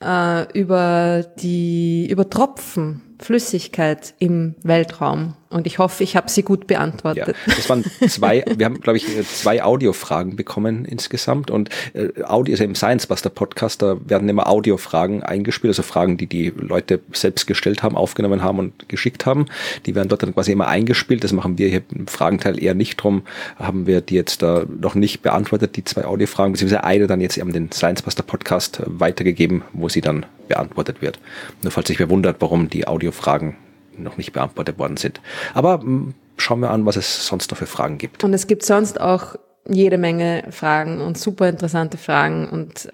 äh, 0.03 0.49
über 0.57 1.23
die 1.39 2.07
über 2.09 2.29
Tropfen 2.29 3.01
Flüssigkeit 3.21 4.13
im 4.19 4.55
Weltraum 4.63 5.35
und 5.49 5.65
ich 5.65 5.79
hoffe, 5.79 6.03
ich 6.03 6.15
habe 6.15 6.29
sie 6.29 6.43
gut 6.43 6.69
ja. 6.69 6.77
beantwortet. 6.77 7.35
Das 7.45 7.69
waren 7.69 7.83
zwei, 8.07 8.43
wir 8.55 8.65
haben, 8.65 8.81
glaube 8.81 8.97
ich, 8.97 9.05
zwei 9.27 9.63
Audiofragen 9.63 10.35
bekommen 10.35 10.85
insgesamt 10.85 11.49
und 11.49 11.69
äh, 11.93 12.23
Audio 12.23 12.53
ist 12.53 12.59
ja 12.59 12.65
im 12.65 12.75
Science 12.75 13.07
Buster 13.07 13.29
Podcast, 13.29 13.81
da 13.81 13.97
werden 14.05 14.29
immer 14.29 14.47
Audiofragen 14.47 15.23
eingespielt, 15.23 15.71
also 15.71 15.83
Fragen, 15.83 16.17
die 16.17 16.27
die 16.27 16.53
Leute 16.55 16.99
selbst 17.13 17.47
gestellt 17.47 17.81
haben, 17.81 17.95
aufgenommen 17.95 18.43
haben 18.43 18.59
und 18.59 18.89
geschickt 18.89 19.25
haben. 19.25 19.45
Die 19.85 19.95
werden 19.95 20.07
dort 20.07 20.23
dann 20.23 20.33
quasi 20.33 20.51
immer 20.51 20.67
eingespielt. 20.67 21.23
Das 21.23 21.31
machen 21.31 21.57
wir 21.57 21.67
hier 21.67 21.81
im 21.95 22.07
Fragenteil 22.07 22.61
eher 22.61 22.75
nicht 22.75 22.97
drum. 22.97 23.23
Haben 23.57 23.87
wir 23.87 24.01
die 24.01 24.15
jetzt 24.15 24.41
da 24.41 24.65
noch 24.79 24.95
nicht 24.95 25.21
beantwortet, 25.21 25.75
die 25.75 25.83
zwei 25.83 26.05
Audiofragen, 26.05 26.53
beziehungsweise 26.53 26.83
eine 26.83 27.07
dann 27.07 27.21
jetzt 27.21 27.37
eben 27.37 27.53
den 27.53 27.71
Science 27.71 28.03
Buster 28.03 28.23
Podcast 28.23 28.79
äh, 28.79 28.83
weitergegeben, 28.87 29.63
wo 29.73 29.89
sie 29.89 30.01
dann 30.01 30.25
beantwortet 30.47 31.01
wird. 31.01 31.19
Nur 31.63 31.71
falls 31.71 31.87
sich 31.87 31.99
wer 31.99 32.09
wundert, 32.09 32.37
warum 32.39 32.69
die 32.69 32.87
Audiofragen 32.87 33.55
noch 34.03 34.17
nicht 34.17 34.33
beantwortet 34.33 34.79
worden 34.79 34.97
sind. 34.97 35.21
Aber 35.53 35.79
mh, 35.79 36.13
schauen 36.37 36.61
wir 36.61 36.71
an, 36.71 36.85
was 36.85 36.95
es 36.95 37.25
sonst 37.25 37.51
noch 37.51 37.57
für 37.57 37.67
Fragen 37.67 37.97
gibt. 37.97 38.23
Und 38.23 38.33
es 38.33 38.47
gibt 38.47 38.63
sonst 38.63 38.99
auch 38.99 39.35
jede 39.67 39.97
Menge 39.97 40.45
Fragen 40.51 41.01
und 41.01 41.17
super 41.17 41.49
interessante 41.49 41.97
Fragen 41.97 42.49
und. 42.49 42.89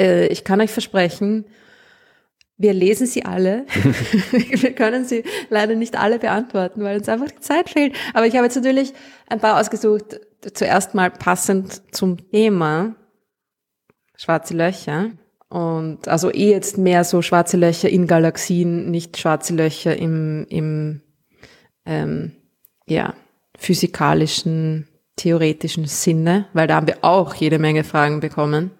Äh, 0.00 0.26
ich 0.26 0.44
kann 0.44 0.60
euch 0.60 0.70
versprechen, 0.70 1.44
wir 2.56 2.72
lesen 2.72 3.06
sie 3.06 3.24
alle. 3.24 3.66
wir 4.30 4.72
können 4.74 5.04
sie 5.04 5.24
leider 5.50 5.74
nicht 5.74 5.98
alle 5.98 6.18
beantworten, 6.18 6.82
weil 6.82 6.98
uns 6.98 7.08
einfach 7.08 7.30
die 7.30 7.40
Zeit 7.40 7.70
fehlt. 7.70 7.94
Aber 8.14 8.26
ich 8.26 8.34
habe 8.34 8.44
jetzt 8.44 8.56
natürlich 8.56 8.92
ein 9.28 9.40
paar 9.40 9.60
ausgesucht, 9.60 10.20
zuerst 10.54 10.94
mal 10.94 11.10
passend 11.10 11.82
zum 11.94 12.30
Thema 12.30 12.94
schwarze 14.16 14.54
Löcher. 14.54 15.10
Und 15.52 16.08
also 16.08 16.32
eh 16.32 16.50
jetzt 16.50 16.78
mehr 16.78 17.04
so 17.04 17.20
schwarze 17.20 17.58
Löcher 17.58 17.90
in 17.90 18.06
Galaxien, 18.06 18.90
nicht 18.90 19.18
schwarze 19.18 19.54
Löcher 19.54 19.94
im, 19.94 20.46
im 20.48 21.02
ähm, 21.84 22.32
ja, 22.86 23.12
physikalischen, 23.58 24.88
theoretischen 25.16 25.84
Sinne, 25.84 26.46
weil 26.54 26.68
da 26.68 26.76
haben 26.76 26.86
wir 26.86 26.98
auch 27.02 27.34
jede 27.34 27.58
Menge 27.58 27.84
Fragen 27.84 28.20
bekommen. 28.20 28.70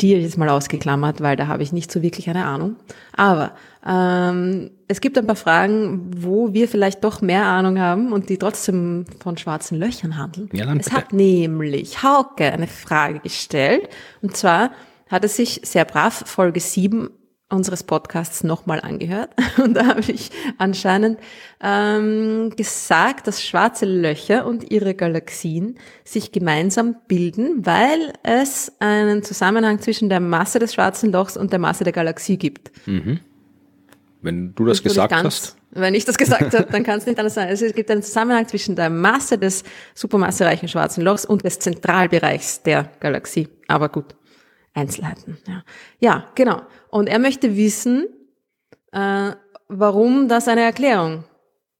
Die 0.00 0.10
habe 0.10 0.18
ich 0.18 0.24
jetzt 0.24 0.36
mal 0.36 0.48
ausgeklammert, 0.48 1.20
weil 1.20 1.36
da 1.36 1.46
habe 1.46 1.62
ich 1.62 1.72
nicht 1.72 1.92
so 1.92 2.02
wirklich 2.02 2.28
eine 2.28 2.44
Ahnung. 2.44 2.74
Aber 3.16 3.52
ähm, 3.86 4.72
es 4.88 5.00
gibt 5.00 5.16
ein 5.16 5.28
paar 5.28 5.36
Fragen, 5.36 6.10
wo 6.16 6.52
wir 6.52 6.66
vielleicht 6.66 7.04
doch 7.04 7.22
mehr 7.22 7.46
Ahnung 7.46 7.78
haben 7.78 8.12
und 8.12 8.30
die 8.30 8.38
trotzdem 8.38 9.04
von 9.22 9.38
schwarzen 9.38 9.78
Löchern 9.78 10.18
handeln. 10.18 10.50
Ja, 10.52 10.66
dann 10.66 10.80
es 10.80 10.86
bitte. 10.86 10.96
hat 10.96 11.12
nämlich 11.12 12.02
Hauke 12.02 12.52
eine 12.52 12.66
Frage 12.66 13.20
gestellt. 13.20 13.88
Und 14.22 14.36
zwar 14.36 14.72
hat 15.08 15.22
er 15.22 15.28
sich 15.28 15.60
sehr 15.64 15.84
brav 15.84 16.24
Folge 16.26 16.60
7 16.60 17.10
unseres 17.50 17.84
Podcasts 17.84 18.42
nochmal 18.42 18.80
angehört. 18.80 19.30
Und 19.62 19.74
da 19.74 19.86
habe 19.86 20.00
ich 20.10 20.30
anscheinend 20.58 21.18
ähm, 21.60 22.50
gesagt, 22.56 23.26
dass 23.26 23.44
schwarze 23.44 23.84
Löcher 23.84 24.46
und 24.46 24.72
ihre 24.72 24.94
Galaxien 24.94 25.78
sich 26.04 26.32
gemeinsam 26.32 26.96
bilden, 27.06 27.64
weil 27.64 28.12
es 28.22 28.72
einen 28.80 29.22
Zusammenhang 29.22 29.78
zwischen 29.80 30.08
der 30.08 30.20
Masse 30.20 30.58
des 30.58 30.74
schwarzen 30.74 31.12
Lochs 31.12 31.36
und 31.36 31.52
der 31.52 31.58
Masse 31.60 31.84
der 31.84 31.92
Galaxie 31.92 32.38
gibt. 32.38 32.72
Wenn 32.86 34.54
du 34.54 34.64
das 34.64 34.78
Natürlich 34.78 34.82
gesagt 34.84 35.10
ganz- 35.12 35.24
hast. 35.24 35.56
Wenn 35.76 35.94
ich 35.94 36.04
das 36.04 36.16
gesagt 36.16 36.54
habe, 36.54 36.68
dann 36.70 36.84
kann 36.84 36.98
es 36.98 37.06
nicht 37.06 37.18
anders 37.18 37.34
sein. 37.34 37.48
Also 37.48 37.66
Es 37.66 37.74
gibt 37.74 37.90
einen 37.90 38.02
Zusammenhang 38.02 38.46
zwischen 38.46 38.76
der 38.76 38.90
Masse 38.90 39.38
des 39.38 39.64
supermassereichen 39.94 40.68
schwarzen 40.68 41.02
Lochs 41.02 41.24
und 41.24 41.44
des 41.44 41.58
Zentralbereichs 41.58 42.62
der 42.62 42.90
Galaxie. 43.00 43.48
Aber 43.66 43.88
gut, 43.88 44.14
Einzelheiten. 44.74 45.38
Ja, 45.46 45.62
ja 46.00 46.28
genau. 46.34 46.62
Und 46.90 47.06
er 47.06 47.18
möchte 47.18 47.56
wissen, 47.56 48.06
äh, 48.92 49.32
warum 49.68 50.28
das 50.28 50.48
eine 50.48 50.62
Erklärung 50.62 51.24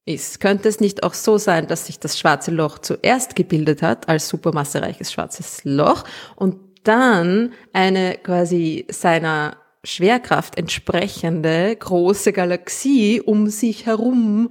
ist. 0.07 0.41
Könnte 0.41 0.69
es 0.69 0.81
nicht 0.81 1.03
auch 1.03 1.15
so 1.15 1.39
sein, 1.39 1.67
dass 1.67 1.87
sich 1.87 1.99
das 1.99 2.19
schwarze 2.19 2.51
Loch 2.51 2.79
zuerst 2.79 3.37
gebildet 3.37 3.83
hat 3.83 4.09
als 4.09 4.29
supermassereiches 4.29 5.13
schwarzes 5.13 5.65
Loch 5.65 6.05
und 6.37 6.57
dann 6.85 7.53
eine 7.73 8.19
quasi 8.19 8.87
seiner 8.91 9.57
Schwerkraft 9.83 10.59
entsprechende 10.59 11.75
große 11.77 12.33
Galaxie 12.33 13.21
um 13.21 13.49
sich 13.49 13.87
herum 13.87 14.51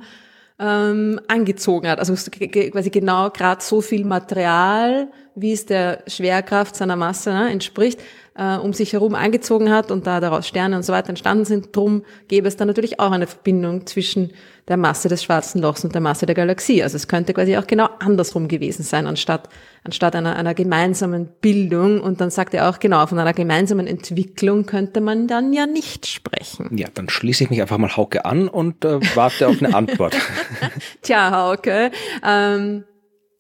ähm, 0.60 1.20
angezogen 1.28 1.88
hat. 1.88 2.00
Also 2.00 2.14
quasi 2.14 2.90
genau 2.90 3.30
gerade 3.30 3.62
so 3.62 3.82
viel 3.82 4.06
Material, 4.06 5.10
wie 5.36 5.54
es 5.54 5.66
der 5.66 6.04
Schwerkraft 6.08 6.76
seiner 6.76 6.96
Masse 6.96 7.32
ne, 7.32 7.50
entspricht, 7.50 8.00
äh, 8.36 8.58
um 8.58 8.74
sich 8.74 8.94
herum 8.94 9.16
angezogen 9.16 9.72
hat 9.72 9.92
und 9.92 10.08
da 10.08 10.20
daraus 10.20 10.48
Sterne 10.48 10.76
und 10.76 10.84
so 10.84 10.94
weiter 10.94 11.10
entstanden 11.10 11.46
sind. 11.46 11.76
Drum 11.76 12.04
gäbe 12.28 12.48
es 12.48 12.56
dann 12.56 12.68
natürlich 12.68 13.00
auch 13.00 13.12
eine 13.12 13.28
Verbindung 13.28 13.86
zwischen 13.88 14.32
der 14.68 14.77
Masse 14.77 15.10
des 15.10 15.23
schwarzen 15.23 15.61
Lochs 15.61 15.84
und 15.84 15.94
der 15.94 16.02
Masse 16.02 16.26
der 16.26 16.35
Galaxie. 16.35 16.81
Also 16.84 16.95
es 16.95 17.07
könnte 17.07 17.34
quasi 17.34 17.57
auch 17.57 17.68
genau 17.68 17.90
andersrum 17.99 18.48
gewesen 18.48 18.84
sein, 18.84 19.07
anstatt, 19.07 19.49
anstatt 19.84 20.15
einer, 20.15 20.35
einer 20.35 20.53
gemeinsamen 20.53 21.27
Bildung. 21.41 21.99
Und 21.99 22.22
dann 22.22 22.30
sagt 22.30 22.53
er 22.53 22.69
auch, 22.69 22.80
genau, 22.80 23.06
von 23.06 23.19
einer 23.19 23.34
gemeinsamen 23.34 23.88
Entwicklung 23.88 24.65
könnte 24.65 25.02
man 25.02 25.27
dann 25.27 25.52
ja 25.52 25.65
nicht 25.65 26.07
sprechen. 26.07 26.77
Ja, 26.77 26.88
dann 26.94 27.10
schließe 27.10 27.44
ich 27.44 27.49
mich 27.49 27.61
einfach 27.61 27.77
mal 27.77 27.95
Hauke 27.95 28.26
an 28.26 28.48
und 28.48 28.85
äh, 28.85 28.99
warte 29.15 29.48
auf 29.48 29.61
eine 29.61 29.76
Antwort. 29.76 30.15
Tja, 31.02 31.31
Hauke, 31.31 31.91
ähm, 32.26 32.85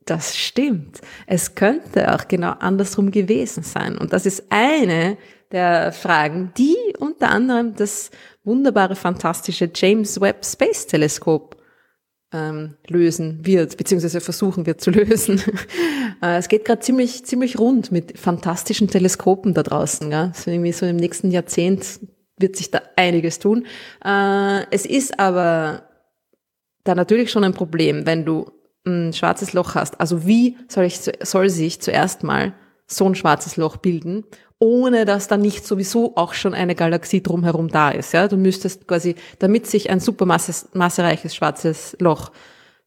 das 0.05 0.37
stimmt. 0.37 0.99
Es 1.25 1.55
könnte 1.55 2.13
auch 2.13 2.27
genau 2.27 2.51
andersrum 2.59 3.11
gewesen 3.11 3.63
sein. 3.63 3.97
Und 3.97 4.11
das 4.11 4.25
ist 4.25 4.43
eine 4.49 5.17
der 5.53 5.91
Fragen, 5.93 6.51
die 6.57 6.75
unter 6.99 7.29
anderem 7.29 7.75
das 7.75 8.11
wunderbare, 8.43 8.95
fantastische 8.95 9.69
James 9.73 10.19
Webb 10.19 10.43
Space 10.45 10.87
Teleskop 10.87 11.55
ähm, 12.33 12.75
lösen 12.87 13.45
wird, 13.45 13.77
beziehungsweise 13.77 14.19
versuchen 14.19 14.65
wird 14.65 14.81
zu 14.81 14.91
lösen. 14.91 15.41
Äh, 16.21 16.37
es 16.37 16.47
geht 16.47 16.63
gerade 16.63 16.79
ziemlich, 16.79 17.25
ziemlich 17.25 17.59
rund 17.59 17.91
mit 17.91 18.17
fantastischen 18.17 18.87
Teleskopen 18.87 19.53
da 19.53 19.63
draußen. 19.63 20.09
Gell? 20.09 20.31
So 20.33 20.51
irgendwie 20.51 20.71
so 20.71 20.85
im 20.85 20.95
nächsten 20.95 21.31
Jahrzehnt 21.31 21.99
wird 22.37 22.55
sich 22.55 22.71
da 22.71 22.81
einiges 22.95 23.39
tun. 23.39 23.65
Äh, 24.05 24.65
es 24.71 24.85
ist 24.85 25.19
aber 25.19 25.89
da 26.85 26.95
natürlich 26.95 27.29
schon 27.29 27.43
ein 27.43 27.53
Problem, 27.53 28.05
wenn 28.05 28.23
du 28.23 28.51
ein 28.85 29.11
schwarzes 29.11 29.51
Loch 29.51 29.75
hast. 29.75 29.99
Also 29.99 30.25
wie 30.25 30.55
soll, 30.69 30.85
ich, 30.85 31.01
soll 31.21 31.49
sich 31.49 31.81
zuerst 31.81 32.23
mal 32.23 32.53
so 32.87 33.05
ein 33.05 33.15
schwarzes 33.15 33.57
Loch 33.57 33.77
bilden, 33.77 34.23
ohne 34.63 35.03
dass 35.03 35.27
da 35.27 35.35
nicht 35.35 35.67
sowieso 35.67 36.15
auch 36.15 36.33
schon 36.33 36.53
eine 36.53 36.73
Galaxie 36.73 37.21
drumherum 37.21 37.67
da 37.67 37.89
ist. 37.91 38.13
Ja? 38.13 38.29
Du 38.29 38.37
müsstest 38.37 38.87
quasi, 38.87 39.15
damit 39.39 39.67
sich 39.67 39.89
ein 39.89 39.99
supermassereiches 39.99 41.35
schwarzes 41.35 41.97
Loch 41.99 42.31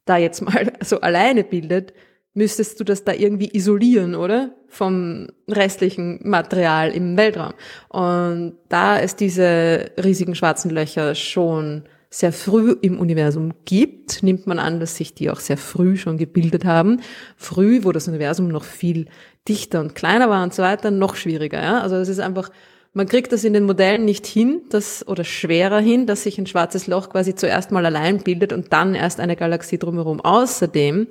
da 0.07 0.16
jetzt 0.16 0.40
mal 0.40 0.73
so 0.82 1.03
alleine 1.03 1.44
bildet, 1.44 1.93
müsstest 2.32 2.81
du 2.81 2.85
das 2.85 3.05
da 3.05 3.12
irgendwie 3.12 3.51
isolieren, 3.53 4.15
oder? 4.15 4.55
Vom 4.69 5.27
restlichen 5.48 6.19
Material 6.23 6.93
im 6.93 7.19
Weltraum. 7.19 7.53
Und 7.90 8.55
da 8.70 8.98
es 8.98 9.15
diese 9.15 9.90
riesigen 10.03 10.35
schwarzen 10.35 10.70
Löcher 10.70 11.15
schon 11.15 11.82
sehr 12.09 12.32
früh 12.32 12.74
im 12.81 12.98
Universum 12.98 13.53
gibt, 13.66 14.23
nimmt 14.23 14.47
man 14.47 14.59
an, 14.59 14.81
dass 14.81 14.97
sich 14.97 15.12
die 15.12 15.28
auch 15.28 15.40
sehr 15.40 15.59
früh 15.59 15.98
schon 15.98 16.16
gebildet 16.16 16.65
haben. 16.65 17.03
Früh, 17.36 17.85
wo 17.85 17.93
das 17.93 18.09
Universum 18.09 18.48
noch 18.48 18.65
viel 18.65 19.09
dichter 19.48 19.81
und 19.81 19.94
kleiner 19.94 20.28
war 20.28 20.43
und 20.43 20.55
so 20.55 20.62
weiter, 20.62 20.90
noch 20.90 21.16
schwieriger. 21.16 21.62
Ja? 21.62 21.81
Also 21.81 21.97
es 21.97 22.09
ist 22.09 22.20
einfach, 22.20 22.51
man 22.93 23.06
kriegt 23.06 23.32
das 23.32 23.44
in 23.44 23.52
den 23.52 23.64
Modellen 23.64 24.05
nicht 24.05 24.27
hin, 24.27 24.62
das, 24.70 25.06
oder 25.06 25.24
schwerer 25.24 25.81
hin, 25.81 26.06
dass 26.06 26.23
sich 26.23 26.39
ein 26.39 26.47
schwarzes 26.47 26.86
Loch 26.86 27.10
quasi 27.10 27.35
zuerst 27.35 27.70
mal 27.70 27.85
allein 27.85 28.18
bildet 28.18 28.52
und 28.52 28.73
dann 28.73 28.94
erst 28.94 29.20
eine 29.20 29.36
Galaxie 29.36 29.78
drumherum. 29.78 30.20
Außerdem 30.20 31.06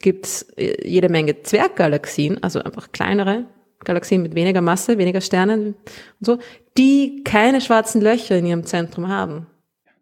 gibt 0.00 0.26
es 0.26 0.46
jede 0.56 1.08
Menge 1.08 1.42
Zwerggalaxien, 1.42 2.42
also 2.42 2.60
einfach 2.62 2.92
kleinere 2.92 3.46
Galaxien 3.84 4.22
mit 4.22 4.34
weniger 4.34 4.60
Masse, 4.60 4.98
weniger 4.98 5.20
Sternen 5.20 5.68
und 5.68 5.76
so, 6.20 6.38
die 6.76 7.22
keine 7.24 7.60
schwarzen 7.60 8.00
Löcher 8.00 8.36
in 8.36 8.46
ihrem 8.46 8.64
Zentrum 8.64 9.08
haben. 9.08 9.46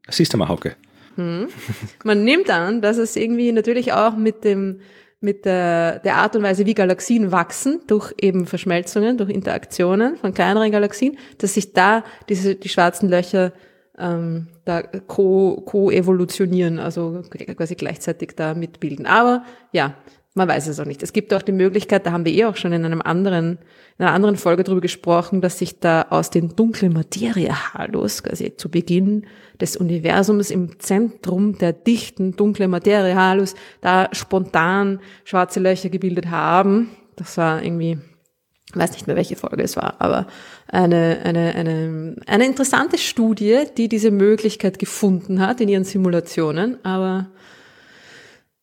Siehst 0.09 0.33
du 0.33 0.39
mal, 0.39 0.49
Hauke. 0.49 0.77
Man 1.17 2.25
nimmt 2.25 2.49
an, 2.49 2.81
dass 2.81 2.97
es 2.97 3.17
irgendwie 3.17 3.51
natürlich 3.51 3.93
auch 3.93 4.17
mit 4.17 4.45
dem 4.45 4.81
mit 5.21 5.45
der, 5.45 5.99
der 6.01 6.17
Art 6.17 6.37
und 6.37 6.43
Weise, 6.43 6.65
wie 6.67 6.75
Galaxien 6.75 7.33
wachsen, 7.33 7.81
durch 7.87 8.15
eben 8.21 8.47
Verschmelzungen, 8.47 9.19
durch 9.19 9.31
Interaktionen 9.31 10.17
von 10.17 10.33
kleineren 10.33 10.71
Galaxien, 10.71 11.19
dass 11.39 11.55
sich 11.55 11.73
da 11.73 12.05
diese, 12.29 12.55
die 12.55 12.69
schwarzen 12.69 13.09
Löcher 13.09 13.53
ähm, 13.99 14.47
da 14.65 14.83
co-evolutionieren, 14.83 16.77
co 16.77 16.83
also 16.83 17.23
quasi 17.57 17.75
gleichzeitig 17.75 18.37
da 18.37 18.55
mitbilden. 18.55 19.07
Aber 19.07 19.45
ja, 19.73 19.95
man 20.35 20.49
weiß 20.49 20.69
es 20.69 20.79
auch 20.81 20.85
nicht. 20.85 21.03
Es 21.03 21.13
gibt 21.13 21.35
auch 21.35 21.43
die 21.43 21.53
Möglichkeit, 21.53 22.07
da 22.07 22.13
haben 22.13 22.25
wir 22.25 22.33
eh 22.33 22.45
auch 22.45 22.57
schon 22.57 22.73
in 22.73 22.85
einem 22.85 23.03
anderen, 23.03 23.59
in 23.99 24.05
einer 24.05 24.15
anderen 24.15 24.37
Folge 24.37 24.65
drüber 24.65 24.81
gesprochen, 24.81 25.41
dass 25.41 25.59
sich 25.59 25.81
da 25.81 26.07
aus 26.11 26.31
den 26.31 26.55
dunklen 26.55 26.93
Materie-Halos, 26.93 28.23
quasi 28.23 28.57
zu 28.57 28.71
Beginn 28.71 29.27
des 29.61 29.77
Universums 29.77 30.51
im 30.51 30.79
Zentrum 30.79 31.59
der 31.59 31.73
dichten 31.73 32.37
dunklen 32.37 32.71
Materie-Halos, 32.71 33.55
da 33.81 34.09
spontan 34.13 35.01
schwarze 35.25 35.61
Löcher 35.61 35.89
gebildet 35.89 36.31
haben. 36.31 36.91
Das 37.17 37.37
war 37.37 37.63
irgendwie, 37.63 37.99
weiß 38.75 38.93
nicht 38.93 39.07
mehr, 39.09 39.17
welche 39.17 39.37
Folge 39.37 39.63
es 39.63 39.77
war, 39.77 40.01
aber 40.01 40.29
eine, 40.69 41.21
eine, 41.25 41.55
eine, 41.55 42.17
eine 42.27 42.47
interessante 42.47 42.99
Studie, 42.99 43.65
die 43.77 43.89
diese 43.89 44.13
Möglichkeit 44.13 44.79
gefunden 44.79 45.41
hat 45.41 45.61
in 45.61 45.69
ihren 45.69 45.85
Simulationen. 45.85 46.85
Aber 46.85 47.29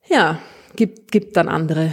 ja, 0.08 0.40
gibt, 0.76 1.12
gibt 1.12 1.38
dann 1.38 1.48
andere, 1.48 1.92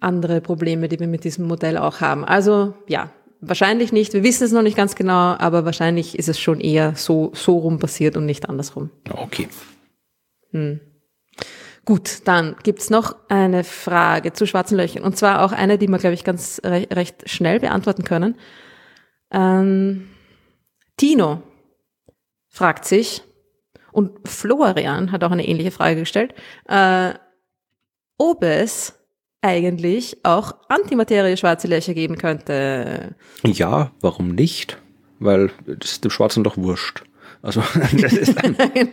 andere 0.00 0.40
Probleme, 0.40 0.88
die 0.88 1.00
wir 1.00 1.06
mit 1.06 1.24
diesem 1.24 1.46
Modell 1.46 1.78
auch 1.78 2.00
haben. 2.00 2.24
Also 2.24 2.74
ja, 2.86 3.10
wahrscheinlich 3.40 3.92
nicht. 3.92 4.12
Wir 4.12 4.22
wissen 4.22 4.44
es 4.44 4.52
noch 4.52 4.62
nicht 4.62 4.76
ganz 4.76 4.94
genau, 4.94 5.36
aber 5.38 5.64
wahrscheinlich 5.64 6.18
ist 6.18 6.28
es 6.28 6.38
schon 6.38 6.60
eher 6.60 6.94
so, 6.96 7.32
so 7.34 7.58
rum 7.58 7.78
passiert 7.78 8.16
und 8.16 8.26
nicht 8.26 8.48
andersrum. 8.48 8.90
Okay. 9.10 9.48
Hm. 10.50 10.80
Gut, 11.84 12.20
dann 12.24 12.56
gibt's 12.62 12.88
noch 12.88 13.14
eine 13.28 13.62
Frage 13.62 14.32
zu 14.32 14.46
schwarzen 14.46 14.78
Löchern. 14.78 15.02
Und 15.02 15.18
zwar 15.18 15.44
auch 15.44 15.52
eine, 15.52 15.76
die 15.76 15.88
wir, 15.88 15.98
glaube 15.98 16.14
ich, 16.14 16.24
ganz 16.24 16.60
re 16.64 16.86
recht 16.90 17.28
schnell 17.28 17.60
beantworten 17.60 18.04
können. 18.04 18.36
Ähm, 19.30 20.08
Tino 20.96 21.42
fragt 22.48 22.86
sich, 22.86 23.22
und 23.94 24.28
Florian 24.28 25.12
hat 25.12 25.22
auch 25.22 25.30
eine 25.30 25.46
ähnliche 25.46 25.70
Frage 25.70 26.00
gestellt, 26.00 26.34
äh, 26.68 27.14
ob 28.18 28.42
es 28.42 28.94
eigentlich 29.42 30.24
auch 30.24 30.54
Antimaterie 30.68 31.36
schwarze 31.36 31.68
Löcher 31.68 31.94
geben 31.94 32.16
könnte. 32.16 33.14
Ja, 33.44 33.90
warum 34.00 34.34
nicht? 34.34 34.78
Weil 35.18 35.50
das 35.66 35.92
ist 35.92 36.04
dem 36.04 36.10
Schwarzen 36.10 36.44
doch 36.44 36.56
wurscht. 36.56 37.04
Also, 37.44 37.62
das 38.00 38.14
ist 38.14 38.42
ein, 38.42 38.56
nein. 38.58 38.88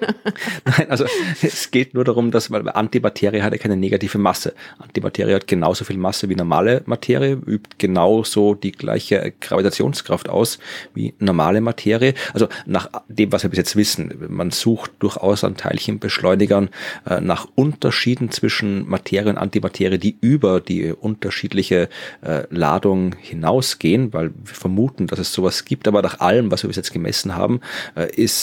nein, 0.65 0.89
also 0.89 1.05
es 1.41 1.71
geht 1.71 1.93
nur 1.93 2.03
darum, 2.03 2.31
dass 2.31 2.51
weil 2.51 2.67
Antimaterie 2.67 3.41
hat 3.41 3.53
ja 3.53 3.57
keine 3.57 3.77
negative 3.77 4.17
Masse. 4.17 4.53
Antimaterie 4.77 5.35
hat 5.35 5.47
genauso 5.47 5.85
viel 5.85 5.97
Masse 5.97 6.27
wie 6.27 6.35
normale 6.35 6.81
Materie, 6.85 7.31
übt 7.45 7.77
genauso 7.77 8.53
die 8.55 8.73
gleiche 8.73 9.33
Gravitationskraft 9.39 10.27
aus 10.27 10.59
wie 10.93 11.13
normale 11.19 11.61
Materie. 11.61 12.13
Also 12.33 12.49
nach 12.65 12.89
dem, 13.07 13.31
was 13.31 13.43
wir 13.43 13.49
bis 13.49 13.57
jetzt 13.57 13.77
wissen, 13.77 14.13
man 14.27 14.51
sucht 14.51 14.91
durchaus 14.99 15.45
an 15.45 15.55
Teilchenbeschleunigern 15.55 16.69
äh, 17.09 17.21
nach 17.21 17.47
Unterschieden 17.55 18.31
zwischen 18.31 18.85
Materie 18.85 19.29
und 19.29 19.37
Antimaterie, 19.37 19.97
die 19.97 20.17
über 20.19 20.59
die 20.59 20.91
unterschiedliche 20.91 21.87
äh, 22.21 22.43
Ladung 22.49 23.15
hinausgehen, 23.17 24.11
weil 24.11 24.31
wir 24.31 24.55
vermuten, 24.55 25.07
dass 25.07 25.19
es 25.19 25.31
sowas 25.31 25.63
gibt. 25.63 25.87
Aber 25.87 26.01
nach 26.01 26.19
allem, 26.19 26.51
was 26.51 26.63
wir 26.63 26.67
bis 26.67 26.75
jetzt 26.75 26.91
gemessen 26.91 27.33
haben, 27.33 27.61
äh, 27.95 28.13
ist 28.13 28.40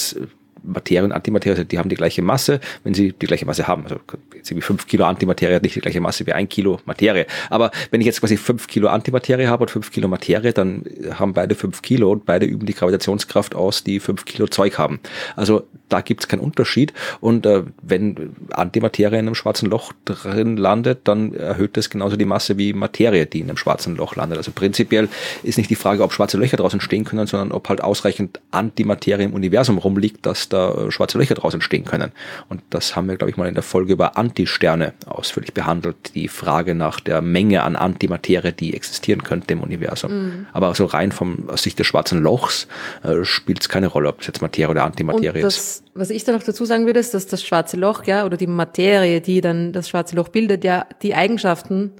Materie 0.62 1.04
und 1.04 1.12
Antimaterie, 1.12 1.64
die 1.64 1.78
haben 1.78 1.88
die 1.88 1.96
gleiche 1.96 2.22
Masse, 2.22 2.60
wenn 2.84 2.94
sie 2.94 3.12
die 3.12 3.26
gleiche 3.26 3.46
Masse 3.46 3.66
haben. 3.66 3.84
Also 3.84 4.00
jetzt 4.38 4.50
irgendwie 4.50 4.66
fünf 4.66 4.86
Kilo 4.86 5.04
Antimaterie 5.04 5.54
hat 5.54 5.62
nicht 5.62 5.76
die 5.76 5.80
gleiche 5.80 6.00
Masse 6.00 6.26
wie 6.26 6.32
ein 6.32 6.48
Kilo 6.48 6.80
Materie. 6.86 7.26
Aber 7.50 7.70
wenn 7.90 8.00
ich 8.00 8.06
jetzt 8.06 8.20
quasi 8.20 8.36
fünf 8.36 8.66
Kilo 8.66 8.88
Antimaterie 8.88 9.46
habe 9.46 9.62
und 9.62 9.70
fünf 9.70 9.90
Kilo 9.92 10.08
Materie, 10.08 10.52
dann 10.52 10.84
haben 11.12 11.34
beide 11.34 11.54
fünf 11.54 11.82
Kilo 11.82 12.10
und 12.10 12.24
beide 12.24 12.46
üben 12.46 12.66
die 12.66 12.74
Gravitationskraft 12.74 13.54
aus, 13.54 13.84
die 13.84 14.00
fünf 14.00 14.24
Kilo 14.24 14.46
Zeug 14.46 14.78
haben. 14.78 15.00
Also 15.36 15.64
da 15.88 16.00
gibt 16.00 16.22
es 16.22 16.28
keinen 16.28 16.40
Unterschied. 16.40 16.92
Und 17.20 17.46
äh, 17.46 17.64
wenn 17.82 18.34
Antimaterie 18.50 19.18
in 19.18 19.26
einem 19.26 19.34
schwarzen 19.34 19.68
Loch 19.68 19.92
drin 20.04 20.56
landet, 20.56 21.00
dann 21.04 21.34
erhöht 21.34 21.76
das 21.76 21.90
genauso 21.90 22.16
die 22.16 22.24
Masse 22.24 22.58
wie 22.58 22.72
Materie, 22.72 23.26
die 23.26 23.40
in 23.40 23.48
einem 23.48 23.56
schwarzen 23.56 23.96
Loch 23.96 24.16
landet. 24.16 24.38
Also 24.38 24.52
prinzipiell 24.52 25.08
ist 25.42 25.58
nicht 25.58 25.70
die 25.70 25.74
Frage, 25.74 26.02
ob 26.02 26.12
schwarze 26.12 26.38
Löcher 26.38 26.56
draußen 26.56 26.80
stehen 26.80 27.04
können, 27.04 27.26
sondern 27.26 27.52
ob 27.52 27.68
halt 27.68 27.82
ausreichend 27.82 28.40
Antimaterie 28.50 29.24
im 29.24 29.34
Universum 29.34 29.78
rumliegt, 29.78 30.26
dass 30.26 30.48
da 30.48 30.86
äh, 30.86 30.90
schwarze 30.90 31.18
Löcher 31.18 31.34
draußen 31.34 31.60
stehen 31.60 31.84
können. 31.84 32.12
Und 32.48 32.62
das 32.70 32.96
haben 32.96 33.08
wir, 33.08 33.16
glaube 33.16 33.30
ich, 33.30 33.36
mal 33.36 33.48
in 33.48 33.54
der 33.54 33.62
Folge 33.62 33.92
über 33.92 34.16
Antisterne 34.28 34.92
ausführlich 35.06 35.54
behandelt. 35.54 36.14
Die 36.14 36.28
Frage 36.28 36.74
nach 36.74 37.00
der 37.00 37.22
Menge 37.22 37.62
an 37.62 37.76
Antimaterie, 37.76 38.52
die 38.52 38.74
existieren 38.74 39.22
könnte 39.22 39.52
im 39.52 39.62
Universum. 39.62 40.12
Mhm. 40.12 40.46
Aber 40.52 40.74
so 40.74 40.84
rein 40.84 41.12
vom, 41.12 41.48
aus 41.48 41.62
Sicht 41.62 41.78
des 41.78 41.86
schwarzen 41.86 42.22
Lochs 42.22 42.68
äh, 43.02 43.24
spielt 43.24 43.60
es 43.60 43.68
keine 43.68 43.86
Rolle, 43.86 44.08
ob 44.08 44.20
es 44.20 44.26
jetzt 44.26 44.42
Materie 44.42 44.70
oder 44.70 44.84
Antimaterie 44.84 45.40
ist 45.40 45.82
was 45.98 46.10
ich 46.10 46.24
da 46.24 46.32
noch 46.32 46.42
dazu 46.42 46.64
sagen 46.64 46.86
würde, 46.86 47.00
ist, 47.00 47.12
dass 47.14 47.26
das 47.26 47.42
schwarze 47.42 47.76
Loch, 47.76 48.04
ja, 48.04 48.24
oder 48.24 48.36
die 48.36 48.46
Materie, 48.46 49.20
die 49.20 49.40
dann 49.40 49.72
das 49.72 49.88
schwarze 49.88 50.16
Loch 50.16 50.28
bildet, 50.28 50.64
ja, 50.64 50.86
die 51.02 51.14
Eigenschaften 51.14 51.92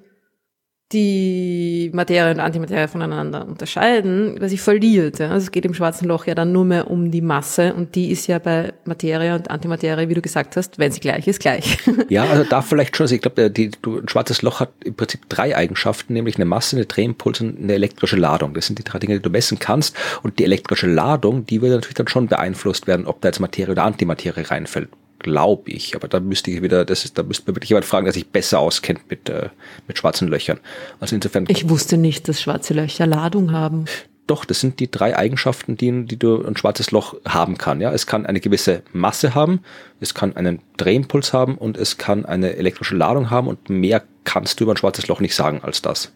die 0.93 1.91
Materie 1.93 2.33
und 2.33 2.41
Antimaterie 2.41 2.89
voneinander 2.89 3.47
unterscheiden, 3.47 4.37
quasi 4.39 4.57
verliert. 4.57 5.19
Ja. 5.19 5.29
Also 5.29 5.45
es 5.45 5.51
geht 5.51 5.67
im 5.67 5.75
schwarzen 5.75 6.09
Loch 6.09 6.27
ja 6.27 6.35
dann 6.35 6.53
nur 6.53 6.65
mehr 6.65 6.91
um 6.91 7.11
die 7.11 7.21
Masse 7.21 7.75
und 7.75 7.95
die 7.95 8.11
ist 8.11 8.27
ja 8.27 8.39
bei 8.39 8.73
Materie 8.85 9.35
und 9.35 9.51
Antimaterie, 9.51 10.09
wie 10.09 10.15
du 10.15 10.23
gesagt 10.23 10.57
hast, 10.57 10.79
wenn 10.79 10.91
sie 10.91 11.01
gleich 11.01 11.27
ist, 11.27 11.41
gleich. 11.41 11.79
Ja, 12.09 12.25
also 12.25 12.45
da 12.45 12.63
vielleicht 12.63 12.97
schon. 12.97 13.05
Also 13.05 13.17
ich 13.17 13.21
glaube, 13.21 13.53
ein 13.55 14.09
schwarzes 14.09 14.43
Loch 14.43 14.61
hat 14.61 14.71
im 14.85 14.95
Prinzip 14.95 15.29
drei 15.29 15.55
Eigenschaften, 15.55 16.15
nämlich 16.15 16.37
eine 16.37 16.47
Masse, 16.47 16.77
eine 16.77 16.87
Drehimpuls 16.87 17.41
und 17.41 17.59
eine 17.59 17.75
elektrische 17.75 18.17
Ladung. 18.17 18.55
Das 18.55 18.67
sind 18.67 18.79
die 18.79 18.85
drei 18.85 18.99
Dinge, 18.99 19.15
die 19.17 19.23
du 19.23 19.31
messen 19.31 19.59
kannst. 19.59 19.95
Und 20.23 20.39
die 20.39 20.45
elektrische 20.45 20.87
Ladung, 20.87 21.45
die 21.45 21.61
wird 21.61 21.73
natürlich 21.73 21.97
dann 21.97 22.09
schon 22.09 22.29
beeinflusst 22.29 22.87
werden, 22.87 23.07
ob 23.07 23.21
da 23.21 23.29
jetzt 23.29 23.41
Materie 23.41 23.73
oder 23.73 23.85
Antimaterie 23.85 24.51
reinfällt 24.51 24.89
glaube 25.19 25.71
ich. 25.71 25.95
Aber 25.95 26.09
da 26.09 26.21
müsste 26.21 26.51
ich 26.51 26.63
wieder, 26.63 26.85
das 26.85 27.05
ist, 27.05 27.19
da 27.19 27.23
müsste 27.23 27.45
man 27.47 27.57
wirklich 27.57 27.71
jemand 27.71 27.87
fragen, 27.87 28.05
der 28.05 28.13
sich 28.13 28.29
besser 28.29 28.61
auskennt 28.61 29.11
mit, 29.11 29.29
äh, 29.29 29.51
mit 29.87 29.99
schwarzen 29.99 30.29
Löchern. 30.29 30.61
Also 31.01 31.15
insofern. 31.15 31.45
Ich 31.49 31.69
wusste 31.69 31.97
nicht, 31.97 32.29
dass 32.29 32.43
schwarze 32.43 32.75
Löcher 32.75 33.07
Ladung 33.07 33.53
haben. 33.53 33.87
Doch, 34.27 34.45
das 34.45 34.61
sind 34.61 34.79
die 34.79 34.91
drei 34.91 35.17
Eigenschaften, 35.17 35.79
die, 35.79 36.05
die 36.05 36.19
du 36.19 36.45
ein 36.45 36.55
schwarzes 36.57 36.91
Loch 36.91 37.17
haben 37.27 37.57
kann. 37.57 37.81
Ja, 37.81 37.93
es 37.93 38.07
kann 38.07 38.27
eine 38.27 38.41
gewisse 38.41 38.83
Masse 38.93 39.35
haben, 39.35 39.61
es 40.01 40.13
kann 40.13 40.37
einen 40.37 40.61
Drehimpuls 40.77 41.33
haben 41.33 41.57
und 41.57 41.79
es 41.79 41.97
kann 41.97 42.27
eine 42.27 42.57
elektrische 42.57 42.95
Ladung 42.95 43.31
haben 43.31 43.49
und 43.49 43.71
mehr 43.71 44.03
kannst 44.25 44.61
du 44.61 44.65
über 44.65 44.75
ein 44.75 44.77
schwarzes 44.77 45.09
Loch 45.09 45.21
nicht 45.21 45.35
sagen 45.35 45.61
als 45.63 45.81
das. 45.81 46.13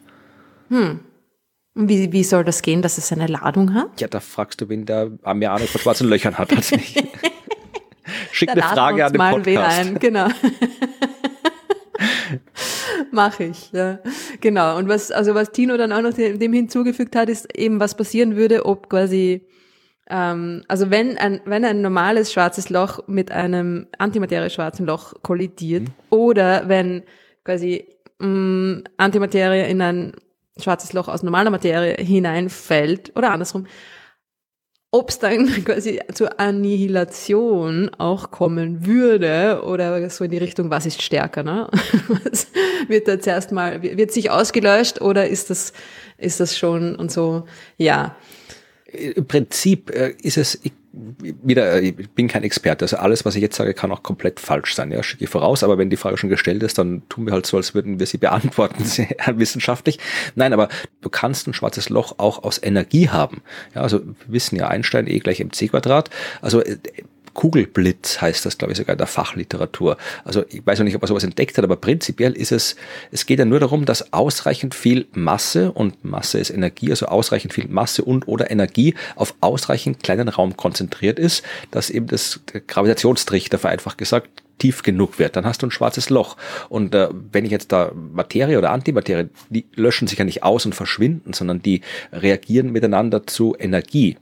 Hm. 0.69 1.01
Wie, 1.75 2.13
wie 2.13 2.23
soll 2.23 2.45
das 2.45 2.61
gehen, 2.61 2.83
dass 2.83 2.99
es 2.99 3.13
eine 3.13 3.29
Ladung 3.29 3.73
hat? 3.73 3.99
Ja, 3.99 4.09
da 4.09 4.21
fragst 4.21 4.61
du, 4.61 4.69
wen 4.69 4.85
der 4.85 5.11
mehr 5.35 5.53
Ahnung 5.53 5.69
von 5.69 5.81
schwarzen 5.81 6.07
Löchern 6.09 6.37
hat 6.37 6.55
als 6.55 6.71
ich. 6.73 7.03
Schick 8.33 8.51
eine 8.51 8.63
Frage 8.63 9.05
an 9.05 9.13
den 9.13 9.19
mal 9.19 9.35
Podcast. 9.35 9.81
Ein, 9.81 9.99
genau. 9.99 10.29
Mache 13.11 13.45
ich, 13.45 13.73
ja. 13.73 13.99
Genau. 14.41 14.79
Und 14.79 14.89
was, 14.89 15.11
also 15.11 15.35
was 15.35 15.53
Tino 15.53 15.77
dann 15.77 15.93
auch 15.93 16.01
noch 16.01 16.15
dem 16.15 16.53
hinzugefügt 16.53 17.15
hat, 17.17 17.29
ist 17.29 17.57
eben, 17.57 17.81
was 17.81 17.97
passieren 17.97 18.37
würde, 18.37 18.67
ob 18.67 18.89
quasi, 18.89 19.47
ähm, 20.09 20.65
also 20.69 20.91
wenn 20.91 21.19
ein, 21.19 21.41
wenn 21.45 21.65
ein 21.65 21.83
normales 21.83 22.33
schwarzes 22.33 22.71
Loch 22.71 23.07
mit 23.07 23.31
einem 23.31 23.87
Antimaterie-schwarzen 23.99 24.87
Loch 24.87 25.15
kollidiert 25.23 25.85
mhm. 25.85 25.93
oder 26.11 26.69
wenn 26.69 27.03
quasi 27.45 27.87
mh, 28.19 28.29
mm, 28.29 28.85
Antimaterie 28.97 29.71
in 29.71 29.83
ein 29.83 30.13
schwarzes 30.59 30.93
Loch 30.93 31.09
aus 31.09 31.23
normaler 31.23 31.51
Materie 31.51 31.97
hineinfällt 31.99 33.13
oder 33.17 33.33
andersrum, 33.33 33.67
ob 34.93 35.09
es 35.09 35.19
dann 35.19 35.47
quasi 35.65 36.01
zur 36.13 36.39
Annihilation 36.39 37.91
auch 37.99 38.31
kommen 38.31 38.87
würde 38.87 39.63
oder 39.65 40.09
so 40.11 40.23
in 40.25 40.31
die 40.31 40.39
Richtung, 40.39 40.71
was 40.71 40.87
ist 40.87 41.03
stärker, 41.03 41.43
ne? 41.43 41.69
Was 42.09 42.47
wird 42.89 43.09
da 43.09 43.19
zuerst 43.19 43.53
mal, 43.53 43.83
wird 43.83 44.13
sich 44.13 44.31
ausgelöscht 44.31 45.01
oder 45.01 45.27
ist 45.27 45.51
das, 45.51 45.73
ist 46.19 46.39
das 46.39 46.57
schon 46.57 46.95
und 46.95 47.11
so, 47.11 47.47
ja. 47.79 48.17
Im 48.87 49.27
Prinzip 49.27 49.91
äh, 49.91 50.15
ist 50.23 50.37
es, 50.37 50.61
wieder, 50.93 51.73
äh, 51.75 51.81
ich 51.81 52.11
bin 52.11 52.29
kein 52.29 52.43
Experte, 52.43 52.85
also 52.85 52.99
alles, 52.99 53.25
was 53.25 53.35
ich 53.35 53.43
jetzt 53.43 53.57
sage, 53.57 53.75
kann 53.75 53.91
auch 53.93 54.03
komplett 54.03 54.41
falsch 54.41 54.75
sein, 54.75 54.91
ja, 54.93 55.03
schicke 55.03 55.25
ich 55.25 55.31
voraus, 55.31 55.65
aber 55.65 55.79
wenn 55.79 55.91
die 55.91 55.97
Frage 55.97 56.19
schon 56.19 56.31
gestellt 56.31 56.63
ist, 56.63 56.79
dann 56.79 57.03
tun 57.09 57.27
wir 57.27 57.33
halt 57.33 57.47
so, 57.47 57.57
als 57.57 57.75
würden 57.75 57.99
wir 57.99 58.07
sie 58.07 58.19
beantworten, 58.19 58.85
wissenschaftlich. 59.37 59.99
Nein, 60.35 60.53
aber 60.53 60.69
du 61.01 61.09
kannst 61.09 61.47
ein 61.47 61.55
schwarzes 61.55 61.89
Loch 61.89 62.19
auch 62.19 62.43
aus 62.43 62.63
Energie 62.63 63.09
haben. 63.09 63.43
Ja, 63.75 63.83
also 63.83 64.01
wir 64.05 64.15
wissen 64.29 64.57
ja 64.57 64.69
Einstein 64.69 65.07
E 65.07 65.19
gleich 65.19 65.41
mc 65.41 65.69
Quadrat, 65.69 66.11
also 66.41 66.61
äh, 66.61 66.77
Kugelblitz 67.35 68.21
heißt 68.21 68.45
das, 68.45 68.59
glaube 68.59 68.73
ich, 68.73 68.79
sogar 68.79 68.95
in 68.95 68.99
der 68.99 69.07
Fachliteratur. 69.07 69.97
Also 70.25 70.45
ich 70.49 70.65
weiß 70.67 70.79
noch 70.79 70.85
nicht, 70.85 70.97
ob 70.97 71.03
er 71.03 71.09
sowas 71.09 71.25
entdeckt 71.25 71.57
hat, 71.59 71.65
aber 71.65 71.77
prinzipiell 71.77 72.33
ist 72.33 72.53
es, 72.53 72.77
es 73.11 73.27
geht 73.27 73.39
ja 73.39 73.45
nur 73.45 73.61
darum, 73.61 73.85
dass 73.85 74.13
ausreichend 74.13 74.75
viel 74.75 75.07
Masse 75.13 75.73
und 75.73 76.05
Masse 76.05 76.39
ist 76.39 76.51
Energie, 76.51 76.91
also 76.91 77.07
ausreichend 77.07 77.53
viel 77.53 77.69
Masse 77.69 78.03
und 78.05 78.29
oder 78.29 78.51
Energie 78.51 78.95
auf 79.17 79.35
ausreichend 79.41 80.03
kleinen 80.03 80.29
Raum 80.29 80.57
konzentriert 80.57 81.19
ist, 81.19 81.43
dass 81.71 81.91
eben 81.91 82.07
das 82.07 82.41
Gravitationstrichter 82.67 83.59
vereinfacht 83.59 83.99
gesagt 83.99 84.43
tief 84.63 84.85
genug 84.85 85.19
wird, 85.19 85.35
dann 85.35 85.45
hast 85.45 85.63
du 85.63 85.67
ein 85.67 85.73
schwarzes 85.73 86.09
Loch. 86.09 86.37
Und 86.69 86.95
äh, 86.95 87.09
wenn 87.33 87.45
ich 87.45 87.51
jetzt 87.51 87.73
da 87.73 87.91
Materie 87.95 88.59
oder 88.59 88.71
Antimaterie, 88.71 89.29
die 89.51 89.65
löschen 89.75 90.07
sich 90.07 90.19
ja 90.19 90.25
nicht 90.25 90.45
aus 90.45 90.65
und 90.65 90.75
verschwinden, 90.75 91.33
sondern 91.33 91.63
die 91.63 91.81
reagieren 92.13 92.71
miteinander 92.71 93.27
zu 93.27 93.57
Energie. 93.59 94.19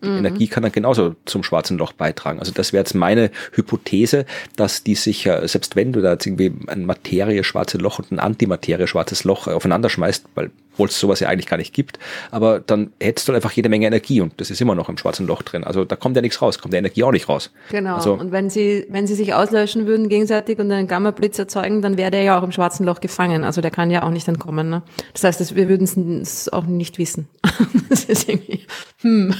Mhm. 0.00 0.18
Energie 0.18 0.48
kann 0.48 0.62
dann 0.62 0.72
genauso 0.72 1.14
zum 1.24 1.42
schwarzen 1.42 1.78
Loch 1.78 1.92
beitragen. 1.92 2.38
Also 2.38 2.52
das 2.52 2.72
wäre 2.72 2.82
jetzt 2.82 2.94
meine 2.94 3.30
Hypothese, 3.52 4.26
dass 4.56 4.82
die 4.82 4.94
sich, 4.94 5.28
selbst 5.44 5.76
wenn 5.76 5.92
du 5.92 6.00
da 6.00 6.12
jetzt 6.12 6.26
irgendwie 6.26 6.52
ein 6.68 6.86
Materie 6.86 7.44
schwarzes 7.44 7.80
Loch 7.80 7.98
und 7.98 8.12
ein 8.12 8.18
Antimaterie 8.18 8.86
schwarzes 8.86 9.24
Loch 9.24 9.46
aufeinander 9.46 9.88
schmeißt, 9.88 10.26
weil 10.34 10.50
obwohl 10.80 10.88
es 10.88 10.98
sowas 10.98 11.20
ja 11.20 11.28
eigentlich 11.28 11.46
gar 11.46 11.58
nicht 11.58 11.74
gibt, 11.74 11.98
aber 12.30 12.58
dann 12.58 12.90
hättest 12.98 13.28
du 13.28 13.34
einfach 13.34 13.52
jede 13.52 13.68
Menge 13.68 13.86
Energie 13.86 14.22
und 14.22 14.40
das 14.40 14.50
ist 14.50 14.62
immer 14.62 14.74
noch 14.74 14.88
im 14.88 14.96
schwarzen 14.96 15.26
Loch 15.26 15.42
drin. 15.42 15.62
Also 15.62 15.84
da 15.84 15.94
kommt 15.94 16.16
ja 16.16 16.22
nichts 16.22 16.40
raus, 16.40 16.58
kommt 16.58 16.72
ja 16.72 16.78
Energie 16.78 17.04
auch 17.04 17.12
nicht 17.12 17.28
raus. 17.28 17.52
Genau. 17.70 17.96
Also, 17.96 18.14
und 18.14 18.32
wenn 18.32 18.48
sie, 18.48 18.86
wenn 18.88 19.06
sie 19.06 19.14
sich 19.14 19.34
auslöschen 19.34 19.86
würden 19.86 20.08
gegenseitig 20.08 20.58
und 20.58 20.72
einen 20.72 20.88
Gamma-Blitz 20.88 21.38
erzeugen, 21.38 21.82
dann 21.82 21.98
wäre 21.98 22.10
der 22.10 22.22
ja 22.22 22.38
auch 22.38 22.42
im 22.42 22.52
schwarzen 22.52 22.86
Loch 22.86 23.00
gefangen. 23.02 23.44
Also 23.44 23.60
der 23.60 23.70
kann 23.70 23.90
ja 23.90 24.04
auch 24.04 24.10
nicht 24.10 24.26
entkommen. 24.26 24.70
Ne? 24.70 24.82
Das 25.12 25.22
heißt, 25.22 25.38
das, 25.38 25.54
wir 25.54 25.68
würden 25.68 25.84
es 26.22 26.50
auch 26.50 26.64
nicht 26.64 26.96
wissen. 26.96 27.28
das 27.90 28.04
ist 28.04 28.26
irgendwie, 28.26 28.64
hm. 29.02 29.34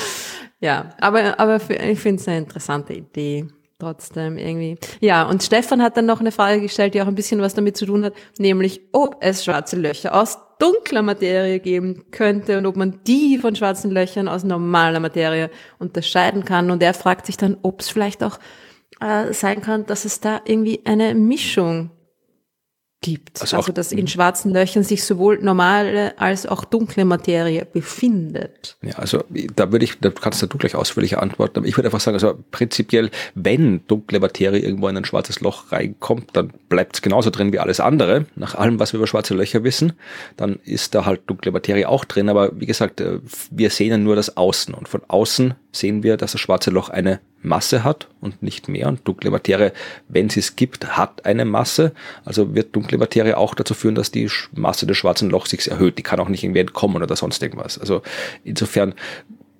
ja, 0.60 0.88
aber, 1.02 1.38
aber 1.38 1.56
ich 1.68 2.00
finde 2.00 2.22
es 2.22 2.28
eine 2.28 2.38
interessante 2.38 2.94
Idee 2.94 3.46
trotzdem 3.78 4.38
irgendwie. 4.38 4.78
Ja, 5.00 5.24
und 5.24 5.42
Stefan 5.42 5.82
hat 5.82 5.96
dann 5.98 6.06
noch 6.06 6.20
eine 6.20 6.32
Frage 6.32 6.62
gestellt, 6.62 6.94
die 6.94 7.02
auch 7.02 7.06
ein 7.06 7.14
bisschen 7.14 7.40
was 7.42 7.54
damit 7.54 7.76
zu 7.76 7.86
tun 7.86 8.04
hat, 8.06 8.14
nämlich 8.38 8.80
ob 8.92 9.18
es 9.20 9.44
schwarze 9.44 9.76
Löcher 9.76 10.14
aus 10.14 10.38
dunkler 10.58 11.02
Materie 11.02 11.60
geben 11.60 12.04
könnte 12.10 12.58
und 12.58 12.66
ob 12.66 12.76
man 12.76 13.00
die 13.06 13.38
von 13.38 13.54
schwarzen 13.54 13.90
Löchern 13.90 14.28
aus 14.28 14.44
normaler 14.44 15.00
Materie 15.00 15.50
unterscheiden 15.78 16.44
kann. 16.44 16.70
Und 16.70 16.82
er 16.82 16.94
fragt 16.94 17.26
sich 17.26 17.36
dann, 17.36 17.56
ob 17.62 17.80
es 17.80 17.88
vielleicht 17.88 18.24
auch 18.24 18.38
äh, 19.00 19.32
sein 19.32 19.62
kann, 19.62 19.86
dass 19.86 20.04
es 20.04 20.20
da 20.20 20.40
irgendwie 20.44 20.80
eine 20.84 21.14
Mischung 21.14 21.90
gibt. 23.00 23.40
Also, 23.40 23.56
also 23.56 23.72
dass 23.72 23.92
in 23.92 24.08
schwarzen 24.08 24.52
Löchern 24.52 24.82
sich 24.82 25.04
sowohl 25.04 25.38
normale 25.38 26.18
als 26.18 26.46
auch 26.46 26.64
dunkle 26.64 27.04
Materie 27.04 27.64
befindet. 27.64 28.76
Ja, 28.82 28.94
also 28.94 29.22
da 29.54 29.70
würde 29.70 29.84
ich, 29.84 30.00
da 30.00 30.10
kannst 30.10 30.42
du 30.42 30.48
gleich 30.48 30.74
ausführlicher 30.74 31.22
antworten, 31.22 31.58
aber 31.58 31.66
ich 31.66 31.76
würde 31.76 31.88
einfach 31.88 32.00
sagen, 32.00 32.16
also 32.16 32.36
prinzipiell, 32.50 33.10
wenn 33.34 33.86
dunkle 33.86 34.18
Materie 34.18 34.60
irgendwo 34.60 34.88
in 34.88 34.96
ein 34.96 35.04
schwarzes 35.04 35.40
Loch 35.40 35.70
reinkommt, 35.70 36.30
dann 36.32 36.52
bleibt 36.68 36.96
es 36.96 37.02
genauso 37.02 37.30
drin 37.30 37.52
wie 37.52 37.60
alles 37.60 37.78
andere. 37.78 38.26
Nach 38.34 38.56
allem, 38.56 38.80
was 38.80 38.92
wir 38.92 38.98
über 38.98 39.06
schwarze 39.06 39.34
Löcher 39.34 39.62
wissen, 39.62 39.92
dann 40.36 40.58
ist 40.64 40.94
da 40.94 41.04
halt 41.04 41.22
dunkle 41.26 41.52
Materie 41.52 41.88
auch 41.88 42.04
drin, 42.04 42.28
aber 42.28 42.58
wie 42.58 42.66
gesagt, 42.66 43.00
äh, 43.00 43.20
wir 43.50 43.70
sehen 43.70 44.02
nur 44.02 44.16
das 44.16 44.36
Außen 44.36 44.74
und 44.74 44.88
von 44.88 45.02
außen 45.06 45.54
sehen 45.72 46.02
wir, 46.02 46.16
dass 46.16 46.32
das 46.32 46.40
schwarze 46.40 46.70
Loch 46.70 46.88
eine 46.88 47.20
Masse 47.42 47.84
hat 47.84 48.08
und 48.20 48.42
nicht 48.42 48.68
mehr. 48.68 48.88
Und 48.88 49.06
dunkle 49.06 49.30
Materie, 49.30 49.72
wenn 50.08 50.28
sie 50.28 50.40
es 50.40 50.56
gibt, 50.56 50.96
hat 50.96 51.24
eine 51.24 51.44
Masse. 51.44 51.92
Also 52.24 52.54
wird 52.54 52.74
dunkle 52.74 52.98
Materie 52.98 53.36
auch 53.36 53.54
dazu 53.54 53.74
führen, 53.74 53.94
dass 53.94 54.10
die 54.10 54.28
Masse 54.52 54.86
des 54.86 54.96
schwarzen 54.96 55.30
Lochs 55.30 55.50
sich 55.50 55.70
erhöht. 55.70 55.98
Die 55.98 56.02
kann 56.02 56.20
auch 56.20 56.28
nicht 56.28 56.42
irgendwie 56.42 56.60
entkommen 56.60 57.02
oder 57.02 57.16
sonst 57.16 57.42
irgendwas. 57.42 57.78
Also 57.78 58.02
insofern 58.44 58.94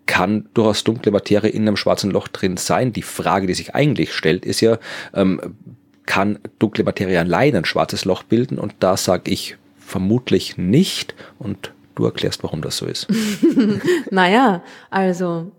kann 0.07 0.49
durchaus 0.55 0.85
dunkle 0.85 1.13
Materie 1.13 1.51
in 1.51 1.63
einem 1.63 1.77
schwarzen 1.77 2.11
Loch 2.11 2.29
drin 2.29 2.57
sein. 2.57 2.93
Die 2.93 3.03
Frage, 3.03 3.47
die 3.47 3.55
sich 3.55 3.75
eigentlich 3.75 4.13
stellt, 4.13 4.45
ist 4.45 4.61
ja, 4.61 4.79
ähm, 5.15 5.57
kann 6.07 6.39
dunkle 6.59 6.83
Materie 6.83 7.21
allein 7.21 7.55
ein 7.55 7.67
schwarzes 7.67 8.07
Loch 8.07 8.23
bilden? 8.23 8.59
Und 8.59 8.75
da 8.81 8.97
sage 8.97 9.31
ich 9.31 9.57
vermutlich 9.79 10.57
nicht. 10.57 11.15
Und 11.39 11.73
du 11.95 12.07
erklärst, 12.07 12.43
warum 12.43 12.63
das 12.63 12.79
so 12.79 12.87
ist. 12.87 13.07
naja, 14.11 14.63
also 14.91 15.53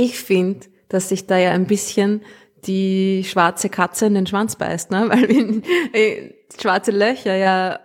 ich 0.00 0.18
finde, 0.18 0.66
dass 0.88 1.10
sich 1.10 1.26
da 1.26 1.36
ja 1.38 1.50
ein 1.52 1.66
bisschen 1.66 2.22
die 2.66 3.24
schwarze 3.24 3.68
Katze 3.68 4.06
in 4.06 4.14
den 4.14 4.26
Schwanz 4.26 4.56
beißt, 4.56 4.90
ne? 4.90 5.04
weil 5.08 5.28
wir, 5.28 5.62
äh, 5.92 6.34
schwarze 6.60 6.90
Löcher 6.90 7.36
ja 7.36 7.80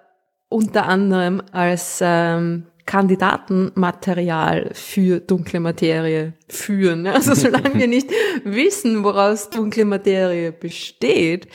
unter 0.50 0.88
anderem 0.88 1.42
als 1.52 2.00
ähm, 2.02 2.68
Kandidatenmaterial 2.86 4.70
für 4.74 5.20
dunkle 5.20 5.60
Materie 5.60 6.34
führen. 6.48 7.04
Ne? 7.04 7.14
Also 7.14 7.34
solange 7.34 7.74
wir 7.74 7.88
nicht 7.88 8.10
wissen, 8.44 9.04
woraus 9.04 9.50
dunkle 9.50 9.86
Materie 9.86 10.52
besteht 10.52 11.48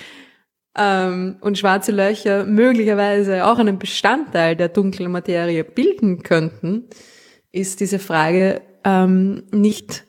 ähm, 0.76 1.36
und 1.40 1.56
schwarze 1.56 1.92
Löcher 1.92 2.44
möglicherweise 2.44 3.46
auch 3.46 3.58
einen 3.58 3.78
Bestandteil 3.78 4.56
der 4.56 4.68
dunklen 4.68 5.12
Materie 5.12 5.64
bilden 5.64 6.22
könnten, 6.22 6.88
ist 7.52 7.80
diese 7.80 8.00
Frage 8.00 8.60
ähm, 8.84 9.44
nicht 9.52 10.04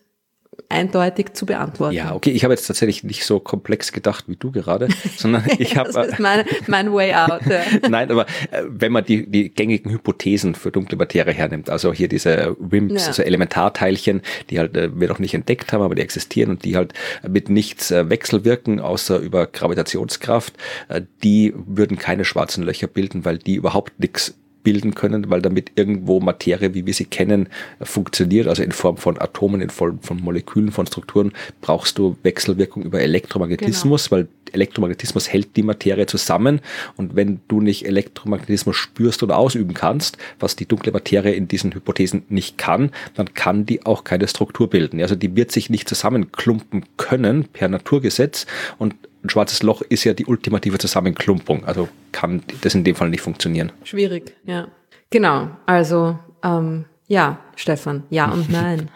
eindeutig 0.71 1.33
zu 1.33 1.45
beantworten. 1.45 1.95
Ja, 1.95 2.13
okay, 2.13 2.31
ich 2.31 2.43
habe 2.43 2.53
jetzt 2.53 2.65
tatsächlich 2.65 3.03
nicht 3.03 3.25
so 3.25 3.39
komplex 3.39 3.91
gedacht 3.91 4.25
wie 4.27 4.35
du 4.35 4.51
gerade, 4.51 4.87
sondern 5.17 5.43
ich 5.59 5.77
habe. 5.77 5.91
das 5.91 6.07
ist 6.07 6.19
mein, 6.19 6.45
mein 6.67 6.93
Way 6.93 7.13
out. 7.13 7.41
Ja. 7.45 7.61
Nein, 7.89 8.09
aber 8.11 8.25
äh, 8.51 8.63
wenn 8.67 8.91
man 8.91 9.05
die, 9.05 9.29
die 9.29 9.49
gängigen 9.49 9.91
Hypothesen 9.91 10.55
für 10.55 10.71
dunkle 10.71 10.97
Materie 10.97 11.33
hernimmt, 11.33 11.69
also 11.69 11.93
hier 11.93 12.07
diese 12.07 12.55
WIMPs, 12.59 13.03
ja. 13.03 13.07
also 13.07 13.23
Elementarteilchen, 13.23 14.21
die 14.49 14.59
halt 14.59 14.75
äh, 14.75 14.89
wir 14.99 15.07
noch 15.07 15.19
nicht 15.19 15.33
entdeckt 15.33 15.73
haben, 15.73 15.81
aber 15.81 15.95
die 15.95 16.01
existieren 16.01 16.51
und 16.51 16.65
die 16.65 16.75
halt 16.75 16.93
mit 17.27 17.49
nichts 17.49 17.91
äh, 17.91 18.09
wechselwirken, 18.09 18.79
außer 18.79 19.19
über 19.19 19.47
Gravitationskraft, 19.47 20.55
äh, 20.89 21.01
die 21.23 21.53
würden 21.55 21.97
keine 21.97 22.25
schwarzen 22.25 22.63
Löcher 22.63 22.87
bilden, 22.87 23.25
weil 23.25 23.37
die 23.37 23.55
überhaupt 23.55 23.99
nichts 23.99 24.35
bilden 24.63 24.95
können, 24.95 25.29
weil 25.29 25.41
damit 25.41 25.71
irgendwo 25.75 26.19
Materie, 26.19 26.73
wie 26.73 26.85
wir 26.85 26.93
sie 26.93 27.05
kennen, 27.05 27.47
funktioniert. 27.81 28.47
Also 28.47 28.63
in 28.63 28.71
Form 28.71 28.97
von 28.97 29.19
Atomen, 29.19 29.61
in 29.61 29.69
Form 29.69 29.99
von 30.01 30.21
Molekülen, 30.21 30.71
von 30.71 30.87
Strukturen 30.87 31.31
brauchst 31.61 31.97
du 31.97 32.17
Wechselwirkung 32.23 32.83
über 32.83 33.01
Elektromagnetismus, 33.01 34.09
genau. 34.09 34.21
weil 34.21 34.27
Elektromagnetismus 34.53 35.31
hält 35.31 35.55
die 35.55 35.63
Materie 35.63 36.05
zusammen. 36.05 36.61
Und 36.97 37.15
wenn 37.15 37.39
du 37.47 37.61
nicht 37.61 37.85
Elektromagnetismus 37.85 38.75
spürst 38.75 39.23
oder 39.23 39.37
ausüben 39.37 39.73
kannst, 39.73 40.17
was 40.39 40.55
die 40.55 40.65
dunkle 40.65 40.91
Materie 40.91 41.33
in 41.33 41.47
diesen 41.47 41.73
Hypothesen 41.73 42.23
nicht 42.29 42.57
kann, 42.57 42.91
dann 43.15 43.33
kann 43.33 43.65
die 43.65 43.85
auch 43.85 44.03
keine 44.03 44.27
Struktur 44.27 44.69
bilden. 44.69 45.01
Also 45.01 45.15
die 45.15 45.35
wird 45.35 45.51
sich 45.51 45.69
nicht 45.69 45.87
zusammenklumpen 45.87 46.85
können 46.97 47.45
per 47.45 47.69
Naturgesetz 47.69 48.45
und 48.77 48.95
ein 49.23 49.29
schwarzes 49.29 49.63
Loch 49.63 49.81
ist 49.81 50.03
ja 50.03 50.13
die 50.13 50.25
ultimative 50.25 50.77
Zusammenklumpung. 50.77 51.65
Also 51.65 51.89
kann 52.11 52.43
das 52.61 52.75
in 52.75 52.83
dem 52.83 52.95
Fall 52.95 53.09
nicht 53.09 53.21
funktionieren. 53.21 53.71
Schwierig, 53.83 54.35
ja. 54.45 54.67
Genau. 55.09 55.49
Also, 55.65 56.17
ähm, 56.43 56.85
ja, 57.07 57.39
Stefan, 57.55 58.03
ja 58.09 58.31
und 58.31 58.49
nein. 58.51 58.89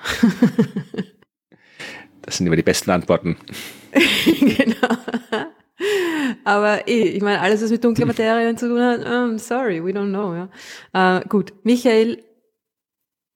das 2.21 2.37
sind 2.37 2.47
immer 2.47 2.55
die 2.55 2.63
besten 2.63 2.91
Antworten. 2.91 3.37
genau. 4.25 4.97
Aber 6.43 6.87
eh, 6.87 7.09
ich 7.09 7.21
meine, 7.21 7.41
alles, 7.41 7.61
was 7.61 7.71
mit 7.71 7.83
dunkler 7.83 8.05
Materie 8.05 8.55
zu 8.55 8.69
tun 8.69 8.81
hat, 8.81 9.05
um, 9.05 9.37
sorry, 9.37 9.83
we 9.83 9.91
don't 9.91 10.09
know. 10.09 10.47
Ja. 10.93 11.17
Äh, 11.17 11.27
gut, 11.27 11.53
Michael 11.63 12.23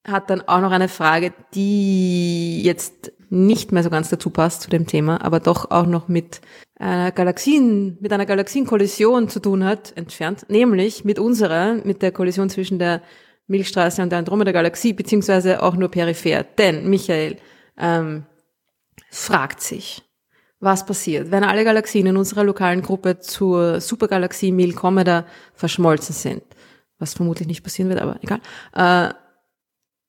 hat 0.08 0.30
dann 0.30 0.42
auch 0.48 0.62
noch 0.62 0.72
eine 0.72 0.88
Frage, 0.88 1.34
die 1.54 2.64
jetzt 2.64 3.12
nicht 3.30 3.72
mehr 3.72 3.84
so 3.84 3.90
ganz 3.90 4.10
dazu 4.10 4.30
passt 4.30 4.62
zu 4.62 4.70
dem 4.70 4.88
Thema, 4.88 5.24
aber 5.24 5.40
doch 5.40 5.72
auch 5.72 5.86
noch 5.86 6.08
mit 6.08 6.42
einer 6.78 7.12
Galaxien, 7.12 7.98
mit 8.02 8.12
einer 8.12 8.26
Galaxienkollision 8.26 9.30
zu 9.30 9.40
tun 9.40 9.64
hat, 9.64 9.96
entfernt, 9.96 10.46
nämlich 10.50 11.06
mit 11.06 11.20
unserer, 11.20 11.76
mit 11.84 12.02
der 12.02 12.12
Kollision 12.12 12.50
zwischen 12.50 12.80
der 12.80 13.02
Milchstraße 13.48 14.02
und 14.02 14.12
der 14.12 14.20
Andromeda-Galaxie, 14.20 14.94
beziehungsweise 14.94 15.62
auch 15.62 15.76
nur 15.76 15.90
peripher. 15.90 16.44
Denn 16.44 16.90
Michael 16.90 17.38
ähm, 17.78 18.26
fragt 19.10 19.62
sich, 19.62 20.04
was 20.60 20.86
passiert, 20.86 21.32
wenn 21.32 21.44
alle 21.44 21.64
Galaxien 21.64 22.06
in 22.06 22.18
unserer 22.18 22.44
lokalen 22.44 22.82
Gruppe 22.82 23.20
zur 23.20 23.80
Supergalaxie 23.82 24.52
Milkomeda 24.52 25.26
verschmolzen 25.54 26.14
sind. 26.14 26.44
Was 27.00 27.14
vermutlich 27.14 27.48
nicht 27.48 27.64
passieren 27.64 27.90
wird, 27.90 28.02
aber 28.02 28.20
egal. 28.22 28.42
Äh, 28.74 29.14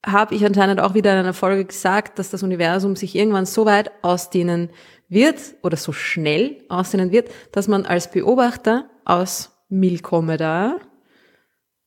habe 0.04 0.34
ich 0.34 0.44
anscheinend 0.44 0.80
auch 0.80 0.94
wieder 0.94 1.12
in 1.12 1.18
einer 1.18 1.34
Folge 1.34 1.64
gesagt, 1.64 2.18
dass 2.18 2.30
das 2.30 2.42
Universum 2.42 2.96
sich 2.96 3.14
irgendwann 3.14 3.46
so 3.46 3.66
weit 3.66 3.90
ausdehnen 4.02 4.70
wird 5.08 5.38
oder 5.62 5.76
so 5.76 5.92
schnell 5.92 6.62
ausdehnen 6.68 7.12
wird, 7.12 7.30
dass 7.52 7.68
man 7.68 7.84
als 7.84 8.10
Beobachter 8.10 8.88
aus 9.04 9.50
Milkomeda 9.68 10.76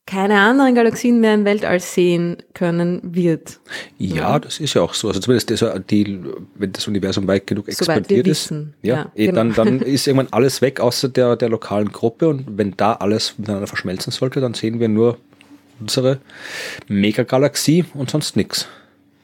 keine 0.05 0.41
anderen 0.41 0.75
Galaxien 0.75 1.21
mehr 1.21 1.33
im 1.33 1.45
Weltall 1.45 1.79
sehen 1.79 2.37
können 2.53 2.99
wird. 3.03 3.61
Ja, 3.97 4.15
ja, 4.15 4.39
das 4.39 4.59
ist 4.59 4.73
ja 4.73 4.81
auch 4.81 4.93
so. 4.93 5.07
Also 5.07 5.21
zumindest 5.21 5.49
das, 5.49 5.63
die, 5.89 6.19
wenn 6.55 6.73
das 6.73 6.87
Universum 6.89 7.25
weit 7.27 7.47
genug 7.47 7.69
expandiert 7.69 8.27
ist, 8.27 8.51
wissen. 8.51 8.73
ja, 8.81 8.95
ja 8.95 9.11
eh, 9.15 9.27
genau. 9.27 9.37
dann, 9.37 9.53
dann 9.53 9.79
ist 9.81 10.05
irgendwann 10.05 10.27
alles 10.31 10.61
weg 10.61 10.81
außer 10.81 11.07
der, 11.07 11.37
der 11.37 11.47
lokalen 11.47 11.89
Gruppe 11.91 12.27
und 12.27 12.57
wenn 12.57 12.75
da 12.75 12.93
alles 12.93 13.37
miteinander 13.37 13.67
verschmelzen 13.67 14.11
sollte, 14.11 14.41
dann 14.41 14.53
sehen 14.53 14.81
wir 14.81 14.89
nur 14.89 15.17
unsere 15.79 16.19
Megagalaxie 16.87 17.85
und 17.93 18.09
sonst 18.09 18.35
nichts. 18.35 18.67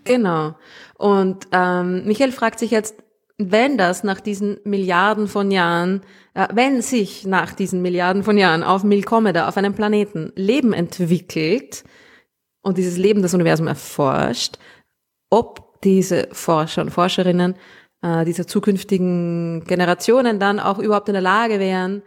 Genau. 0.03 0.55
Und 0.97 1.47
ähm, 1.51 2.05
Michael 2.05 2.31
fragt 2.31 2.59
sich 2.59 2.71
jetzt, 2.71 2.95
wenn 3.37 3.77
das 3.77 4.03
nach 4.03 4.19
diesen 4.19 4.59
Milliarden 4.65 5.27
von 5.27 5.49
Jahren, 5.49 6.01
äh, 6.33 6.47
wenn 6.53 6.81
sich 6.81 7.25
nach 7.25 7.53
diesen 7.53 7.81
Milliarden 7.81 8.23
von 8.23 8.37
Jahren 8.37 8.63
auf 8.63 8.83
Milkomeda, 8.83 9.47
auf 9.47 9.55
einem 9.55 9.73
Planeten, 9.73 10.33
Leben 10.35 10.73
entwickelt 10.73 11.83
und 12.61 12.77
dieses 12.77 12.97
Leben 12.97 13.21
das 13.21 13.33
Universum 13.33 13.67
erforscht, 13.67 14.57
ob 15.29 15.81
diese 15.83 16.27
Forscher 16.33 16.81
und 16.81 16.91
Forscherinnen 16.91 17.55
äh, 18.01 18.25
dieser 18.25 18.45
zukünftigen 18.45 19.63
Generationen 19.65 20.39
dann 20.39 20.59
auch 20.59 20.79
überhaupt 20.79 21.07
in 21.07 21.13
der 21.13 21.21
Lage 21.21 21.59
wären, 21.59 22.01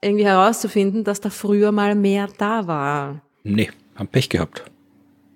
irgendwie 0.00 0.24
herauszufinden, 0.24 1.04
dass 1.04 1.20
da 1.20 1.28
früher 1.28 1.70
mal 1.70 1.94
mehr 1.94 2.28
da 2.38 2.66
war. 2.66 3.20
Nee, 3.44 3.70
haben 3.96 4.08
Pech 4.08 4.28
gehabt. 4.28 4.64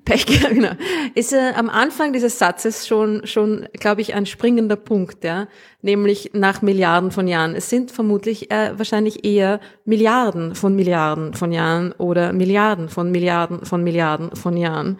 Pech 0.07 0.25
gehabt, 0.25 0.51
genau. 0.55 0.71
Ist 1.15 1.33
äh, 1.33 1.53
am 1.55 1.69
Anfang 1.69 2.13
dieses 2.13 2.39
Satzes 2.39 2.87
schon, 2.87 3.27
schon, 3.27 3.69
glaube 3.75 4.01
ich, 4.01 4.15
ein 4.15 4.25
springender 4.25 4.77
Punkt, 4.77 5.25
ja. 5.25 5.49
Nämlich 5.83 6.31
nach 6.33 6.63
Milliarden 6.63 7.11
von 7.11 7.29
Jahren. 7.29 7.55
Es 7.55 7.69
sind 7.69 7.91
vermutlich 7.91 8.51
äh, 8.51 8.79
wahrscheinlich 8.79 9.25
eher 9.25 9.61
Milliarden 9.85 10.55
von 10.55 10.75
Milliarden 10.75 11.35
von 11.35 11.53
Jahren 11.53 11.93
oder 11.93 12.33
Milliarden 12.33 12.89
von 12.89 13.11
Milliarden 13.11 13.67
von 13.67 13.83
Milliarden 13.83 14.35
von 14.35 14.57
Jahren, 14.57 14.99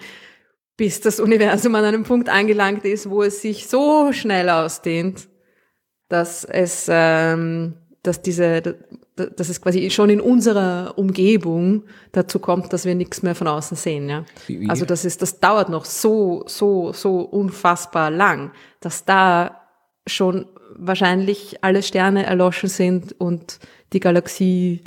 bis 0.77 1.01
das 1.01 1.21
Universum 1.21 1.75
an 1.77 1.85
einem 1.85 2.03
Punkt 2.03 2.29
angelangt 2.29 2.85
ist, 2.85 3.09
wo 3.09 3.23
es 3.23 3.41
sich 3.41 3.69
so 3.69 4.13
schnell 4.13 4.51
ausdehnt, 4.51 5.29
dass 6.09 6.45
es, 6.45 6.89
ähm, 6.91 7.75
dass 8.03 8.23
diese, 8.23 8.77
dass 9.17 9.49
es 9.49 9.63
quasi 9.63 9.91
schon 9.91 10.11
in 10.11 10.21
unserer 10.21 10.95
Umgebung 10.97 11.85
dazu 12.13 12.39
kommt, 12.39 12.73
dass 12.73 12.85
wir 12.85 12.95
nichts 12.95 13.23
mehr 13.23 13.35
von 13.35 13.49
außen 13.49 13.77
sehen. 13.77 14.09
Ja? 14.09 14.25
Also 14.69 14.85
das 14.85 15.05
ist, 15.07 15.23
das 15.23 15.41
dauert 15.41 15.71
noch 15.71 15.87
so, 15.87 16.45
so, 16.47 16.93
so 16.93 17.21
unfassbar 17.21 18.11
lang, 18.11 18.53
dass 18.81 19.07
da 19.07 19.63
schon 20.07 20.47
wahrscheinlich 20.77 21.65
alle 21.65 21.83
Sterne 21.83 22.27
erloschen 22.27 22.69
sind 22.69 23.19
und 23.19 23.59
die 23.93 24.01
Galaxie 24.01 24.83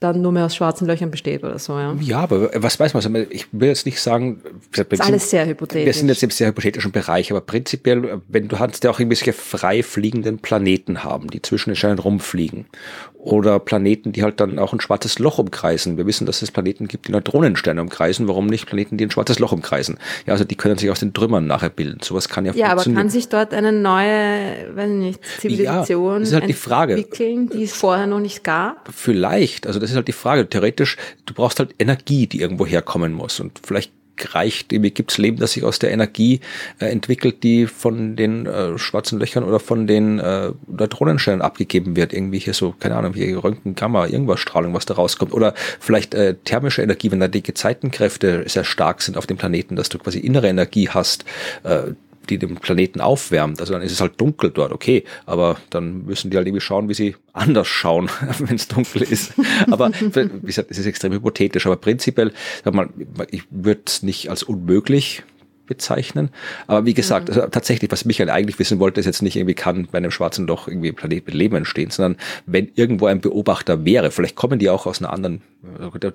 dann 0.00 0.22
nur 0.22 0.30
mehr 0.30 0.46
aus 0.46 0.54
schwarzen 0.54 0.86
Löchern 0.86 1.10
besteht 1.10 1.42
oder 1.42 1.58
so, 1.58 1.72
ja. 1.78 1.94
Ja, 2.00 2.20
aber 2.20 2.50
was 2.54 2.78
weiß 2.78 2.94
man? 2.94 3.02
Also 3.04 3.30
ich 3.30 3.46
will 3.50 3.68
jetzt 3.68 3.84
nicht 3.84 4.00
sagen, 4.00 4.40
das 4.72 4.86
ist 4.88 5.00
alles 5.00 5.30
sehr 5.30 5.44
hypothetisch. 5.46 5.86
Wir 5.86 5.92
sind 5.92 6.08
jetzt 6.08 6.22
im 6.22 6.30
sehr 6.30 6.48
hypothetischen 6.48 6.92
Bereich, 6.92 7.32
aber 7.32 7.40
prinzipiell, 7.40 8.20
wenn 8.28 8.46
du 8.46 8.58
hast 8.60 8.84
ja 8.84 8.90
auch 8.90 9.00
irgendwelche 9.00 9.32
frei 9.32 9.82
fliegenden 9.82 10.38
Planeten 10.38 11.02
haben, 11.02 11.28
die 11.28 11.42
zwischen 11.42 11.70
den 11.70 11.76
Sternen 11.76 11.98
rumfliegen 11.98 12.66
oder 13.14 13.58
Planeten, 13.58 14.12
die 14.12 14.22
halt 14.22 14.38
dann 14.40 14.58
auch 14.60 14.72
ein 14.72 14.80
schwarzes 14.80 15.18
Loch 15.18 15.38
umkreisen. 15.38 15.96
Wir 15.96 16.06
wissen, 16.06 16.24
dass 16.24 16.40
es 16.40 16.52
Planeten 16.52 16.86
gibt, 16.86 17.08
die 17.08 17.12
Neutronensterne 17.12 17.80
umkreisen. 17.80 18.28
Warum 18.28 18.46
nicht 18.46 18.66
Planeten, 18.66 18.96
die 18.96 19.04
ein 19.04 19.10
schwarzes 19.10 19.40
Loch 19.40 19.50
umkreisen? 19.50 19.98
Ja, 20.26 20.32
also 20.34 20.44
die 20.44 20.54
können 20.54 20.78
sich 20.78 20.88
aus 20.90 21.00
den 21.00 21.12
Trümmern 21.12 21.46
nachher 21.46 21.68
bilden. 21.68 21.98
Sowas 22.02 22.28
kann 22.28 22.46
ja 22.46 22.52
Ja, 22.54 22.68
aber 22.68 22.84
kann 22.84 23.10
sich 23.10 23.28
dort 23.28 23.52
eine 23.52 23.72
neue, 23.72 24.74
weiß 24.74 24.88
nicht, 24.90 25.20
Zivilisation 25.40 26.12
ja, 26.12 26.18
das 26.20 26.28
ist 26.28 26.34
halt 26.34 26.48
die 26.48 26.52
Frage. 26.52 26.94
entwickeln, 26.94 27.48
die 27.48 27.64
es 27.64 27.72
vorher 27.72 28.06
noch 28.06 28.20
nicht 28.20 28.44
gab? 28.44 28.88
Vielleicht. 28.94 29.66
Also 29.66 29.80
das 29.80 29.87
ist 29.90 29.96
halt 29.96 30.08
die 30.08 30.12
Frage. 30.12 30.48
Theoretisch, 30.48 30.96
du 31.26 31.34
brauchst 31.34 31.58
halt 31.58 31.74
Energie, 31.78 32.26
die 32.26 32.40
irgendwo 32.40 32.66
herkommen 32.66 33.12
muss. 33.12 33.40
Und 33.40 33.60
vielleicht 33.64 33.92
reicht, 34.34 34.70
gibt 34.70 35.10
es 35.10 35.18
Leben, 35.18 35.38
das 35.38 35.52
sich 35.52 35.64
aus 35.64 35.78
der 35.78 35.90
Energie 35.92 36.40
äh, 36.80 36.86
entwickelt, 36.86 37.42
die 37.42 37.66
von 37.66 38.16
den 38.16 38.46
äh, 38.46 38.78
schwarzen 38.78 39.18
Löchern 39.18 39.44
oder 39.44 39.60
von 39.60 39.86
den 39.86 40.18
äh, 40.18 40.52
Neutronensternen 40.66 41.42
abgegeben 41.42 41.96
wird. 41.96 42.12
Irgendwie 42.12 42.38
hier 42.38 42.54
so, 42.54 42.74
keine 42.78 42.96
Ahnung, 42.96 43.14
hier 43.14 43.42
Röntgen, 43.42 43.76
irgendwas 43.76 44.40
Strahlung, 44.40 44.74
was 44.74 44.86
da 44.86 44.94
rauskommt. 44.94 45.32
Oder 45.32 45.54
vielleicht 45.80 46.14
äh, 46.14 46.34
thermische 46.44 46.82
Energie, 46.82 47.10
wenn 47.10 47.20
da 47.20 47.28
die 47.28 47.42
Gezeitenkräfte 47.42 48.44
sehr 48.46 48.64
stark 48.64 49.02
sind 49.02 49.16
auf 49.16 49.26
dem 49.26 49.36
Planeten, 49.36 49.76
dass 49.76 49.88
du 49.88 49.98
quasi 49.98 50.18
innere 50.18 50.48
Energie 50.48 50.88
hast, 50.88 51.24
äh, 51.64 51.92
die 52.30 52.38
den 52.38 52.56
Planeten 52.56 53.00
aufwärmt. 53.00 53.60
Also 53.60 53.72
dann 53.72 53.82
ist 53.82 53.92
es 53.92 54.00
halt 54.00 54.20
dunkel 54.20 54.50
dort, 54.50 54.72
okay, 54.72 55.04
aber 55.26 55.56
dann 55.70 56.04
müssen 56.04 56.30
die 56.30 56.36
halt 56.36 56.46
irgendwie 56.46 56.60
schauen, 56.60 56.88
wie 56.88 56.94
sie 56.94 57.16
anders 57.32 57.68
schauen, 57.68 58.10
wenn 58.38 58.56
es 58.56 58.68
dunkel 58.68 59.02
ist. 59.02 59.32
Aber 59.70 59.90
wie 59.92 60.46
gesagt, 60.46 60.70
es 60.70 60.78
ist 60.78 60.86
extrem 60.86 61.12
hypothetisch, 61.12 61.66
aber 61.66 61.76
prinzipiell, 61.76 62.32
sag 62.64 62.74
mal, 62.74 62.88
ich 63.30 63.44
würde 63.50 63.82
es 63.86 64.02
nicht 64.02 64.30
als 64.30 64.42
unmöglich 64.42 65.22
bezeichnen. 65.68 66.30
Aber 66.66 66.86
wie 66.86 66.94
gesagt, 66.94 67.28
mhm. 67.28 67.34
also 67.34 67.48
tatsächlich, 67.48 67.90
was 67.92 68.04
Michael 68.04 68.30
eigentlich 68.30 68.58
wissen 68.58 68.80
wollte, 68.80 69.00
ist 69.00 69.06
jetzt 69.06 69.22
nicht 69.22 69.36
irgendwie 69.36 69.54
kann 69.54 69.88
bei 69.90 69.98
einem 69.98 70.10
schwarzen 70.10 70.46
Loch 70.46 70.66
irgendwie 70.66 70.88
ein 70.88 70.96
Planet 70.96 71.26
mit 71.26 71.34
Leben 71.34 71.56
entstehen, 71.56 71.90
sondern 71.90 72.20
wenn 72.46 72.70
irgendwo 72.74 73.06
ein 73.06 73.20
Beobachter 73.20 73.84
wäre, 73.84 74.10
vielleicht 74.10 74.34
kommen 74.34 74.58
die 74.58 74.70
auch 74.70 74.86
aus 74.86 75.00
einer 75.00 75.12
anderen, 75.12 75.42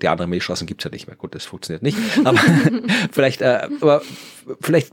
die 0.02 0.08
anderen 0.08 0.30
Milchstraßen 0.30 0.68
gibt's 0.68 0.84
ja 0.84 0.92
nicht 0.92 1.08
mehr, 1.08 1.16
gut, 1.16 1.36
das 1.36 1.46
funktioniert 1.46 1.84
nicht, 1.84 1.98
aber 2.24 2.40
vielleicht, 3.12 3.42
äh, 3.42 3.68
aber 3.80 4.02
vielleicht 4.62 4.92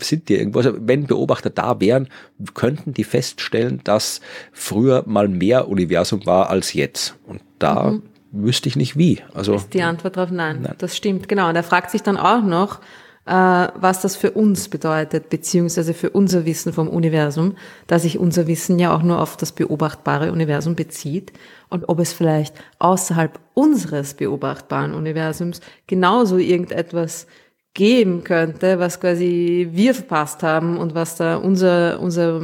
sind 0.00 0.28
die 0.28 0.36
irgendwo, 0.36 0.58
also 0.58 0.74
wenn 0.78 1.06
Beobachter 1.06 1.50
da 1.50 1.80
wären, 1.80 2.08
könnten 2.54 2.94
die 2.94 3.04
feststellen, 3.04 3.80
dass 3.84 4.20
früher 4.52 5.04
mal 5.06 5.28
mehr 5.28 5.68
Universum 5.68 6.24
war 6.26 6.50
als 6.50 6.72
jetzt. 6.72 7.16
Und 7.26 7.40
da 7.58 7.92
mhm. 7.92 8.02
wüsste 8.30 8.68
ich 8.68 8.76
nicht 8.76 8.96
wie. 8.96 9.20
Also 9.34 9.54
ist 9.54 9.74
die 9.74 9.82
Antwort 9.82 10.16
darauf 10.16 10.30
nein. 10.30 10.62
nein. 10.62 10.74
Das 10.78 10.96
stimmt, 10.96 11.28
genau. 11.28 11.48
Und 11.48 11.56
er 11.56 11.62
fragt 11.62 11.90
sich 11.90 12.02
dann 12.02 12.16
auch 12.16 12.42
noch, 12.42 12.80
äh, 12.80 12.80
was 13.24 14.00
das 14.00 14.16
für 14.16 14.32
uns 14.32 14.68
bedeutet, 14.68 15.28
beziehungsweise 15.28 15.94
für 15.94 16.10
unser 16.10 16.44
Wissen 16.44 16.72
vom 16.72 16.88
Universum, 16.88 17.56
da 17.86 18.00
sich 18.00 18.18
unser 18.18 18.48
Wissen 18.48 18.80
ja 18.80 18.94
auch 18.94 19.02
nur 19.02 19.20
auf 19.20 19.36
das 19.36 19.52
beobachtbare 19.52 20.32
Universum 20.32 20.74
bezieht 20.74 21.32
und 21.68 21.88
ob 21.88 22.00
es 22.00 22.12
vielleicht 22.12 22.54
außerhalb 22.80 23.38
unseres 23.54 24.14
beobachtbaren 24.14 24.92
Universums 24.92 25.60
genauso 25.86 26.36
irgendetwas 26.36 27.28
geben 27.74 28.22
könnte, 28.22 28.78
was 28.78 29.00
quasi 29.00 29.68
wir 29.72 29.94
verpasst 29.94 30.42
haben 30.42 30.76
und 30.76 30.94
was 30.94 31.16
da 31.16 31.36
unser, 31.36 32.00
unser 32.00 32.38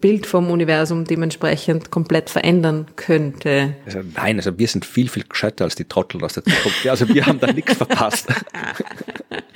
Bild 0.00 0.26
vom 0.26 0.50
Universum 0.50 1.04
dementsprechend 1.04 1.90
komplett 1.90 2.30
verändern 2.30 2.86
könnte. 2.94 3.74
Also 3.84 4.00
nein, 4.14 4.36
also 4.36 4.56
wir 4.58 4.68
sind 4.68 4.84
viel, 4.84 5.08
viel 5.08 5.24
gescheiter 5.28 5.64
als 5.64 5.74
die 5.74 5.86
Trottel 5.86 6.22
aus 6.22 6.34
der 6.34 6.44
Zukunft. 6.44 6.86
Also 6.86 7.08
wir 7.08 7.26
haben 7.26 7.40
da 7.40 7.52
nichts 7.52 7.74
verpasst. 7.74 8.28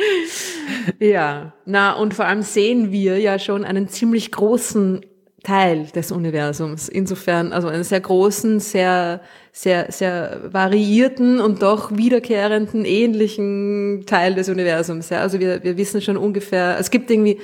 ja, 0.98 1.52
na 1.64 1.92
und 1.92 2.14
vor 2.14 2.24
allem 2.24 2.42
sehen 2.42 2.90
wir 2.90 3.20
ja 3.20 3.38
schon 3.38 3.64
einen 3.64 3.88
ziemlich 3.88 4.32
großen 4.32 5.06
Teil 5.44 5.86
des 5.94 6.10
Universums. 6.10 6.88
Insofern, 6.88 7.52
also 7.52 7.68
einen 7.68 7.84
sehr 7.84 8.00
großen, 8.00 8.58
sehr, 8.58 9.20
sehr, 9.52 9.92
sehr 9.92 10.40
variierten 10.52 11.40
und 11.40 11.62
doch 11.62 11.96
wiederkehrenden, 11.96 12.84
ähnlichen 12.84 14.04
Teil 14.06 14.34
des 14.34 14.48
Universums. 14.48 15.10
Ja, 15.10 15.20
also 15.20 15.38
wir, 15.38 15.62
wir 15.62 15.76
wissen 15.76 16.00
schon 16.00 16.16
ungefähr, 16.16 16.76
es 16.80 16.90
gibt 16.90 17.10
irgendwie 17.10 17.38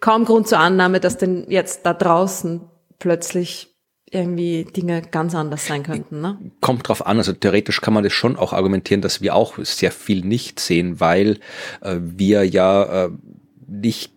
kaum 0.00 0.24
Grund 0.24 0.48
zur 0.48 0.58
Annahme, 0.58 0.98
dass 0.98 1.18
denn 1.18 1.46
jetzt 1.48 1.86
da 1.86 1.94
draußen 1.94 2.62
plötzlich 2.98 3.68
irgendwie 4.10 4.64
Dinge 4.64 5.02
ganz 5.02 5.34
anders 5.34 5.66
sein 5.66 5.82
könnten. 5.82 6.20
Ne? 6.20 6.38
Kommt 6.60 6.88
drauf 6.88 7.06
an, 7.06 7.18
also 7.18 7.32
theoretisch 7.32 7.80
kann 7.80 7.94
man 7.94 8.04
das 8.04 8.12
schon 8.12 8.36
auch 8.36 8.52
argumentieren, 8.52 9.00
dass 9.00 9.22
wir 9.22 9.34
auch 9.34 9.58
sehr 9.58 9.90
viel 9.90 10.22
nicht 10.24 10.60
sehen, 10.60 11.00
weil 11.00 11.38
äh, 11.80 11.96
wir 11.98 12.44
ja 12.44 13.06
äh, 13.06 13.10
nicht 13.66 14.12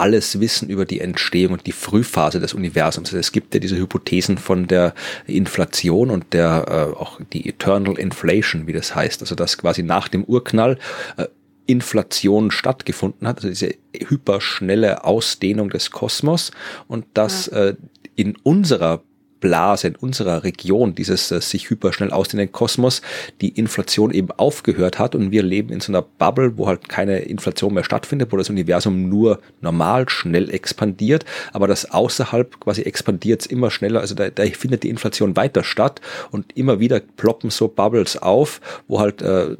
alles 0.00 0.40
wissen 0.40 0.68
über 0.68 0.84
die 0.84 1.00
Entstehung 1.00 1.52
und 1.52 1.66
die 1.66 1.72
Frühphase 1.72 2.40
des 2.40 2.54
Universums. 2.54 3.08
Also 3.10 3.18
es 3.18 3.32
gibt 3.32 3.54
ja 3.54 3.60
diese 3.60 3.76
Hypothesen 3.76 4.38
von 4.38 4.66
der 4.66 4.94
Inflation 5.26 6.10
und 6.10 6.32
der 6.32 6.64
äh, 6.68 6.98
auch 6.98 7.20
die 7.32 7.48
Eternal 7.48 7.98
Inflation, 7.98 8.66
wie 8.66 8.72
das 8.72 8.94
heißt. 8.94 9.20
Also 9.20 9.34
dass 9.34 9.58
quasi 9.58 9.82
nach 9.82 10.08
dem 10.08 10.24
Urknall 10.24 10.78
äh, 11.16 11.26
Inflation 11.66 12.50
stattgefunden 12.50 13.28
hat, 13.28 13.36
also 13.36 13.48
diese 13.48 13.74
hyperschnelle 13.94 15.04
Ausdehnung 15.04 15.70
des 15.70 15.90
Kosmos 15.90 16.50
und 16.88 17.06
dass 17.14 17.46
ja. 17.46 17.66
äh, 17.66 17.76
in 18.16 18.36
unserer 18.42 19.02
Blase 19.40 19.88
in 19.88 19.96
unserer 19.96 20.44
Region, 20.44 20.94
dieses 20.94 21.30
äh, 21.30 21.40
sich 21.40 21.70
hyperschnell 21.70 22.10
ausdehnende 22.10 22.52
Kosmos, 22.52 23.02
die 23.40 23.48
Inflation 23.48 24.10
eben 24.12 24.30
aufgehört 24.30 24.98
hat. 24.98 25.14
Und 25.14 25.30
wir 25.30 25.42
leben 25.42 25.72
in 25.72 25.80
so 25.80 25.92
einer 25.92 26.02
Bubble, 26.02 26.56
wo 26.56 26.66
halt 26.66 26.88
keine 26.88 27.20
Inflation 27.20 27.74
mehr 27.74 27.84
stattfindet, 27.84 28.32
wo 28.32 28.36
das 28.36 28.50
Universum 28.50 29.08
nur 29.08 29.40
normal 29.60 30.08
schnell 30.08 30.50
expandiert, 30.50 31.24
aber 31.52 31.66
das 31.66 31.90
außerhalb 31.90 32.60
quasi 32.60 32.82
expandiert 32.82 33.46
immer 33.46 33.70
schneller, 33.70 34.00
also 34.00 34.14
da, 34.14 34.30
da 34.30 34.44
findet 34.44 34.82
die 34.82 34.90
Inflation 34.90 35.36
weiter 35.36 35.64
statt. 35.64 36.00
Und 36.30 36.56
immer 36.56 36.80
wieder 36.80 37.00
ploppen 37.00 37.50
so 37.50 37.68
Bubbles 37.68 38.16
auf, 38.16 38.60
wo 38.88 39.00
halt 39.00 39.22
äh, 39.22 39.56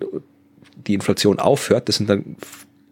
die 0.87 0.95
Inflation 0.95 1.39
aufhört. 1.39 1.89
Das 1.89 1.97
sind 1.97 2.09
dann 2.09 2.37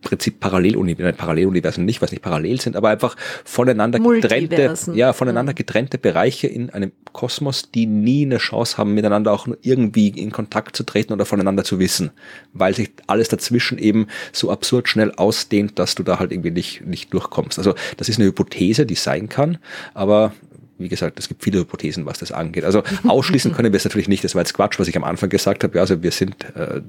Prinzip 0.09 0.40
Paralleluniversen, 0.40 1.16
Paralleluniversen 1.16 1.85
nicht, 1.85 2.02
was 2.02 2.10
nicht 2.10 2.22
parallel 2.22 2.60
sind, 2.60 2.76
aber 2.76 2.89
einfach 2.89 3.16
voneinander 3.44 3.98
getrennte, 3.98 4.74
ja, 4.94 5.12
voneinander 5.12 5.55
getrennte 5.55 5.98
Bereiche 5.98 6.47
in 6.47 6.70
einem 6.70 6.93
Kosmos, 7.12 7.70
die 7.70 7.86
nie 7.86 8.24
eine 8.24 8.39
Chance 8.39 8.78
haben, 8.78 8.94
miteinander 8.94 9.32
auch 9.32 9.47
nur 9.47 9.59
irgendwie 9.62 10.09
in 10.09 10.32
Kontakt 10.32 10.76
zu 10.76 10.85
treten 10.85 11.12
oder 11.12 11.24
voneinander 11.24 11.64
zu 11.64 11.78
wissen, 11.78 12.10
weil 12.52 12.74
sich 12.74 12.90
alles 13.06 13.28
dazwischen 13.28 13.78
eben 13.78 14.06
so 14.32 14.51
absurd 14.51 14.89
schnell 14.89 15.12
ausdehnt, 15.12 15.78
dass 15.78 15.94
du 15.94 16.02
da 16.02 16.18
halt 16.18 16.32
irgendwie 16.32 16.51
nicht, 16.51 16.86
nicht 16.86 17.12
durchkommst. 17.12 17.59
Also 17.59 17.74
das 17.97 18.09
ist 18.09 18.18
eine 18.18 18.28
Hypothese, 18.28 18.86
die 18.86 18.94
sein 18.94 19.28
kann, 19.28 19.59
aber 19.94 20.32
wie 20.78 20.88
gesagt, 20.88 21.18
es 21.18 21.28
gibt 21.28 21.42
viele 21.42 21.59
Hypothesen, 21.59 22.06
was 22.06 22.18
das 22.18 22.32
angeht. 22.32 22.64
Also 22.64 22.82
ausschließen 23.06 23.52
können 23.52 23.72
wir 23.72 23.76
es 23.76 23.84
natürlich 23.84 24.09
nicht. 24.09 24.24
Das 24.24 24.34
war 24.34 24.42
jetzt 24.42 24.55
Quatsch, 24.55 24.78
was 24.78 24.88
ich 24.88 24.96
am 24.96 25.05
Anfang 25.05 25.28
gesagt 25.28 25.64
habe. 25.64 25.76
Ja, 25.76 25.82
also 25.82 26.02
wir 26.02 26.10
sind, 26.10 26.36
äh, 26.55 26.80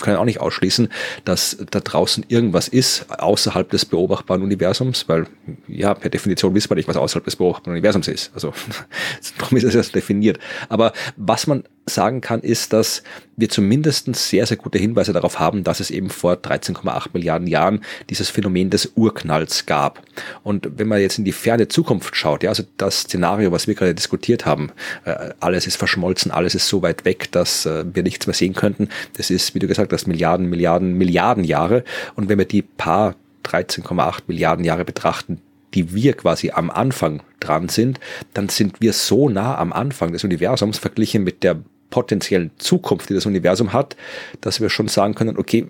können 0.00 0.16
auch 0.16 0.24
nicht 0.24 0.40
ausschließen, 0.40 0.88
dass 1.24 1.58
da 1.70 1.80
draußen 1.80 2.24
irgendwas 2.28 2.68
ist 2.68 3.06
außerhalb 3.10 3.70
des 3.70 3.84
beobachtbaren 3.84 4.42
Universums, 4.42 5.08
weil 5.08 5.26
ja, 5.68 5.94
per 5.94 6.10
Definition 6.10 6.54
wissen 6.54 6.70
wir 6.70 6.76
nicht, 6.76 6.88
was 6.88 6.96
außerhalb 6.96 7.24
des 7.24 7.36
beobachtbaren 7.36 7.72
Universums 7.72 8.08
ist. 8.08 8.30
Also 8.34 8.52
darum 9.38 9.58
ist 9.58 9.64
es 9.64 9.74
erst 9.74 9.94
definiert. 9.94 10.38
Aber 10.68 10.92
was 11.16 11.46
man 11.46 11.64
sagen 11.94 12.20
kann, 12.20 12.40
ist, 12.40 12.72
dass 12.72 13.02
wir 13.36 13.48
zumindest 13.48 14.14
sehr, 14.14 14.46
sehr 14.46 14.56
gute 14.56 14.78
Hinweise 14.78 15.12
darauf 15.12 15.38
haben, 15.38 15.64
dass 15.64 15.80
es 15.80 15.90
eben 15.90 16.10
vor 16.10 16.34
13,8 16.34 17.08
Milliarden 17.12 17.46
Jahren 17.46 17.80
dieses 18.08 18.28
Phänomen 18.28 18.70
des 18.70 18.92
Urknalls 18.94 19.66
gab. 19.66 20.02
Und 20.42 20.78
wenn 20.78 20.88
man 20.88 21.00
jetzt 21.00 21.18
in 21.18 21.24
die 21.24 21.32
ferne 21.32 21.68
Zukunft 21.68 22.16
schaut, 22.16 22.42
ja, 22.42 22.50
also 22.50 22.62
das 22.76 23.00
Szenario, 23.00 23.52
was 23.52 23.66
wir 23.66 23.74
gerade 23.74 23.94
diskutiert 23.94 24.46
haben, 24.46 24.72
äh, 25.04 25.30
alles 25.40 25.66
ist 25.66 25.76
verschmolzen, 25.76 26.30
alles 26.30 26.54
ist 26.54 26.68
so 26.68 26.82
weit 26.82 27.04
weg, 27.04 27.32
dass 27.32 27.66
äh, 27.66 27.84
wir 27.92 28.02
nichts 28.02 28.26
mehr 28.26 28.34
sehen 28.34 28.54
könnten. 28.54 28.88
Das 29.16 29.30
ist, 29.30 29.54
wie 29.54 29.58
du 29.58 29.66
gesagt 29.66 29.92
hast, 29.92 30.06
Milliarden, 30.06 30.48
Milliarden, 30.48 30.94
Milliarden 30.94 31.44
Jahre. 31.44 31.84
Und 32.14 32.28
wenn 32.28 32.38
wir 32.38 32.44
die 32.44 32.62
paar 32.62 33.14
13,8 33.44 34.22
Milliarden 34.26 34.64
Jahre 34.64 34.84
betrachten, 34.84 35.40
die 35.74 35.94
wir 35.94 36.14
quasi 36.14 36.50
am 36.50 36.70
Anfang 36.70 37.22
dran 37.38 37.68
sind, 37.68 38.00
dann 38.34 38.48
sind 38.48 38.80
wir 38.80 38.92
so 38.92 39.28
nah 39.28 39.56
am 39.58 39.72
Anfang 39.72 40.12
des 40.12 40.24
Universums 40.24 40.78
verglichen 40.78 41.24
mit 41.24 41.42
der 41.42 41.60
potenziellen 41.90 42.50
Zukunft, 42.58 43.10
die 43.10 43.14
das 43.14 43.26
Universum 43.26 43.72
hat, 43.72 43.96
dass 44.40 44.60
wir 44.60 44.70
schon 44.70 44.88
sagen 44.88 45.14
können, 45.14 45.38
okay, 45.38 45.66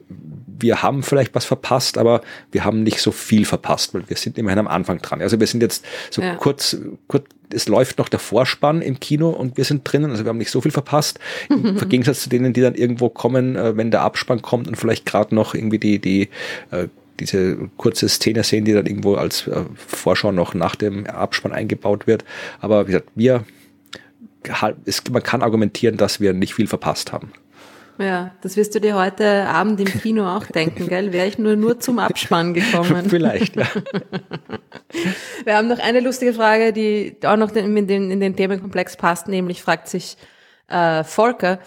wir 0.62 0.82
haben 0.82 1.02
vielleicht 1.02 1.34
was 1.34 1.44
verpasst, 1.44 1.98
aber 1.98 2.20
wir 2.52 2.64
haben 2.64 2.82
nicht 2.82 3.01
so 3.01 3.12
viel 3.12 3.44
verpasst, 3.44 3.94
weil 3.94 4.09
wir 4.09 4.16
sind 4.16 4.38
immerhin 4.38 4.59
am 4.59 4.68
Anfang 4.68 4.98
dran. 4.98 5.22
Also 5.22 5.40
wir 5.40 5.47
sind 5.47 5.62
jetzt 5.62 5.84
so 6.10 6.22
ja. 6.22 6.34
kurz, 6.36 6.76
kurz, 7.09 7.24
es 7.52 7.66
läuft 7.68 7.98
noch 7.98 8.09
der 8.09 8.20
Vorspann 8.20 8.82
im 8.82 9.01
Kino 9.01 9.30
und 9.30 9.56
wir 9.56 9.64
sind 9.64 9.90
drinnen, 9.90 10.10
also 10.10 10.24
wir 10.24 10.28
haben 10.28 10.38
nicht 10.38 10.51
so 10.51 10.60
viel 10.60 10.70
verpasst. 10.70 11.18
Im 11.48 11.76
Gegensatz 11.88 12.22
zu 12.22 12.28
denen, 12.28 12.52
die 12.52 12.60
dann 12.60 12.74
irgendwo 12.74 13.09
kommen, 13.09 13.56
äh, 13.56 13.76
wenn 13.76 13.90
der 13.90 14.02
Abspann 14.02 14.42
kommt 14.42 14.68
und 14.68 14.76
vielleicht 14.76 15.06
gerade 15.06 15.34
noch 15.34 15.55
irgendwie 15.55 15.78
die, 15.78 15.98
die 15.98 16.28
äh, 16.70 16.88
diese 17.18 17.68
kurze 17.76 18.09
Szene 18.09 18.42
sehen, 18.42 18.64
die 18.64 18.72
dann 18.72 18.86
irgendwo 18.86 19.14
als 19.14 19.47
äh, 19.47 19.64
Vorschau 19.74 20.32
noch 20.32 20.55
nach 20.55 20.74
dem 20.74 21.06
Abspann 21.06 21.52
eingebaut 21.52 22.06
wird. 22.06 22.24
Aber 22.60 22.86
wie 22.86 22.92
gesagt, 22.92 23.09
wir, 23.14 23.44
man 25.10 25.22
kann 25.22 25.42
argumentieren, 25.42 25.96
dass 25.96 26.20
wir 26.20 26.32
nicht 26.32 26.54
viel 26.54 26.66
verpasst 26.66 27.12
haben. 27.12 27.32
Ja, 28.00 28.34
das 28.40 28.56
wirst 28.56 28.74
du 28.74 28.80
dir 28.80 28.94
heute 28.94 29.46
Abend 29.46 29.78
im 29.78 29.86
Kino 29.86 30.26
auch 30.26 30.46
denken, 30.54 30.88
gell? 30.88 31.12
Wäre 31.12 31.26
ich 31.26 31.38
nur, 31.38 31.56
nur 31.56 31.80
zum 31.80 31.98
Abspann 31.98 32.54
gekommen. 32.54 33.10
Vielleicht, 33.10 33.56
ja. 33.56 33.66
Wir 35.44 35.56
haben 35.56 35.68
noch 35.68 35.78
eine 35.78 36.00
lustige 36.00 36.32
Frage, 36.32 36.72
die 36.72 37.16
auch 37.24 37.36
noch 37.36 37.54
in 37.54 37.86
den, 37.86 38.10
in 38.10 38.20
den 38.20 38.36
Themenkomplex 38.36 38.96
passt, 38.96 39.28
nämlich 39.28 39.62
fragt 39.62 39.88
sich 39.88 40.16
äh, 40.68 41.04
Volker, 41.04 41.58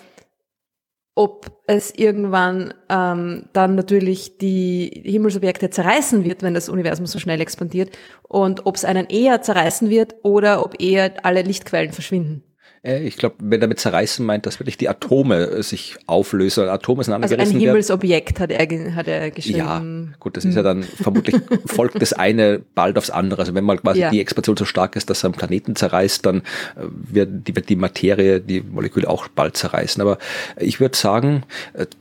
ob 1.16 1.62
es 1.68 1.94
irgendwann 1.94 2.74
ähm, 2.90 3.50
dann 3.54 3.76
natürlich 3.76 4.40
die 4.40 5.04
Himmelsobjekte 5.06 5.70
zerreißen 5.70 6.24
wird, 6.24 6.42
wenn 6.42 6.56
das 6.56 6.70
Universum 6.70 7.06
so 7.06 7.20
schnell 7.20 7.42
expandiert, 7.42 7.96
und 8.24 8.66
ob 8.66 8.76
es 8.76 8.86
einen 8.86 9.06
eher 9.06 9.44
zerreißen 9.44 9.92
wird 9.92 10.16
oder 10.24 10.66
ob 10.66 10.82
eher 10.82 11.24
alle 11.24 11.44
Lichtquellen 11.44 11.92
verschwinden. 11.92 12.44
Äh, 12.84 13.04
ich 13.04 13.18
glaube, 13.18 13.36
wenn 13.40 13.62
damit 13.62 13.80
zerreißen 13.80 14.26
meint, 14.26 14.46
dass 14.46 14.60
wirklich 14.60 14.78
die 14.78 14.90
Atome 14.90 15.48
äh, 15.48 15.64
sich 15.64 15.96
auflösen. 16.06 16.68
Atome 16.68 17.04
sind 17.04 17.14
Also 17.14 17.36
ein 17.36 17.50
Himmelsobjekt 17.50 18.40
hat 18.40 18.52
er, 18.52 18.96
hat 18.96 19.08
er 19.08 19.32
geschrieben. 19.32 20.10
Ja, 20.12 20.18
gut, 20.20 20.38
das 20.38 20.46
ist 20.46 20.56
ja 20.56 20.62
dann 20.62 20.84
vermutlich 20.84 21.36
folgt 21.66 22.02
das 22.02 22.14
eine 22.14 22.62
bald 22.76 22.98
aufs 22.98 23.10
andere. 23.10 23.42
Also 23.42 23.56
wenn 23.56 23.64
mal 23.64 23.78
quasi 23.78 24.02
ja. 24.02 24.12
die 24.12 24.20
Expansion 24.20 24.58
so 24.58 24.66
stark 24.66 24.96
ist, 24.96 25.10
dass 25.10 25.24
er 25.24 25.30
einen 25.30 25.36
Planeten 25.36 25.76
zerreißt, 25.76 26.26
dann 26.26 26.40
äh, 26.40 26.42
wird 26.86 27.48
die, 27.48 27.56
wird 27.56 27.70
die 27.70 27.76
Materie, 27.76 28.40
die 28.42 28.62
Moleküle 28.62 29.10
auch 29.10 29.28
bald 29.30 29.58
zerreißen. 29.58 30.02
Aber 30.02 30.18
ich 30.58 30.80
würde 30.80 30.98
sagen, 30.98 31.44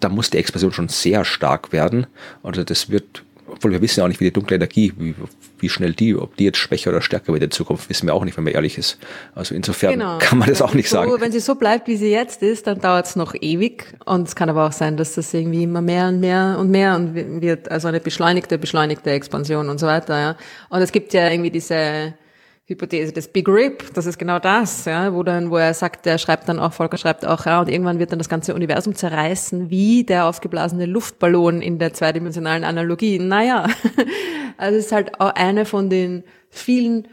da 0.00 0.08
muss 0.08 0.30
die 0.30 0.38
Expansion 0.38 0.72
schon 0.72 0.88
sehr 0.88 1.24
stark 1.24 1.72
werden. 1.72 2.06
Also 2.42 2.64
das 2.64 2.90
wird 2.90 3.22
obwohl 3.52 3.72
wir 3.72 3.82
wissen 3.82 4.00
ja 4.00 4.04
auch 4.04 4.08
nicht, 4.08 4.20
wie 4.20 4.24
die 4.24 4.32
dunkle 4.32 4.56
Energie, 4.56 4.92
wie, 4.98 5.14
wie 5.58 5.68
schnell 5.68 5.92
die, 5.92 6.14
ob 6.16 6.36
die 6.36 6.44
jetzt 6.44 6.58
schwächer 6.58 6.90
oder 6.90 7.02
stärker 7.02 7.32
wird 7.32 7.42
in 7.42 7.50
Zukunft, 7.50 7.88
wissen 7.88 8.06
wir 8.06 8.14
auch 8.14 8.24
nicht, 8.24 8.36
wenn 8.36 8.44
man 8.44 8.52
ehrlich 8.52 8.78
ist. 8.78 8.98
Also 9.34 9.54
insofern 9.54 9.92
genau. 9.92 10.18
kann 10.18 10.38
man 10.38 10.48
das 10.48 10.62
auch 10.62 10.74
nicht 10.74 10.88
so, 10.88 10.96
sagen. 10.96 11.12
Wenn 11.18 11.32
sie 11.32 11.40
so 11.40 11.54
bleibt, 11.54 11.88
wie 11.88 11.96
sie 11.96 12.10
jetzt 12.10 12.42
ist, 12.42 12.66
dann 12.66 12.80
dauert 12.80 13.06
es 13.06 13.16
noch 13.16 13.34
ewig. 13.40 13.94
Und 14.04 14.28
es 14.28 14.34
kann 14.34 14.48
aber 14.48 14.66
auch 14.66 14.72
sein, 14.72 14.96
dass 14.96 15.14
das 15.14 15.32
irgendwie 15.32 15.64
immer 15.64 15.82
mehr 15.82 16.08
und 16.08 16.20
mehr 16.20 16.56
und 16.58 16.70
mehr 16.70 16.96
und 16.96 17.14
wird, 17.14 17.70
also 17.70 17.88
eine 17.88 18.00
beschleunigte, 18.00 18.58
beschleunigte 18.58 19.10
Expansion 19.10 19.68
und 19.68 19.78
so 19.78 19.86
weiter. 19.86 20.18
Ja. 20.18 20.36
Und 20.68 20.80
es 20.80 20.92
gibt 20.92 21.12
ja 21.12 21.28
irgendwie 21.28 21.50
diese 21.50 22.14
Hypothese 22.72 23.12
des 23.12 23.28
Big 23.28 23.48
Rip, 23.48 23.94
das 23.94 24.06
ist 24.06 24.18
genau 24.18 24.38
das, 24.38 24.84
ja, 24.84 25.14
wo 25.14 25.22
dann, 25.22 25.50
wo 25.50 25.56
er 25.56 25.74
sagt, 25.74 26.06
er 26.06 26.18
schreibt 26.18 26.48
dann 26.48 26.58
auch, 26.58 26.72
Volker 26.72 26.96
schreibt 26.96 27.24
auch, 27.24 27.46
ja, 27.46 27.60
und 27.60 27.68
irgendwann 27.68 27.98
wird 27.98 28.12
dann 28.12 28.18
das 28.18 28.28
ganze 28.28 28.54
Universum 28.54 28.94
zerreißen, 28.94 29.70
wie 29.70 30.04
der 30.04 30.26
aufgeblasene 30.26 30.86
Luftballon 30.86 31.62
in 31.62 31.78
der 31.78 31.92
zweidimensionalen 31.92 32.64
Analogie. 32.64 33.18
Naja, 33.18 33.66
also 34.56 34.78
es 34.78 34.86
ist 34.86 34.92
halt 34.92 35.20
auch 35.20 35.34
eine 35.34 35.64
von 35.64 35.90
den 35.90 36.24
vielen 36.50 37.08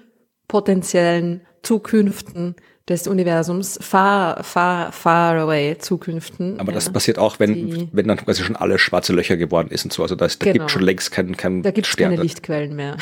potenziellen 0.48 1.42
Zukünften 1.62 2.56
des 2.90 3.08
Universums, 3.08 3.78
far, 3.82 4.44
far, 4.44 4.92
far 4.92 5.38
away 5.38 5.78
Zukünften. 5.78 6.60
Aber 6.60 6.72
ja, 6.72 6.76
das 6.76 6.92
passiert 6.92 7.20
auch, 7.20 7.40
wenn, 7.40 7.88
wenn 7.92 8.08
dann 8.08 8.18
quasi 8.18 8.44
schon 8.44 8.56
alle 8.56 8.80
schwarze 8.80 9.14
Löcher 9.14 9.38
geworden 9.38 9.70
ist 9.70 9.86
und 9.86 9.94
so. 9.94 10.02
Also 10.02 10.16
da, 10.16 10.26
ist, 10.26 10.42
da 10.42 10.46
genau. 10.52 10.64
gibt 10.64 10.72
schon 10.72 10.82
längst 10.82 11.12
keinen 11.12 11.38
kein 11.38 11.62
Da 11.62 11.72
gibt 11.72 11.88
es 11.88 11.96
keine 11.96 12.16
Lichtquellen 12.16 12.76
mehr. 12.76 12.98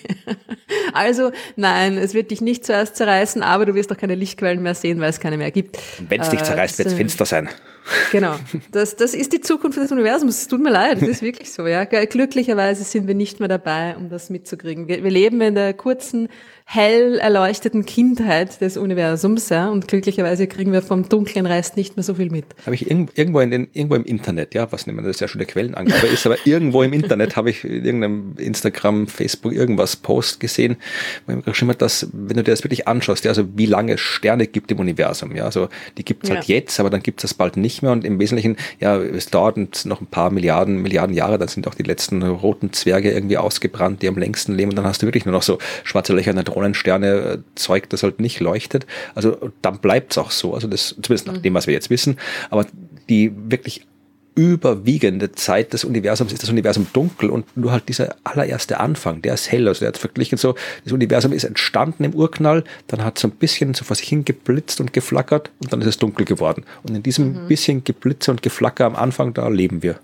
also 0.92 1.30
nein, 1.56 1.96
es 1.96 2.12
wird 2.12 2.32
dich 2.32 2.40
nicht 2.40 2.66
zuerst 2.66 2.96
zerreißen, 2.96 3.42
aber 3.42 3.66
du 3.66 3.74
wirst 3.74 3.92
auch 3.92 3.96
keine 3.96 4.16
Lichtquellen 4.16 4.62
mehr 4.62 4.74
sehen, 4.74 5.00
weil 5.00 5.10
es 5.10 5.20
keine 5.20 5.38
mehr 5.38 5.52
gibt. 5.52 5.78
Wenn 6.08 6.20
es 6.20 6.30
dich 6.30 6.42
zerreißt, 6.42 6.78
wird 6.78 6.88
es 6.88 6.94
finster 6.94 7.24
sein. 7.24 7.48
Genau. 8.12 8.36
Das, 8.72 8.96
das 8.96 9.14
ist 9.14 9.32
die 9.32 9.40
Zukunft 9.40 9.78
des 9.78 9.92
Universums. 9.92 10.42
Es 10.42 10.48
tut 10.48 10.60
mir 10.60 10.70
leid, 10.70 11.00
das 11.00 11.08
ist 11.08 11.22
wirklich 11.22 11.52
so. 11.52 11.66
Ja. 11.66 11.84
Glücklicherweise 11.84 12.84
sind 12.84 13.06
wir 13.06 13.14
nicht 13.14 13.40
mehr 13.40 13.48
dabei, 13.48 13.96
um 13.96 14.08
das 14.08 14.30
mitzukriegen. 14.30 14.88
Wir, 14.88 15.02
wir 15.02 15.10
leben 15.10 15.40
in 15.40 15.54
der 15.54 15.74
kurzen 15.74 16.28
hell 16.64 17.18
erleuchteten 17.18 17.86
Kindheit 17.86 18.60
des 18.60 18.76
Universums, 18.76 18.87
ja, 19.50 19.68
und 19.68 19.88
glücklicherweise 19.88 20.46
kriegen 20.46 20.72
wir 20.72 20.82
vom 20.82 21.08
dunklen 21.08 21.46
Rest 21.46 21.76
nicht 21.76 21.96
mehr 21.96 22.02
so 22.02 22.14
viel 22.14 22.30
mit. 22.30 22.44
Habe 22.64 22.74
ich 22.74 22.90
irgendwo 22.90 23.40
in 23.40 23.50
den, 23.50 23.68
irgendwo 23.72 23.96
im 23.96 24.04
Internet, 24.04 24.54
ja, 24.54 24.70
was 24.72 24.86
nehmen 24.86 24.98
wir 24.98 25.06
das 25.06 25.20
ja 25.20 25.28
schon 25.28 25.38
der 25.38 25.46
Quellenangabe 25.46 26.06
ist, 26.06 26.26
aber 26.26 26.36
irgendwo 26.44 26.82
im 26.82 26.92
Internet 26.92 27.36
habe 27.36 27.50
ich 27.50 27.64
in 27.64 27.84
irgendeinem 27.84 28.34
Instagram, 28.38 29.06
Facebook 29.06 29.52
irgendwas 29.52 29.96
Post 29.96 30.40
gesehen, 30.40 30.76
wo 31.26 31.38
ich 31.38 31.44
geschrieben 31.44 31.70
habe, 31.70 31.78
dass, 31.78 32.08
wenn 32.12 32.36
du 32.36 32.42
dir 32.42 32.52
das 32.52 32.64
wirklich 32.64 32.88
anschaust, 32.88 33.24
ja, 33.24 33.30
also 33.30 33.46
wie 33.56 33.66
lange 33.66 33.98
Sterne 33.98 34.46
gibt 34.46 34.70
im 34.70 34.78
Universum, 34.78 35.34
ja, 35.34 35.44
also 35.44 35.68
die 35.96 36.04
gibt 36.04 36.24
es 36.24 36.30
halt 36.30 36.44
ja. 36.44 36.56
jetzt, 36.56 36.80
aber 36.80 36.90
dann 36.90 37.02
gibt 37.02 37.20
es 37.20 37.30
das 37.30 37.34
bald 37.34 37.56
nicht 37.56 37.82
mehr 37.82 37.92
und 37.92 38.04
im 38.04 38.18
Wesentlichen, 38.18 38.56
ja, 38.80 38.96
es 38.96 39.26
dauert 39.26 39.58
noch 39.84 40.00
ein 40.00 40.06
paar 40.06 40.30
Milliarden, 40.30 40.82
Milliarden 40.82 41.14
Jahre, 41.14 41.38
dann 41.38 41.48
sind 41.48 41.66
auch 41.66 41.74
die 41.74 41.82
letzten 41.82 42.22
roten 42.22 42.72
Zwerge 42.72 43.10
irgendwie 43.10 43.38
ausgebrannt, 43.38 44.02
die 44.02 44.08
am 44.08 44.16
längsten 44.16 44.54
leben 44.54 44.70
und 44.70 44.76
dann 44.76 44.86
hast 44.86 45.02
du 45.02 45.06
wirklich 45.06 45.24
nur 45.24 45.32
noch 45.32 45.42
so 45.42 45.58
schwarze 45.84 46.12
Löcher 46.12 46.32
Neutronensterne 46.32 47.06
äh, 47.06 47.38
Zeug, 47.54 47.88
das 47.88 48.02
halt 48.02 48.20
nicht 48.20 48.40
leuchtet. 48.40 48.77
Also 49.14 49.50
dann 49.62 49.78
bleibt 49.78 50.12
es 50.12 50.18
auch 50.18 50.30
so. 50.30 50.54
Also 50.54 50.68
das, 50.68 50.96
zumindest 51.02 51.26
nach 51.26 51.34
mhm. 51.34 51.42
dem, 51.42 51.54
was 51.54 51.66
wir 51.66 51.74
jetzt 51.74 51.90
wissen. 51.90 52.18
Aber 52.50 52.66
die 53.08 53.32
wirklich 53.50 53.86
überwiegende 54.38 55.32
Zeit 55.32 55.72
des 55.72 55.82
Universums 55.82 56.32
ist 56.32 56.44
das 56.44 56.50
Universum 56.50 56.86
dunkel 56.92 57.28
und 57.28 57.56
nur 57.56 57.72
halt 57.72 57.88
dieser 57.88 58.14
allererste 58.22 58.78
Anfang, 58.78 59.20
der 59.20 59.34
ist 59.34 59.50
hell. 59.50 59.66
Also 59.66 59.80
der 59.80 59.88
hat 59.88 59.98
verglichen 59.98 60.38
so, 60.38 60.54
das 60.84 60.92
Universum 60.92 61.32
ist 61.32 61.42
entstanden 61.42 62.04
im 62.04 62.14
Urknall, 62.14 62.62
dann 62.86 63.04
hat 63.04 63.16
es 63.16 63.22
so 63.22 63.28
ein 63.28 63.32
bisschen 63.32 63.74
so 63.74 63.84
vor 63.84 63.96
sich 63.96 64.08
hin 64.08 64.24
geblitzt 64.24 64.80
und 64.80 64.92
geflackert 64.92 65.50
und 65.60 65.72
dann 65.72 65.80
ist 65.80 65.88
es 65.88 65.98
dunkel 65.98 66.24
geworden. 66.24 66.64
Und 66.84 66.94
in 66.94 67.02
diesem 67.02 67.32
mhm. 67.32 67.48
bisschen 67.48 67.82
Geblitze 67.82 68.30
und 68.30 68.40
Geflacker 68.40 68.84
am 68.86 68.94
Anfang, 68.94 69.34
da 69.34 69.48
leben 69.48 69.82
wir. 69.82 69.98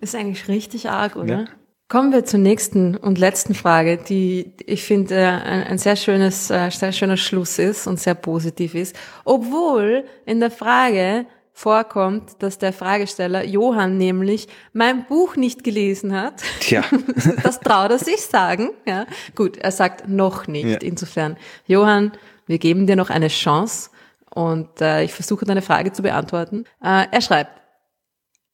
Ist 0.00 0.14
eigentlich 0.14 0.48
richtig 0.48 0.88
arg, 0.88 1.16
oder? 1.16 1.40
Ja. 1.40 1.44
Kommen 1.88 2.12
wir 2.12 2.24
zur 2.24 2.40
nächsten 2.40 2.96
und 2.96 3.16
letzten 3.16 3.54
Frage, 3.54 3.96
die 3.96 4.52
ich 4.66 4.82
finde 4.82 5.14
äh, 5.14 5.24
ein, 5.24 5.62
ein, 5.62 5.78
sehr 5.78 5.94
schönes, 5.94 6.50
äh, 6.50 6.68
sehr 6.70 6.90
schöner 6.90 7.16
Schluss 7.16 7.60
ist 7.60 7.86
und 7.86 8.00
sehr 8.00 8.16
positiv 8.16 8.74
ist, 8.74 8.96
obwohl 9.24 10.04
in 10.24 10.40
der 10.40 10.50
Frage 10.50 11.26
vorkommt, 11.52 12.42
dass 12.42 12.58
der 12.58 12.72
Fragesteller 12.72 13.44
Johann 13.44 13.98
nämlich 13.98 14.48
mein 14.72 15.06
Buch 15.06 15.36
nicht 15.36 15.62
gelesen 15.62 16.12
hat. 16.12 16.42
Tja. 16.58 16.82
das 17.44 17.60
traut 17.60 17.92
er 17.92 17.98
sich 17.98 18.20
sagen. 18.20 18.70
Ja, 18.84 19.06
gut, 19.36 19.56
er 19.56 19.70
sagt 19.70 20.08
noch 20.08 20.48
nicht. 20.48 20.66
Ja. 20.66 20.88
Insofern, 20.88 21.36
Johann, 21.66 22.10
wir 22.48 22.58
geben 22.58 22.88
dir 22.88 22.96
noch 22.96 23.10
eine 23.10 23.28
Chance 23.28 23.90
und 24.34 24.80
äh, 24.80 25.04
ich 25.04 25.12
versuche 25.12 25.44
deine 25.44 25.62
Frage 25.62 25.92
zu 25.92 26.02
beantworten. 26.02 26.64
Äh, 26.82 27.06
er 27.10 27.20
schreibt, 27.20 27.52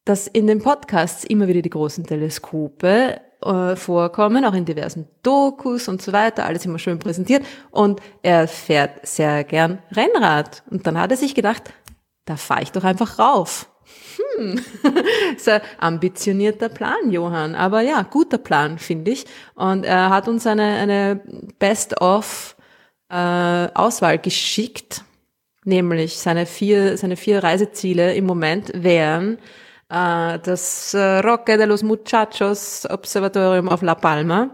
dass 0.04 0.26
in 0.26 0.46
den 0.46 0.60
Podcasts 0.60 1.24
immer 1.24 1.46
wieder 1.48 1.62
die 1.62 1.70
großen 1.70 2.04
Teleskope 2.04 3.20
äh, 3.44 3.76
vorkommen, 3.76 4.44
auch 4.44 4.54
in 4.54 4.64
diversen 4.64 5.08
Dokus 5.22 5.88
und 5.88 6.02
so 6.02 6.12
weiter, 6.12 6.46
alles 6.46 6.64
immer 6.64 6.78
schön 6.78 6.98
präsentiert. 6.98 7.44
Und 7.70 8.00
er 8.22 8.48
fährt 8.48 9.06
sehr 9.06 9.44
gern 9.44 9.78
Rennrad. 9.92 10.62
Und 10.70 10.86
dann 10.86 10.98
hat 10.98 11.10
er 11.10 11.16
sich 11.16 11.34
gedacht, 11.34 11.72
da 12.24 12.36
fahre 12.36 12.62
ich 12.62 12.72
doch 12.72 12.84
einfach 12.84 13.18
rauf. 13.18 13.68
Hm, 14.36 14.60
ein 15.46 15.60
ambitionierter 15.78 16.68
Plan, 16.68 17.10
Johann. 17.10 17.54
Aber 17.54 17.80
ja, 17.80 18.02
guter 18.02 18.38
Plan, 18.38 18.78
finde 18.78 19.10
ich. 19.12 19.26
Und 19.54 19.84
er 19.84 20.10
hat 20.10 20.28
uns 20.28 20.46
eine, 20.46 20.62
eine 20.62 21.20
Best-of 21.58 22.56
äh, 23.08 24.18
geschickt. 24.18 25.04
Nämlich 25.64 26.18
seine 26.18 26.46
vier, 26.46 26.96
seine 26.96 27.16
vier 27.16 27.42
Reiseziele 27.44 28.14
im 28.14 28.26
Moment 28.26 28.72
wären 28.74 29.38
das 29.92 30.94
äh, 30.94 31.18
Roque 31.18 31.58
de 31.58 31.66
los 31.66 31.82
Muchachos 31.82 32.86
Observatorium 32.88 33.68
auf 33.68 33.82
La 33.82 33.94
Palma, 33.94 34.50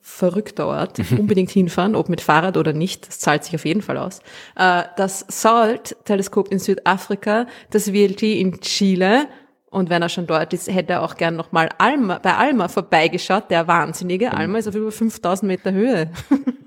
verrückter 0.00 0.66
Ort. 0.66 0.98
Unbedingt 1.18 1.50
hinfahren, 1.50 1.94
ob 1.94 2.08
mit 2.08 2.20
Fahrrad 2.20 2.56
oder 2.56 2.72
nicht. 2.72 3.06
Das 3.06 3.18
zahlt 3.18 3.44
sich 3.44 3.54
auf 3.54 3.64
jeden 3.64 3.82
Fall 3.82 3.98
aus. 3.98 4.20
Äh, 4.56 4.84
das 4.96 5.26
SALT-Teleskop 5.28 6.50
in 6.50 6.58
Südafrika, 6.58 7.46
das 7.70 7.90
VLT 7.90 8.22
in 8.22 8.60
Chile 8.60 9.28
und 9.74 9.90
wenn 9.90 10.02
er 10.02 10.08
schon 10.08 10.28
dort 10.28 10.52
ist, 10.52 10.72
hätte 10.72 10.92
er 10.92 11.02
auch 11.02 11.16
gern 11.16 11.34
nochmal 11.34 11.68
Alma, 11.78 12.20
bei 12.20 12.36
Alma 12.36 12.68
vorbeigeschaut. 12.68 13.50
Der 13.50 13.66
Wahnsinnige. 13.66 14.26
Mhm. 14.26 14.34
Alma 14.34 14.58
ist 14.58 14.68
auf 14.68 14.76
über 14.76 14.92
5000 14.92 15.48
Meter 15.48 15.72
Höhe. 15.72 16.10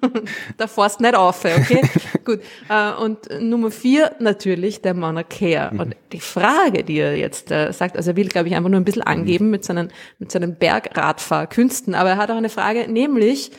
da 0.57 0.67
fährst 0.67 0.99
nicht 0.99 1.15
auf, 1.15 1.45
okay? 1.45 1.81
Gut. 2.25 2.41
Äh, 2.67 2.91
und 3.01 3.29
Nummer 3.39 3.71
vier 3.71 4.11
natürlich 4.19 4.81
der 4.81 4.93
Mauna 4.93 5.23
Kea. 5.23 5.71
Mhm. 5.71 5.79
Und 5.79 5.95
die 6.11 6.19
Frage, 6.19 6.83
die 6.83 6.99
er 6.99 7.15
jetzt 7.15 7.49
äh, 7.49 7.71
sagt, 7.71 7.95
also 7.95 8.11
er 8.11 8.17
will, 8.17 8.27
glaube 8.27 8.49
ich, 8.49 8.55
einfach 8.55 8.69
nur 8.69 8.79
ein 8.79 8.85
bisschen 8.85 9.03
angeben 9.03 9.51
mit 9.51 9.63
seinen, 9.63 9.89
mit 10.19 10.29
seinen 10.29 10.57
Bergradfahrkünsten. 10.57 11.95
Aber 11.95 12.09
er 12.09 12.17
hat 12.17 12.29
auch 12.29 12.35
eine 12.35 12.49
Frage, 12.49 12.91
nämlich, 12.91 13.51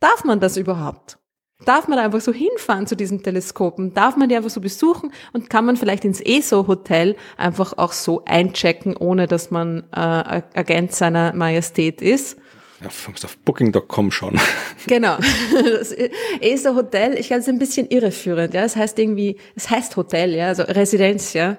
darf 0.00 0.24
man 0.24 0.40
das 0.40 0.56
überhaupt? 0.56 1.19
Darf 1.64 1.88
man 1.88 1.98
da 1.98 2.04
einfach 2.04 2.20
so 2.20 2.32
hinfahren 2.32 2.86
zu 2.86 2.96
diesen 2.96 3.22
Teleskopen? 3.22 3.92
Darf 3.92 4.16
man 4.16 4.28
die 4.28 4.36
einfach 4.36 4.50
so 4.50 4.60
besuchen? 4.60 5.12
Und 5.32 5.50
kann 5.50 5.66
man 5.66 5.76
vielleicht 5.76 6.04
ins 6.04 6.20
ESO-Hotel 6.20 7.16
einfach 7.36 7.76
auch 7.76 7.92
so 7.92 8.24
einchecken, 8.24 8.96
ohne 8.96 9.26
dass 9.26 9.50
man 9.50 9.84
äh, 9.92 10.42
Agent 10.54 10.92
seiner 10.92 11.34
Majestät 11.34 12.00
ist? 12.00 12.38
Ja, 12.80 12.86
auf 12.86 13.36
Booking.com 13.44 14.10
schon. 14.10 14.40
Genau. 14.86 15.18
Das 15.52 15.94
ESO-Hotel, 16.40 17.18
ich 17.18 17.26
glaube, 17.26 17.40
es 17.40 17.46
ist 17.46 17.52
ein 17.52 17.58
bisschen 17.58 17.88
irreführend. 17.90 18.54
Ja, 18.54 18.64
es 18.64 18.76
heißt 18.76 18.98
irgendwie, 18.98 19.36
es 19.54 19.68
heißt 19.68 19.96
Hotel, 19.96 20.34
ja, 20.34 20.48
also 20.48 20.62
Residenz, 20.62 21.34
ja. 21.34 21.58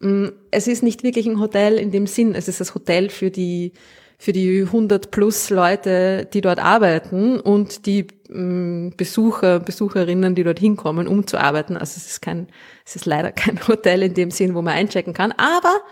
Mm, 0.00 0.26
es 0.50 0.68
ist 0.68 0.82
nicht 0.82 1.02
wirklich 1.02 1.26
ein 1.26 1.40
Hotel 1.40 1.78
in 1.78 1.90
dem 1.90 2.06
Sinn. 2.06 2.34
Es 2.34 2.48
ist 2.48 2.60
das 2.60 2.74
Hotel 2.74 3.08
für 3.08 3.30
die 3.30 3.72
für 4.18 4.32
die 4.32 4.62
100 4.62 5.12
plus 5.12 5.48
Leute, 5.48 6.28
die 6.32 6.40
dort 6.40 6.58
arbeiten 6.58 7.38
und 7.38 7.86
die 7.86 8.08
ähm, 8.28 8.92
Besucher, 8.96 9.60
Besucherinnen, 9.60 10.34
die 10.34 10.42
dort 10.42 10.58
hinkommen, 10.58 11.06
um 11.06 11.26
zu 11.26 11.38
arbeiten. 11.38 11.76
Also 11.76 11.94
es 11.96 12.08
ist 12.08 12.20
kein, 12.20 12.48
es 12.84 12.96
ist 12.96 13.06
leider 13.06 13.30
kein 13.32 13.66
Hotel 13.68 14.02
in 14.02 14.14
dem 14.14 14.32
Sinn, 14.32 14.54
wo 14.54 14.62
man 14.62 14.74
einchecken 14.74 15.14
kann, 15.14 15.32
aber 15.32 15.82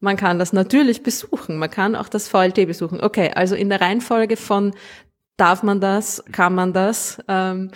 man 0.00 0.16
kann 0.16 0.38
das 0.38 0.54
natürlich 0.54 1.02
besuchen. 1.02 1.58
Man 1.58 1.70
kann 1.70 1.94
auch 1.94 2.08
das 2.08 2.26
VLT 2.28 2.66
besuchen. 2.66 3.02
Okay, 3.02 3.30
also 3.34 3.54
in 3.54 3.68
der 3.68 3.82
Reihenfolge 3.82 4.38
von 4.38 4.72
darf 5.36 5.62
man 5.62 5.80
das, 5.80 6.24
kann 6.32 6.54
man 6.54 6.72
das. 6.72 7.18
Ähm, 7.28 7.70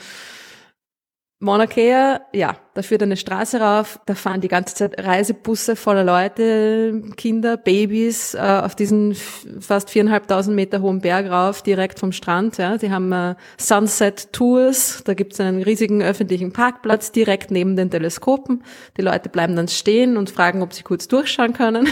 Mauna 1.44 1.66
Kea, 1.66 2.22
ja, 2.32 2.56
da 2.72 2.80
führt 2.80 3.02
eine 3.02 3.18
Straße 3.18 3.60
rauf, 3.60 4.00
da 4.06 4.14
fahren 4.14 4.40
die 4.40 4.48
ganze 4.48 4.74
Zeit 4.74 5.04
Reisebusse 5.04 5.76
voller 5.76 6.02
Leute, 6.02 7.02
Kinder, 7.18 7.58
Babys 7.58 8.32
äh, 8.32 8.38
auf 8.38 8.74
diesen 8.74 9.14
fast 9.60 9.90
viereinhalbtausend 9.90 10.56
Meter 10.56 10.80
hohen 10.80 11.02
Berg 11.02 11.30
rauf, 11.30 11.60
direkt 11.60 11.98
vom 11.98 12.12
Strand. 12.12 12.56
Ja. 12.56 12.78
Die 12.78 12.90
haben 12.90 13.12
äh, 13.12 13.34
Sunset 13.58 14.32
Tours, 14.32 15.02
da 15.04 15.12
gibt's 15.12 15.38
einen 15.38 15.62
riesigen 15.62 16.00
öffentlichen 16.02 16.54
Parkplatz 16.54 17.12
direkt 17.12 17.50
neben 17.50 17.76
den 17.76 17.90
Teleskopen. 17.90 18.64
Die 18.96 19.02
Leute 19.02 19.28
bleiben 19.28 19.54
dann 19.54 19.68
stehen 19.68 20.16
und 20.16 20.30
fragen, 20.30 20.62
ob 20.62 20.72
sie 20.72 20.82
kurz 20.82 21.08
durchschauen 21.08 21.52
können. 21.52 21.88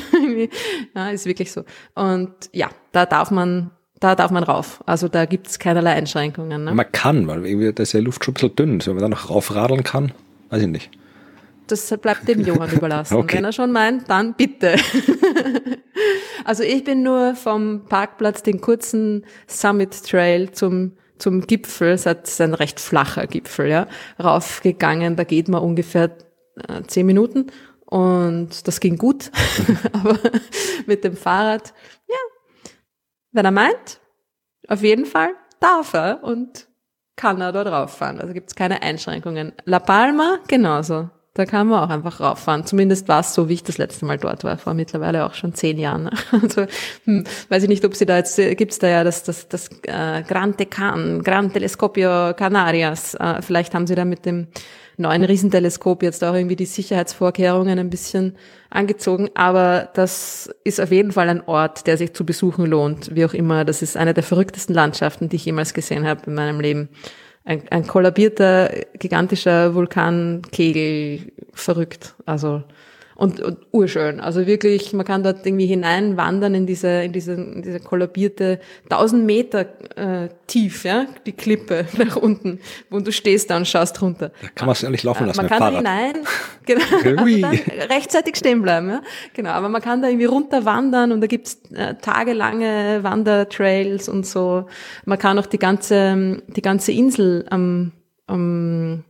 ja, 0.96 1.10
ist 1.10 1.26
wirklich 1.26 1.52
so. 1.52 1.64
Und 1.94 2.32
ja, 2.52 2.70
da 2.92 3.04
darf 3.04 3.30
man 3.30 3.70
da 4.02 4.14
darf 4.16 4.30
man 4.30 4.42
rauf. 4.42 4.82
Also 4.84 5.08
da 5.08 5.26
gibt 5.26 5.46
es 5.46 5.58
keinerlei 5.58 5.92
Einschränkungen. 5.92 6.64
Ne? 6.64 6.74
Man 6.74 6.90
kann, 6.92 7.26
weil 7.28 7.46
irgendwie 7.46 7.72
da 7.72 7.82
ist 7.82 7.92
ja 7.92 8.00
Luft 8.00 8.24
schon 8.24 8.32
ein 8.32 8.34
bisschen 8.34 8.56
dünn. 8.56 8.86
Wenn 8.86 8.94
man 8.94 9.02
da 9.02 9.08
noch 9.08 9.30
raufradeln 9.30 9.84
kann, 9.84 10.12
weiß 10.50 10.62
ich 10.62 10.68
nicht. 10.68 10.90
Das 11.68 11.88
bleibt 12.00 12.26
dem 12.26 12.44
Johann 12.44 12.70
überlassen. 12.72 13.16
okay. 13.16 13.36
Wenn 13.36 13.44
er 13.44 13.52
schon 13.52 13.70
meint, 13.70 14.10
dann 14.10 14.34
bitte. 14.34 14.74
also 16.44 16.64
ich 16.64 16.82
bin 16.82 17.02
nur 17.02 17.36
vom 17.36 17.84
Parkplatz 17.88 18.42
den 18.42 18.60
kurzen 18.60 19.24
Summit 19.46 20.04
Trail 20.04 20.50
zum 20.50 20.92
zum 21.18 21.42
Gipfel, 21.42 21.92
es 21.92 22.04
ist 22.04 22.40
ein 22.40 22.52
recht 22.52 22.80
flacher 22.80 23.28
Gipfel, 23.28 23.68
ja, 23.68 23.86
raufgegangen. 24.18 25.14
Da 25.14 25.22
geht 25.22 25.48
man 25.48 25.62
ungefähr 25.62 26.10
äh, 26.68 26.82
zehn 26.88 27.06
Minuten 27.06 27.46
und 27.86 28.66
das 28.66 28.80
ging 28.80 28.96
gut. 28.96 29.30
Aber 29.92 30.18
mit 30.86 31.04
dem 31.04 31.14
Fahrrad 31.14 31.74
wenn 33.32 33.44
er 33.44 33.50
meint, 33.50 34.00
auf 34.68 34.82
jeden 34.82 35.06
Fall 35.06 35.30
darf 35.60 35.94
er 35.94 36.22
und 36.22 36.68
kann 37.16 37.40
er 37.40 37.52
dort 37.52 37.68
rauffahren. 37.68 38.20
Also 38.20 38.32
gibt 38.32 38.48
es 38.48 38.54
keine 38.54 38.82
Einschränkungen. 38.82 39.52
La 39.64 39.78
Palma 39.78 40.38
genauso. 40.48 41.10
Da 41.34 41.46
kann 41.46 41.66
man 41.66 41.82
auch 41.82 41.88
einfach 41.88 42.20
rauffahren. 42.20 42.66
Zumindest 42.66 43.08
war 43.08 43.20
es 43.20 43.32
so, 43.32 43.48
wie 43.48 43.54
ich 43.54 43.62
das 43.62 43.78
letzte 43.78 44.04
Mal 44.04 44.18
dort 44.18 44.44
war, 44.44 44.58
vor 44.58 44.74
mittlerweile 44.74 45.24
auch 45.24 45.32
schon 45.32 45.54
zehn 45.54 45.78
Jahren. 45.78 46.10
Also 46.30 46.66
hm, 47.04 47.24
weiß 47.48 47.62
ich 47.62 47.68
nicht, 47.70 47.84
ob 47.86 47.94
sie 47.96 48.04
da 48.04 48.18
jetzt, 48.18 48.38
äh, 48.38 48.54
gibt's 48.54 48.78
da 48.78 48.88
ja 48.88 49.02
das, 49.02 49.22
das, 49.22 49.48
das 49.48 49.70
äh, 49.84 50.22
Gran 50.22 50.56
Tecan, 50.56 51.22
Gran 51.22 51.50
Telescopio 51.50 52.34
Canarias. 52.34 53.14
Äh, 53.14 53.40
vielleicht 53.40 53.74
haben 53.74 53.86
sie 53.86 53.94
da 53.94 54.04
mit 54.04 54.26
dem 54.26 54.48
neuen 55.02 55.24
Riesenteleskop 55.24 56.02
jetzt 56.02 56.24
auch 56.24 56.34
irgendwie 56.34 56.56
die 56.56 56.66
Sicherheitsvorkehrungen 56.66 57.78
ein 57.78 57.90
bisschen 57.90 58.36
angezogen. 58.70 59.30
Aber 59.34 59.90
das 59.94 60.50
ist 60.64 60.80
auf 60.80 60.90
jeden 60.90 61.12
Fall 61.12 61.28
ein 61.28 61.46
Ort, 61.46 61.86
der 61.86 61.98
sich 61.98 62.14
zu 62.14 62.24
besuchen 62.24 62.66
lohnt. 62.66 63.14
Wie 63.14 63.24
auch 63.24 63.34
immer, 63.34 63.64
das 63.64 63.82
ist 63.82 63.96
eine 63.96 64.14
der 64.14 64.22
verrücktesten 64.22 64.74
Landschaften, 64.74 65.28
die 65.28 65.36
ich 65.36 65.44
jemals 65.44 65.74
gesehen 65.74 66.06
habe 66.06 66.22
in 66.26 66.34
meinem 66.34 66.60
Leben. 66.60 66.88
Ein, 67.44 67.62
ein 67.70 67.86
kollabierter, 67.86 68.70
gigantischer 68.98 69.74
Vulkankegel, 69.74 71.32
verrückt. 71.52 72.14
Also 72.24 72.62
und, 73.22 73.38
und 73.38 73.58
urschön. 73.70 74.18
Also 74.18 74.48
wirklich, 74.48 74.92
man 74.94 75.06
kann 75.06 75.22
dort 75.22 75.46
irgendwie 75.46 75.66
hineinwandern 75.66 76.56
in 76.56 76.66
diese, 76.66 77.04
in 77.04 77.12
diese, 77.12 77.34
in 77.34 77.62
diese 77.62 77.78
kollabierte, 77.78 78.58
tausend 78.88 79.24
Meter 79.26 79.60
äh, 79.94 80.28
tief, 80.48 80.82
ja, 80.82 81.06
die 81.24 81.30
Klippe 81.30 81.86
nach 81.98 82.16
unten, 82.16 82.58
wo 82.90 82.98
du 82.98 83.12
stehst 83.12 83.48
da 83.48 83.58
und 83.58 83.68
schaust 83.68 84.02
runter. 84.02 84.32
Da 84.42 84.48
kann 84.56 84.66
man 84.66 84.72
es 84.72 84.82
ja 84.82 84.90
nicht 84.90 85.04
laufen 85.04 85.28
lassen. 85.28 85.36
Man 85.36 85.46
kann 85.46 85.58
Fahrrad. 85.58 85.76
hinein, 85.76 86.14
genau, 86.66 86.82
dann 87.04 87.60
rechtzeitig 87.88 88.34
stehen 88.34 88.60
bleiben, 88.60 88.88
ja. 88.88 89.02
Genau, 89.34 89.50
aber 89.50 89.68
man 89.68 89.80
kann 89.80 90.02
da 90.02 90.08
irgendwie 90.08 90.26
runter 90.26 90.64
wandern 90.64 91.12
und 91.12 91.20
da 91.20 91.28
gibt's 91.28 91.60
äh, 91.76 91.94
tagelange 91.94 93.04
Wandertrails 93.04 94.08
und 94.08 94.26
so. 94.26 94.66
Man 95.04 95.18
kann 95.20 95.38
auch 95.38 95.46
die 95.46 95.60
ganze, 95.60 96.42
die 96.48 96.62
ganze 96.62 96.90
Insel 96.90 97.46
am, 97.50 97.92
am 98.26 99.04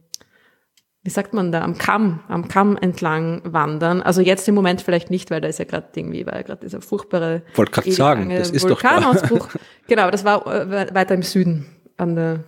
wie 1.05 1.11
sagt 1.11 1.35
man 1.35 1.51
da, 1.51 1.63
am 1.63 1.79
Kamm, 1.79 2.21
am 2.29 2.47
Kamm 2.47 2.77
entlang 2.77 3.43
wandern. 3.45 4.03
Also 4.03 4.21
jetzt 4.21 4.47
im 4.49 4.55
Moment 4.55 4.83
vielleicht 4.83 5.11
nicht, 5.11 5.31
weil 5.31 5.41
da 5.41 5.49
ist 5.49 5.59
ja 5.59 5.65
gerade 5.65 5.89
irgendwie, 5.95 6.25
war 6.27 6.35
ja 6.35 6.43
gerade 6.43 6.61
dieser 6.61 6.81
furchtbare 6.81 7.43
Wollte 7.55 7.73
gerade 7.73 7.93
sagen, 7.93 8.29
das 8.31 8.51
ist 8.51 8.63
Vulkanausbruch. 8.63 9.49
genau, 9.89 10.11
das 10.11 10.25
war 10.25 10.47
äh, 10.47 10.95
weiter 10.95 11.15
im 11.15 11.23
Süden 11.23 11.67
an 11.97 12.15
der 12.15 12.45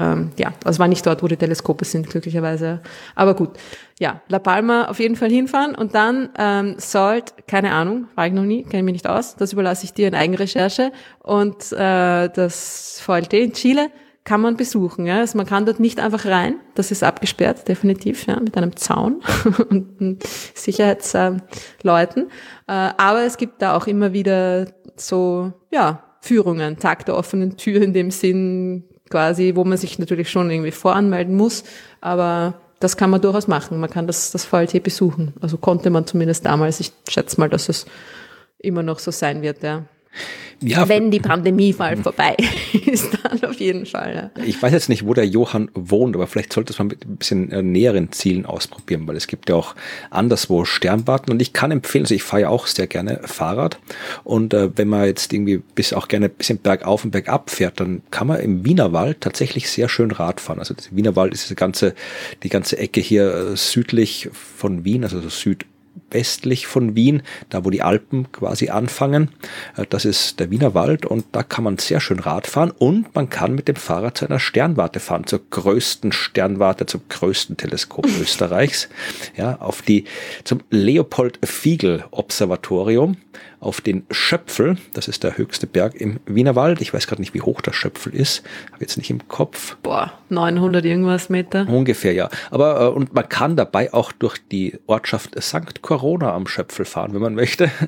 ähm, 0.00 0.32
ja, 0.38 0.54
also 0.64 0.78
war 0.78 0.88
nicht 0.88 1.04
dort, 1.06 1.22
wo 1.22 1.28
die 1.28 1.36
Teleskope 1.36 1.84
sind, 1.84 2.08
glücklicherweise. 2.08 2.80
Aber 3.14 3.34
gut, 3.34 3.50
ja, 3.98 4.22
La 4.28 4.38
Palma 4.38 4.86
auf 4.86 4.98
jeden 4.98 5.14
Fall 5.14 5.28
hinfahren 5.28 5.74
und 5.74 5.94
dann 5.94 6.30
ähm, 6.38 6.76
Salt, 6.78 7.34
keine 7.46 7.72
Ahnung, 7.72 8.06
war 8.14 8.26
ich 8.26 8.32
noch 8.32 8.44
nie, 8.44 8.62
kenne 8.62 8.82
mich 8.82 8.94
nicht 8.94 9.06
aus, 9.06 9.36
das 9.36 9.52
überlasse 9.52 9.84
ich 9.84 9.92
dir 9.92 10.08
in 10.08 10.14
Eigenrecherche 10.14 10.90
und 11.22 11.70
äh, 11.72 12.30
das 12.30 12.98
VLT 13.04 13.34
in 13.34 13.52
Chile 13.52 13.90
kann 14.30 14.42
man 14.42 14.56
besuchen. 14.56 15.06
Ja? 15.06 15.18
Also 15.18 15.36
man 15.36 15.44
kann 15.44 15.66
dort 15.66 15.80
nicht 15.80 15.98
einfach 15.98 16.24
rein, 16.24 16.60
das 16.76 16.92
ist 16.92 17.02
abgesperrt, 17.02 17.66
definitiv, 17.66 18.26
ja, 18.26 18.38
mit 18.38 18.56
einem 18.56 18.76
Zaun 18.76 19.22
und 19.70 20.22
Sicherheitsleuten. 20.54 22.30
Äh, 22.68 22.72
aber 22.96 23.24
es 23.24 23.38
gibt 23.38 23.60
da 23.60 23.76
auch 23.76 23.88
immer 23.88 24.12
wieder 24.12 24.66
so, 24.94 25.52
ja, 25.72 26.04
Führungen, 26.20 26.78
Tag 26.78 27.06
der 27.06 27.16
offenen 27.16 27.56
Tür 27.56 27.82
in 27.82 27.92
dem 27.92 28.12
Sinn 28.12 28.84
quasi, 29.10 29.56
wo 29.56 29.64
man 29.64 29.76
sich 29.76 29.98
natürlich 29.98 30.30
schon 30.30 30.48
irgendwie 30.48 30.70
voranmelden 30.70 31.34
muss, 31.34 31.64
aber 32.00 32.54
das 32.78 32.96
kann 32.96 33.10
man 33.10 33.20
durchaus 33.20 33.48
machen. 33.48 33.80
Man 33.80 33.90
kann 33.90 34.06
das, 34.06 34.30
das 34.30 34.44
VLT 34.44 34.80
besuchen. 34.84 35.34
Also 35.40 35.56
konnte 35.56 35.90
man 35.90 36.06
zumindest 36.06 36.46
damals. 36.46 36.78
Ich 36.78 36.92
schätze 37.08 37.40
mal, 37.40 37.48
dass 37.48 37.68
es 37.68 37.84
immer 38.58 38.84
noch 38.84 39.00
so 39.00 39.10
sein 39.10 39.42
wird, 39.42 39.64
ja. 39.64 39.86
Ja, 40.62 40.88
Wenn 40.88 41.10
die 41.10 41.20
Pandemie 41.20 41.74
mal 41.78 41.96
vorbei 42.02 42.36
ist, 42.86 43.16
dann 43.22 43.42
auf 43.44 43.58
jeden 43.58 43.86
Fall. 43.86 44.30
Ja. 44.36 44.44
Ich 44.44 44.62
weiß 44.62 44.72
jetzt 44.72 44.90
nicht, 44.90 45.06
wo 45.06 45.14
der 45.14 45.26
Johann 45.26 45.70
wohnt, 45.74 46.14
aber 46.14 46.26
vielleicht 46.26 46.52
sollte 46.52 46.74
man 46.76 46.88
mit 46.88 47.06
ein 47.06 47.16
bisschen 47.16 47.50
äh, 47.50 47.62
näheren 47.62 48.12
Zielen 48.12 48.44
ausprobieren, 48.44 49.08
weil 49.08 49.16
es 49.16 49.26
gibt 49.26 49.48
ja 49.48 49.56
auch 49.56 49.74
anderswo 50.10 50.66
Sternwarten 50.66 51.30
und 51.32 51.40
ich 51.40 51.54
kann 51.54 51.70
empfehlen, 51.70 52.04
also 52.04 52.14
ich 52.14 52.22
fahre 52.22 52.42
ja 52.42 52.48
auch 52.50 52.66
sehr 52.66 52.86
gerne 52.86 53.20
Fahrrad 53.24 53.78
und 54.22 54.52
äh, 54.52 54.76
wenn 54.76 54.88
man 54.88 55.06
jetzt 55.06 55.32
irgendwie 55.32 55.62
bis 55.74 55.94
auch 55.94 56.08
gerne 56.08 56.26
ein 56.26 56.32
bisschen 56.32 56.58
bergauf 56.58 57.04
und 57.04 57.10
bergab 57.10 57.50
fährt, 57.50 57.80
dann 57.80 58.02
kann 58.10 58.26
man 58.26 58.40
im 58.40 58.64
Wienerwald 58.64 59.22
tatsächlich 59.22 59.70
sehr 59.70 59.88
schön 59.88 60.10
Rad 60.10 60.40
fahren. 60.40 60.58
Also 60.58 60.74
der 60.74 60.84
Wienerwald 60.90 61.32
ist 61.32 61.48
die 61.48 61.54
ganze, 61.54 61.94
die 62.42 62.50
ganze 62.50 62.76
Ecke 62.76 63.00
hier 63.00 63.34
äh, 63.34 63.56
südlich 63.56 64.28
von 64.32 64.84
Wien, 64.84 65.04
also 65.04 65.20
so 65.22 65.30
süd 65.30 65.64
westlich 66.10 66.66
von 66.66 66.94
Wien, 66.94 67.22
da 67.48 67.64
wo 67.64 67.70
die 67.70 67.82
Alpen 67.82 68.30
quasi 68.32 68.68
anfangen. 68.68 69.30
Äh, 69.76 69.86
das 69.88 70.04
ist 70.04 70.40
der 70.40 70.50
Wiener 70.50 70.74
Wald 70.74 71.06
und 71.06 71.24
da 71.32 71.42
kann 71.42 71.64
man 71.64 71.78
sehr 71.78 72.00
schön 72.00 72.18
Rad 72.18 72.46
fahren 72.46 72.72
und 72.76 73.14
man 73.14 73.28
kann 73.30 73.54
mit 73.54 73.68
dem 73.68 73.76
Fahrrad 73.76 74.18
zu 74.18 74.26
einer 74.26 74.40
Sternwarte 74.40 75.00
fahren, 75.00 75.26
zur 75.26 75.40
größten 75.50 76.12
Sternwarte, 76.12 76.86
zum 76.86 77.02
größten 77.08 77.56
Teleskop 77.56 78.06
Österreichs, 78.20 78.88
ja, 79.36 79.56
auf 79.60 79.82
die, 79.82 80.04
zum 80.44 80.60
Leopold 80.70 81.38
Fiegel 81.44 82.04
Observatorium 82.10 83.16
auf 83.60 83.80
den 83.80 84.04
Schöpfel. 84.10 84.78
Das 84.94 85.06
ist 85.06 85.22
der 85.22 85.36
höchste 85.36 85.66
Berg 85.66 85.94
im 85.94 86.18
Wienerwald. 86.26 86.80
Ich 86.80 86.92
weiß 86.92 87.06
gerade 87.06 87.20
nicht, 87.20 87.34
wie 87.34 87.42
hoch 87.42 87.60
der 87.60 87.72
Schöpfel 87.72 88.14
ist. 88.14 88.42
Habe 88.72 88.80
jetzt 88.80 88.96
nicht 88.96 89.10
im 89.10 89.28
Kopf. 89.28 89.76
Boah, 89.82 90.12
900 90.30 90.84
irgendwas 90.84 91.28
Meter. 91.28 91.68
Ungefähr, 91.68 92.14
ja. 92.14 92.30
Aber, 92.50 92.80
äh, 92.80 92.88
und 92.88 93.14
man 93.14 93.28
kann 93.28 93.56
dabei 93.56 93.92
auch 93.92 94.12
durch 94.12 94.38
die 94.50 94.78
Ortschaft 94.86 95.40
St. 95.42 95.82
Corona 95.82 96.32
am 96.32 96.46
Schöpfel 96.46 96.84
fahren, 96.86 97.12
wenn 97.12 97.20
man 97.20 97.34
möchte. 97.34 97.70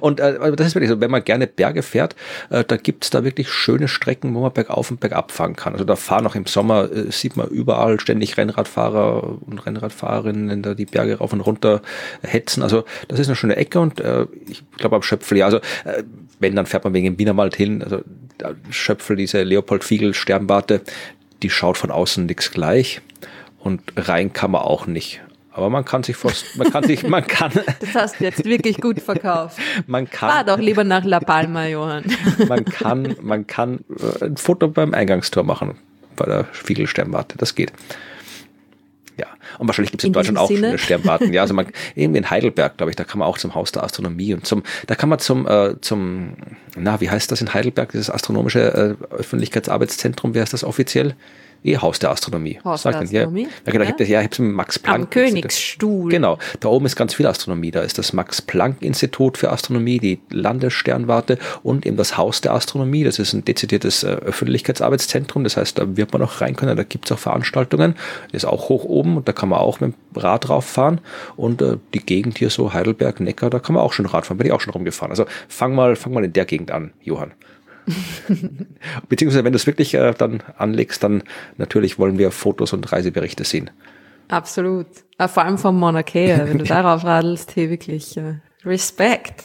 Und 0.00 0.18
äh, 0.18 0.56
das 0.56 0.68
ist 0.68 0.74
wirklich 0.74 0.90
so, 0.90 1.00
wenn 1.00 1.10
man 1.12 1.22
gerne 1.22 1.46
Berge 1.46 1.82
fährt, 1.82 2.16
äh, 2.50 2.64
da 2.64 2.76
gibt's 2.76 3.10
da 3.10 3.22
wirklich 3.22 3.50
schöne 3.50 3.86
Strecken, 3.86 4.34
wo 4.34 4.40
man 4.40 4.52
bergauf 4.52 4.90
und 4.90 4.98
bergab 4.98 5.30
fahren 5.30 5.54
kann. 5.54 5.74
Also 5.74 5.84
da 5.84 5.94
fahren 5.94 6.26
auch 6.26 6.34
im 6.34 6.46
Sommer, 6.46 6.90
äh, 6.90 7.12
sieht 7.12 7.36
man 7.36 7.48
überall 7.48 8.00
ständig 8.00 8.36
Rennradfahrer 8.36 9.38
und 9.40 9.64
Rennradfahrerinnen 9.64 10.62
da 10.62 10.74
die 10.74 10.86
Berge 10.86 11.18
rauf 11.18 11.32
und 11.32 11.40
runter 11.40 11.82
hetzen. 12.22 12.64
Also 12.64 12.84
das 13.06 13.20
ist 13.20 13.28
eine 13.28 13.36
schöne 13.36 13.56
Ecke 13.56 13.78
und 13.78 14.00
äh, 14.00 14.26
ich 14.48 14.64
glaube 14.76 14.96
Schöpfel, 15.02 15.38
ja, 15.38 15.46
also 15.46 15.58
äh, 15.84 16.02
wenn, 16.38 16.56
dann 16.56 16.66
fährt 16.66 16.84
man 16.84 16.94
wegen 16.94 17.04
dem 17.04 17.18
Wienerwald 17.18 17.56
hin. 17.56 17.82
Also 17.82 18.02
Schöpfel, 18.70 19.16
diese 19.16 19.42
Leopold 19.42 19.84
Fiegel 19.84 20.14
Sternwarte, 20.14 20.80
die 21.42 21.50
schaut 21.50 21.78
von 21.78 21.90
außen 21.90 22.26
nichts 22.26 22.50
gleich 22.50 23.00
und 23.58 23.82
rein 23.96 24.32
kann 24.32 24.50
man 24.50 24.62
auch 24.62 24.86
nicht. 24.86 25.20
Aber 25.52 25.68
man 25.68 25.84
kann 25.84 26.02
sich 26.02 26.16
fast, 26.16 26.56
man 26.56 26.70
kann 26.70 26.84
sich, 26.84 27.06
man 27.06 27.26
kann. 27.26 27.52
Das 27.80 27.94
hast 27.94 28.20
du 28.20 28.24
jetzt 28.24 28.44
wirklich 28.44 28.80
gut 28.80 29.00
verkauft. 29.00 29.58
Man 29.86 30.08
kann. 30.08 30.30
Fahr 30.30 30.44
doch 30.44 30.58
lieber 30.58 30.84
nach 30.84 31.04
La 31.04 31.18
Palma, 31.18 31.66
Johann. 31.66 32.04
Man 32.48 32.64
kann, 32.64 33.16
man 33.20 33.46
kann 33.46 33.80
äh, 33.98 34.26
ein 34.26 34.36
Foto 34.36 34.68
beim 34.68 34.94
Eingangstor 34.94 35.42
machen, 35.42 35.76
bei 36.16 36.26
der 36.26 36.46
Spiegelsternwarte. 36.52 37.36
Das 37.36 37.54
geht. 37.54 37.72
Ja, 39.16 39.26
und 39.58 39.66
wahrscheinlich 39.66 39.90
gibt 39.90 40.02
es 40.02 40.04
in, 40.04 40.10
in 40.10 40.12
Deutschland 40.14 40.38
auch 40.38 40.48
Sinne? 40.48 40.78
Sternwarten. 40.78 41.32
Ja, 41.32 41.42
also 41.42 41.54
man, 41.54 41.66
irgendwie 41.94 42.18
in 42.18 42.30
Heidelberg, 42.30 42.76
glaube 42.76 42.90
ich, 42.90 42.96
da 42.96 43.04
kann 43.04 43.18
man 43.18 43.28
auch 43.28 43.38
zum 43.38 43.54
Haus 43.54 43.72
der 43.72 43.82
Astronomie 43.82 44.34
und 44.34 44.46
zum, 44.46 44.62
da 44.86 44.94
kann 44.94 45.08
man 45.08 45.18
zum, 45.18 45.46
äh, 45.46 45.80
zum, 45.80 46.34
na, 46.76 47.00
wie 47.00 47.10
heißt 47.10 47.30
das 47.30 47.40
in 47.40 47.52
Heidelberg, 47.52 47.92
dieses 47.92 48.10
astronomische 48.10 48.96
äh, 49.10 49.14
Öffentlichkeitsarbeitszentrum, 49.14 50.34
wie 50.34 50.40
heißt 50.40 50.52
das 50.52 50.64
offiziell? 50.64 51.14
Wie 51.62 51.76
Haus 51.76 51.98
der 51.98 52.10
Astronomie. 52.10 52.58
Haus 52.64 52.82
der 52.82 52.96
Astronomie. 52.96 53.42
Ja, 53.42 53.72
genau, 53.72 53.84
ja. 53.84 53.90
ich 53.90 53.92
habe 53.92 54.04
ja, 54.04 54.22
ich 54.22 54.38
mit 54.38 54.52
Max 54.52 54.78
Planck. 54.78 55.02
Am 55.02 55.10
Königsstuhl. 55.10 56.10
Genau, 56.10 56.38
da 56.60 56.68
oben 56.68 56.86
ist 56.86 56.96
ganz 56.96 57.14
viel 57.14 57.26
Astronomie. 57.26 57.70
Da 57.70 57.80
ist 57.80 57.98
das 57.98 58.12
Max 58.14 58.40
Planck 58.40 58.80
Institut 58.80 59.36
für 59.36 59.50
Astronomie, 59.50 59.98
die 59.98 60.20
Landessternwarte 60.30 61.38
und 61.62 61.84
eben 61.84 61.98
das 61.98 62.16
Haus 62.16 62.40
der 62.40 62.54
Astronomie. 62.54 63.04
Das 63.04 63.18
ist 63.18 63.34
ein 63.34 63.44
dezidiertes 63.44 64.04
äh, 64.04 64.08
Öffentlichkeitsarbeitszentrum. 64.08 65.44
Das 65.44 65.58
heißt, 65.58 65.78
da 65.78 65.96
wird 65.96 66.12
man 66.14 66.22
auch 66.22 66.40
rein 66.40 66.56
können. 66.56 66.76
Da 66.76 66.82
gibt 66.82 67.04
es 67.06 67.12
auch 67.12 67.18
Veranstaltungen. 67.18 67.94
Das 68.32 68.44
ist 68.44 68.48
auch 68.48 68.70
hoch 68.70 68.84
oben 68.84 69.18
und 69.18 69.28
da 69.28 69.32
kann 69.32 69.50
man 69.50 69.58
auch 69.58 69.80
mit 69.80 69.92
dem 69.92 70.18
Rad 70.18 70.48
drauf 70.48 70.64
fahren. 70.64 71.00
Und 71.36 71.60
äh, 71.60 71.76
die 71.92 72.00
Gegend 72.00 72.38
hier 72.38 72.48
so 72.48 72.72
Heidelberg, 72.72 73.20
Neckar, 73.20 73.50
da 73.50 73.58
kann 73.58 73.74
man 73.74 73.84
auch 73.84 73.92
schon 73.92 74.06
Rad 74.06 74.24
fahren. 74.24 74.38
Bin 74.38 74.46
ich 74.46 74.52
auch 74.52 74.62
schon 74.62 74.72
rumgefahren. 74.72 75.12
Also 75.12 75.26
fang 75.48 75.74
mal, 75.74 75.94
fang 75.96 76.14
mal 76.14 76.24
in 76.24 76.32
der 76.32 76.46
Gegend 76.46 76.70
an, 76.70 76.92
Johann. 77.02 77.32
Beziehungsweise, 79.08 79.44
wenn 79.44 79.52
du 79.52 79.56
es 79.56 79.66
wirklich 79.66 79.94
äh, 79.94 80.14
dann 80.16 80.42
anlegst, 80.56 81.02
dann 81.02 81.22
natürlich 81.56 81.98
wollen 81.98 82.18
wir 82.18 82.30
Fotos 82.30 82.72
und 82.72 82.90
Reiseberichte 82.90 83.44
sehen. 83.44 83.70
Absolut. 84.28 84.86
Äh, 85.18 85.28
vor 85.28 85.44
allem 85.44 85.58
vom 85.58 85.78
Mauna 85.78 86.02
Kea, 86.02 86.46
wenn 86.46 86.58
du 86.58 86.64
darauf 86.66 87.04
radelst, 87.04 87.56
hey, 87.56 87.70
wirklich 87.70 88.16
äh, 88.16 88.34
Respekt. 88.64 89.44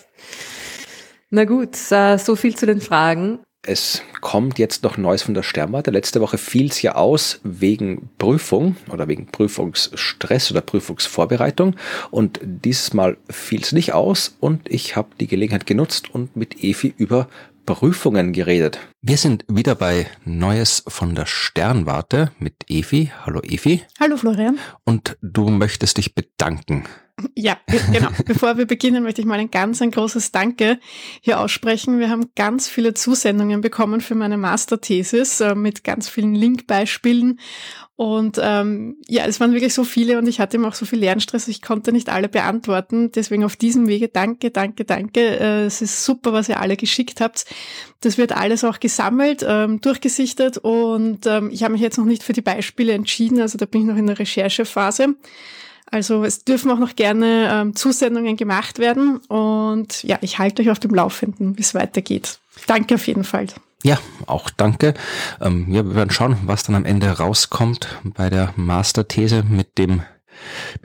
Na 1.30 1.46
gut, 1.46 1.76
äh, 1.92 2.18
so 2.18 2.36
viel 2.36 2.56
zu 2.56 2.66
den 2.66 2.82
Fragen. 2.82 3.40
Es 3.68 4.04
kommt 4.22 4.60
jetzt 4.60 4.84
noch 4.84 4.96
Neues 4.96 5.24
von 5.24 5.34
der 5.34 5.42
Sternwarte. 5.42 5.90
Letzte 5.90 6.22
Woche 6.22 6.38
fiel 6.38 6.68
es 6.68 6.84
ja 6.84 6.94
aus 6.94 7.40
wegen 7.44 8.10
Prüfung 8.20 8.76
oder 8.92 9.08
wegen 9.08 9.26
Prüfungsstress 9.26 10.52
oder 10.52 10.62
Prüfungsvorbereitung. 10.62 11.76
Und 12.12 12.40
dieses 12.44 12.94
Mal 12.94 13.18
fiel 13.28 13.62
es 13.62 13.72
nicht 13.72 13.94
aus 13.94 14.36
und 14.40 14.72
ich 14.72 14.96
habe 14.96 15.10
die 15.20 15.26
Gelegenheit 15.26 15.66
genutzt 15.66 16.14
und 16.14 16.36
mit 16.36 16.64
Efi 16.64 16.94
über 16.96 17.28
Prüfungen 17.66 18.32
geredet. 18.32 18.80
Wir 19.02 19.18
sind 19.18 19.46
wieder 19.48 19.76
bei 19.76 20.08
Neues 20.24 20.84
von 20.88 21.16
der 21.16 21.26
Sternwarte 21.26 22.32
mit 22.40 22.56
Efi. 22.70 23.12
Hallo 23.26 23.42
Efi. 23.44 23.82
Hallo 24.00 24.18
Florian. 24.18 24.60
Und 24.84 25.18
du 25.22 25.50
möchtest 25.50 25.98
dich 25.98 26.16
bedanken. 26.16 26.86
Ja, 27.36 27.58
genau. 27.92 28.10
Bevor 28.26 28.58
wir 28.58 28.66
beginnen, 28.66 29.04
möchte 29.04 29.22
ich 29.22 29.28
mal 29.28 29.40
ein 29.40 29.52
ganz 29.52 29.82
ein 29.82 29.92
großes 29.92 30.32
Danke 30.32 30.80
hier 31.22 31.40
aussprechen. 31.40 32.00
Wir 32.00 32.10
haben 32.10 32.32
ganz 32.36 32.68
viele 32.68 32.94
Zusendungen 32.94 33.62
bekommen 33.62 34.02
für 34.02 34.16
meine 34.16 34.38
Masterthesis 34.38 35.40
äh, 35.40 35.56
mit 35.56 35.84
ganz 35.84 36.10
vielen 36.10 36.36
Linkbeispielen 36.36 37.40
und 37.98 38.40
ähm, 38.42 38.98
ja, 39.08 39.26
es 39.26 39.40
waren 39.40 39.54
wirklich 39.54 39.74
so 39.74 39.86
viele 39.86 40.18
und 40.18 40.28
ich 40.28 40.42
hatte 40.42 40.58
immer 40.58 40.68
auch 40.68 40.74
so 40.74 40.86
viel 40.86 41.00
Lernstress, 41.00 41.48
ich 41.48 41.62
konnte 41.62 41.94
nicht 41.94 42.10
alle 42.10 42.28
beantworten. 42.28 43.12
Deswegen 43.14 43.46
auf 43.46 43.56
diesem 43.56 43.88
Wege 43.88 44.10
danke, 44.10 44.52
danke, 44.52 44.84
danke. 44.84 45.22
Äh, 45.22 45.66
es 45.66 45.82
ist 45.82 46.04
super, 46.04 46.34
was 46.34 46.50
ihr 46.50 46.60
alle 46.60 46.76
geschickt 46.76 47.22
habt. 47.22 47.46
Das 48.02 48.18
wird 48.18 48.34
alles 48.34 48.66
auch 48.66 48.82
gesammelt, 48.82 49.46
ähm, 49.48 49.80
durchgesichtet 49.80 50.58
und 50.58 51.26
ähm, 51.26 51.50
ich 51.52 51.64
habe 51.64 51.72
mich 51.72 51.82
jetzt 51.82 51.98
noch 51.98 52.06
nicht 52.06 52.24
für 52.24 52.34
die 52.34 52.42
Beispiele 52.42 52.92
entschieden, 52.92 53.40
also 53.40 53.58
da 53.58 53.66
bin 53.66 53.82
ich 53.82 53.88
noch 53.88 53.98
in 53.98 54.08
der 54.08 54.20
Recherchephase. 54.20 55.16
Also 55.90 56.24
es 56.24 56.44
dürfen 56.44 56.72
auch 56.72 56.80
noch 56.80 56.96
gerne 56.96 57.50
ähm, 57.50 57.76
Zusendungen 57.76 58.36
gemacht 58.36 58.80
werden 58.80 59.18
und 59.28 60.04
ja, 60.04 60.18
ich 60.22 60.38
halte 60.38 60.62
euch 60.62 60.70
auf 60.70 60.80
dem 60.80 60.94
Laufenden, 60.94 61.58
wie 61.58 61.62
es 61.62 61.74
weitergeht. 61.74 62.40
Danke 62.68 62.95
auf 62.95 63.07
jeden 63.07 63.23
Fall. 63.23 63.48
Ja, 63.84 63.99
auch 64.26 64.49
danke. 64.49 64.95
Ähm, 65.40 65.72
ja, 65.72 65.86
wir 65.86 65.95
werden 65.95 66.10
schauen, 66.10 66.38
was 66.45 66.64
dann 66.64 66.76
am 66.76 66.86
Ende 66.86 67.07
rauskommt 67.19 67.88
bei 68.03 68.30
der 68.30 68.53
Masterthese 68.56 69.44
mit 69.44 69.77
dem 69.77 70.02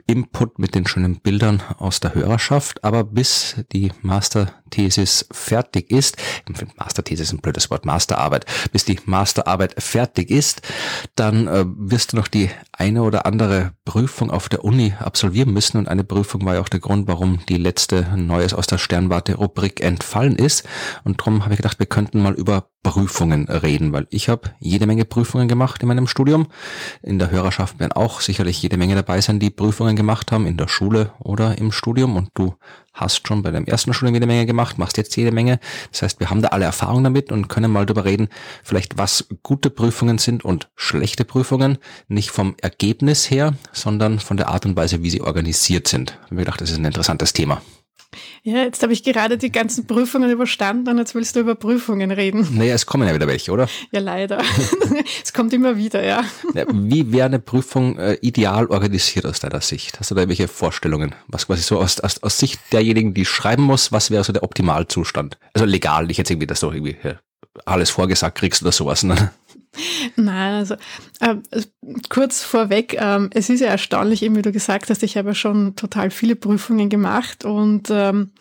Input 0.07 0.59
mit 0.59 0.75
den 0.75 0.87
schönen 0.87 1.19
Bildern 1.19 1.61
aus 1.77 1.99
der 1.99 2.13
Hörerschaft. 2.13 2.83
Aber 2.83 3.03
bis 3.03 3.55
die 3.71 3.91
Masterthesis 4.01 5.25
fertig 5.31 5.91
ist, 5.91 6.17
ich 6.47 6.57
finde 6.57 6.73
Masterthesis 6.77 7.27
ist 7.27 7.33
ein 7.33 7.41
blödes 7.41 7.69
Wort, 7.69 7.85
Masterarbeit, 7.85 8.45
bis 8.71 8.85
die 8.85 8.99
Masterarbeit 9.05 9.81
fertig 9.81 10.29
ist, 10.29 10.61
dann 11.15 11.47
äh, 11.47 11.65
wirst 11.65 12.13
du 12.13 12.17
noch 12.17 12.27
die 12.27 12.49
eine 12.81 13.03
oder 13.03 13.27
andere 13.27 13.73
Prüfung 13.85 14.31
auf 14.31 14.49
der 14.49 14.65
Uni 14.65 14.95
absolvieren 14.97 15.53
müssen. 15.53 15.77
Und 15.77 15.87
eine 15.87 16.03
Prüfung 16.03 16.43
war 16.45 16.55
ja 16.55 16.61
auch 16.61 16.69
der 16.69 16.79
Grund, 16.79 17.07
warum 17.07 17.37
die 17.47 17.57
letzte 17.57 18.07
Neues 18.17 18.55
aus 18.55 18.65
der 18.65 18.79
Sternwarte-Rubrik 18.79 19.81
entfallen 19.81 20.35
ist. 20.35 20.67
Und 21.03 21.19
darum 21.19 21.43
habe 21.43 21.53
ich 21.53 21.57
gedacht, 21.57 21.77
wir 21.77 21.85
könnten 21.85 22.23
mal 22.23 22.33
über 22.33 22.69
Prüfungen 22.81 23.47
reden, 23.47 23.93
weil 23.93 24.07
ich 24.09 24.29
habe 24.29 24.55
jede 24.59 24.87
Menge 24.87 25.05
Prüfungen 25.05 25.47
gemacht 25.47 25.83
in 25.83 25.89
meinem 25.89 26.07
Studium. 26.07 26.47
In 27.03 27.19
der 27.19 27.29
Hörerschaft 27.29 27.79
werden 27.79 27.91
auch 27.91 28.19
sicherlich 28.19 28.59
jede 28.63 28.77
Menge 28.77 28.95
dabei 28.95 29.21
sein, 29.21 29.39
die 29.39 29.51
Prüfungen 29.51 29.95
gemacht 29.95 30.31
haben, 30.31 30.47
in 30.47 30.57
der 30.57 30.67
Schule 30.67 31.13
oder 31.19 31.59
im 31.59 31.71
Studium. 31.71 32.15
Und 32.15 32.29
du 32.33 32.55
hast 32.93 33.27
schon 33.27 33.41
bei 33.41 33.51
deinem 33.51 33.65
ersten 33.65 33.93
Studium 33.93 34.15
jede 34.15 34.27
Menge 34.27 34.45
gemacht, 34.45 34.77
machst 34.77 34.97
jetzt 34.97 35.15
jede 35.15 35.31
Menge. 35.31 35.59
Das 35.91 36.01
heißt, 36.01 36.19
wir 36.19 36.29
haben 36.29 36.41
da 36.41 36.49
alle 36.49 36.65
Erfahrung 36.65 37.03
damit 37.03 37.31
und 37.31 37.47
können 37.47 37.71
mal 37.71 37.85
darüber 37.85 38.05
reden, 38.05 38.29
vielleicht 38.63 38.97
was 38.97 39.27
gute 39.43 39.69
Prüfungen 39.69 40.17
sind 40.17 40.43
und 40.43 40.69
schlechte 40.75 41.25
Prüfungen. 41.25 41.77
Nicht 42.07 42.31
vom 42.31 42.55
Ergebnis 42.61 43.29
her, 43.29 43.53
sondern 43.71 44.19
von 44.19 44.37
der 44.37 44.49
Art 44.49 44.65
und 44.65 44.75
Weise, 44.75 45.03
wie 45.03 45.09
sie 45.09 45.21
organisiert 45.21 45.87
sind. 45.87 46.17
Ich 46.25 46.31
habe 46.31 46.35
gedacht, 46.37 46.61
das 46.61 46.71
ist 46.71 46.77
ein 46.77 46.85
interessantes 46.85 47.33
Thema. 47.33 47.61
Ja, 48.43 48.63
jetzt 48.63 48.83
habe 48.83 48.93
ich 48.93 49.03
gerade 49.03 49.37
die 49.37 49.51
ganzen 49.51 49.87
Prüfungen 49.87 50.29
überstanden 50.29 50.89
und 50.89 50.97
jetzt 50.97 51.15
willst 51.15 51.35
du 51.35 51.39
über 51.39 51.55
Prüfungen 51.55 52.11
reden. 52.11 52.47
Naja, 52.57 52.73
es 52.73 52.85
kommen 52.85 53.07
ja 53.07 53.13
wieder 53.13 53.27
welche, 53.27 53.51
oder? 53.51 53.67
Ja, 53.91 53.99
leider. 53.99 54.41
es 55.23 55.31
kommt 55.31 55.53
immer 55.53 55.77
wieder, 55.77 56.03
ja. 56.03 56.23
ja 56.53 56.65
wie 56.71 57.11
wäre 57.11 57.27
eine 57.27 57.39
Prüfung 57.39 57.97
äh, 57.97 58.17
ideal 58.21 58.67
organisiert 58.67 59.25
aus 59.25 59.39
deiner 59.39 59.61
Sicht? 59.61 59.99
Hast 59.99 60.11
du 60.11 60.15
da 60.15 60.21
irgendwelche 60.21 60.47
Vorstellungen? 60.47 61.15
Was 61.27 61.47
quasi 61.47 61.61
so 61.61 61.79
aus, 61.79 61.99
aus, 61.99 62.21
aus 62.21 62.37
Sicht 62.37 62.59
derjenigen, 62.71 63.13
die 63.13 63.25
schreiben 63.25 63.63
muss, 63.63 63.91
was 63.91 64.11
wäre 64.11 64.23
so 64.23 64.33
der 64.33 64.43
Optimalzustand? 64.43 65.37
Also 65.53 65.65
legal, 65.65 66.07
nicht 66.07 66.17
jetzt 66.17 66.29
irgendwie, 66.29 66.47
dass 66.47 66.59
du 66.59 66.71
irgendwie 66.71 66.97
ja, 67.03 67.15
alles 67.65 67.89
vorgesagt 67.89 68.37
kriegst 68.37 68.61
oder 68.61 68.71
sowas. 68.71 69.03
Ne? 69.03 69.31
Nein, 70.15 70.53
also 70.53 70.75
äh, 71.21 71.35
kurz 72.09 72.43
vorweg, 72.43 72.93
äh, 72.93 73.29
es 73.31 73.49
ist 73.49 73.61
ja 73.61 73.67
erstaunlich, 73.67 74.21
eben 74.23 74.35
wie 74.35 74.41
du 74.41 74.51
gesagt 74.51 74.89
hast, 74.89 75.03
ich 75.03 75.17
habe 75.17 75.29
ja 75.29 75.35
schon 75.35 75.75
total 75.75 76.11
viele 76.11 76.35
Prüfungen 76.35 76.89
gemacht 76.89 77.45
und 77.45 77.89
ähm, 77.89 78.31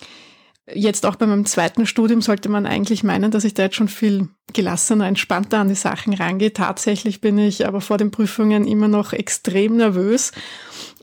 jetzt 0.74 1.06
auch 1.06 1.16
bei 1.16 1.26
meinem 1.26 1.46
zweiten 1.46 1.86
Studium 1.86 2.22
sollte 2.22 2.48
man 2.48 2.66
eigentlich 2.66 3.02
meinen, 3.02 3.30
dass 3.30 3.44
ich 3.44 3.54
da 3.54 3.64
jetzt 3.64 3.76
schon 3.76 3.88
viel 3.88 4.28
gelassener, 4.52 5.06
entspannter 5.06 5.58
an 5.58 5.68
die 5.68 5.74
Sachen 5.74 6.14
rangehe. 6.14 6.52
Tatsächlich 6.52 7.20
bin 7.20 7.38
ich 7.38 7.66
aber 7.66 7.80
vor 7.80 7.98
den 7.98 8.10
Prüfungen 8.10 8.66
immer 8.66 8.88
noch 8.88 9.12
extrem 9.12 9.76
nervös 9.76 10.32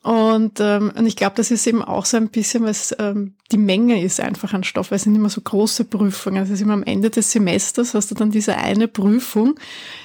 und, 0.07 0.61
ähm, 0.61 0.93
und 0.95 1.05
ich 1.05 1.17
glaube, 1.17 1.35
das 1.35 1.51
ist 1.51 1.67
eben 1.67 1.81
auch 1.81 2.05
so 2.05 2.15
ein 2.15 2.29
bisschen, 2.29 2.63
was 2.63 2.95
ähm, 2.97 3.33
die 3.51 3.57
Menge 3.57 4.01
ist 4.01 4.21
einfach 4.21 4.53
an 4.53 4.63
Stoff, 4.63 4.89
weil 4.89 4.95
es 4.95 5.03
sind 5.03 5.15
immer 5.15 5.27
so 5.29 5.41
große 5.41 5.83
Prüfungen. 5.83 6.37
Also 6.37 6.53
es 6.53 6.61
ist 6.61 6.63
immer 6.63 6.75
am 6.75 6.83
Ende 6.83 7.09
des 7.09 7.29
Semesters 7.29 7.93
hast 7.93 8.09
du 8.11 8.15
dann 8.15 8.31
diese 8.31 8.55
eine 8.55 8.87
Prüfung, 8.87 9.59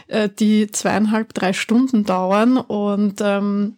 äh, 0.09 0.29
die 0.29 0.67
zweieinhalb, 0.67 1.35
drei 1.35 1.53
Stunden 1.53 2.03
dauern 2.03 2.57
und 2.57 3.21
ähm, 3.21 3.77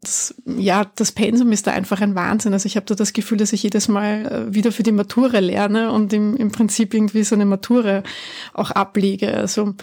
das, 0.00 0.34
ja, 0.46 0.90
das 0.96 1.12
Pensum 1.12 1.52
ist 1.52 1.66
da 1.66 1.72
einfach 1.72 2.00
ein 2.00 2.14
Wahnsinn. 2.14 2.54
Also 2.54 2.64
ich 2.64 2.76
habe 2.76 2.86
da 2.86 2.94
das 2.94 3.12
Gefühl, 3.12 3.36
dass 3.36 3.52
ich 3.52 3.62
jedes 3.62 3.86
Mal 3.88 4.48
äh, 4.48 4.54
wieder 4.54 4.72
für 4.72 4.82
die 4.82 4.92
Matura 4.92 5.40
lerne 5.40 5.92
und 5.92 6.10
im, 6.14 6.38
im 6.38 6.52
Prinzip 6.52 6.94
irgendwie 6.94 7.22
so 7.22 7.34
eine 7.34 7.44
Matura 7.44 8.02
auch 8.54 8.70
ablege. 8.70 9.36
Also 9.36 9.74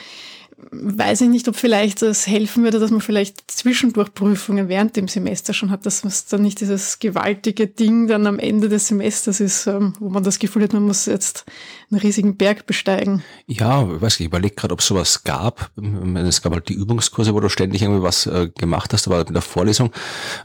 weiß 0.71 1.21
ich 1.21 1.29
nicht, 1.29 1.47
ob 1.47 1.55
vielleicht 1.55 2.01
es 2.01 2.27
helfen 2.27 2.63
würde, 2.63 2.79
dass 2.79 2.91
man 2.91 3.01
vielleicht 3.01 3.49
zwischendurch 3.51 4.13
Prüfungen 4.13 4.67
während 4.69 4.95
dem 4.95 5.07
Semester 5.07 5.53
schon 5.53 5.69
hat, 5.69 5.85
dass 5.85 6.03
es 6.03 6.25
dann 6.25 6.41
nicht 6.41 6.61
dieses 6.61 6.99
gewaltige 6.99 7.67
Ding 7.67 8.07
dann 8.07 8.27
am 8.27 8.39
Ende 8.39 8.69
des 8.69 8.87
Semesters 8.87 9.39
ist, 9.39 9.67
ähm, 9.67 9.93
wo 9.99 10.09
man 10.09 10.23
das 10.23 10.39
Gefühl 10.39 10.63
hat, 10.63 10.73
man 10.73 10.83
muss 10.83 11.05
jetzt 11.05 11.45
einen 11.91 12.01
riesigen 12.01 12.37
Berg 12.37 12.65
besteigen. 12.65 13.23
Ja, 13.47 13.83
ich 13.83 14.01
weiß 14.01 14.13
nicht, 14.13 14.21
ich 14.21 14.25
überlege 14.27 14.55
gerade, 14.55 14.73
ob 14.73 14.79
es 14.79 14.87
sowas 14.87 15.23
gab. 15.23 15.71
Es 16.15 16.41
gab 16.41 16.53
halt 16.53 16.69
die 16.69 16.73
Übungskurse, 16.73 17.33
wo 17.33 17.39
du 17.39 17.49
ständig 17.49 17.81
irgendwie 17.81 18.03
was 18.03 18.25
äh, 18.25 18.49
gemacht 18.57 18.93
hast, 18.93 19.07
aber 19.07 19.27
in 19.27 19.33
der 19.33 19.41
Vorlesung, 19.41 19.91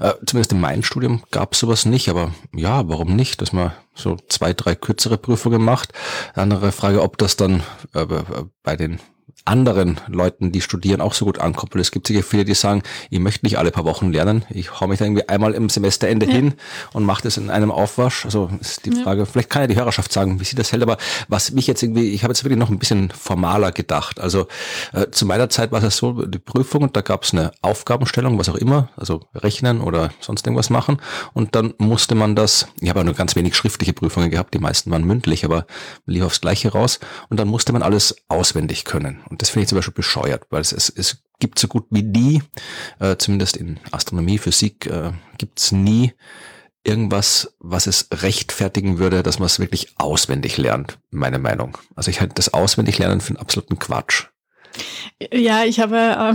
äh, 0.01 0.13
zumindest 0.27 0.53
in 0.53 0.61
meinem 0.61 0.83
Studium 0.83 1.23
gab 1.31 1.53
es 1.53 1.61
sowas 1.61 1.85
nicht, 1.85 2.09
aber 2.09 2.35
ja, 2.55 2.89
warum 2.89 3.17
nicht, 3.17 3.41
dass 3.41 3.53
man 3.53 3.73
so 3.95 4.17
zwei, 4.29 4.53
drei 4.53 4.75
kürzere 4.75 5.19
Prüfungen 5.19 5.63
macht. 5.63 5.93
Andere 6.35 6.73
Frage, 6.73 7.03
ob 7.03 7.19
das 7.19 7.37
dann 7.37 7.63
äh, 7.95 8.07
bei 8.63 8.77
den 8.77 9.01
anderen 9.49 9.99
Leuten, 10.09 10.53
die 10.53 10.61
studieren, 10.61 11.01
auch 11.01 11.15
so 11.15 11.25
gut 11.25 11.39
ankommt. 11.39 11.75
Und 11.75 11.81
es 11.81 11.91
gibt 11.91 12.07
sicher 12.07 12.23
viele, 12.23 12.45
die 12.45 12.55
sagen, 12.55 12.83
ich 13.11 13.19
möchte 13.19 13.47
nicht 13.47 13.59
alle 13.59 13.71
paar 13.71 13.85
Wochen 13.85 14.13
lernen. 14.13 14.45
Ich 14.51 14.81
hau 14.81 14.87
mich 14.87 14.99
da 14.99 15.07
irgendwie 15.07 15.29
einmal 15.29 15.55
im 15.55 15.69
Semesterende 15.69 16.27
ja. 16.27 16.33
hin 16.33 16.55
und 16.93 17.05
mache 17.05 17.23
das 17.23 17.37
in 17.39 17.51
einem 17.51 17.71
Aufwasch. 17.71 18.25
Also 18.25 18.51
ist 18.61 18.85
die 18.85 18.93
Frage, 18.93 19.21
ja. 19.21 19.27
vielleicht 19.27 19.51
kann 19.51 19.63
ja 19.63 19.67
die 19.67 19.77
Hörerschaft 19.77 20.13
sagen, 20.13 20.39
wie 20.39 20.45
sie 20.45 20.55
das 20.55 20.73
hält. 20.73 20.83
Aber 20.83 20.99
was 21.29 21.53
mich 21.53 21.67
jetzt 21.67 21.83
irgendwie, 21.83 22.11
ich 22.11 22.23
habe 22.23 22.33
jetzt 22.33 22.45
wirklich 22.45 22.59
noch 22.59 22.69
ein 22.69 22.79
bisschen 22.79 23.11
formaler 23.11 23.73
gedacht. 23.73 24.21
Also 24.21 24.47
äh, 24.93 25.11
zu 25.11 25.25
meiner 25.25 25.49
Zeit 25.49 25.73
war 25.73 25.83
es 25.83 25.97
so, 25.97 26.27
die 26.27 26.39
Prüfung, 26.39 26.93
da 26.93 27.01
gab 27.01 27.25
es 27.25 27.33
eine 27.33 27.53
Aufgabenstellung, 27.63 28.39
was 28.39 28.49
auch 28.49 28.57
immer, 28.57 28.91
also 28.97 29.23
rechnen 29.35 29.81
oder 29.81 30.11
sonst 30.21 30.47
irgendwas 30.47 30.69
machen. 30.69 30.99
Und 31.33 31.55
dann 31.55 31.73
musste 31.79 32.15
man 32.15 32.37
das, 32.37 32.69
ich 32.81 32.91
habe 32.91 33.01
ja 33.01 33.05
nur 33.05 33.15
ganz 33.15 33.35
wenig 33.35 33.57
schriftliche 33.57 33.95
Prüfungen 33.95 34.31
gehabt, 34.31 34.53
die 34.53 34.59
meisten 34.59 34.91
waren 34.91 35.05
mündlich, 35.05 35.45
aber 35.45 35.67
lief 36.05 36.25
aufs 36.25 36.41
Gleiche 36.41 36.73
raus. 36.73 37.01
Und 37.31 37.41
dann 37.41 37.49
musste 37.49 37.73
man 37.73 37.83
alles 37.83 38.17
auswendig 38.29 38.85
können. 38.85 39.21
Und 39.31 39.38
das 39.39 39.51
finde 39.51 39.63
ich 39.63 39.69
zum 39.69 39.77
Beispiel 39.77 39.95
bescheuert, 39.95 40.47
weil 40.51 40.61
es, 40.61 40.73
es, 40.73 40.91
es 40.91 41.23
gibt 41.39 41.59
so 41.59 41.69
gut 41.69 41.87
wie 41.91 42.03
nie, 42.03 42.43
äh, 42.99 43.17
zumindest 43.17 43.57
in 43.57 43.81
Astronomie, 43.91 44.39
Physik, 44.39 44.87
äh, 44.87 45.13
gibt 45.39 45.59
es 45.61 45.73
nie 45.73 46.13
irgendwas, 46.85 47.55
was 47.59 47.87
es 47.87 48.09
rechtfertigen 48.13 48.99
würde, 48.99 49.23
dass 49.23 49.39
man 49.39 49.47
es 49.47 49.59
wirklich 49.59 49.95
auswendig 49.99 50.57
lernt, 50.57 50.99
meine 51.11 51.39
Meinung. 51.39 51.77
Also 51.95 52.11
ich 52.11 52.21
halte 52.21 52.35
das 52.35 52.55
auswendig 52.55 52.99
lernen 52.99 53.21
für 53.21 53.31
einen 53.31 53.39
absoluten 53.39 53.79
Quatsch. 53.79 54.27
Ja, 55.33 55.65
ich 55.65 55.81
habe 55.81 55.97
äh, 55.97 56.35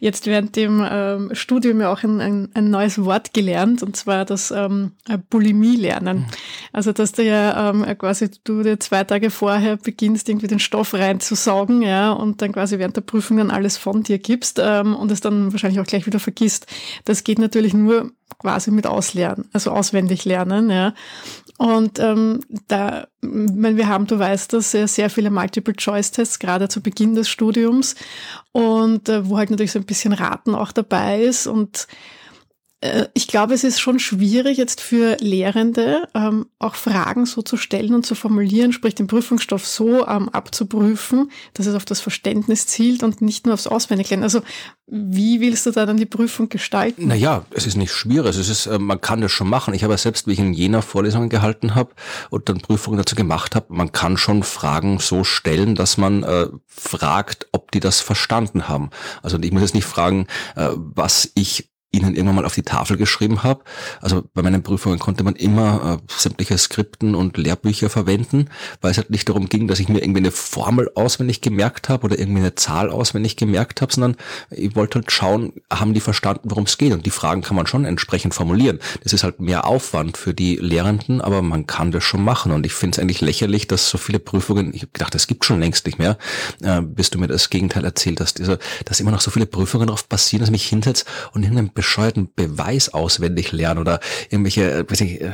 jetzt 0.00 0.26
während 0.26 0.54
dem 0.54 0.86
ähm, 0.88 1.30
Studium 1.32 1.80
ja 1.80 1.92
auch 1.92 2.04
ein, 2.04 2.20
ein, 2.20 2.48
ein, 2.54 2.70
neues 2.70 3.04
Wort 3.04 3.34
gelernt, 3.34 3.82
und 3.82 3.96
zwar 3.96 4.24
das 4.24 4.52
ähm, 4.52 4.92
Bulimie 5.28 5.76
lernen. 5.76 6.18
Mhm. 6.18 6.26
Also, 6.72 6.92
dass 6.92 7.12
du 7.12 7.24
ja 7.24 7.70
ähm, 7.70 7.84
quasi 7.98 8.30
du 8.44 8.62
dir 8.62 8.78
zwei 8.78 9.02
Tage 9.02 9.30
vorher 9.30 9.76
beginnst, 9.76 10.28
irgendwie 10.28 10.46
den 10.46 10.60
Stoff 10.60 10.94
reinzusaugen, 10.94 11.82
ja, 11.82 12.12
und 12.12 12.42
dann 12.42 12.52
quasi 12.52 12.78
während 12.78 12.96
der 12.96 13.00
Prüfung 13.02 13.38
dann 13.38 13.50
alles 13.50 13.76
von 13.76 14.04
dir 14.04 14.18
gibst 14.18 14.60
ähm, 14.62 14.94
und 14.94 15.10
es 15.10 15.20
dann 15.20 15.52
wahrscheinlich 15.52 15.80
auch 15.80 15.86
gleich 15.86 16.06
wieder 16.06 16.20
vergisst. 16.20 16.66
Das 17.04 17.24
geht 17.24 17.40
natürlich 17.40 17.74
nur 17.74 18.12
quasi 18.38 18.70
mit 18.70 18.86
Auslernen, 18.86 19.48
also 19.52 19.70
auswendig 19.70 20.24
lernen, 20.24 20.70
ja. 20.70 20.94
Und 21.58 21.98
ähm, 21.98 22.40
da, 22.68 23.06
wenn 23.20 23.76
wir 23.76 23.88
haben, 23.88 24.06
du 24.06 24.18
weißt 24.18 24.52
das, 24.52 24.70
sehr, 24.70 24.88
sehr 24.88 25.10
viele 25.10 25.30
Multiple-Choice-Tests, 25.30 26.38
gerade 26.38 26.68
zu 26.68 26.80
Beginn 26.80 27.14
des 27.14 27.28
Studiums. 27.28 27.94
Und 28.52 29.08
äh, 29.08 29.28
wo 29.28 29.38
halt 29.38 29.50
natürlich 29.50 29.72
so 29.72 29.78
ein 29.78 29.86
bisschen 29.86 30.12
Raten 30.12 30.54
auch 30.54 30.72
dabei 30.72 31.22
ist. 31.22 31.46
Und 31.46 31.86
ich 33.14 33.28
glaube, 33.28 33.54
es 33.54 33.62
ist 33.62 33.80
schon 33.80 34.00
schwierig 34.00 34.58
jetzt 34.58 34.80
für 34.80 35.16
Lehrende 35.20 36.08
ähm, 36.14 36.46
auch 36.58 36.74
Fragen 36.74 37.26
so 37.26 37.40
zu 37.42 37.56
stellen 37.56 37.94
und 37.94 38.04
zu 38.04 38.16
formulieren, 38.16 38.72
sprich 38.72 38.96
den 38.96 39.06
Prüfungsstoff 39.06 39.66
so 39.66 40.06
ähm, 40.08 40.28
abzuprüfen, 40.28 41.30
dass 41.54 41.66
es 41.66 41.76
auf 41.76 41.84
das 41.84 42.00
Verständnis 42.00 42.66
zielt 42.66 43.04
und 43.04 43.22
nicht 43.22 43.46
nur 43.46 43.54
aufs 43.54 43.68
Auswendiglernen. 43.68 44.24
Also 44.24 44.42
wie 44.86 45.40
willst 45.40 45.64
du 45.64 45.70
da 45.70 45.86
dann 45.86 45.96
die 45.96 46.06
Prüfung 46.06 46.48
gestalten? 46.48 47.06
Naja, 47.06 47.46
es 47.50 47.66
ist 47.66 47.76
nicht 47.76 47.92
schwierig. 47.92 48.36
Es 48.36 48.48
ist, 48.48 48.66
äh, 48.66 48.78
man 48.78 49.00
kann 49.00 49.20
das 49.20 49.30
schon 49.30 49.48
machen. 49.48 49.74
Ich 49.74 49.84
habe 49.84 49.96
selbst, 49.96 50.26
wie 50.26 50.32
ich 50.32 50.38
in 50.40 50.52
Jena 50.52 50.82
Vorlesungen 50.82 51.28
gehalten 51.28 51.74
habe 51.76 51.94
und 52.30 52.48
dann 52.48 52.58
Prüfungen 52.58 52.98
dazu 52.98 53.14
gemacht 53.14 53.54
habe, 53.54 53.66
man 53.68 53.92
kann 53.92 54.16
schon 54.16 54.42
Fragen 54.42 54.98
so 54.98 55.24
stellen, 55.24 55.76
dass 55.76 55.96
man 55.96 56.24
äh, 56.24 56.48
fragt, 56.66 57.46
ob 57.52 57.70
die 57.70 57.80
das 57.80 58.00
verstanden 58.00 58.68
haben. 58.68 58.90
Also 59.22 59.38
ich 59.38 59.52
muss 59.52 59.62
jetzt 59.62 59.74
nicht 59.74 59.86
fragen, 59.86 60.26
äh, 60.56 60.68
was 60.74 61.30
ich 61.36 61.71
ihnen 61.92 62.14
irgendwann 62.14 62.36
mal 62.36 62.46
auf 62.46 62.54
die 62.54 62.62
Tafel 62.62 62.96
geschrieben 62.96 63.42
habe. 63.42 63.62
Also 64.00 64.24
bei 64.32 64.42
meinen 64.42 64.62
Prüfungen 64.62 64.98
konnte 64.98 65.24
man 65.24 65.36
immer 65.36 66.00
äh, 66.00 66.12
sämtliche 66.16 66.56
Skripten 66.56 67.14
und 67.14 67.36
Lehrbücher 67.36 67.90
verwenden, 67.90 68.48
weil 68.80 68.90
es 68.90 68.96
halt 68.96 69.10
nicht 69.10 69.28
darum 69.28 69.48
ging, 69.48 69.68
dass 69.68 69.78
ich 69.78 69.88
mir 69.88 70.02
irgendwie 70.02 70.20
eine 70.20 70.30
Formel 70.30 70.90
auswendig 70.94 71.42
gemerkt 71.42 71.90
habe 71.90 72.04
oder 72.04 72.18
irgendwie 72.18 72.40
eine 72.40 72.54
Zahl 72.54 72.88
auswendig 72.88 73.36
gemerkt 73.36 73.82
habe, 73.82 73.92
sondern 73.92 74.16
ich 74.50 74.74
wollte 74.74 75.00
halt 75.00 75.12
schauen, 75.12 75.52
haben 75.70 75.92
die 75.92 76.00
verstanden, 76.00 76.50
worum 76.50 76.64
es 76.64 76.78
geht. 76.78 76.94
Und 76.94 77.04
die 77.04 77.10
Fragen 77.10 77.42
kann 77.42 77.56
man 77.56 77.66
schon 77.66 77.84
entsprechend 77.84 78.34
formulieren. 78.34 78.78
Das 79.02 79.12
ist 79.12 79.22
halt 79.22 79.40
mehr 79.40 79.66
Aufwand 79.66 80.16
für 80.16 80.32
die 80.32 80.56
Lehrenden, 80.56 81.20
aber 81.20 81.42
man 81.42 81.66
kann 81.66 81.92
das 81.92 82.04
schon 82.04 82.24
machen. 82.24 82.52
Und 82.52 82.64
ich 82.64 82.72
finde 82.72 82.96
es 82.96 83.02
eigentlich 83.02 83.20
lächerlich, 83.20 83.68
dass 83.68 83.90
so 83.90 83.98
viele 83.98 84.18
Prüfungen, 84.18 84.72
ich 84.72 84.82
habe 84.82 84.92
gedacht, 84.92 85.14
das 85.14 85.26
gibt 85.26 85.44
schon 85.44 85.60
längst 85.60 85.84
nicht 85.84 85.98
mehr, 85.98 86.16
äh, 86.62 86.80
bis 86.80 87.10
du 87.10 87.18
mir 87.18 87.28
das 87.28 87.50
Gegenteil 87.50 87.84
erzählt 87.84 88.20
hast, 88.20 88.40
also, 88.40 88.56
dass 88.86 89.00
immer 89.00 89.10
noch 89.10 89.20
so 89.20 89.30
viele 89.30 89.46
Prüfungen 89.46 89.88
darauf 89.88 90.06
basieren, 90.08 90.40
dass 90.40 90.48
ich 90.48 90.52
mich 90.52 90.68
hinsetze 90.68 91.04
und 91.32 91.42
in 91.42 91.50
einem 91.50 91.70
bescheuerten 91.82 92.32
Beweis 92.32 92.94
auswendig 92.94 93.50
lernen 93.50 93.80
oder 93.80 93.98
irgendwelche, 94.30 94.70
äh, 94.70 94.84
weiß 94.88 95.00
ich, 95.00 95.20
äh, 95.20 95.32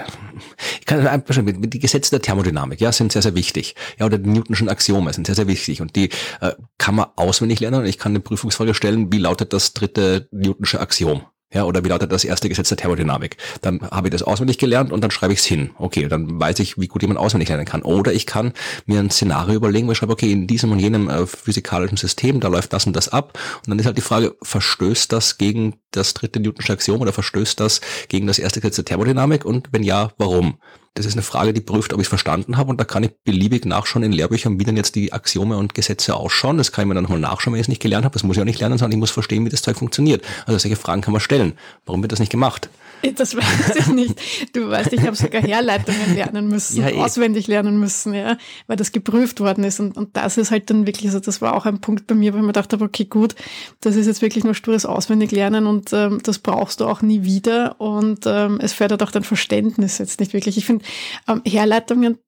ich 0.80 0.86
kann 0.86 1.06
ein 1.06 1.22
Beispiel, 1.22 1.52
die 1.52 1.78
Gesetze 1.78 2.10
der 2.10 2.22
Thermodynamik, 2.22 2.80
ja, 2.80 2.90
sind 2.90 3.12
sehr, 3.12 3.20
sehr 3.20 3.34
wichtig. 3.34 3.74
Ja, 3.98 4.06
oder 4.06 4.16
die 4.16 4.30
Newtonschen 4.30 4.70
Axiome 4.70 5.12
sind 5.12 5.26
sehr, 5.26 5.36
sehr 5.36 5.46
wichtig 5.46 5.82
und 5.82 5.94
die 5.94 6.08
äh, 6.40 6.52
kann 6.78 6.94
man 6.94 7.08
auswendig 7.16 7.60
lernen 7.60 7.80
und 7.80 7.86
ich 7.86 7.98
kann 7.98 8.12
eine 8.12 8.20
Prüfungsfrage 8.20 8.72
stellen, 8.72 9.12
wie 9.12 9.18
lautet 9.18 9.52
das 9.52 9.74
dritte 9.74 10.26
Newtonsche 10.32 10.80
Axiom? 10.80 11.20
Ja, 11.50 11.64
oder 11.64 11.82
wie 11.82 11.88
lautet 11.88 12.12
das 12.12 12.24
erste 12.24 12.50
Gesetz 12.50 12.68
der 12.68 12.76
Thermodynamik? 12.76 13.38
Dann 13.62 13.80
habe 13.80 14.08
ich 14.08 14.12
das 14.12 14.22
auswendig 14.22 14.58
gelernt 14.58 14.92
und 14.92 15.00
dann 15.02 15.10
schreibe 15.10 15.32
ich 15.32 15.38
es 15.38 15.46
hin. 15.46 15.70
Okay, 15.78 16.06
dann 16.06 16.38
weiß 16.38 16.58
ich, 16.58 16.76
wie 16.76 16.88
gut 16.88 17.00
jemand 17.00 17.18
auswendig 17.18 17.48
lernen 17.48 17.64
kann. 17.64 17.80
Oder 17.80 18.12
ich 18.12 18.26
kann 18.26 18.52
mir 18.84 19.00
ein 19.00 19.10
Szenario 19.10 19.54
überlegen, 19.54 19.86
wo 19.88 19.92
ich 19.92 19.98
schreibe, 19.98 20.12
okay, 20.12 20.30
in 20.30 20.46
diesem 20.46 20.72
und 20.72 20.78
jenem 20.78 21.08
äh, 21.08 21.26
physikalischen 21.26 21.96
System, 21.96 22.40
da 22.40 22.48
läuft 22.48 22.74
das 22.74 22.86
und 22.86 22.94
das 22.94 23.08
ab. 23.08 23.38
Und 23.64 23.70
dann 23.70 23.78
ist 23.78 23.86
halt 23.86 23.96
die 23.96 24.02
Frage, 24.02 24.36
verstößt 24.42 25.10
das 25.10 25.38
gegen 25.38 25.76
das 25.90 26.12
dritte 26.12 26.38
Newtonsche 26.38 26.74
Axiom 26.74 27.00
oder 27.00 27.14
verstößt 27.14 27.58
das 27.60 27.80
gegen 28.08 28.26
das 28.26 28.38
erste 28.38 28.60
Gesetz 28.60 28.76
der 28.76 28.84
Thermodynamik? 28.84 29.46
Und 29.46 29.68
wenn 29.72 29.82
ja, 29.82 30.12
warum? 30.18 30.58
Das 30.94 31.06
ist 31.06 31.12
eine 31.14 31.22
Frage, 31.22 31.52
die 31.52 31.60
prüft, 31.60 31.92
ob 31.92 32.00
ich 32.00 32.04
es 32.04 32.08
verstanden 32.08 32.56
habe 32.56 32.70
und 32.70 32.80
da 32.80 32.84
kann 32.84 33.02
ich 33.02 33.12
beliebig 33.24 33.64
nachschauen 33.64 34.02
in 34.02 34.12
Lehrbüchern, 34.12 34.58
wie 34.58 34.64
denn 34.64 34.76
jetzt 34.76 34.94
die 34.94 35.12
Axiome 35.12 35.56
und 35.56 35.74
Gesetze 35.74 36.14
ausschauen. 36.14 36.58
Das 36.58 36.72
kann 36.72 36.82
ich 36.82 36.88
mir 36.88 36.94
dann 36.94 37.04
nochmal 37.04 37.20
nachschauen, 37.20 37.54
wenn 37.54 37.60
ich 37.60 37.64
es 37.64 37.68
nicht 37.68 37.82
gelernt 37.82 38.04
habe. 38.04 38.12
Das 38.12 38.22
muss 38.22 38.36
ich 38.36 38.40
auch 38.40 38.46
nicht 38.46 38.60
lernen, 38.60 38.78
sondern 38.78 38.92
ich 38.92 38.98
muss 38.98 39.10
verstehen, 39.10 39.44
wie 39.44 39.50
das 39.50 39.62
Zeug 39.62 39.76
funktioniert. 39.76 40.24
Also 40.46 40.58
solche 40.58 40.76
Fragen 40.76 41.02
kann 41.02 41.12
man 41.12 41.20
stellen. 41.20 41.54
Warum 41.86 42.02
wird 42.02 42.12
das 42.12 42.20
nicht 42.20 42.32
gemacht? 42.32 42.68
Das 43.16 43.36
weiß 43.36 43.76
ich 43.76 43.86
nicht. 43.94 44.56
Du 44.56 44.68
weißt, 44.68 44.92
ich 44.92 45.02
habe 45.02 45.14
sogar 45.14 45.42
Herleitungen 45.42 46.14
lernen 46.14 46.48
müssen, 46.48 46.80
ja, 46.80 46.88
eh. 46.88 46.98
auswendig 46.98 47.46
lernen 47.46 47.78
müssen, 47.78 48.12
ja, 48.12 48.36
weil 48.66 48.76
das 48.76 48.92
geprüft 48.92 49.40
worden 49.40 49.64
ist. 49.64 49.80
Und, 49.80 49.96
und 49.96 50.16
das 50.16 50.36
ist 50.36 50.50
halt 50.50 50.70
dann 50.70 50.86
wirklich, 50.86 51.06
also 51.06 51.20
das 51.20 51.40
war 51.40 51.54
auch 51.54 51.66
ein 51.66 51.80
Punkt 51.80 52.06
bei 52.06 52.14
mir, 52.14 52.34
wo 52.34 52.38
ich 52.38 52.42
mir 52.42 52.52
dachte, 52.52 52.80
okay, 52.80 53.04
gut, 53.04 53.34
das 53.80 53.96
ist 53.96 54.06
jetzt 54.06 54.22
wirklich 54.22 54.44
nur 54.44 54.54
stures 54.54 54.86
Auswendiglernen 54.86 55.66
und 55.66 55.92
ähm, 55.92 56.20
das 56.22 56.38
brauchst 56.38 56.80
du 56.80 56.86
auch 56.86 57.02
nie 57.02 57.22
wieder. 57.22 57.80
Und 57.80 58.24
ähm, 58.26 58.58
es 58.60 58.72
fördert 58.72 59.02
auch 59.02 59.10
dein 59.10 59.24
Verständnis 59.24 59.98
jetzt 59.98 60.20
nicht 60.20 60.32
wirklich. 60.32 60.56
Ich 60.58 60.66
finde, 60.66 60.77
ähm, 61.26 61.42
Herleitungen 61.44 62.18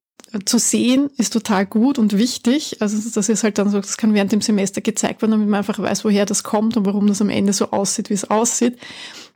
zu 0.45 0.59
sehen 0.59 1.09
ist 1.17 1.33
total 1.33 1.65
gut 1.65 1.99
und 1.99 2.17
wichtig. 2.17 2.77
Also 2.81 2.97
das 3.13 3.27
ist 3.27 3.43
halt 3.43 3.57
dann 3.57 3.69
so, 3.69 3.79
das 3.79 3.97
kann 3.97 4.13
während 4.13 4.31
dem 4.31 4.41
Semester 4.41 4.79
gezeigt 4.81 5.21
werden, 5.21 5.31
damit 5.31 5.49
man 5.49 5.57
einfach 5.57 5.79
weiß, 5.79 6.05
woher 6.05 6.25
das 6.25 6.43
kommt 6.43 6.77
und 6.77 6.85
warum 6.85 7.07
das 7.07 7.21
am 7.21 7.29
Ende 7.29 7.53
so 7.53 7.71
aussieht, 7.71 8.09
wie 8.09 8.13
es 8.13 8.29
aussieht. 8.29 8.77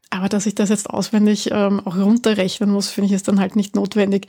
Aber 0.10 0.30
dass 0.30 0.46
ich 0.46 0.56
das 0.56 0.70
jetzt 0.70 0.90
auswendig 0.90 1.50
ähm, 1.52 1.82
auch 1.86 1.98
runterrechnen 1.98 2.70
muss, 2.70 2.90
finde 2.90 3.08
ich 3.08 3.14
ist 3.14 3.28
dann 3.28 3.40
halt 3.40 3.56
nicht 3.56 3.76
notwendig. 3.76 4.28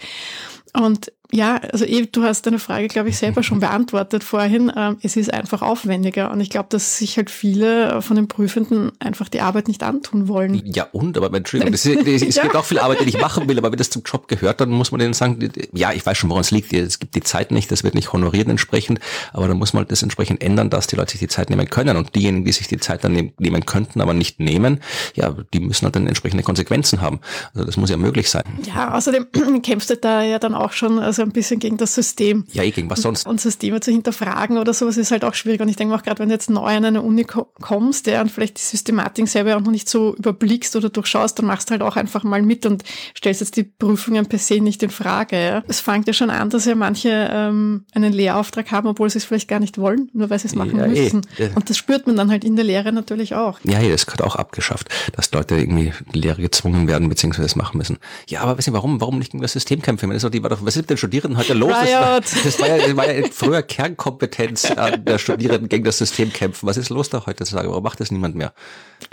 Und 0.73 1.13
ja, 1.37 1.57
also 1.57 1.85
eh, 1.85 2.07
du 2.07 2.23
hast 2.23 2.47
deine 2.47 2.59
Frage, 2.59 2.89
glaube 2.89 3.11
ich, 3.11 3.19
selber 3.19 3.43
schon 3.43 3.61
beantwortet 3.61 4.25
vorhin. 4.25 4.73
Ähm, 4.75 4.97
es 5.03 5.17
ist 5.17 5.33
einfach 5.33 5.61
aufwendiger 5.61 6.31
und 6.31 6.41
ich 6.41 6.49
glaube, 6.49 6.69
dass 6.71 6.99
sich 6.99 7.19
halt 7.19 7.31
viele 7.31 8.01
von 8.01 8.17
den 8.17 8.27
Prüfenden 8.27 8.93
einfach 9.01 9.29
die 9.29 9.43
Arbeit 9.43 9.69
nicht 9.69 9.83
antun 9.83 10.29
wollen. 10.29 10.63
Ja 10.65 10.87
und, 10.93 11.17
aber 11.19 11.37
Entschuldigung, 11.37 11.75
es, 11.75 11.85
es 11.85 12.37
ja. 12.37 12.43
gibt 12.43 12.57
auch 12.57 12.65
viel 12.65 12.79
Arbeit, 12.79 13.01
die 13.01 13.09
ich 13.09 13.21
machen 13.21 13.49
will, 13.49 13.59
aber 13.59 13.71
wenn 13.71 13.79
das 13.79 13.91
zum 13.91 14.03
Job 14.03 14.29
gehört, 14.29 14.61
dann 14.61 14.71
muss 14.71 14.93
man 14.93 14.99
denen 14.99 15.13
sagen, 15.13 15.51
ja, 15.73 15.93
ich 15.93 16.07
weiß 16.07 16.17
schon, 16.17 16.31
woran 16.31 16.41
es 16.41 16.51
liegt. 16.51 16.73
Es 16.73 16.99
gibt 16.99 17.15
die 17.15 17.23
Zeit 17.23 17.51
nicht, 17.51 17.71
das 17.71 17.85
wird 17.85 17.95
nicht 17.95 18.13
honoriert 18.15 18.49
entsprechend, 18.49 18.99
aber 19.35 19.47
dann 19.47 19.59
muss 19.59 19.75
man 19.75 19.87
das 19.87 20.03
entsprechend 20.03 20.43
ändern, 20.43 20.71
dass 20.71 20.87
die 20.87 20.97
Leute 20.97 21.13
sich 21.13 21.21
die 21.21 21.29
Zeit 21.29 21.51
nehmen 21.51 21.69
können 21.69 21.99
und 21.99 22.15
diejenigen, 22.15 22.47
die 22.47 22.53
sich 22.53 22.67
die 22.67 22.79
Zeit 22.79 23.05
dann 23.05 23.13
nehmen 23.39 23.67
könnten, 23.67 24.01
aber 24.01 24.15
nicht 24.15 24.41
nehmen, 24.41 24.81
ja, 25.15 25.37
die 25.53 25.61
müssen 25.61 25.85
halt 25.85 25.97
dann 25.97 26.07
entsprechende 26.07 26.43
Konsequenzen 26.43 27.03
haben. 27.03 27.21
Also 27.53 27.67
das 27.67 27.77
muss 27.77 27.91
ja 27.91 27.99
möglich 27.99 28.31
sein. 28.31 28.45
Ja, 28.75 28.95
außerdem 28.95 29.27
kämpfst 29.63 29.91
du 29.91 29.97
da 29.97 30.23
ja 30.23 30.39
dann 30.39 30.55
auch 30.55 30.73
schon, 30.73 30.99
also 30.99 31.26
ein 31.27 31.33
bisschen 31.33 31.59
gegen 31.59 31.77
das 31.77 31.95
System. 31.95 32.45
Ja, 32.53 32.63
eh, 32.63 32.71
gegen 32.71 32.91
was 32.91 33.03
sonst? 33.03 33.27
Und, 33.27 33.41
Systeme 33.41 33.81
zu 33.81 33.91
hinterfragen 33.91 34.59
oder 34.59 34.73
sowas 34.73 34.97
ist 34.97 35.11
halt 35.11 35.25
auch 35.25 35.35
schwierig. 35.35 35.61
Und 35.61 35.69
ich 35.69 35.77
denke 35.77 35.95
auch 35.95 36.03
gerade, 36.03 36.19
wenn 36.21 36.29
du 36.29 36.35
jetzt 36.35 36.51
neu 36.51 36.77
an 36.77 36.85
eine 36.85 37.03
Uni 37.03 37.25
kommst, 37.25 38.07
ja, 38.07 38.21
und 38.21 38.31
vielleicht 38.31 38.59
die 38.59 38.63
Systematik 38.63 39.29
selber 39.29 39.57
auch 39.57 39.61
noch 39.61 39.71
nicht 39.71 39.89
so 39.89 40.15
überblickst 40.17 40.77
oder 40.77 40.89
durchschaust, 40.89 41.39
dann 41.39 41.47
machst 41.47 41.69
du 41.69 41.73
halt 41.73 41.83
auch 41.83 41.97
einfach 41.97 42.25
mal 42.25 42.43
mit 42.43 42.67
und 42.67 42.83
stellst 43.17 43.41
jetzt 43.41 43.57
die 43.57 43.65
Prüfungen 43.65 44.27
per 44.27 44.39
se 44.39 44.61
nicht 44.61 44.83
in 44.83 44.91
Frage. 44.91 45.37
Ja. 45.37 45.63
Es 45.69 45.81
fängt 45.81 46.07
ja 46.07 46.13
schon 46.13 46.31
an, 46.31 46.51
dass 46.51 46.65
ja 46.65 46.75
manche 46.75 47.29
ähm, 47.31 47.85
einen 47.93 48.13
Lehrauftrag 48.13 48.71
haben, 48.73 48.89
obwohl 48.89 49.11
sie 49.11 49.19
es 49.19 49.25
vielleicht 49.25 49.49
gar 49.49 49.61
nicht 49.61 49.79
wollen, 49.79 50.11
nur 50.13 50.31
weil 50.31 50.39
sie 50.39 50.49
es 50.49 50.55
machen 50.55 50.79
ja, 50.79 50.87
eh. 50.87 50.89
müssen. 50.89 51.23
Eh. 51.39 51.49
Und 51.55 51.71
das 51.71 51.77
spürt 51.77 52.07
man 52.07 52.17
dann 52.17 52.31
halt 52.31 52.45
in 52.45 52.57
der 52.57 52.65
Lehre 52.65 52.93
natürlich 52.93 53.35
auch. 53.35 53.59
Ja, 53.65 53.81
ja, 53.81 53.91
das 53.91 54.07
gehört 54.07 54.23
auch 54.23 54.37
abgeschafft, 54.37 54.89
dass 55.15 55.33
Leute 55.33 55.57
irgendwie 55.57 55.93
Lehre 56.13 56.43
gezwungen 56.43 56.89
werden, 56.89 57.09
beziehungsweise 57.09 57.47
es 57.47 57.57
machen 57.57 57.79
müssen. 57.79 57.99
Ja, 58.29 58.41
aber 58.41 58.59
wissen 58.59 58.73
warum, 58.73 59.01
warum 59.01 59.19
nicht 59.19 59.33
gegen 59.33 59.43
das 59.43 59.53
System 59.53 59.83
kämpfen? 59.83 60.11
Das 60.11 60.27
die, 60.31 60.43
was 60.43 60.61
ist 60.61 60.77
mit 60.77 60.91
den 60.91 60.97
Studierenden 61.07 61.39
heute 61.39 61.55
los? 61.55 61.71
Das 61.71 61.93
war, 61.93 62.21
das 62.21 62.61
war, 62.61 62.69
ja, 62.69 62.79
das 62.79 62.97
war 62.97 63.13
ja 63.13 63.29
früher 63.31 63.63
Kernkompetenz 63.63 64.63
der 64.63 65.19
Studierenden 65.19 65.69
gegen 65.69 65.85
das 65.85 65.99
System 65.99 66.33
kämpfen. 66.33 66.67
Was 66.67 66.77
ist 66.77 66.91
los 66.91 67.09
da 67.09 67.25
heute 67.27 67.45
zu 67.45 67.53
sagen? 67.53 67.69
Warum 67.69 67.85
macht 67.85 68.01
das 68.01 68.11
niemand 68.11 68.35
mehr? 68.35 68.53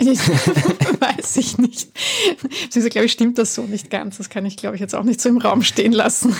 Weiß 0.00 1.36
ich 1.36 1.58
nicht. 1.58 1.90
Also, 2.74 2.88
glaube 2.88 3.06
ich, 3.06 3.12
stimmt 3.12 3.38
das 3.38 3.54
so 3.54 3.62
nicht 3.62 3.90
ganz. 3.90 4.18
Das 4.18 4.28
kann 4.28 4.44
ich, 4.44 4.56
glaube 4.56 4.76
ich, 4.76 4.80
jetzt 4.80 4.94
auch 4.94 5.04
nicht 5.04 5.20
so 5.20 5.28
im 5.28 5.38
Raum 5.38 5.62
stehen 5.62 5.92
lassen. 5.92 6.34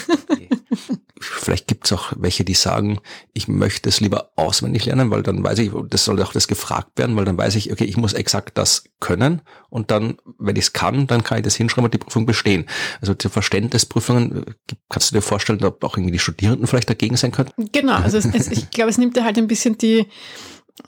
Vielleicht 1.21 1.69
gibt 1.69 1.87
es 1.87 1.93
auch 1.93 2.13
welche, 2.17 2.45
die 2.45 2.55
sagen, 2.55 3.01
ich 3.33 3.49
möchte 3.49 3.89
es 3.89 4.01
lieber 4.01 4.33
auswendig 4.37 4.85
lernen, 4.85 5.11
weil 5.11 5.23
dann 5.23 5.43
weiß 5.43 5.59
ich, 5.61 5.71
das 5.89 6.05
soll 6.05 6.21
auch 6.23 6.33
das 6.33 6.49
gefragt 6.49 6.99
werden, 6.99 7.17
weil 7.17 7.25
dann 7.25 7.39
weiß 7.39 7.55
ich, 7.55 7.73
okay, 7.73 7.85
ich 7.85 7.97
muss 7.97 8.13
exakt 8.13 8.59
das 8.59 8.85
können 9.01 9.41
und 9.71 9.91
dann, 9.91 10.19
wenn 10.39 10.57
ich 10.57 10.67
es 10.67 10.73
kann, 10.73 11.07
dann 11.07 11.25
kann 11.25 11.39
ich 11.39 11.45
das 11.45 11.57
hinschreiben 11.57 11.87
und 11.87 11.95
die 11.95 11.99
Prüfung 11.99 12.27
bestehen. 12.27 12.67
Also 13.01 13.15
zur 13.15 13.31
Verständnisprüfungen, 13.31 14.45
kannst 14.89 15.11
du 15.11 15.15
dir 15.15 15.23
vorstellen, 15.23 15.44
ob 15.51 15.85
auch 15.85 15.97
irgendwie 15.97 16.13
die 16.13 16.19
Studierenden 16.19 16.67
vielleicht 16.67 16.91
dagegen 16.91 17.17
sein 17.17 17.33
könnten? 17.33 17.71
Genau, 17.73 17.95
also 17.95 18.19
es, 18.19 18.27
es, 18.27 18.49
ich 18.51 18.71
glaube, 18.71 18.91
es 18.91 18.99
nimmt 18.99 19.17
dir 19.17 19.25
halt 19.25 19.39
ein 19.39 19.49
bisschen 19.49 19.79
die 19.79 20.07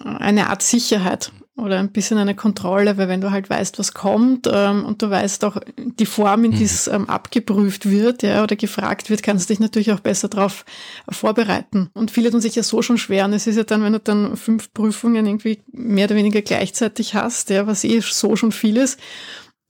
eine 0.00 0.48
Art 0.48 0.62
Sicherheit 0.62 1.30
oder 1.56 1.78
ein 1.78 1.90
bisschen 1.90 2.18
eine 2.18 2.34
Kontrolle, 2.34 2.98
weil 2.98 3.08
wenn 3.08 3.22
du 3.22 3.30
halt 3.30 3.48
weißt, 3.48 3.78
was 3.78 3.94
kommt 3.94 4.46
ähm, 4.50 4.84
und 4.84 5.00
du 5.00 5.08
weißt 5.08 5.42
auch 5.44 5.56
die 5.76 6.04
Form, 6.04 6.44
in 6.44 6.52
die 6.52 6.64
es 6.64 6.86
mhm. 6.86 6.94
ähm, 6.94 7.08
abgeprüft 7.08 7.88
wird 7.88 8.22
ja, 8.22 8.42
oder 8.42 8.56
gefragt 8.56 9.08
wird, 9.08 9.22
kannst 9.22 9.48
du 9.48 9.54
dich 9.54 9.60
natürlich 9.60 9.92
auch 9.92 10.00
besser 10.00 10.28
darauf 10.28 10.66
vorbereiten. 11.08 11.88
Und 11.94 12.10
viele 12.10 12.30
tun 12.30 12.42
sich 12.42 12.56
ja 12.56 12.62
so 12.62 12.82
schon 12.82 12.98
schwer 12.98 13.24
und 13.24 13.32
es 13.32 13.46
ist 13.46 13.56
ja 13.56 13.64
dann, 13.64 13.82
wenn 13.82 13.94
du 13.94 14.00
dann 14.00 14.36
fünf 14.36 14.72
Prüfungen 14.74 15.26
irgendwie 15.26 15.62
mehr 15.72 16.06
oder 16.06 16.16
weniger 16.16 16.42
gleichzeitig 16.42 17.14
hast, 17.14 17.48
ja, 17.48 17.66
was 17.66 17.84
eh 17.84 18.00
so 18.00 18.36
schon 18.36 18.52
viel 18.52 18.76
ist, 18.76 19.00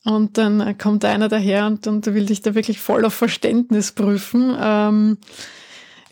und 0.06 0.38
dann 0.38 0.78
kommt 0.78 1.04
einer 1.04 1.28
daher 1.28 1.66
und, 1.66 1.86
und 1.86 2.06
will 2.06 2.26
dich 2.26 2.40
da 2.40 2.54
wirklich 2.54 2.80
voll 2.80 3.04
auf 3.04 3.14
Verständnis 3.14 3.92
prüfen. 3.92 4.56
Ähm, 4.58 5.18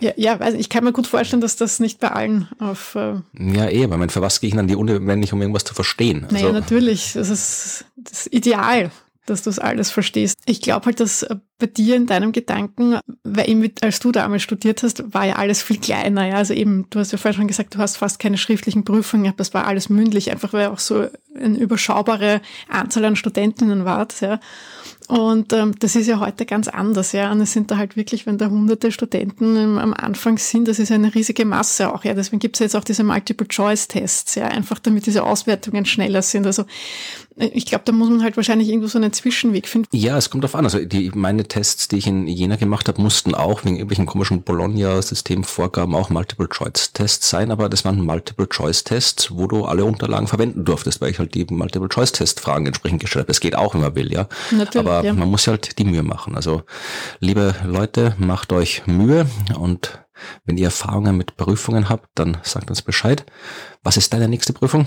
ja, 0.00 0.10
ja, 0.16 0.36
also 0.38 0.58
ich 0.58 0.68
kann 0.68 0.82
mir 0.82 0.92
gut 0.92 1.06
vorstellen, 1.06 1.40
dass 1.40 1.56
das 1.56 1.78
nicht 1.78 2.00
bei 2.00 2.08
allen 2.10 2.48
auf. 2.58 2.96
Äh 2.96 3.14
ja, 3.38 3.68
eh, 3.68 3.88
weil 3.88 3.98
man 3.98 4.10
für 4.10 4.20
was 4.20 4.40
gehe 4.40 4.48
ich 4.48 4.58
an 4.58 4.66
die 4.66 4.74
Uni, 4.74 5.06
wenn 5.06 5.20
nicht 5.20 5.32
um 5.32 5.40
irgendwas 5.40 5.64
zu 5.64 5.74
verstehen? 5.74 6.24
Also 6.24 6.34
naja, 6.34 6.52
natürlich. 6.52 7.12
Das 7.12 7.30
ist 7.30 7.84
das 7.96 8.26
Ideal, 8.26 8.90
dass 9.26 9.42
du 9.42 9.50
es 9.50 9.58
alles 9.58 9.90
verstehst. 9.90 10.36
Ich 10.46 10.60
glaube 10.60 10.86
halt, 10.86 11.00
dass 11.00 11.22
äh, 11.22 11.36
bei 11.58 11.66
dir 11.66 11.96
in 11.96 12.06
deinem 12.06 12.32
Gedanken, 12.32 12.98
weil 13.22 13.48
eben, 13.48 13.70
als 13.80 14.00
du 14.00 14.12
damals 14.12 14.42
studiert 14.42 14.82
hast, 14.82 15.14
war 15.14 15.24
ja 15.24 15.36
alles 15.36 15.62
viel 15.62 15.78
kleiner. 15.78 16.26
Ja? 16.26 16.36
Also 16.36 16.52
eben, 16.52 16.86
du 16.90 16.98
hast 16.98 17.12
ja 17.12 17.18
vorher 17.18 17.36
schon 17.36 17.48
gesagt, 17.48 17.74
du 17.74 17.78
hast 17.78 17.96
fast 17.96 18.18
keine 18.18 18.38
schriftlichen 18.38 18.84
Prüfungen 18.84 19.24
gehabt, 19.24 19.40
das 19.40 19.54
war 19.54 19.66
alles 19.66 19.88
mündlich, 19.88 20.30
einfach 20.30 20.52
weil 20.52 20.68
auch 20.68 20.78
so 20.78 21.08
eine 21.38 21.58
überschaubare 21.58 22.40
Anzahl 22.68 23.04
an 23.04 23.16
Studentinnen 23.16 23.84
wart. 23.84 24.20
Ja? 24.20 24.40
Und 25.06 25.52
ähm, 25.52 25.74
das 25.78 25.96
ist 25.96 26.06
ja 26.06 26.18
heute 26.18 26.46
ganz 26.46 26.66
anders, 26.66 27.12
ja. 27.12 27.30
Und 27.30 27.40
es 27.42 27.52
sind 27.52 27.70
da 27.70 27.76
halt 27.76 27.94
wirklich, 27.94 28.24
wenn 28.24 28.38
da 28.38 28.48
hunderte 28.48 28.90
Studenten 28.90 29.54
ähm, 29.56 29.78
am 29.78 29.92
Anfang 29.92 30.38
sind, 30.38 30.66
das 30.66 30.78
ist 30.78 30.90
eine 30.90 31.14
riesige 31.14 31.44
Masse 31.44 31.92
auch, 31.92 32.04
ja. 32.04 32.14
Deswegen 32.14 32.40
gibt 32.40 32.56
es 32.56 32.60
jetzt 32.60 32.74
auch 32.74 32.84
diese 32.84 33.04
Multiple-Choice-Tests, 33.04 34.34
ja, 34.36 34.46
einfach 34.46 34.78
damit 34.78 35.04
diese 35.04 35.22
Auswertungen 35.24 35.84
schneller 35.84 36.22
sind. 36.22 36.46
Also 36.46 36.64
ich 37.36 37.66
glaube, 37.66 37.82
da 37.84 37.92
muss 37.92 38.08
man 38.08 38.22
halt 38.22 38.36
wahrscheinlich 38.36 38.68
irgendwo 38.68 38.86
so 38.86 38.98
einen 38.98 39.12
Zwischenweg 39.12 39.68
finden. 39.68 39.88
Ja, 39.92 40.16
es 40.16 40.30
kommt 40.30 40.44
drauf 40.44 40.54
an. 40.54 40.64
Also 40.64 40.84
die, 40.84 41.10
meine 41.14 41.44
Tests, 41.44 41.88
die 41.88 41.98
ich 41.98 42.06
in 42.06 42.26
Jena 42.26 42.56
gemacht 42.56 42.88
habe, 42.88 43.02
mussten 43.02 43.34
auch 43.34 43.64
wegen 43.64 43.76
irgendwelchen 43.76 44.06
komischen 44.06 44.42
Bologna-Systemvorgaben 44.42 45.94
auch 45.94 46.10
Multiple-Choice-Tests 46.10 47.28
sein, 47.28 47.50
aber 47.50 47.68
das 47.68 47.84
waren 47.84 48.00
Multiple-Choice-Tests, 48.00 49.36
wo 49.36 49.46
du 49.46 49.64
alle 49.64 49.84
Unterlagen 49.84 50.28
verwenden 50.28 50.64
durftest, 50.64 51.00
weil 51.00 51.10
ich 51.10 51.18
halt 51.18 51.34
die 51.34 51.44
Multiple-Choice-Test-Fragen 51.44 52.66
entsprechend 52.66 53.00
gestellt 53.00 53.24
habe. 53.24 53.32
Das 53.32 53.40
geht 53.40 53.56
auch, 53.56 53.74
wenn 53.74 53.82
man 53.82 53.94
will, 53.94 54.12
ja. 54.12 54.28
Natürlich. 54.50 54.86
Aber 54.86 54.94
aber 54.94 55.06
ja. 55.06 55.12
man 55.12 55.30
muss 55.30 55.46
halt 55.46 55.78
die 55.78 55.84
Mühe 55.84 56.02
machen. 56.02 56.36
Also, 56.36 56.62
liebe 57.20 57.54
Leute, 57.64 58.14
macht 58.18 58.52
euch 58.52 58.86
Mühe 58.86 59.26
und 59.58 59.98
wenn 60.44 60.56
ihr 60.56 60.66
Erfahrungen 60.66 61.16
mit 61.16 61.36
Prüfungen 61.36 61.88
habt, 61.88 62.08
dann 62.14 62.38
sagt 62.42 62.70
uns 62.70 62.82
Bescheid. 62.82 63.26
Was 63.82 63.96
ist 63.96 64.12
deine 64.12 64.28
nächste 64.28 64.52
Prüfung? 64.52 64.86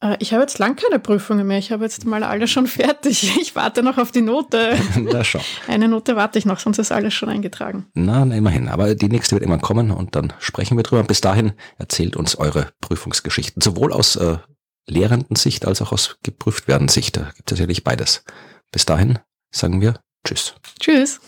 Äh, 0.00 0.16
ich 0.20 0.32
habe 0.32 0.42
jetzt 0.42 0.58
lang 0.58 0.76
keine 0.76 0.98
Prüfungen 0.98 1.46
mehr. 1.46 1.58
Ich 1.58 1.72
habe 1.72 1.84
jetzt 1.84 2.04
mal 2.04 2.22
alles 2.22 2.50
schon 2.50 2.66
fertig. 2.68 3.38
Ich 3.40 3.54
warte 3.56 3.82
noch 3.82 3.98
auf 3.98 4.12
die 4.12 4.20
Note. 4.20 4.78
Na 4.96 5.24
schon. 5.24 5.40
Eine 5.66 5.88
Note 5.88 6.16
warte 6.16 6.38
ich 6.38 6.46
noch, 6.46 6.58
sonst 6.58 6.78
ist 6.78 6.92
alles 6.92 7.14
schon 7.14 7.28
eingetragen. 7.28 7.86
Na, 7.94 8.24
na, 8.24 8.36
immerhin. 8.36 8.68
Aber 8.68 8.94
die 8.94 9.08
nächste 9.08 9.34
wird 9.34 9.44
immer 9.44 9.58
kommen 9.58 9.90
und 9.90 10.14
dann 10.14 10.32
sprechen 10.38 10.76
wir 10.76 10.84
drüber. 10.84 11.02
Bis 11.04 11.20
dahin 11.20 11.52
erzählt 11.76 12.16
uns 12.16 12.36
eure 12.36 12.70
Prüfungsgeschichten. 12.80 13.62
Sowohl 13.62 13.92
aus 13.92 14.16
äh, 14.16 14.38
lehrenden 14.86 15.36
Sicht 15.36 15.66
als 15.66 15.82
auch 15.82 15.92
aus 15.92 16.18
geprüft 16.22 16.68
werden 16.68 16.88
Sicht. 16.88 17.16
Da 17.16 17.30
gibt 17.36 17.50
es 17.52 17.58
natürlich 17.58 17.84
beides. 17.84 18.24
Bis 18.72 18.86
dahin, 18.86 19.18
sagen 19.50 19.80
wir 19.80 20.00
Tschüss. 20.24 20.54
Tschüss. 20.80 21.20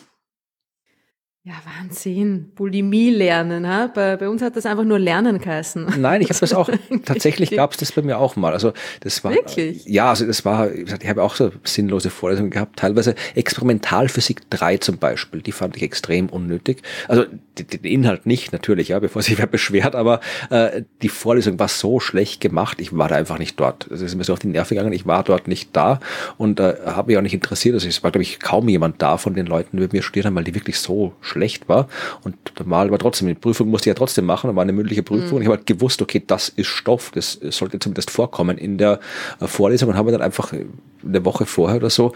Ja, 1.43 1.55
Wahnsinn. 1.65 2.53
Bulimie 2.55 3.09
lernen. 3.09 3.67
Ha? 3.67 3.87
Bei, 3.87 4.19
bei 4.19 4.29
uns 4.29 4.43
hat 4.43 4.57
das 4.57 4.67
einfach 4.67 4.85
nur 4.85 4.99
Lernen 4.99 5.39
geheißen. 5.39 5.95
Nein, 5.97 6.21
ich 6.21 6.29
habe 6.29 6.39
das 6.39 6.53
auch, 6.53 6.69
tatsächlich 7.07 7.53
gab 7.53 7.73
es 7.73 7.79
das 7.79 7.93
bei 7.93 8.03
mir 8.03 8.19
auch 8.19 8.37
mal. 8.37 8.53
Also 8.53 8.75
das 9.01 9.25
war, 9.25 9.33
Wirklich? 9.33 9.87
Ja, 9.87 10.11
also 10.11 10.27
das 10.27 10.45
war, 10.45 10.71
ich 10.71 10.93
habe 11.09 11.23
auch 11.23 11.35
so 11.35 11.51
sinnlose 11.65 12.11
Vorlesungen 12.11 12.51
gehabt, 12.51 12.79
teilweise 12.79 13.15
Experimentalphysik 13.35 14.51
3 14.51 14.77
zum 14.77 14.99
Beispiel, 14.99 15.41
die 15.41 15.53
fand 15.53 15.79
ich 15.79 15.83
extrem 15.83 16.29
unnötig. 16.29 16.83
Also 17.09 17.25
den 17.59 17.85
Inhalt 17.85 18.27
nicht, 18.27 18.53
natürlich, 18.53 18.89
ja, 18.89 18.99
bevor 18.99 19.23
sich 19.23 19.39
wer 19.39 19.47
beschwert, 19.47 19.95
aber 19.95 20.21
äh, 20.51 20.83
die 21.01 21.09
Vorlesung 21.09 21.59
war 21.59 21.69
so 21.69 22.01
schlecht 22.01 22.43
gemacht, 22.43 22.83
ich 22.83 22.95
war 22.95 23.09
da 23.09 23.17
einfach 23.17 23.39
nicht 23.39 23.59
dort. 23.59 23.91
Es 23.91 24.03
ist 24.03 24.15
mir 24.15 24.25
so 24.25 24.35
auf 24.35 24.41
die 24.41 24.49
Nerven 24.49 24.77
gegangen, 24.77 24.93
ich 24.93 25.07
war 25.07 25.25
dort 25.25 25.49
nicht 25.49 25.71
da 25.75 26.01
und 26.37 26.61
äh, 26.61 26.75
habe 26.85 27.09
mich 27.09 27.17
auch 27.17 27.23
nicht 27.23 27.33
interessiert. 27.33 27.75
Also 27.75 27.89
es 27.89 28.03
war, 28.03 28.11
glaube 28.11 28.25
ich, 28.25 28.41
kaum 28.41 28.69
jemand 28.69 29.01
da 29.01 29.17
von 29.17 29.33
den 29.33 29.47
Leuten, 29.47 29.79
die 29.79 29.83
mit 29.83 29.95
mir 29.95 30.03
studiert 30.03 30.27
haben, 30.27 30.35
weil 30.35 30.45
die 30.45 30.55
wirklich 30.55 30.79
so 30.79 31.15
schlecht 31.31 31.69
war. 31.69 31.89
Und 32.24 32.36
mal 32.66 32.86
aber 32.89 32.98
trotzdem, 32.98 33.28
die 33.28 33.35
Prüfung 33.35 33.69
musste 33.69 33.89
ich 33.89 33.94
ja 33.94 33.98
trotzdem 33.98 34.27
machen, 34.27 34.55
war 34.55 34.62
eine 34.62 34.73
mündliche 34.73 35.02
Prüfung. 35.02 35.39
Mhm. 35.39 35.43
Ich 35.43 35.48
habe 35.48 35.59
halt 35.59 35.66
gewusst, 35.66 36.02
okay, 36.02 36.23
das 36.27 36.48
ist 36.48 36.69
Stoff, 36.69 37.11
das 37.15 37.39
sollte 37.51 37.78
zumindest 37.78 38.11
vorkommen 38.11 38.59
in 38.59 38.78
der 38.78 39.01
äh, 39.40 39.47
Vorlesung 39.47 39.90
und 39.90 39.97
habe 39.97 40.12
dann 40.12 40.23
einfach 40.23 40.52
eine 40.52 41.24
Woche 41.24 41.47
vorher 41.47 41.78
oder 41.78 41.90
so 41.90 42.12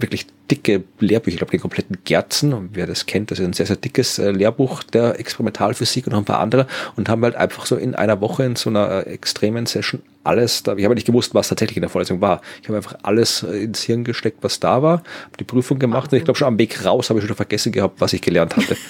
wirklich 0.00 0.26
dicke 0.50 0.84
Lehrbücher, 1.00 1.34
ich 1.34 1.38
glaube 1.38 1.50
den 1.50 1.60
kompletten 1.60 1.98
Gerzen, 2.04 2.52
und 2.52 2.70
wer 2.74 2.86
das 2.86 3.06
kennt, 3.06 3.30
das 3.30 3.38
ist 3.38 3.44
ein 3.44 3.52
sehr, 3.52 3.66
sehr 3.66 3.76
dickes 3.76 4.18
äh, 4.18 4.30
Lehrbuch 4.30 4.82
der 4.82 5.18
Experimentalphysik 5.18 6.06
und 6.06 6.12
noch 6.12 6.20
ein 6.20 6.24
paar 6.24 6.40
andere 6.40 6.66
und 6.96 7.08
haben 7.08 7.22
halt 7.22 7.36
einfach 7.36 7.66
so 7.66 7.76
in 7.76 7.94
einer 7.94 8.20
Woche 8.20 8.44
in 8.44 8.56
so 8.56 8.70
einer 8.70 9.06
äh, 9.06 9.10
extremen 9.10 9.66
Session 9.66 10.02
alles 10.24 10.62
da, 10.62 10.76
ich 10.76 10.84
habe 10.84 10.94
nicht 10.94 11.06
gewusst, 11.06 11.34
was 11.34 11.48
tatsächlich 11.48 11.78
in 11.78 11.82
der 11.82 11.90
Vorlesung 11.90 12.20
war. 12.20 12.42
Ich 12.60 12.68
habe 12.68 12.76
einfach 12.76 12.98
alles 13.02 13.42
äh, 13.42 13.64
ins 13.64 13.82
Hirn 13.82 14.04
gesteckt, 14.04 14.38
was 14.42 14.60
da 14.60 14.82
war, 14.82 14.98
habe 14.98 15.36
die 15.38 15.44
Prüfung 15.44 15.78
gemacht 15.78 16.12
und 16.12 16.18
ich 16.18 16.24
glaube 16.24 16.38
schon 16.38 16.48
am 16.48 16.58
Weg 16.58 16.84
raus 16.84 17.10
habe 17.10 17.20
ich 17.20 17.26
schon 17.26 17.36
vergessen 17.36 17.72
gehabt, 17.72 18.00
was 18.00 18.12
ich 18.12 18.20
gelernt 18.20 18.56
hatte. 18.56 18.76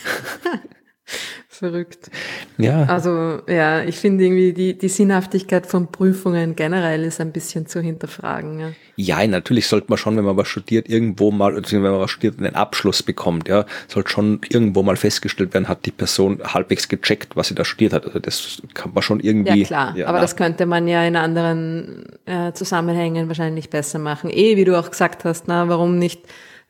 Verrückt. 1.58 2.08
Ja. 2.56 2.84
Also 2.84 3.40
ja, 3.48 3.82
ich 3.82 3.96
finde 3.96 4.22
irgendwie 4.22 4.52
die, 4.52 4.78
die 4.78 4.88
Sinnhaftigkeit 4.88 5.66
von 5.66 5.90
Prüfungen 5.90 6.54
generell 6.54 7.02
ist 7.02 7.20
ein 7.20 7.32
bisschen 7.32 7.66
zu 7.66 7.80
hinterfragen. 7.80 8.60
Ja. 8.60 8.68
ja, 8.94 9.26
natürlich 9.26 9.66
sollte 9.66 9.86
man 9.88 9.98
schon, 9.98 10.16
wenn 10.16 10.24
man 10.24 10.36
was 10.36 10.46
studiert, 10.46 10.88
irgendwo 10.88 11.32
mal, 11.32 11.56
wenn 11.56 11.82
man 11.82 11.98
was 11.98 12.12
studiert, 12.12 12.38
einen 12.38 12.54
Abschluss 12.54 13.02
bekommt, 13.02 13.48
ja, 13.48 13.66
sollte 13.88 14.08
schon 14.08 14.40
irgendwo 14.48 14.84
mal 14.84 14.94
festgestellt 14.94 15.52
werden, 15.52 15.66
hat 15.66 15.84
die 15.84 15.90
Person 15.90 16.40
halbwegs 16.44 16.88
gecheckt, 16.88 17.34
was 17.34 17.48
sie 17.48 17.56
da 17.56 17.64
studiert 17.64 17.92
hat. 17.92 18.06
Also 18.06 18.20
das 18.20 18.62
kann 18.74 18.92
man 18.94 19.02
schon 19.02 19.18
irgendwie. 19.18 19.62
Ja 19.62 19.66
klar, 19.66 19.96
ja, 19.96 20.06
aber 20.06 20.20
das 20.20 20.36
könnte 20.36 20.64
man 20.64 20.86
ja 20.86 21.02
in 21.02 21.16
anderen 21.16 22.04
äh, 22.26 22.52
Zusammenhängen 22.52 23.26
wahrscheinlich 23.26 23.68
besser 23.68 23.98
machen. 23.98 24.30
Eh, 24.30 24.56
wie 24.56 24.64
du 24.64 24.78
auch 24.78 24.92
gesagt 24.92 25.24
hast, 25.24 25.48
na, 25.48 25.68
warum 25.68 25.98
nicht 25.98 26.20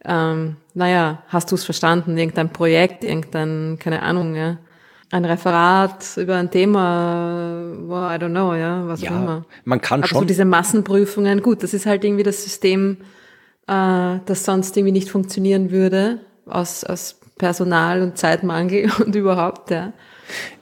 ähm, 0.07 0.57
naja, 0.73 1.25
hast 1.29 1.51
du 1.51 1.57
es 1.57 1.65
verstanden, 1.65 2.17
irgendein 2.17 2.51
Projekt, 2.51 3.05
irgendein, 3.05 3.79
keine 3.79 4.01
Ahnung, 4.01 4.35
ja 4.35 4.57
ein 5.11 5.25
Referat 5.25 6.17
über 6.17 6.37
ein 6.37 6.51
Thema, 6.51 7.63
well, 7.87 8.15
I 8.15 8.23
don't 8.23 8.31
know, 8.31 8.55
ja, 8.55 8.87
was 8.87 9.01
ja, 9.01 9.11
auch 9.11 9.17
immer. 9.17 9.45
Man 9.65 9.81
kann 9.81 10.01
Aber 10.01 10.09
schon. 10.09 10.19
So 10.21 10.25
diese 10.25 10.45
Massenprüfungen, 10.45 11.43
gut, 11.43 11.63
das 11.63 11.73
ist 11.73 11.87
halt 11.87 12.05
irgendwie 12.05 12.25
das 12.25 12.45
System, 12.45 12.99
äh, 13.67 14.19
das 14.27 14.45
sonst 14.45 14.77
irgendwie 14.77 14.93
nicht 14.93 15.09
funktionieren 15.09 15.71
würde, 15.71 16.21
aus, 16.47 16.85
aus 16.85 17.19
Personal 17.39 18.03
und 18.03 18.19
Zeitmangel 18.19 18.91
und 18.99 19.15
überhaupt, 19.15 19.71
ja. 19.71 19.95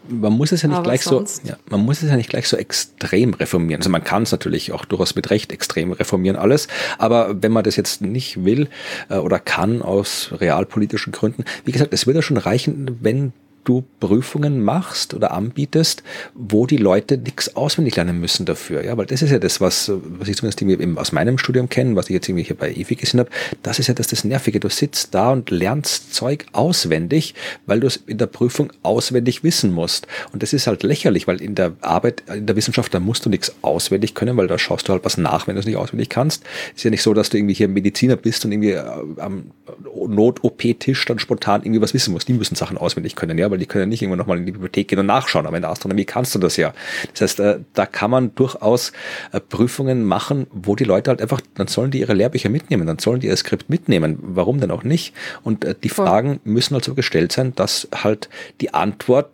man 0.09 0.33
muss 0.33 0.53
es 0.53 0.63
ja 0.63 0.69
nicht 0.69 0.77
Aber 0.77 0.85
gleich 0.85 1.03
sonst? 1.03 1.43
so, 1.43 1.49
ja, 1.49 1.57
man 1.69 1.81
muss 1.81 2.03
es 2.03 2.11
ja 2.11 2.17
nicht 2.17 2.31
gleich 2.31 2.47
so 2.47 2.57
extrem 2.57 3.35
reformieren. 3.35 3.81
Also 3.81 3.91
man 3.91 4.05
kann 4.05 4.23
es 4.23 4.31
natürlich 4.31 4.71
auch 4.71 4.85
durchaus 4.85 5.17
mit 5.17 5.31
Recht 5.31 5.51
extrem 5.51 5.91
reformieren 5.91 6.37
alles, 6.37 6.69
aber 6.99 7.43
wenn 7.43 7.51
man 7.51 7.65
das 7.65 7.75
jetzt 7.75 8.01
nicht 8.01 8.45
will 8.45 8.69
äh, 9.09 9.17
oder 9.17 9.41
kann 9.41 9.83
aus 9.83 10.31
realpolitischen 10.39 11.13
Gründen, 11.13 11.45
wie 11.65 11.73
gesagt, 11.73 11.93
es 11.93 12.07
würde 12.07 12.23
schon 12.23 12.37
reichen, 12.37 12.99
wenn 13.01 13.33
du 13.67 13.85
Prüfungen 14.01 14.63
machst 14.63 15.13
oder 15.13 15.33
anbietest, 15.33 16.03
wo 16.35 16.67
die 16.67 16.77
Leute 16.77 17.19
nichts 17.19 17.55
auswendig 17.57 17.97
lernen 17.97 18.21
müssen 18.21 18.47
dafür. 18.47 18.85
Ja, 18.85 18.97
weil 18.97 19.07
das 19.07 19.23
ist 19.23 19.31
ja 19.31 19.39
das, 19.39 19.61
was, 19.61 19.91
was 20.19 20.29
ich 20.29 20.37
zumindest 20.37 20.99
aus 20.99 21.13
meinem 21.13 21.37
Studium 21.39 21.69
kenne, 21.69 21.97
was 21.97 22.09
ich 22.09 22.15
jetzt 22.15 22.29
irgendwie 22.29 22.45
hier 22.45 22.57
bei 22.57 22.73
EFI 22.73 22.95
gesehen 22.95 23.21
habe, 23.21 23.31
das 23.63 23.79
ist 23.79 23.89
ja 23.89 23.95
das, 23.95 24.07
das 24.07 24.25
Nervige. 24.25 24.61
Du 24.61 24.69
sitzt 24.69 25.15
da 25.15 25.33
und 25.33 25.51
lernst 25.51 26.15
Zeug 26.15 26.47
auswendig, 26.53 27.35
weil 27.67 27.81
du 27.81 27.87
es 27.87 27.97
in 27.97 28.19
der 28.19 28.27
Prüfung 28.27 28.73
auswendig 28.83 29.43
wissen 29.43 29.73
musst. 29.73 30.07
Und 30.33 30.43
das 30.43 30.53
ist 30.53 30.67
halt 30.67 30.83
lächerlich, 30.83 31.27
weil 31.27 31.41
in 31.43 31.55
der 31.55 31.73
Arbeit, 31.81 32.23
in 32.33 32.47
der 32.47 32.57
Wissenschaft, 32.57 32.95
da 32.95 33.01
musst 33.01 33.27
du 33.27 33.31
nichts 33.31 33.55
auswendig 33.63 34.15
können, 34.15 34.37
weil 34.37 34.47
da 34.47 34.59
schaust 34.59 34.89
du 34.89 34.93
halt 34.93 35.05
was 35.05 35.19
nach, 35.19 35.47
wenn 35.47 35.57
du 35.57 35.61
es 35.61 35.67
nicht 35.67 35.77
auswendig 35.77 36.09
kannst. 36.09 36.45
Ist 36.75 36.85
ja 36.85 36.91
nicht 36.91 37.03
so, 37.03 37.15
dass 37.15 37.31
du 37.31 37.37
irgendwie 37.37 37.55
hier 37.55 37.69
Mediziner 37.69 38.17
bist 38.17 38.45
und 38.45 38.53
irgendwie 38.53 38.73
äh, 38.73 38.85
am 39.19 39.51
Not-OP-Tisch 39.95 41.05
dann 41.07 41.19
spontan 41.19 41.63
irgendwie 41.63 41.81
was 41.81 41.95
wissen 41.95 42.13
musst. 42.13 42.29
Die 42.29 42.33
müssen 42.33 42.55
Sachen 42.55 42.79
auswendig 42.79 43.17
können, 43.17 43.39
ja, 43.39 43.51
weil 43.51 43.56
die 43.59 43.67
können 43.67 43.83
ja 43.83 43.87
nicht 43.87 44.03
irgendwann 44.03 44.19
nochmal 44.19 44.39
in 44.39 44.47
die 44.47 44.53
Bibliothek 44.53 44.89
gehen 44.89 45.01
und 45.01 45.07
nachschauen. 45.07 45.47
Aber 45.47 45.57
in 45.57 45.63
der 45.63 45.71
Astronomie 45.71 46.05
kannst 46.05 46.35
du 46.35 46.39
das 46.39 46.57
ja. 46.57 46.73
Das 47.13 47.21
heißt, 47.23 47.41
äh, 47.41 47.59
da 47.75 47.87
kann 47.87 48.11
man 48.11 48.35
durchaus 48.35 48.93
äh, 49.33 49.41
Prüfungen 49.41 50.05
machen, 50.05 50.47
wo 50.53 50.77
die 50.77 50.85
Leute 50.85 51.11
halt 51.11 51.21
einfach, 51.21 51.41
dann 51.55 51.67
sollen 51.67 51.91
die 51.91 52.01
ihre 52.01 52.15
Lehrbücher 52.15 52.49
mitnehmen, 52.49 52.87
dann 52.87 52.99
sollen 52.99 53.21
die 53.21 53.27
ihr 53.27 53.37
Skript 53.37 53.69
mitnehmen. 53.69 54.19
Warum 54.21 54.61
denn 54.61 54.71
auch 54.71 54.85
nicht? 54.85 55.13
Und 55.43 55.65
äh, 55.65 55.75
die. 55.75 55.97
Fragen 55.97 56.41
müssen 56.45 56.75
halt 56.75 56.85
so 56.85 56.95
gestellt 56.95 57.33
sein, 57.33 57.55
dass 57.55 57.89
halt 57.95 58.29
die 58.61 58.75
Antwort 58.75 59.31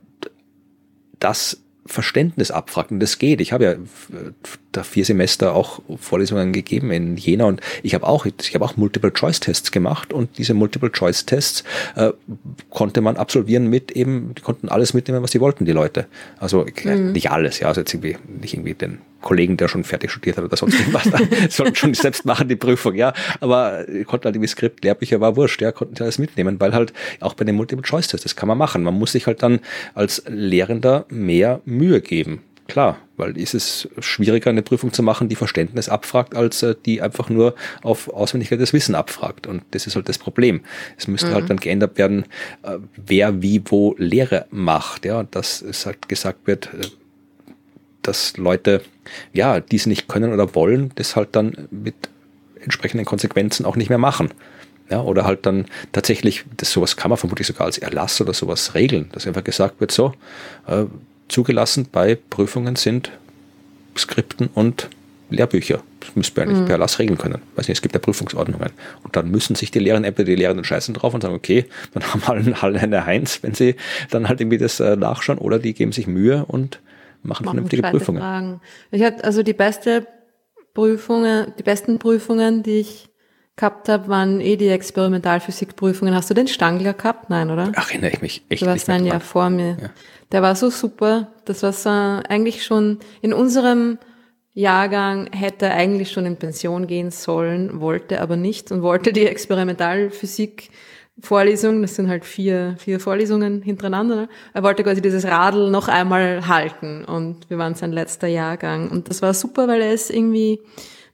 das 1.19 1.61
Verständnis 1.87 2.51
abfragt. 2.51 2.91
Und 2.91 3.01
das 3.01 3.19
geht. 3.19 3.41
Ich 3.41 3.53
habe 3.53 3.65
ja 3.65 3.75
da 4.73 4.83
vier 4.83 5.05
Semester 5.05 5.55
auch 5.55 5.81
Vorlesungen 5.99 6.53
gegeben 6.53 6.91
in 6.91 7.17
Jena 7.17 7.45
und 7.45 7.61
ich 7.83 7.95
habe 7.95 8.07
auch, 8.07 8.27
ich 8.27 8.55
habe 8.55 8.65
auch 8.65 8.77
Multiple-Choice-Tests 8.77 9.71
gemacht 9.71 10.13
und 10.13 10.39
diese 10.39 10.55
Multiple-Choice-Tests 10.55 11.65
äh, 11.97 12.13
konnte 12.71 13.01
man 13.01 13.17
absolvieren 13.17 13.69
mit 13.69 13.93
eben, 13.93 14.35
die 14.35 14.43
konnten 14.43 14.69
alles 14.69 14.95
mitnehmen, 14.95 15.23
was 15.23 15.33
sie 15.33 15.41
wollten, 15.41 15.65
die 15.65 15.73
Leute. 15.73 16.07
Also 16.39 16.67
äh, 16.67 16.97
nicht 16.97 17.31
alles, 17.31 17.61
ja, 17.61 17.69
also 17.69 17.81
jetzt 17.81 17.95
irgendwie, 17.95 18.17
nicht 18.41 18.55
irgendwie 18.55 18.75
den 18.75 18.99
Kollegen, 19.21 19.57
der 19.57 19.69
schon 19.69 19.85
fertig 19.85 20.11
studiert 20.11 20.37
hat 20.37 20.45
oder 20.45 20.57
sonst 20.57 20.79
irgendwas, 20.79 21.09
sollten 21.51 21.75
schon 21.77 21.95
selbst 21.95 22.25
machen 22.25 22.49
die 22.49 22.57
Prüfung, 22.57 22.95
ja, 22.95 23.13
aber 23.41 23.89
äh, 23.89 24.05
konnten 24.05 24.25
halt 24.25 24.35
irgendwie 24.35 24.49
Skript, 24.49 24.85
Lehrbücher 24.85 25.21
war 25.21 25.37
wurscht, 25.37 25.63
ja, 25.63 25.73
konnten 25.73 25.97
sie 25.97 26.03
alles 26.03 26.19
mitnehmen, 26.19 26.59
weil 26.61 26.75
halt 26.75 26.93
auch 27.21 27.35
bei 27.35 27.45
den 27.45 27.55
Multiple-Choice-Tests, 27.57 28.25
das 28.25 28.37
kann 28.37 28.49
man 28.49 28.59
machen. 28.59 28.83
Man 28.83 28.95
muss 28.95 29.13
sich 29.13 29.27
halt 29.27 29.43
dann 29.43 29.61
als 29.95 30.23
Lehrender 30.27 31.07
mehr 31.09 31.61
Mühe 31.65 32.01
geben. 32.01 32.43
Klar, 32.69 32.99
weil 33.17 33.37
es 33.39 33.55
ist 33.55 33.89
schwieriger, 33.99 34.51
eine 34.51 34.63
Prüfung 34.63 34.93
zu 34.93 35.03
machen, 35.03 35.29
die 35.29 35.35
Verständnis 35.35 35.89
abfragt, 35.89 36.37
als 36.37 36.63
äh, 36.63 36.75
die 36.87 37.03
einfach 37.03 37.29
nur 37.29 37.55
auf 37.83 38.09
Auswendigkeit 38.09 38.61
des 38.61 38.73
Wissen 38.73 38.95
abfragt. 38.95 39.47
Und 39.47 39.63
das 39.73 39.87
ist 39.87 39.97
halt 39.97 40.09
das 40.09 40.19
Problem. 40.19 40.61
Es 40.97 41.09
müsste 41.09 41.33
halt 41.33 41.51
dann 41.51 41.59
geändert 41.59 41.99
werden, 41.99 42.25
äh, 42.63 42.79
wer 42.97 43.43
wie 43.43 43.63
wo 43.67 43.95
Lehre 43.99 44.47
macht. 44.51 45.05
Ja, 45.05 45.25
dass 45.25 45.61
es 45.61 45.87
halt 45.87 46.09
gesagt 46.09 46.47
wird, 46.47 46.73
äh, 46.73 46.87
dass 48.03 48.37
Leute, 48.37 48.83
ja, 49.33 49.61
die 49.61 49.77
es 49.77 49.87
nicht 49.87 50.09
können 50.09 50.33
oder 50.33 50.55
wollen, 50.55 50.93
das 50.95 51.17
halt 51.17 51.31
dann 51.33 51.69
mit 51.71 51.95
entsprechenden 52.61 53.05
Konsequenzen 53.05 53.67
auch 53.67 53.77
nicht 53.77 53.89
mehr 53.89 53.99
machen. 53.99 54.31
Ja, 54.91 55.01
oder 55.01 55.25
halt 55.25 55.47
dann 55.47 55.67
tatsächlich, 55.93 56.45
das 56.57 56.71
sowas 56.71 56.97
kann 56.97 57.09
man 57.09 57.17
vermutlich 57.17 57.47
sogar 57.47 57.67
als 57.67 57.79
Erlass 57.79 58.21
oder 58.21 58.35
sowas 58.35 58.75
regeln, 58.75 59.09
dass 59.13 59.27
einfach 59.27 59.45
gesagt 59.45 59.81
wird, 59.81 59.91
so, 59.91 60.13
äh, 60.67 60.85
zugelassen 61.29 61.89
bei 61.91 62.17
Prüfungen 62.17 62.77
sind 62.77 63.11
Skripten 63.97 64.49
und 64.55 64.89
Lehrbücher. 65.31 65.83
Das 66.01 66.15
müsste 66.15 66.41
man 66.41 66.49
eigentlich 66.49 66.67
per 66.67 66.75
Erlass 66.75 66.99
regeln 66.99 67.19
können. 67.19 67.41
Weiß 67.57 67.69
nicht, 67.69 67.79
es 67.79 67.83
gibt 67.83 67.95
ja 67.95 68.01
Prüfungsordnungen. 68.01 68.71
Und 69.03 69.17
dann 69.17 69.31
müssen 69.31 69.55
sich 69.55 69.71
die 69.71 69.79
Lehrenden, 69.79 70.05
entweder 70.05 70.27
die 70.27 70.37
Lehrenden 70.37 70.65
scheißen 70.65 70.95
drauf 70.95 71.15
und 71.15 71.23
sagen, 71.23 71.35
okay, 71.35 71.67
dann 71.95 72.03
haben 72.13 72.23
alle 72.27 72.63
alle 72.63 72.81
eine 72.81 73.07
Heinz, 73.07 73.43
wenn 73.43 73.55
sie 73.55 73.77
dann 74.11 74.29
halt 74.29 74.41
irgendwie 74.41 74.59
das 74.59 74.81
äh, 74.81 74.97
nachschauen, 74.97 75.39
oder 75.39 75.59
die 75.59 75.75
geben 75.75 75.93
sich 75.93 76.07
Mühe 76.07 76.45
und 76.47 76.81
machen, 77.23 77.45
Machen 77.45 77.45
vernünftige 77.45 77.83
Prüfungen. 77.83 78.21
Fragen. 78.21 78.61
Ich 78.91 79.03
hatte 79.03 79.25
also 79.25 79.43
die 79.43 79.53
beste 79.53 80.07
Prüfungen, 80.75 81.53
die 81.59 81.63
besten 81.63 81.99
Prüfungen, 81.99 82.63
die 82.63 82.81
ich 82.81 83.09
gehabt 83.63 83.89
habe, 83.89 84.09
waren 84.09 84.41
eh 84.41 84.57
die 84.57 84.69
Experimentalphysikprüfungen. 84.69 86.17
Hast 86.17 86.29
du 86.29 86.35
den 86.35 86.49
Stangler 86.49 86.95
gehabt? 86.95 87.31
Nein, 87.31 87.49
oder? 87.49 87.71
Ach, 87.77 87.91
erinnere 87.91 88.11
ich 88.11 88.21
mich 88.21 88.43
echt 88.49 88.63
Du 88.63 88.67
warst 88.67 88.91
ein 88.91 89.07
Jahr 89.07 89.21
vor 89.21 89.51
mir. 89.51 89.77
Ja. 89.81 89.91
Der 90.33 90.43
war 90.43 90.57
so 90.57 90.69
super. 90.69 91.29
Das 91.45 91.63
war 91.63 91.73
so 91.73 91.89
eigentlich 91.89 92.65
schon 92.65 92.99
in 93.21 93.33
unserem 93.33 93.99
Jahrgang 94.53 95.31
hätte 95.33 95.67
er 95.67 95.77
eigentlich 95.77 96.11
schon 96.11 96.27
in 96.27 96.37
Pension 96.37 96.89
gehen 96.89 97.13
sollen, 97.13 97.81
wollte 97.81 98.21
aber 98.21 98.37
nicht 98.37 98.73
und 98.73 98.83
wollte 98.83 99.13
die 99.13 99.27
Experimentalphysik 99.27 100.71
Vorlesung, 101.21 101.83
das 101.83 101.95
sind 101.95 102.09
halt 102.09 102.25
vier, 102.25 102.75
vier 102.79 102.99
Vorlesungen 102.99 103.63
hintereinander. 103.63 104.17
Ne? 104.17 104.29
Er 104.55 104.63
wollte 104.63 104.83
quasi 104.83 105.01
dieses 105.01 105.25
Radl 105.25 105.71
noch 105.71 105.87
einmal 105.87 106.49
halten 106.49 107.05
und 107.05 107.49
wir 107.49 107.59
waren 107.59 107.77
sein 107.77 107.93
letzter 107.93 108.27
Jahrgang 108.27 108.91
und 108.91 109.09
das 109.09 109.23
war 109.23 109.33
super, 109.33 109.69
weil 109.69 109.83
er 109.83 109.93
ist 109.93 110.11
irgendwie, 110.11 110.61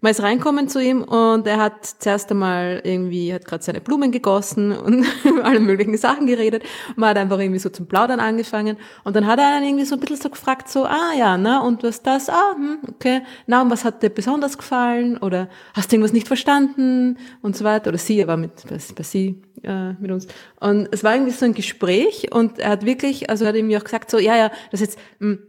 man 0.01 0.13
ist 0.13 0.23
reinkommen 0.23 0.69
zu 0.69 0.81
ihm 0.81 1.03
und 1.03 1.47
er 1.47 1.59
hat 1.59 1.85
zuerst 1.85 2.31
einmal 2.31 2.81
irgendwie, 2.85 3.35
hat 3.35 3.45
gerade 3.45 3.65
seine 3.65 3.81
Blumen 3.81 4.13
gegossen 4.13 4.71
und 4.71 5.05
alle 5.43 5.59
möglichen 5.59 5.97
Sachen 5.97 6.27
geredet. 6.27 6.63
Man 6.95 7.11
hat 7.11 7.19
einfach 7.19 7.39
irgendwie 7.41 7.59
so 7.59 7.69
zum 7.69 7.87
Plaudern 7.87 8.21
angefangen. 8.21 8.77
Und 9.03 9.17
dann 9.17 9.27
hat 9.27 9.41
er 9.41 9.57
einen 9.57 9.67
irgendwie 9.67 9.85
so 9.85 9.97
ein 9.97 10.01
bisschen 10.01 10.19
so 10.19 10.31
gefragt, 10.31 10.69
so, 10.69 10.85
ah 10.85 11.13
ja, 11.19 11.37
na, 11.37 11.61
und 11.63 11.83
was 11.83 12.03
das? 12.03 12.31
Ah, 12.31 12.55
hm, 12.55 12.79
okay. 12.89 13.23
Na, 13.47 13.63
und 13.63 13.71
was 13.71 13.85
hat 13.85 14.03
dir 14.03 14.11
besonders 14.11 14.57
gefallen? 14.57 15.19
Oder 15.19 15.49
hast 15.75 15.91
du 15.91 15.97
irgendwas 15.97 16.13
nicht 16.13 16.29
verstanden? 16.29 17.19
Und 17.43 17.57
so 17.57 17.65
weiter. 17.65 17.89
Oder 17.89 17.99
sie, 17.99 18.21
er 18.21 18.29
war 18.29 18.37
mit, 18.37 18.53
bei, 18.69 19.03
sie 19.03 19.43
äh, 19.65 19.95
mit 19.95 20.11
uns. 20.11 20.29
Und 20.61 20.89
es 20.93 21.03
war 21.03 21.15
irgendwie 21.15 21.33
so 21.33 21.45
ein 21.45 21.55
Gespräch 21.55 22.33
und 22.33 22.59
er 22.59 22.71
hat 22.71 22.85
wirklich, 22.85 23.31
also 23.31 23.45
er 23.45 23.49
hat 23.49 23.57
irgendwie 23.57 23.77
auch 23.77 23.85
gesagt, 23.85 24.11
so, 24.11 24.19
ja, 24.19 24.37
ja, 24.37 24.51
das 24.71 24.81
jetzt, 24.81 24.99
hm, 25.19 25.41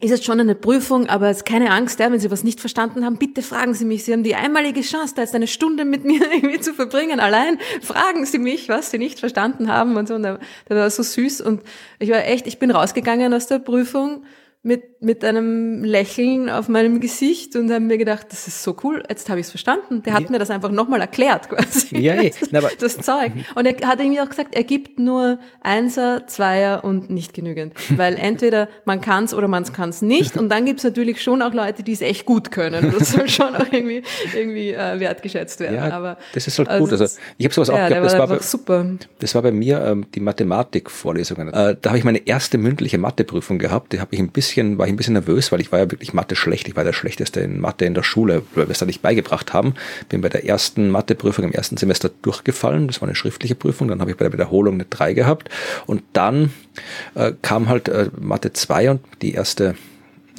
ist 0.00 0.10
jetzt 0.10 0.24
schon 0.24 0.40
eine 0.40 0.54
Prüfung, 0.54 1.08
aber 1.08 1.28
es 1.28 1.44
keine 1.44 1.70
Angst, 1.70 2.00
ja, 2.00 2.10
wenn 2.10 2.18
Sie 2.18 2.30
was 2.30 2.42
nicht 2.42 2.58
verstanden 2.58 3.04
haben, 3.04 3.18
bitte 3.18 3.42
fragen 3.42 3.74
Sie 3.74 3.84
mich. 3.84 4.04
Sie 4.04 4.12
haben 4.14 4.22
die 4.22 4.34
einmalige 4.34 4.80
Chance, 4.80 5.14
da 5.14 5.22
jetzt 5.22 5.34
eine 5.34 5.46
Stunde 5.46 5.84
mit 5.84 6.04
mir 6.04 6.20
irgendwie 6.32 6.58
zu 6.58 6.72
verbringen. 6.72 7.20
Allein 7.20 7.58
fragen 7.82 8.24
Sie 8.24 8.38
mich, 8.38 8.68
was 8.70 8.90
Sie 8.90 8.98
nicht 8.98 9.20
verstanden 9.20 9.70
haben 9.70 9.96
und 9.96 10.08
so. 10.08 10.14
Und 10.14 10.22
der 10.22 10.38
war 10.68 10.88
so 10.88 11.02
süß 11.02 11.42
und 11.42 11.62
ich 11.98 12.10
war 12.10 12.24
echt, 12.24 12.46
ich 12.46 12.58
bin 12.58 12.70
rausgegangen 12.70 13.34
aus 13.34 13.46
der 13.46 13.58
Prüfung 13.58 14.24
mit, 14.62 15.00
mit 15.00 15.24
einem 15.24 15.82
Lächeln 15.84 16.50
auf 16.50 16.68
meinem 16.68 17.00
Gesicht 17.00 17.56
und 17.56 17.70
habe 17.70 17.80
mir 17.80 17.96
gedacht, 17.96 18.26
das 18.28 18.46
ist 18.46 18.62
so 18.62 18.76
cool, 18.84 19.02
jetzt 19.08 19.30
habe 19.30 19.40
ich 19.40 19.46
es 19.46 19.50
verstanden. 19.50 20.02
Der 20.02 20.12
hat 20.12 20.28
mir 20.28 20.38
das 20.38 20.50
einfach 20.50 20.70
nochmal 20.70 21.00
erklärt 21.00 21.48
quasi. 21.48 21.98
Ja, 21.98 22.22
das, 22.22 22.50
Na, 22.50 22.60
das 22.78 22.98
Zeug. 22.98 23.32
Und 23.54 23.64
er 23.64 23.88
hat 23.88 24.00
irgendwie 24.00 24.20
auch 24.20 24.28
gesagt, 24.28 24.54
er 24.54 24.64
gibt 24.64 24.98
nur 24.98 25.38
Einser, 25.62 26.26
Zweier 26.26 26.84
und 26.84 27.08
nicht 27.08 27.32
genügend. 27.32 27.72
Weil 27.96 28.16
entweder 28.18 28.68
man 28.84 29.00
kann's 29.00 29.32
oder 29.32 29.48
man 29.48 29.64
kann's 29.64 30.02
nicht. 30.02 30.36
Und 30.36 30.50
dann 30.50 30.66
gibt's 30.66 30.84
natürlich 30.84 31.22
schon 31.22 31.40
auch 31.40 31.54
Leute, 31.54 31.82
die 31.82 31.92
es 31.92 32.02
echt 32.02 32.26
gut 32.26 32.50
können. 32.50 32.94
Das 32.98 33.12
soll 33.12 33.30
schon 33.30 33.56
auch 33.56 33.72
irgendwie, 33.72 34.02
irgendwie 34.34 34.72
äh, 34.72 35.00
wertgeschätzt 35.00 35.60
werden. 35.60 35.76
Ja, 35.76 35.90
Aber, 35.90 36.18
das 36.34 36.46
ist 36.46 36.58
halt 36.58 36.68
gut. 36.78 36.92
Also 36.92 37.06
ich 37.38 37.46
habe 37.46 37.54
sowas 37.54 37.70
auch 37.70 37.76
ja, 37.78 37.88
der 37.88 38.00
gehabt, 38.00 38.12
das 38.12 38.18
war 38.18 38.26
bei, 38.26 38.38
super. 38.40 38.86
das 39.20 39.34
war 39.34 39.40
bei 39.40 39.52
mir 39.52 39.82
ähm, 39.86 40.06
die 40.14 40.20
Mathematikvorlesungen. 40.20 41.48
Äh, 41.48 41.76
da 41.80 41.90
habe 41.90 41.98
ich 41.98 42.04
meine 42.04 42.26
erste 42.26 42.58
mündliche 42.58 42.98
Matheprüfung 42.98 43.58
gehabt. 43.58 43.94
Die 43.94 44.00
habe 44.00 44.14
ich 44.14 44.20
ein 44.20 44.28
bisschen, 44.28 44.49
war 44.56 44.86
ich 44.86 44.92
ein 44.92 44.96
bisschen 44.96 45.14
nervös, 45.14 45.52
weil 45.52 45.60
ich 45.60 45.72
war 45.72 45.78
ja 45.78 45.90
wirklich 45.90 46.12
Mathe 46.12 46.36
schlecht. 46.36 46.68
Ich 46.68 46.76
war 46.76 46.84
der 46.84 46.92
schlechteste 46.92 47.40
in 47.40 47.60
Mathe 47.60 47.84
in 47.84 47.94
der 47.94 48.02
Schule, 48.02 48.42
weil 48.54 48.68
wir 48.68 48.72
es 48.72 48.78
da 48.78 48.86
nicht 48.86 49.02
beigebracht 49.02 49.52
haben. 49.52 49.74
Bin 50.08 50.20
bei 50.20 50.28
der 50.28 50.44
ersten 50.44 50.90
Matheprüfung 50.90 51.44
im 51.44 51.52
ersten 51.52 51.76
Semester 51.76 52.10
durchgefallen. 52.22 52.86
Das 52.86 53.00
war 53.00 53.08
eine 53.08 53.16
schriftliche 53.16 53.54
Prüfung. 53.54 53.88
Dann 53.88 54.00
habe 54.00 54.10
ich 54.10 54.16
bei 54.16 54.24
der 54.24 54.32
Wiederholung 54.32 54.74
eine 54.74 54.84
3 54.84 55.14
gehabt. 55.14 55.48
Und 55.86 56.02
dann 56.12 56.52
äh, 57.14 57.32
kam 57.42 57.68
halt 57.68 57.88
äh, 57.88 58.10
Mathe 58.18 58.52
2 58.52 58.90
und 58.90 59.00
die 59.22 59.32
erste 59.32 59.74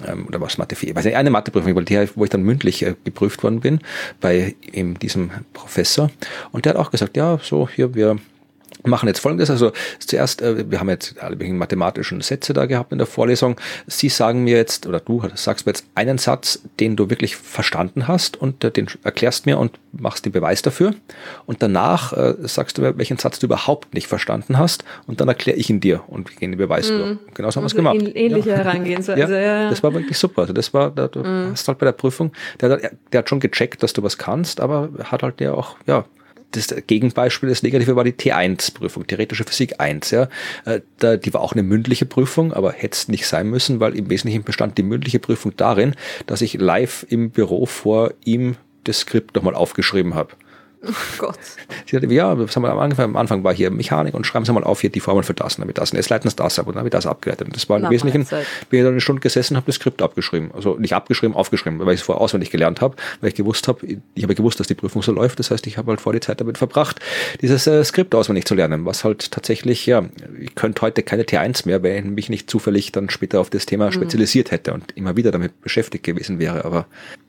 ähm, 0.08 0.26
oder 0.28 0.42
was 0.42 0.58
Mathe 0.58 0.76
4, 0.76 0.90
ich 0.90 0.96
weiß 0.96 1.06
nicht, 1.06 1.16
eine 1.16 1.30
Matheprüfung, 1.30 1.76
wo 1.76 2.24
ich 2.24 2.30
dann 2.30 2.44
mündlich 2.44 2.84
äh, 2.84 2.96
geprüft 3.04 3.44
worden 3.44 3.60
bin 3.60 3.80
bei 4.20 4.56
eben 4.72 4.98
diesem 5.00 5.32
Professor. 5.54 6.12
Und 6.52 6.66
der 6.66 6.74
hat 6.74 6.80
auch 6.80 6.92
gesagt, 6.92 7.18
ja, 7.18 7.40
so 7.42 7.68
hier, 7.68 7.94
wir 7.96 8.18
machen 8.84 9.08
jetzt 9.08 9.20
folgendes. 9.20 9.50
Also 9.50 9.72
zuerst, 10.00 10.42
äh, 10.42 10.70
wir 10.72 10.80
haben 10.80 10.90
jetzt 10.90 11.16
alle 11.22 11.36
möglichen 11.36 11.58
mathematischen 11.58 12.22
Sätze 12.22 12.54
da 12.54 12.66
gehabt 12.66 12.92
in 12.92 12.98
der 12.98 13.08
Vorlesung. 13.08 13.60
Sie 13.88 14.10
sagen 14.10 14.44
mir 14.44 14.58
jetzt, 14.58 14.88
oder 14.88 15.00
du 15.00 15.22
sagst 15.36 15.66
mir 15.66 15.72
jetzt 15.72 15.86
einen 15.96 16.18
Satz, 16.18 16.62
den 16.80 16.96
du 16.96 17.10
wirklich 17.10 17.36
verstanden 17.36 18.08
hast 18.08 18.38
und 18.38 18.64
äh, 18.64 18.72
den 18.72 18.88
erklärst 19.04 19.46
mir 19.46 19.60
und 19.60 19.80
machst 19.92 20.26
den 20.26 20.32
Beweis 20.32 20.62
dafür. 20.62 20.94
Und 21.46 21.62
danach 21.62 22.14
äh, 22.14 22.36
sagst 22.42 22.78
du 22.78 22.82
mir, 22.82 22.98
welchen 22.98 23.18
Satz 23.18 23.40
du 23.40 23.46
überhaupt 23.48 23.94
nicht 23.94 24.08
verstanden 24.08 24.58
hast 24.58 24.84
und 25.08 25.22
dann 25.22 25.28
erkläre 25.28 25.58
ich 25.58 25.70
ihn 25.70 25.80
dir 25.80 26.02
und 26.08 26.30
wir 26.32 26.38
gehen 26.38 26.52
den 26.52 26.58
Beweis 26.58 26.88
durch. 26.88 27.18
Genau 27.34 27.52
so 27.52 27.58
haben 27.58 27.64
wir 27.64 27.68
es 27.68 27.74
Also 27.74 27.76
gemacht. 27.76 27.98
ähn- 27.98 28.16
ähnliche 28.16 28.56
Herangehensweise, 28.58 29.20
Ja, 29.20 29.30
ja, 29.30 29.40
ja. 29.64 29.70
das 29.70 29.84
war 29.84 29.94
wirklich 29.94 30.18
super. 30.18 30.42
Also 30.42 30.54
das 30.54 30.74
war, 30.74 30.92
da, 30.92 31.08
du 31.08 31.24
hast 31.52 31.68
halt 31.68 31.78
bei 31.78 31.86
der 31.86 31.92
Prüfung, 31.94 32.32
der, 32.60 32.72
hat- 32.72 32.82
der 33.12 33.20
hat 33.20 33.30
schon 33.30 33.40
gecheckt, 33.40 33.84
dass 33.84 33.94
du 33.94 34.02
was 34.04 34.18
kannst, 34.18 34.60
aber 34.62 34.90
hat 35.04 35.24
halt 35.24 35.40
der 35.40 35.56
auch, 35.58 35.76
ja, 35.88 36.06
das 36.52 36.76
Gegenbeispiel, 36.88 37.50
das 37.50 37.64
Negative 37.64 37.96
war 37.96 38.04
die 38.04 38.14
T1-Prüfung, 38.14 39.08
theoretische 39.08 39.44
Physik 39.44 39.80
1. 39.80 40.12
Ja. 40.12 40.30
Äh, 40.66 40.82
da, 41.00 41.18
die 41.18 41.34
war 41.34 41.42
auch 41.42 41.54
eine 41.54 41.64
mündliche 41.64 42.06
Prüfung, 42.06 42.54
aber 42.54 42.74
hätte 42.74 42.96
es 42.96 43.08
nicht 43.08 43.28
sein 43.28 43.48
müssen, 43.48 43.80
weil 43.80 43.96
im 43.96 44.10
Wesentlichen 44.10 44.44
bestand 44.44 44.78
die 44.78 44.84
mündliche 44.84 45.20
Prüfung 45.20 45.56
darin, 45.56 45.96
dass 46.28 46.42
ich 46.42 46.54
live 46.56 47.06
im 47.10 47.32
Büro 47.32 47.66
vor 47.66 48.14
ihm 48.24 48.56
das 48.84 49.00
Skript 49.00 49.36
nochmal 49.36 49.56
aufgeschrieben 49.56 50.16
habe. 50.16 50.34
Oh 50.84 50.92
Gott. 51.18 51.38
Sie 51.86 51.96
sagte, 51.96 52.14
ja, 52.14 52.38
was 52.38 52.56
haben 52.56 52.64
wir 52.64 52.72
am 52.72 52.80
Anfang? 52.80 53.06
Am 53.06 53.16
Anfang 53.16 53.44
war 53.44 53.54
hier 53.54 53.72
Mechanik 53.72 54.14
und 54.14 54.26
schreiben 54.26 54.46
Sie 54.46 54.54
mal 54.54 54.64
auf 54.64 54.82
hier 54.82 54.90
die 54.90 55.00
Formel 55.00 55.24
für 55.24 55.34
das 55.34 55.56
und 55.56 55.62
damit 55.62 55.78
das. 55.78 55.92
Und 55.92 55.98
jetzt 55.98 56.10
leiten 56.10 56.30
Sie 56.30 56.36
das 56.36 56.60
ab 56.60 56.68
und 56.68 56.78
ich 56.84 56.90
das 56.92 57.06
abgeleitet. 57.06 57.48
Und 57.48 57.56
das 57.56 57.70
war 57.70 57.78
im 57.78 57.84
Na, 57.84 57.90
Wesentlichen, 57.90 58.26
bin 58.70 58.80
ich 58.80 58.84
dann 58.84 58.94
eine 58.94 59.02
Stunde 59.02 59.22
gesessen 59.22 59.54
und 59.54 59.58
habe 59.58 59.68
das 59.68 59.76
Skript 59.76 60.02
abgeschrieben. 60.02 60.52
Also 60.54 60.76
nicht 60.76 60.94
abgeschrieben, 60.94 61.36
aufgeschrieben, 61.36 61.80
weil 61.80 61.94
ich 61.94 62.02
es 62.02 62.06
vorher 62.06 62.22
auswendig 62.22 62.52
gelernt 62.52 62.82
habe, 62.82 62.96
weil 63.22 63.30
ich 63.30 63.36
gewusst 63.36 63.68
habe, 63.68 63.86
ich 64.14 64.24
habe 64.24 64.36
gewusst, 64.36 64.60
dass 64.60 64.68
die 64.68 64.76
Prüfung 64.76 65.02
so 65.02 65.12
läuft. 65.12 65.40
Das 65.40 65.52
heißt, 65.52 65.66
ich 65.68 65.78
habe 65.78 65.92
halt 65.92 66.02
vor 66.02 66.14
die 66.14 66.20
Zeit 66.20 66.42
damit 66.42 66.58
verbracht, 66.58 67.00
dieses 67.42 67.68
äh, 67.68 67.84
Skript 67.84 68.14
auswendig 68.16 68.46
zu 68.46 68.56
lernen, 68.56 68.86
was 68.86 69.04
halt 69.04 69.32
tatsächlich, 69.32 69.86
ja, 69.86 70.04
ich 70.40 70.56
könnte 70.56 70.82
heute 70.82 71.04
keine 71.04 71.24
T1 71.24 71.68
mehr, 71.68 71.84
wenn 71.84 72.06
ich 72.06 72.12
mich 72.12 72.30
nicht 72.30 72.50
zufällig 72.50 72.92
dann 72.92 73.10
später 73.10 73.40
auf 73.40 73.50
das 73.50 73.66
Mhm. 73.66 73.70
Thema 73.70 73.92
spezialisiert 73.92 74.52
hätte 74.52 74.74
und 74.74 74.92
immer 74.96 75.16
wieder 75.16 75.32
damit 75.32 75.62
beschäftigt 75.62 76.04
gewesen 76.04 76.40
wäre. 76.40 76.66
Aber 76.66 76.88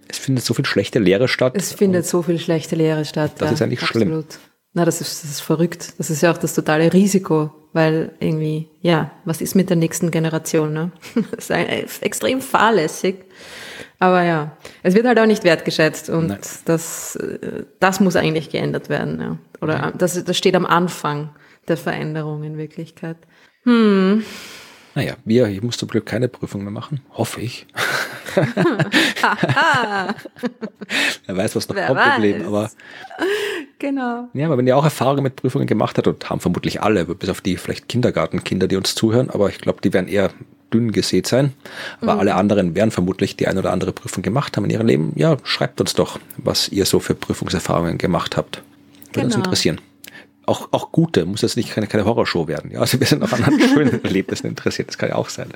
es 0.09 0.19
findet 0.19 0.45
so 0.45 0.55
viel 0.55 0.67
schlechte 0.67 0.99
Lehre 0.99 1.29
statt. 1.29 1.55
Es 1.57 1.73
findet 1.73 2.07
so 2.07 2.23
viel 2.23 2.39
schlechte 2.39 2.77
Lehre 2.77 3.05
statt. 3.05 3.33
Das 3.43 3.51
ja, 3.51 3.55
ist 3.55 3.63
eigentlich 3.63 3.81
schlimm. 3.81 4.09
absolut. 4.09 4.39
Na, 4.75 4.85
das 4.87 5.01
ist, 5.01 5.23
das 5.23 5.31
ist 5.31 5.41
verrückt. 5.41 5.95
Das 5.99 6.09
ist 6.09 6.23
ja 6.23 6.33
auch 6.33 6.39
das 6.39 6.55
totale 6.55 6.93
Risiko, 6.93 7.51
weil 7.75 8.13
irgendwie, 8.21 8.71
ja, 8.81 9.11
was 9.25 9.43
ist 9.43 9.55
mit 9.55 9.69
der 9.69 9.77
nächsten 9.77 10.11
Generation, 10.11 10.73
ne? 10.73 10.93
Das 11.31 11.45
ist 11.45 11.53
ein, 11.53 11.69
extrem 12.01 12.41
fahrlässig. 12.41 13.25
Aber 13.99 14.23
ja, 14.23 14.57
es 14.83 14.95
wird 14.95 15.07
halt 15.07 15.19
auch 15.19 15.27
nicht 15.27 15.45
wertgeschätzt 15.45 16.09
und 16.09 16.29
Nein. 16.29 16.39
das, 16.65 17.17
äh, 17.17 17.65
das 17.81 18.01
muss 18.01 18.17
eigentlich 18.17 18.51
geändert 18.51 18.89
werden, 18.89 19.21
ja. 19.21 19.39
Oder 19.61 19.93
das, 19.97 20.23
das 20.25 20.37
steht 20.37 20.57
am 20.57 20.67
Anfang 20.67 21.31
der 21.69 21.77
Veränderung 21.77 22.43
in 22.43 22.57
Wirklichkeit. 22.57 23.17
Naja, 24.95 25.15
wir, 25.25 25.47
ich 25.49 25.63
muss 25.63 25.77
zum 25.79 25.89
Glück 25.89 26.05
keine 26.07 26.29
Prüfung 26.29 26.63
mehr 26.63 26.71
machen. 26.73 27.01
Hoffe 27.13 27.41
ich. 27.41 27.67
Wer 31.27 31.37
weiß, 31.37 31.57
was 31.57 31.69
noch 31.69 31.77
Wer 31.77 31.87
kommt 31.87 32.01
im 32.17 32.23
Leben. 32.23 32.41
weiß. 32.41 32.47
Aber, 32.47 32.71
Genau. 33.79 34.29
ja, 34.33 34.47
aber 34.47 34.59
wenn 34.59 34.67
ihr 34.67 34.77
auch 34.77 34.85
Erfahrungen 34.85 35.25
mit 35.25 35.37
Prüfungen 35.37 35.67
gemacht 35.67 35.99
habt, 35.99 36.07
und 36.07 36.31
haben 36.31 36.39
vermutlich 36.41 36.83
alle, 36.83 37.05
bis 37.05 37.29
auf 37.29 37.41
die 37.41 37.57
vielleicht 37.57 37.89
Kindergartenkinder, 37.89 38.69
die 38.69 38.77
uns 38.77 38.95
zuhören, 38.95 39.29
aber 39.31 39.49
ich 39.49 39.59
glaube, 39.59 39.81
die 39.83 39.93
werden 39.93 40.07
eher 40.09 40.31
dünn 40.73 40.93
gesät 40.93 41.27
sein. 41.27 41.53
Mhm. 42.01 42.09
Aber 42.09 42.21
alle 42.21 42.35
anderen 42.37 42.75
werden 42.77 42.91
vermutlich 42.93 43.37
die 43.37 43.49
ein 43.49 43.59
oder 43.59 43.73
andere 43.73 43.93
Prüfung 43.93 44.23
gemacht 44.23 44.57
haben 44.57 44.65
in 44.65 44.71
ihrem 44.71 44.87
Leben. 44.87 45.13
Ja, 45.17 45.37
schreibt 45.43 45.81
uns 45.81 45.95
doch, 45.95 46.19
was 46.37 46.69
ihr 46.69 46.85
so 46.87 47.01
für 47.01 47.15
Prüfungserfahrungen 47.15 47.99
gemacht 47.99 48.37
habt. 48.37 48.63
Würde 49.13 49.27
uns 49.27 49.35
Genau. 49.35 49.45
interessieren. 49.47 49.81
Auch, 50.45 50.69
auch 50.73 50.91
gute, 50.91 51.25
muss 51.25 51.43
jetzt 51.43 51.57
nicht 51.57 51.73
keine, 51.73 51.87
keine 51.87 52.05
Horrorshow 52.05 52.49
werden. 52.49 52.71
Ja, 52.73 52.81
also 52.81 52.99
wir 52.99 53.07
sind 53.07 53.23
auch 53.23 53.33
an 53.33 53.45
anderen 53.45 53.69
schönen 53.75 54.05
Erlebnissen 54.05 54.49
interessiert, 54.49 54.89
das 54.89 54.99
kann 54.99 55.11
ja 55.11 55.15
auch 55.15 55.29
sein. 55.29 55.49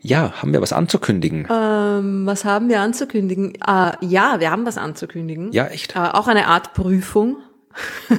Ja, 0.00 0.32
haben 0.42 0.52
wir 0.52 0.60
was 0.60 0.72
anzukündigen? 0.72 1.46
Ähm, 1.50 2.26
was 2.26 2.44
haben 2.44 2.68
wir 2.68 2.80
anzukündigen? 2.80 3.54
Äh, 3.54 3.92
ja, 4.00 4.40
wir 4.40 4.50
haben 4.50 4.66
was 4.66 4.78
anzukündigen. 4.78 5.52
Ja, 5.52 5.66
echt? 5.66 5.94
Äh, 5.94 6.00
auch 6.00 6.26
eine 6.26 6.48
Art 6.48 6.74
Prüfung. 6.74 7.36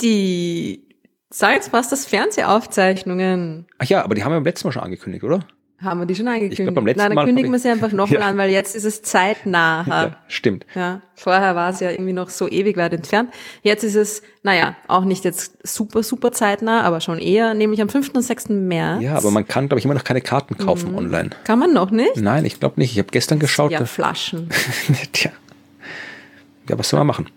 die 0.00 0.88
Science 1.32 1.68
Busters 1.68 2.06
Fernsehaufzeichnungen. 2.06 3.66
Ach 3.78 3.86
ja, 3.86 4.04
aber 4.04 4.14
die 4.14 4.24
haben 4.24 4.32
wir 4.32 4.36
beim 4.36 4.44
letzten 4.44 4.68
Mal 4.68 4.72
schon 4.72 4.82
angekündigt, 4.82 5.24
oder? 5.24 5.40
Haben 5.82 6.00
wir 6.00 6.06
die 6.06 6.14
schon 6.14 6.28
angekündigt? 6.28 6.60
Ich 6.60 6.64
glaub, 6.66 6.74
beim 6.74 6.86
letzten 6.86 6.98
Nein, 7.00 7.08
dann 7.10 7.14
Mal 7.14 7.24
kündigen 7.24 7.50
wir 7.52 7.58
sie 7.58 7.70
einfach 7.70 7.90
nochmal 7.92 8.20
Ja. 8.20 8.26
an, 8.26 8.36
weil 8.36 8.50
jetzt 8.50 8.76
ist 8.76 8.84
es 8.84 9.02
zeitnah. 9.02 9.84
Ja, 9.88 10.16
stimmt. 10.28 10.66
Ja, 10.74 11.00
vorher 11.14 11.54
war 11.56 11.70
es 11.70 11.80
ja 11.80 11.90
irgendwie 11.90 12.12
noch 12.12 12.28
so 12.28 12.48
ewig 12.48 12.76
weit 12.76 12.92
entfernt. 12.92 13.30
Jetzt 13.62 13.82
ist 13.84 13.94
es, 13.94 14.22
naja, 14.42 14.76
auch 14.88 15.04
nicht 15.04 15.24
jetzt 15.24 15.66
super, 15.66 16.02
super 16.02 16.32
zeitnah, 16.32 16.82
aber 16.82 17.00
schon 17.00 17.18
eher, 17.18 17.54
nämlich 17.54 17.80
am 17.80 17.88
5. 17.88 18.10
und 18.14 18.22
6. 18.22 18.50
März. 18.50 19.02
Ja, 19.02 19.14
aber 19.16 19.30
man 19.30 19.46
kann, 19.48 19.68
glaube 19.68 19.78
ich, 19.78 19.84
immer 19.86 19.94
noch 19.94 20.04
keine 20.04 20.20
Karten 20.20 20.58
kaufen 20.58 20.94
online. 20.94 21.30
Kann 21.44 21.58
man 21.58 21.72
noch 21.72 21.90
nicht? 21.90 22.16
Nein, 22.16 22.44
ich 22.44 22.60
glaube 22.60 22.78
nicht. 22.78 22.92
Ich 22.92 22.98
habe 22.98 23.08
gestern 23.10 23.38
geschaut. 23.38 23.70
Ja, 23.70 23.84
Flaschen. 23.86 24.48
Tja. 25.12 25.30
Ja, 26.68 26.78
was 26.78 26.88
soll 26.90 27.00
man 27.00 27.06
machen? 27.06 27.28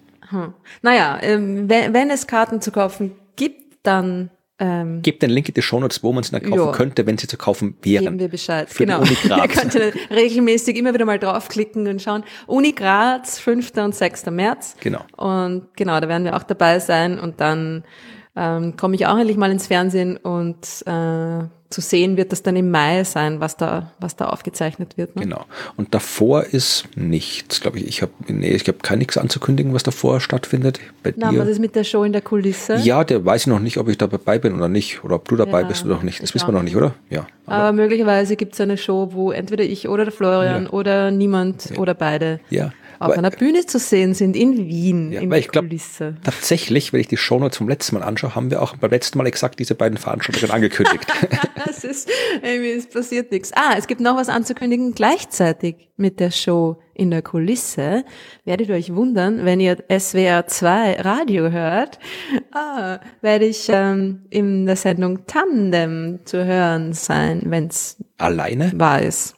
Naja, 0.81 1.19
ähm, 1.21 1.69
wenn, 1.69 1.93
wenn 1.93 2.09
es 2.09 2.27
Karten 2.27 2.59
zu 2.59 2.71
kaufen 2.71 3.11
gibt, 3.35 3.77
dann 3.83 4.31
ähm, 4.65 5.01
Gebt 5.01 5.21
den 5.21 5.29
Link 5.29 5.49
in 5.49 5.53
die 5.55 5.61
Shownotes, 5.61 6.03
wo 6.03 6.13
man 6.13 6.23
sie 6.23 6.31
dann 6.31 6.41
kaufen 6.43 6.65
Ja. 6.65 6.71
könnte, 6.71 7.05
wenn 7.05 7.17
sie 7.17 7.27
zu 7.27 7.37
kaufen 7.37 7.75
wären. 7.81 8.03
geben 8.05 8.19
wir 8.19 8.29
Bescheid. 8.29 8.69
Für 8.69 8.85
genau. 8.85 9.01
Uni 9.01 9.15
Graz. 9.23 9.41
Ihr 9.41 9.47
könnt 9.47 9.93
regelmäßig 10.09 10.77
immer 10.77 10.93
wieder 10.93 11.05
mal 11.05 11.19
draufklicken 11.19 11.87
und 11.87 12.01
schauen. 12.01 12.23
Uni 12.47 12.71
Graz, 12.71 13.39
5. 13.39 13.71
und 13.77 13.93
6. 13.95 14.27
März. 14.27 14.75
Genau. 14.79 15.01
Und 15.17 15.67
genau, 15.75 15.99
da 15.99 16.07
werden 16.07 16.23
wir 16.23 16.35
auch 16.37 16.43
dabei 16.43 16.79
sein 16.79 17.19
und 17.19 17.41
dann 17.41 17.83
ähm, 18.35 18.75
komme 18.77 18.95
ich 18.95 19.05
auch 19.07 19.17
endlich 19.17 19.37
mal 19.37 19.51
ins 19.51 19.67
Fernsehen 19.67 20.17
und 20.17 20.57
äh, 20.85 21.45
zu 21.69 21.81
sehen 21.81 22.17
wird 22.17 22.31
das 22.31 22.43
dann 22.43 22.55
im 22.55 22.69
Mai 22.69 23.03
sein, 23.03 23.39
was 23.39 23.57
da, 23.57 23.91
was 23.99 24.15
da 24.15 24.27
aufgezeichnet 24.27 24.95
wird. 24.95 25.15
Ne? 25.15 25.23
Genau. 25.23 25.45
Und 25.75 25.95
davor 25.95 26.43
ist 26.43 26.85
nichts, 26.95 27.61
glaube 27.61 27.79
ich. 27.79 27.87
Ich 27.87 28.01
habe 28.03 28.11
nee, 28.27 28.49
ich 28.51 28.67
habe 28.67 28.77
kein 28.83 28.99
nichts 28.99 29.17
anzukündigen, 29.17 29.73
was 29.73 29.81
davor 29.81 30.19
stattfindet. 30.21 30.79
Bei 31.01 31.13
Na, 31.17 31.31
dir. 31.31 31.39
was 31.39 31.47
ist 31.47 31.57
mit 31.59 31.75
der 31.75 31.83
Show 31.83 32.03
in 32.03 32.11
der 32.11 32.21
Kulisse? 32.21 32.75
ja, 32.75 33.03
der 33.03 33.25
weiß 33.25 33.41
ich 33.41 33.47
noch 33.47 33.59
nicht, 33.59 33.77
ob 33.77 33.87
ich 33.89 33.97
dabei 33.97 34.37
bin 34.37 34.53
oder 34.53 34.67
nicht. 34.67 35.03
Oder 35.03 35.15
ob 35.15 35.27
du 35.27 35.35
dabei 35.35 35.61
Ja, 35.61 35.67
bist 35.67 35.83
oder 35.85 36.03
nicht. 36.03 36.21
Das 36.21 36.35
wissen 36.35 36.47
wir 36.47 36.51
noch 36.53 36.61
nicht, 36.61 36.75
oder? 36.75 36.93
Ja. 37.09 37.25
Aber 37.47 37.71
möglicherweise 37.71 38.35
gibt 38.35 38.53
es 38.53 38.61
eine 38.61 38.77
Show, 38.77 39.09
wo 39.13 39.31
entweder 39.31 39.63
ich 39.63 39.87
oder 39.89 40.03
der 40.05 40.13
Florian 40.13 40.65
Ja. 40.65 40.69
oder 40.69 41.09
niemand 41.09 41.73
oder 41.77 41.95
beide 41.95 42.39
Ja. 42.51 42.71
Auf 43.03 43.09
Aber- 43.11 43.17
einer 43.17 43.31
Bühne 43.31 43.65
zu 43.65 43.79
sehen 43.79 44.13
sind 44.13 44.35
in 44.35 44.57
Wien, 44.67 45.11
Ja, 45.11 45.21
in 45.21 45.29
der 45.29 45.39
ich 45.39 45.49
glaube, 45.49 45.67
Kulisse. 45.67 46.15
tatsächlich, 46.23 46.93
wenn 46.93 46.99
ich 47.01 47.07
die 47.07 47.17
Shownotes 47.17 47.57
vom 47.57 47.67
letzten 47.69 47.95
Mal 47.97 48.03
anschaue, 48.03 48.35
haben 48.35 48.49
wir 48.51 48.61
auch 48.61 48.75
beim 48.77 48.91
letzten 48.91 49.17
Mal 49.17 49.27
exakt 49.27 49.59
diese 49.59 49.75
beiden 49.75 49.97
Veranstaltungen 49.97 50.51
angekündigt. 50.51 51.05
Es 51.65 51.83
ist, 51.83 52.09
es 52.41 52.87
passiert 52.87 53.31
nichts. 53.31 53.51
Ah, 53.53 53.75
es 53.77 53.87
gibt 53.87 53.99
noch 53.99 54.15
was 54.15 54.29
anzukündigen. 54.29 54.93
Gleichzeitig 54.93 55.89
mit 55.97 56.19
der 56.19 56.29
Show 56.31 56.77
in 56.93 57.09
der 57.09 57.21
Kulisse 57.21 58.03
werdet 58.45 58.69
ihr 58.69 58.75
euch 58.75 58.93
wundern, 58.93 59.43
wenn 59.43 59.59
ihr 59.59 59.77
SWR 59.89 60.45
2 60.45 61.01
Radio 61.01 61.49
hört, 61.51 61.99
ah, 62.51 62.99
werde 63.21 63.45
ich 63.45 63.67
ähm, 63.69 64.25
in 64.29 64.65
der 64.65 64.75
Sendung 64.75 65.25
Tandem 65.25 66.19
zu 66.25 66.45
hören 66.45 66.93
sein, 66.93 67.41
wenn's 67.45 67.97
Alleine? 68.17 68.71
wahr 68.75 69.01
ist. 69.01 69.35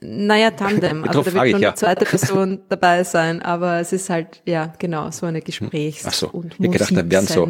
Naja, 0.00 0.50
Tandem. 0.50 1.04
Also 1.04 1.22
da 1.22 1.34
wird 1.34 1.50
schon 1.52 1.60
ja. 1.62 1.68
eine 1.70 1.74
zweite 1.76 2.04
Person 2.04 2.60
dabei 2.68 3.04
sein, 3.04 3.42
aber 3.42 3.80
es 3.80 3.92
ist 3.92 4.10
halt, 4.10 4.42
ja, 4.44 4.72
genau, 4.78 5.10
so 5.10 5.26
eine 5.26 5.40
Gesprächs- 5.40 6.04
Ach 6.06 6.12
so. 6.12 6.28
und 6.28 6.54
Ich 6.58 6.70
gedacht, 6.70 6.96
da 6.96 7.10
wären 7.10 7.26
so 7.26 7.48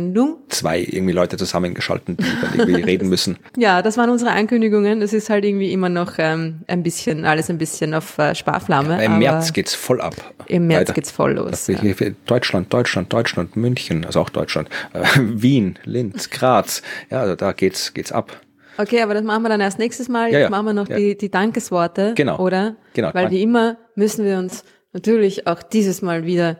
zwei 0.48 0.80
irgendwie 0.80 1.12
Leute 1.12 1.36
zusammengeschalten, 1.36 2.16
die 2.16 2.24
dann 2.40 2.58
irgendwie 2.58 2.82
reden 2.82 3.08
müssen. 3.08 3.38
Ja, 3.56 3.82
das 3.82 3.96
waren 3.96 4.08
unsere 4.10 4.30
Ankündigungen. 4.30 5.02
Es 5.02 5.12
ist 5.12 5.30
halt 5.30 5.44
irgendwie 5.44 5.72
immer 5.72 5.88
noch 5.88 6.12
ähm, 6.18 6.60
ein 6.68 6.82
bisschen, 6.84 7.24
alles 7.24 7.50
ein 7.50 7.58
bisschen 7.58 7.92
auf 7.92 8.16
äh, 8.18 8.34
Sparflamme. 8.34 8.94
Aber 8.94 9.02
Im 9.02 9.18
März 9.18 9.52
geht's 9.52 9.74
voll 9.74 10.00
ab. 10.00 10.14
Im 10.46 10.68
März 10.68 10.82
Weiter. 10.82 10.92
geht's 10.94 11.10
voll 11.10 11.32
los. 11.32 11.68
Ich- 11.68 11.78
Deutschland, 12.26 12.72
Deutschland, 12.72 13.12
Deutschland, 13.12 13.56
München, 13.56 14.04
also 14.04 14.20
auch 14.20 14.30
Deutschland, 14.30 14.68
äh, 14.92 15.02
Wien, 15.16 15.78
Linz, 15.84 16.30
Graz. 16.30 16.82
Ja, 17.10 17.20
also 17.20 17.34
da 17.34 17.52
geht's, 17.52 17.94
geht's 17.94 18.12
ab. 18.12 18.40
Okay, 18.78 19.02
aber 19.02 19.14
das 19.14 19.24
machen 19.24 19.42
wir 19.42 19.48
dann 19.48 19.60
erst 19.60 19.78
nächstes 19.78 20.08
Mal. 20.08 20.30
Ja, 20.32 20.38
Jetzt 20.38 20.44
ja. 20.44 20.50
machen 20.50 20.66
wir 20.66 20.72
noch 20.72 20.88
Ja. 20.88 20.96
die, 20.96 21.16
die 21.18 21.30
Dankesworte. 21.30 22.12
Genau. 22.14 22.38
Oder? 22.38 22.76
Genau. 22.94 23.10
Weil 23.12 23.30
wie 23.30 23.42
immer 23.42 23.76
müssen 23.94 24.24
wir 24.24 24.38
uns 24.38 24.64
natürlich 24.92 25.46
auch 25.46 25.62
dieses 25.62 26.00
Mal 26.00 26.24
wieder 26.24 26.56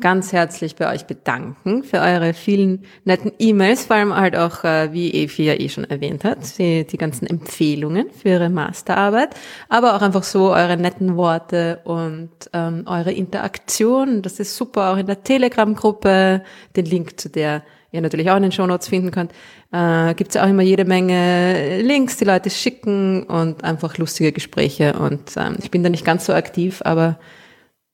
ganz 0.00 0.32
herzlich 0.32 0.74
bei 0.74 0.92
euch 0.92 1.06
bedanken 1.06 1.84
für 1.84 2.00
eure 2.00 2.34
vielen 2.34 2.84
netten 3.04 3.30
E-Mails, 3.38 3.86
vor 3.86 3.96
allem 3.96 4.16
halt 4.16 4.34
auch, 4.34 4.64
äh, 4.64 4.92
wie 4.92 5.12
Evi 5.12 5.44
ja 5.44 5.54
eh 5.54 5.68
schon 5.68 5.84
erwähnt 5.84 6.24
hat, 6.24 6.58
die, 6.58 6.84
die 6.84 6.96
ganzen 6.96 7.26
Empfehlungen 7.26 8.10
für 8.10 8.30
ihre 8.30 8.50
Masterarbeit, 8.50 9.36
aber 9.68 9.94
auch 9.94 10.02
einfach 10.02 10.24
so 10.24 10.50
eure 10.52 10.76
netten 10.76 11.16
Worte 11.16 11.80
und 11.84 12.30
ähm, 12.52 12.82
eure 12.86 13.12
Interaktion. 13.12 14.22
Das 14.22 14.40
ist 14.40 14.56
super, 14.56 14.92
auch 14.92 14.96
in 14.96 15.06
der 15.06 15.22
Telegram-Gruppe, 15.22 16.42
den 16.74 16.86
Link 16.86 17.20
zu 17.20 17.28
der 17.28 17.62
ihr 17.92 18.00
natürlich 18.00 18.30
auch 18.30 18.36
in 18.36 18.42
den 18.42 18.52
Shownotes 18.52 18.88
finden 18.88 19.10
könnt, 19.10 19.32
äh, 19.70 20.14
gibt 20.14 20.34
es 20.34 20.40
auch 20.40 20.48
immer 20.48 20.62
jede 20.62 20.84
Menge 20.84 21.80
Links, 21.82 22.16
die 22.16 22.24
Leute 22.24 22.50
schicken 22.50 23.22
und 23.24 23.62
einfach 23.62 23.98
lustige 23.98 24.32
Gespräche. 24.32 24.94
Und 24.94 25.36
ähm, 25.36 25.56
ich 25.60 25.70
bin 25.70 25.82
da 25.82 25.90
nicht 25.90 26.04
ganz 26.04 26.26
so 26.26 26.32
aktiv, 26.32 26.80
aber 26.84 27.18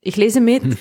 ich 0.01 0.17
lese 0.17 0.41
mit. 0.41 0.63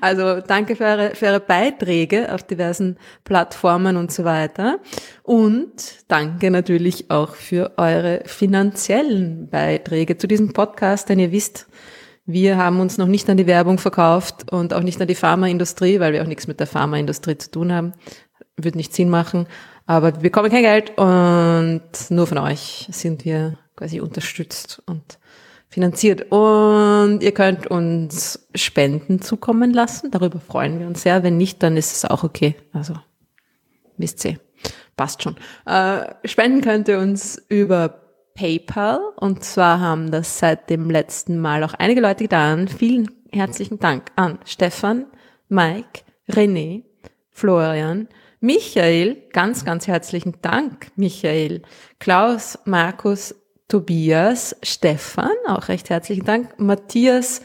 Also 0.00 0.40
danke 0.40 0.76
für 0.76 0.84
eure, 0.84 1.14
für 1.14 1.26
eure 1.26 1.40
Beiträge 1.40 2.32
auf 2.32 2.44
diversen 2.44 2.96
Plattformen 3.24 3.96
und 3.96 4.12
so 4.12 4.24
weiter. 4.24 4.78
Und 5.22 6.04
danke 6.08 6.50
natürlich 6.50 7.10
auch 7.10 7.34
für 7.34 7.72
eure 7.76 8.22
finanziellen 8.26 9.48
Beiträge 9.48 10.16
zu 10.16 10.26
diesem 10.26 10.52
Podcast, 10.52 11.08
denn 11.08 11.18
ihr 11.18 11.32
wisst, 11.32 11.66
wir 12.28 12.58
haben 12.58 12.78
uns 12.78 12.98
noch 12.98 13.06
nicht 13.06 13.28
an 13.30 13.38
die 13.38 13.46
Werbung 13.46 13.78
verkauft 13.78 14.52
und 14.52 14.74
auch 14.74 14.82
nicht 14.82 15.00
an 15.00 15.08
die 15.08 15.14
Pharmaindustrie, 15.14 15.98
weil 15.98 16.12
wir 16.12 16.22
auch 16.22 16.26
nichts 16.26 16.46
mit 16.46 16.60
der 16.60 16.66
Pharmaindustrie 16.66 17.38
zu 17.38 17.50
tun 17.50 17.72
haben. 17.72 17.94
Wird 18.58 18.74
nicht 18.74 18.92
Sinn 18.92 19.08
machen. 19.08 19.46
Aber 19.86 20.14
wir 20.16 20.20
bekommen 20.20 20.50
kein 20.50 20.62
Geld 20.62 20.98
und 20.98 21.80
nur 22.10 22.26
von 22.26 22.36
euch 22.36 22.86
sind 22.92 23.24
wir 23.24 23.56
quasi 23.76 24.00
unterstützt 24.00 24.82
und 24.84 25.18
finanziert. 25.70 26.30
Und 26.30 27.22
ihr 27.22 27.32
könnt 27.32 27.66
uns 27.66 28.46
Spenden 28.54 29.22
zukommen 29.22 29.72
lassen. 29.72 30.10
Darüber 30.10 30.38
freuen 30.38 30.80
wir 30.80 30.86
uns 30.86 31.04
sehr. 31.04 31.22
Wenn 31.22 31.38
nicht, 31.38 31.62
dann 31.62 31.78
ist 31.78 31.96
es 31.96 32.04
auch 32.04 32.24
okay. 32.24 32.56
Also, 32.74 32.92
wisst 33.96 34.22
ihr. 34.26 34.38
Passt 34.98 35.22
schon. 35.22 35.36
Äh, 35.64 36.28
spenden 36.28 36.60
könnt 36.60 36.88
ihr 36.88 36.98
uns 36.98 37.40
über 37.48 38.07
PayPal. 38.38 39.00
Und 39.16 39.42
zwar 39.44 39.80
haben 39.80 40.10
das 40.10 40.38
seit 40.38 40.70
dem 40.70 40.90
letzten 40.90 41.38
Mal 41.40 41.64
auch 41.64 41.74
einige 41.74 42.00
Leute 42.00 42.24
getan. 42.24 42.68
Vielen 42.68 43.10
herzlichen 43.32 43.80
Dank 43.80 44.12
an 44.14 44.38
Stefan, 44.44 45.06
Mike, 45.48 46.02
René, 46.30 46.84
Florian, 47.30 48.08
Michael, 48.40 49.16
ganz, 49.32 49.64
ganz 49.64 49.88
herzlichen 49.88 50.36
Dank, 50.40 50.92
Michael, 50.94 51.62
Klaus, 51.98 52.58
Markus, 52.64 53.34
Tobias, 53.66 54.56
Stefan, 54.62 55.32
auch 55.48 55.66
recht 55.68 55.90
herzlichen 55.90 56.24
Dank, 56.24 56.58
Matthias, 56.58 57.42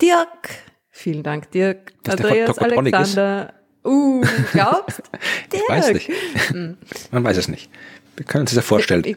Dirk, 0.00 0.50
vielen 0.90 1.24
Dank, 1.24 1.50
Dirk, 1.50 1.92
Dass 2.04 2.20
Andreas? 2.20 2.58
Alexander, 2.58 3.54
uh, 3.84 4.22
glaubst? 4.52 5.02
Ich 5.52 5.68
weiß 5.68 5.92
nicht. 5.92 6.10
Man 7.10 7.24
weiß 7.24 7.36
es 7.36 7.48
nicht. 7.48 7.70
Wir 8.16 8.26
können 8.26 8.42
uns 8.42 8.50
das 8.50 8.56
ja 8.56 8.62
vorstellen. 8.62 9.02
Ich, 9.04 9.16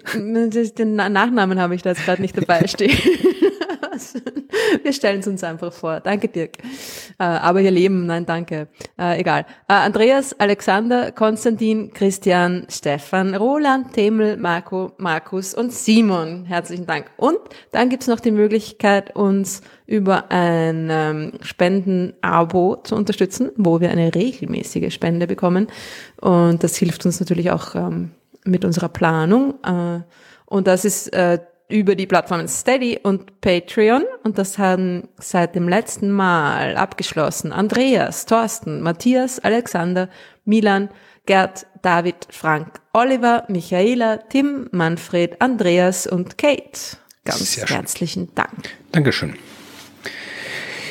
ich, 0.56 0.74
den 0.74 0.96
Na- 0.96 1.10
Nachnamen 1.10 1.60
habe 1.60 1.76
ich 1.76 1.82
da 1.82 1.90
jetzt 1.90 2.06
gerade 2.06 2.22
nicht 2.22 2.38
dabei 2.38 2.66
stehen. 2.68 2.98
Wir 4.84 4.94
stellen 4.94 5.20
es 5.22 5.28
uns 5.28 5.44
einfach 5.44 5.72
vor. 5.72 6.00
Danke, 6.02 6.28
Dirk. 6.28 6.58
Äh, 7.18 7.24
aber 7.24 7.62
ihr 7.62 7.72
Leben, 7.72 8.06
nein, 8.06 8.26
danke. 8.26 8.68
Äh, 9.00 9.20
egal. 9.22 9.46
Äh, 9.68 9.74
Andreas, 9.74 10.38
Alexander, 10.40 11.12
Konstantin, 11.12 11.94
Christian, 11.94 12.68
Stefan, 12.70 13.36
Roland, 13.36 13.94
Temel, 13.94 14.38
Marco, 14.38 14.92
Markus 14.98 15.54
und 15.54 15.72
Simon. 15.72 16.46
Herzlichen 16.46 16.86
Dank. 16.86 17.06
Und 17.18 17.38
dann 17.72 17.90
gibt's 17.90 18.08
noch 18.08 18.20
die 18.20 18.32
Möglichkeit, 18.32 19.16
uns 19.16 19.62
über 19.88 20.30
ein 20.32 20.90
ähm, 20.92 21.34
Spenden-Abo 21.42 22.78
zu 22.84 22.96
unterstützen, 22.96 23.52
wo 23.56 23.80
wir 23.80 23.92
eine 23.92 24.14
regelmäßige 24.14 24.94
Spende 24.94 25.28
bekommen. 25.28 25.68
Und 26.20 26.64
das 26.64 26.76
hilft 26.76 27.06
uns 27.06 27.20
natürlich 27.20 27.52
auch 27.52 27.76
ähm, 27.76 28.12
mit 28.46 28.66
unserer 28.66 28.90
Planung. 28.90 29.56
Äh, 29.64 30.02
und 30.46 30.68
das 30.68 30.86
ist 30.86 31.14
äh, 31.14 31.40
über 31.68 31.96
die 31.96 32.06
Plattformen 32.06 32.48
Steady 32.48 33.00
und 33.02 33.42
Patreon. 33.42 34.04
Und 34.24 34.38
das 34.38 34.58
haben 34.58 35.10
seit 35.18 35.56
dem 35.56 35.68
letzten 35.68 36.12
Mal 36.12 36.78
abgeschlossen 36.78 37.52
Andreas, 37.52 38.26
Thorsten, 38.26 38.82
Matthias, 38.82 39.40
Alexander, 39.40 40.10
Milan, 40.46 40.90
Gerd, 41.26 41.66
David, 41.82 42.28
Frank, 42.30 42.80
Oliver, 42.94 43.46
Michaela, 43.48 44.18
Tim, 44.18 44.68
Manfred, 44.72 45.42
Andreas 45.42 46.06
und 46.06 46.38
Kate. 46.38 46.98
Ganz 47.24 47.58
herzlichen 47.58 48.34
Dank. 48.36 48.70
Dankeschön. 48.92 49.36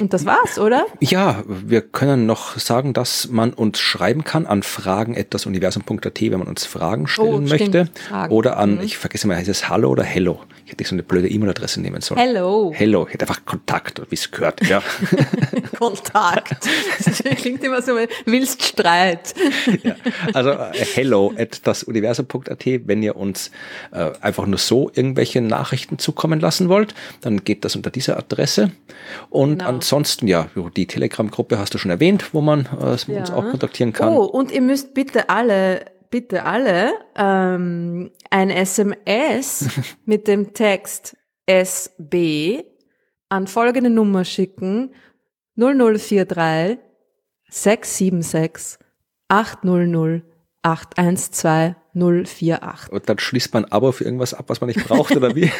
Und 0.00 0.12
das 0.12 0.24
war's, 0.26 0.58
oder? 0.58 0.86
Ja, 1.00 1.42
wir 1.46 1.80
können 1.82 2.26
noch 2.26 2.58
sagen, 2.58 2.92
dass 2.92 3.28
man 3.28 3.52
uns 3.52 3.78
schreiben 3.80 4.24
kann 4.24 4.46
an 4.46 4.62
fragen.universum.at, 4.62 6.20
wenn 6.20 6.38
man 6.38 6.48
uns 6.48 6.64
Fragen 6.66 7.06
stellen 7.06 7.28
Oh, 7.34 7.38
möchte. 7.40 7.88
Fragen. 8.08 8.32
Oder 8.32 8.56
an, 8.58 8.80
ich 8.82 8.98
vergesse 8.98 9.26
mal, 9.26 9.36
heißt 9.36 9.48
es 9.48 9.68
Hallo 9.68 9.90
oder 9.90 10.02
Hello? 10.04 10.40
Ich 10.66 10.72
hätte 10.72 10.84
so 10.84 10.94
eine 10.94 11.02
blöde 11.02 11.28
E-Mail-Adresse 11.28 11.80
nehmen 11.80 12.00
sollen. 12.00 12.18
Hello. 12.20 12.72
Hello, 12.74 13.06
ich 13.06 13.12
hätte 13.14 13.26
einfach 13.28 13.44
Kontakt, 13.44 14.00
wie 14.10 14.14
es 14.14 14.30
gehört. 14.30 14.66
Ja. 14.66 14.82
Kontakt. 15.78 16.68
Das 17.04 17.22
klingt 17.36 17.62
immer 17.62 17.82
so, 17.82 17.92
willst 18.24 18.62
Streit. 18.62 19.34
ja. 19.82 19.94
Also 20.32 20.50
äh, 20.50 20.72
hello 20.94 21.32
at 21.36 21.66
dasuniversum.at, 21.66 22.64
wenn 22.86 23.02
ihr 23.02 23.16
uns 23.16 23.50
äh, 23.92 24.10
einfach 24.20 24.46
nur 24.46 24.58
so 24.58 24.90
irgendwelche 24.94 25.40
Nachrichten 25.42 25.98
zukommen 25.98 26.40
lassen 26.40 26.68
wollt, 26.68 26.94
dann 27.20 27.44
geht 27.44 27.64
das 27.64 27.76
unter 27.76 27.90
dieser 27.90 28.16
Adresse. 28.16 28.70
Und 29.30 29.58
Genau. 29.58 29.70
Ansonsten, 29.84 30.26
ja, 30.28 30.48
die 30.76 30.86
Telegram-Gruppe 30.86 31.58
hast 31.58 31.74
du 31.74 31.78
schon 31.78 31.90
erwähnt, 31.90 32.32
wo 32.32 32.40
man 32.40 32.66
äh, 32.80 32.84
uns 32.86 33.06
Ja. 33.06 33.22
auch 33.34 33.50
kontaktieren 33.50 33.92
kann. 33.92 34.14
Oh, 34.14 34.24
und 34.24 34.50
ihr 34.50 34.62
müsst 34.62 34.94
bitte 34.94 35.28
alle, 35.28 35.84
bitte 36.10 36.44
alle 36.44 36.92
ähm, 37.16 38.10
ein 38.30 38.48
SMS 38.50 39.68
mit 40.06 40.26
dem 40.26 40.54
Text 40.54 41.16
SB 41.46 42.64
an 43.28 43.46
folgende 43.46 43.90
Nummer 43.90 44.24
schicken 44.24 44.94
0043 45.56 46.78
676 47.50 48.78
800 49.28 50.22
812 50.62 51.74
048. 51.94 52.90
Und 52.90 53.08
dann 53.08 53.18
schließt 53.18 53.54
man 53.54 53.64
Abo 53.66 53.92
für 53.92 54.04
irgendwas 54.04 54.34
ab, 54.34 54.44
was 54.48 54.60
man 54.60 54.68
nicht 54.68 54.84
braucht, 54.86 55.16
oder 55.16 55.34
wie? 55.34 55.50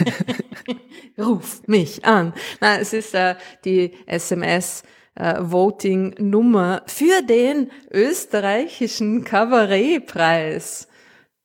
Ruf 1.19 1.63
mich 1.67 2.05
an. 2.05 2.35
Nein, 2.61 2.81
es 2.81 2.93
ist 2.93 3.15
äh, 3.15 3.37
die 3.65 3.93
SMS 4.07 4.83
äh, 5.15 5.37
Voting 5.39 6.15
Nummer 6.19 6.83
für 6.87 7.23
den 7.23 7.71
österreichischen 7.91 9.25
Kabarettpreis. 9.25 10.89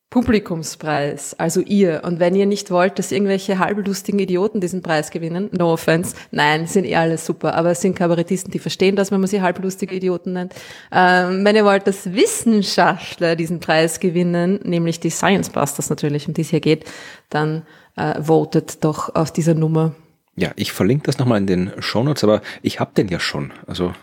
Publikumspreis, 0.09 1.35
also 1.37 1.61
ihr. 1.61 2.01
Und 2.03 2.19
wenn 2.19 2.33
ihr 2.33 2.47
nicht 2.47 2.71
wollt, 2.71 2.97
dass 2.97 3.11
irgendwelche 3.11 3.59
halblustigen 3.59 4.19
Idioten 4.19 4.59
diesen 4.59 4.81
Preis 4.81 5.11
gewinnen, 5.11 5.49
no 5.51 5.73
offense, 5.73 6.15
nein, 6.31 6.65
sind 6.65 6.85
eh 6.85 6.95
alle 6.95 7.19
super, 7.19 7.53
aber 7.53 7.71
es 7.71 7.81
sind 7.81 7.95
Kabarettisten, 7.95 8.51
die 8.51 8.57
verstehen 8.57 8.95
das, 8.95 9.11
wenn 9.11 9.19
man 9.19 9.27
sie 9.27 9.41
halblustige 9.41 9.93
Idioten 9.93 10.33
nennt. 10.33 10.55
Ähm, 10.91 11.45
wenn 11.45 11.55
ihr 11.55 11.63
wollt, 11.63 11.85
dass 11.85 12.11
Wissenschaftler 12.11 13.35
diesen 13.35 13.59
Preis 13.59 13.99
gewinnen, 13.99 14.59
nämlich 14.63 14.99
die 14.99 15.11
Science 15.11 15.51
Busters 15.51 15.91
natürlich, 15.91 16.27
um 16.27 16.33
die 16.33 16.41
es 16.41 16.49
hier 16.49 16.59
geht, 16.59 16.85
dann 17.29 17.61
äh, 17.95 18.19
votet 18.19 18.83
doch 18.83 19.13
auf 19.13 19.31
dieser 19.31 19.53
Nummer. 19.53 19.93
ja, 20.35 20.51
ich 20.55 20.71
verlinke 20.71 21.03
das 21.05 21.19
nochmal 21.19 21.37
in 21.37 21.45
den 21.45 21.71
Shownotes, 21.77 22.23
aber 22.23 22.41
ich 22.63 22.79
habe 22.79 22.91
den 22.95 23.09
ja 23.09 23.19
schon. 23.19 23.53
Also, 23.67 23.93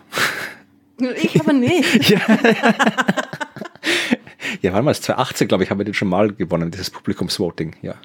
Ich 1.21 1.39
aber 1.39 1.53
nicht. 1.53 2.09
ja, 2.09 2.19
wann 4.73 4.85
war 4.85 4.91
es? 4.91 5.01
2018, 5.01 5.47
glaube 5.47 5.63
ich, 5.63 5.71
haben 5.71 5.79
wir 5.79 5.85
den 5.85 5.93
schon 5.93 6.09
mal 6.09 6.31
gewonnen, 6.31 6.71
dieses 6.71 6.89
Publikumsvoting. 6.89 7.75
Ja. 7.81 7.95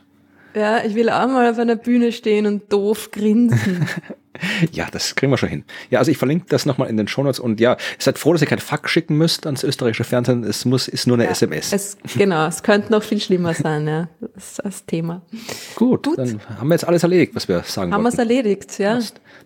Ja, 0.54 0.84
ich 0.84 0.94
will 0.94 1.08
auch 1.08 1.26
mal 1.28 1.50
auf 1.50 1.58
einer 1.58 1.76
Bühne 1.76 2.12
stehen 2.12 2.46
und 2.46 2.72
doof 2.72 3.10
grinsen. 3.10 3.88
Ja, 4.72 4.88
das 4.90 5.14
kriegen 5.14 5.30
wir 5.32 5.36
schon 5.36 5.48
hin. 5.50 5.64
Ja, 5.90 5.98
also 5.98 6.10
ich 6.10 6.16
verlinke 6.18 6.46
das 6.48 6.64
nochmal 6.66 6.88
in 6.88 6.96
den 6.96 7.06
Shownotes 7.08 7.38
und 7.38 7.60
ja, 7.60 7.76
seid 7.98 8.18
froh, 8.18 8.32
dass 8.32 8.40
ihr 8.40 8.46
kein 8.48 8.58
Fax 8.58 8.90
schicken 8.90 9.16
müsst 9.18 9.44
ans 9.46 9.62
österreichische 9.62 10.04
Fernsehen. 10.04 10.44
Es 10.44 10.64
muss, 10.64 10.88
ist 10.88 11.06
nur 11.06 11.16
eine 11.18 11.28
SMS. 11.28 11.72
Es, 11.72 11.96
genau, 12.16 12.46
es 12.46 12.62
könnte 12.62 12.90
noch 12.92 13.02
viel 13.02 13.20
schlimmer 13.20 13.54
sein, 13.54 13.86
ja. 13.86 14.08
Das 14.34 14.44
ist 14.52 14.60
das 14.64 14.86
Thema. 14.86 15.22
Gut, 15.74 16.06
Gut. 16.06 16.18
dann 16.18 16.40
haben 16.58 16.68
wir 16.68 16.74
jetzt 16.74 16.86
alles 16.86 17.02
erledigt, 17.02 17.34
was 17.34 17.46
wir 17.48 17.62
sagen 17.64 17.92
Haben 17.92 18.02
wir 18.02 18.08
es 18.08 18.18
erledigt, 18.18 18.78
ja. 18.78 18.98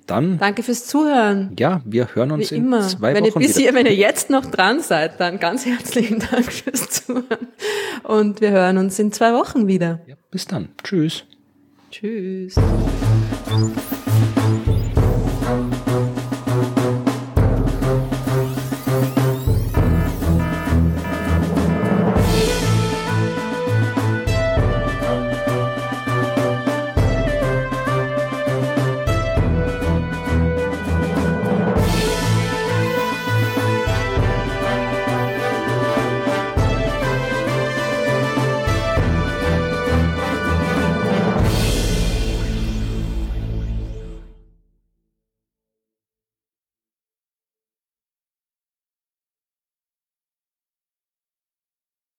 Dann, 0.07 0.39
Danke 0.39 0.63
fürs 0.63 0.87
Zuhören. 0.87 1.57
ja, 1.59 1.81
wir 1.85 2.15
hören 2.15 2.31
uns 2.31 2.51
Wie 2.53 2.57
in 2.57 2.67
immer. 2.67 2.87
zwei 2.87 3.13
wenn 3.15 3.25
ihr 3.25 3.33
Wochen 3.33 3.41
bis 3.41 3.57
wieder. 3.57 3.71
hier, 3.71 3.75
wenn 3.75 3.87
ihr 3.87 3.95
jetzt 3.95 4.31
noch 4.31 4.47
dran 4.47 4.81
seid, 4.81 5.19
dann 5.19 5.41
ganz 5.41 5.67
herzlichen 5.67 6.21
Dank 6.21 6.53
fürs 6.53 6.89
Zuhören. 6.91 7.49
Und 8.05 8.41
wir 8.41 8.51
hören 8.53 8.79
uns 8.79 8.99
in 9.01 9.11
zwei 9.11 9.33
Wochen 9.33 9.67
wieder. 9.67 10.01
Ja, 10.07 10.15
bis 10.31 10.47
dann. 10.47 10.69
Tschüss. 10.85 11.25
Tschüss. 11.91 12.55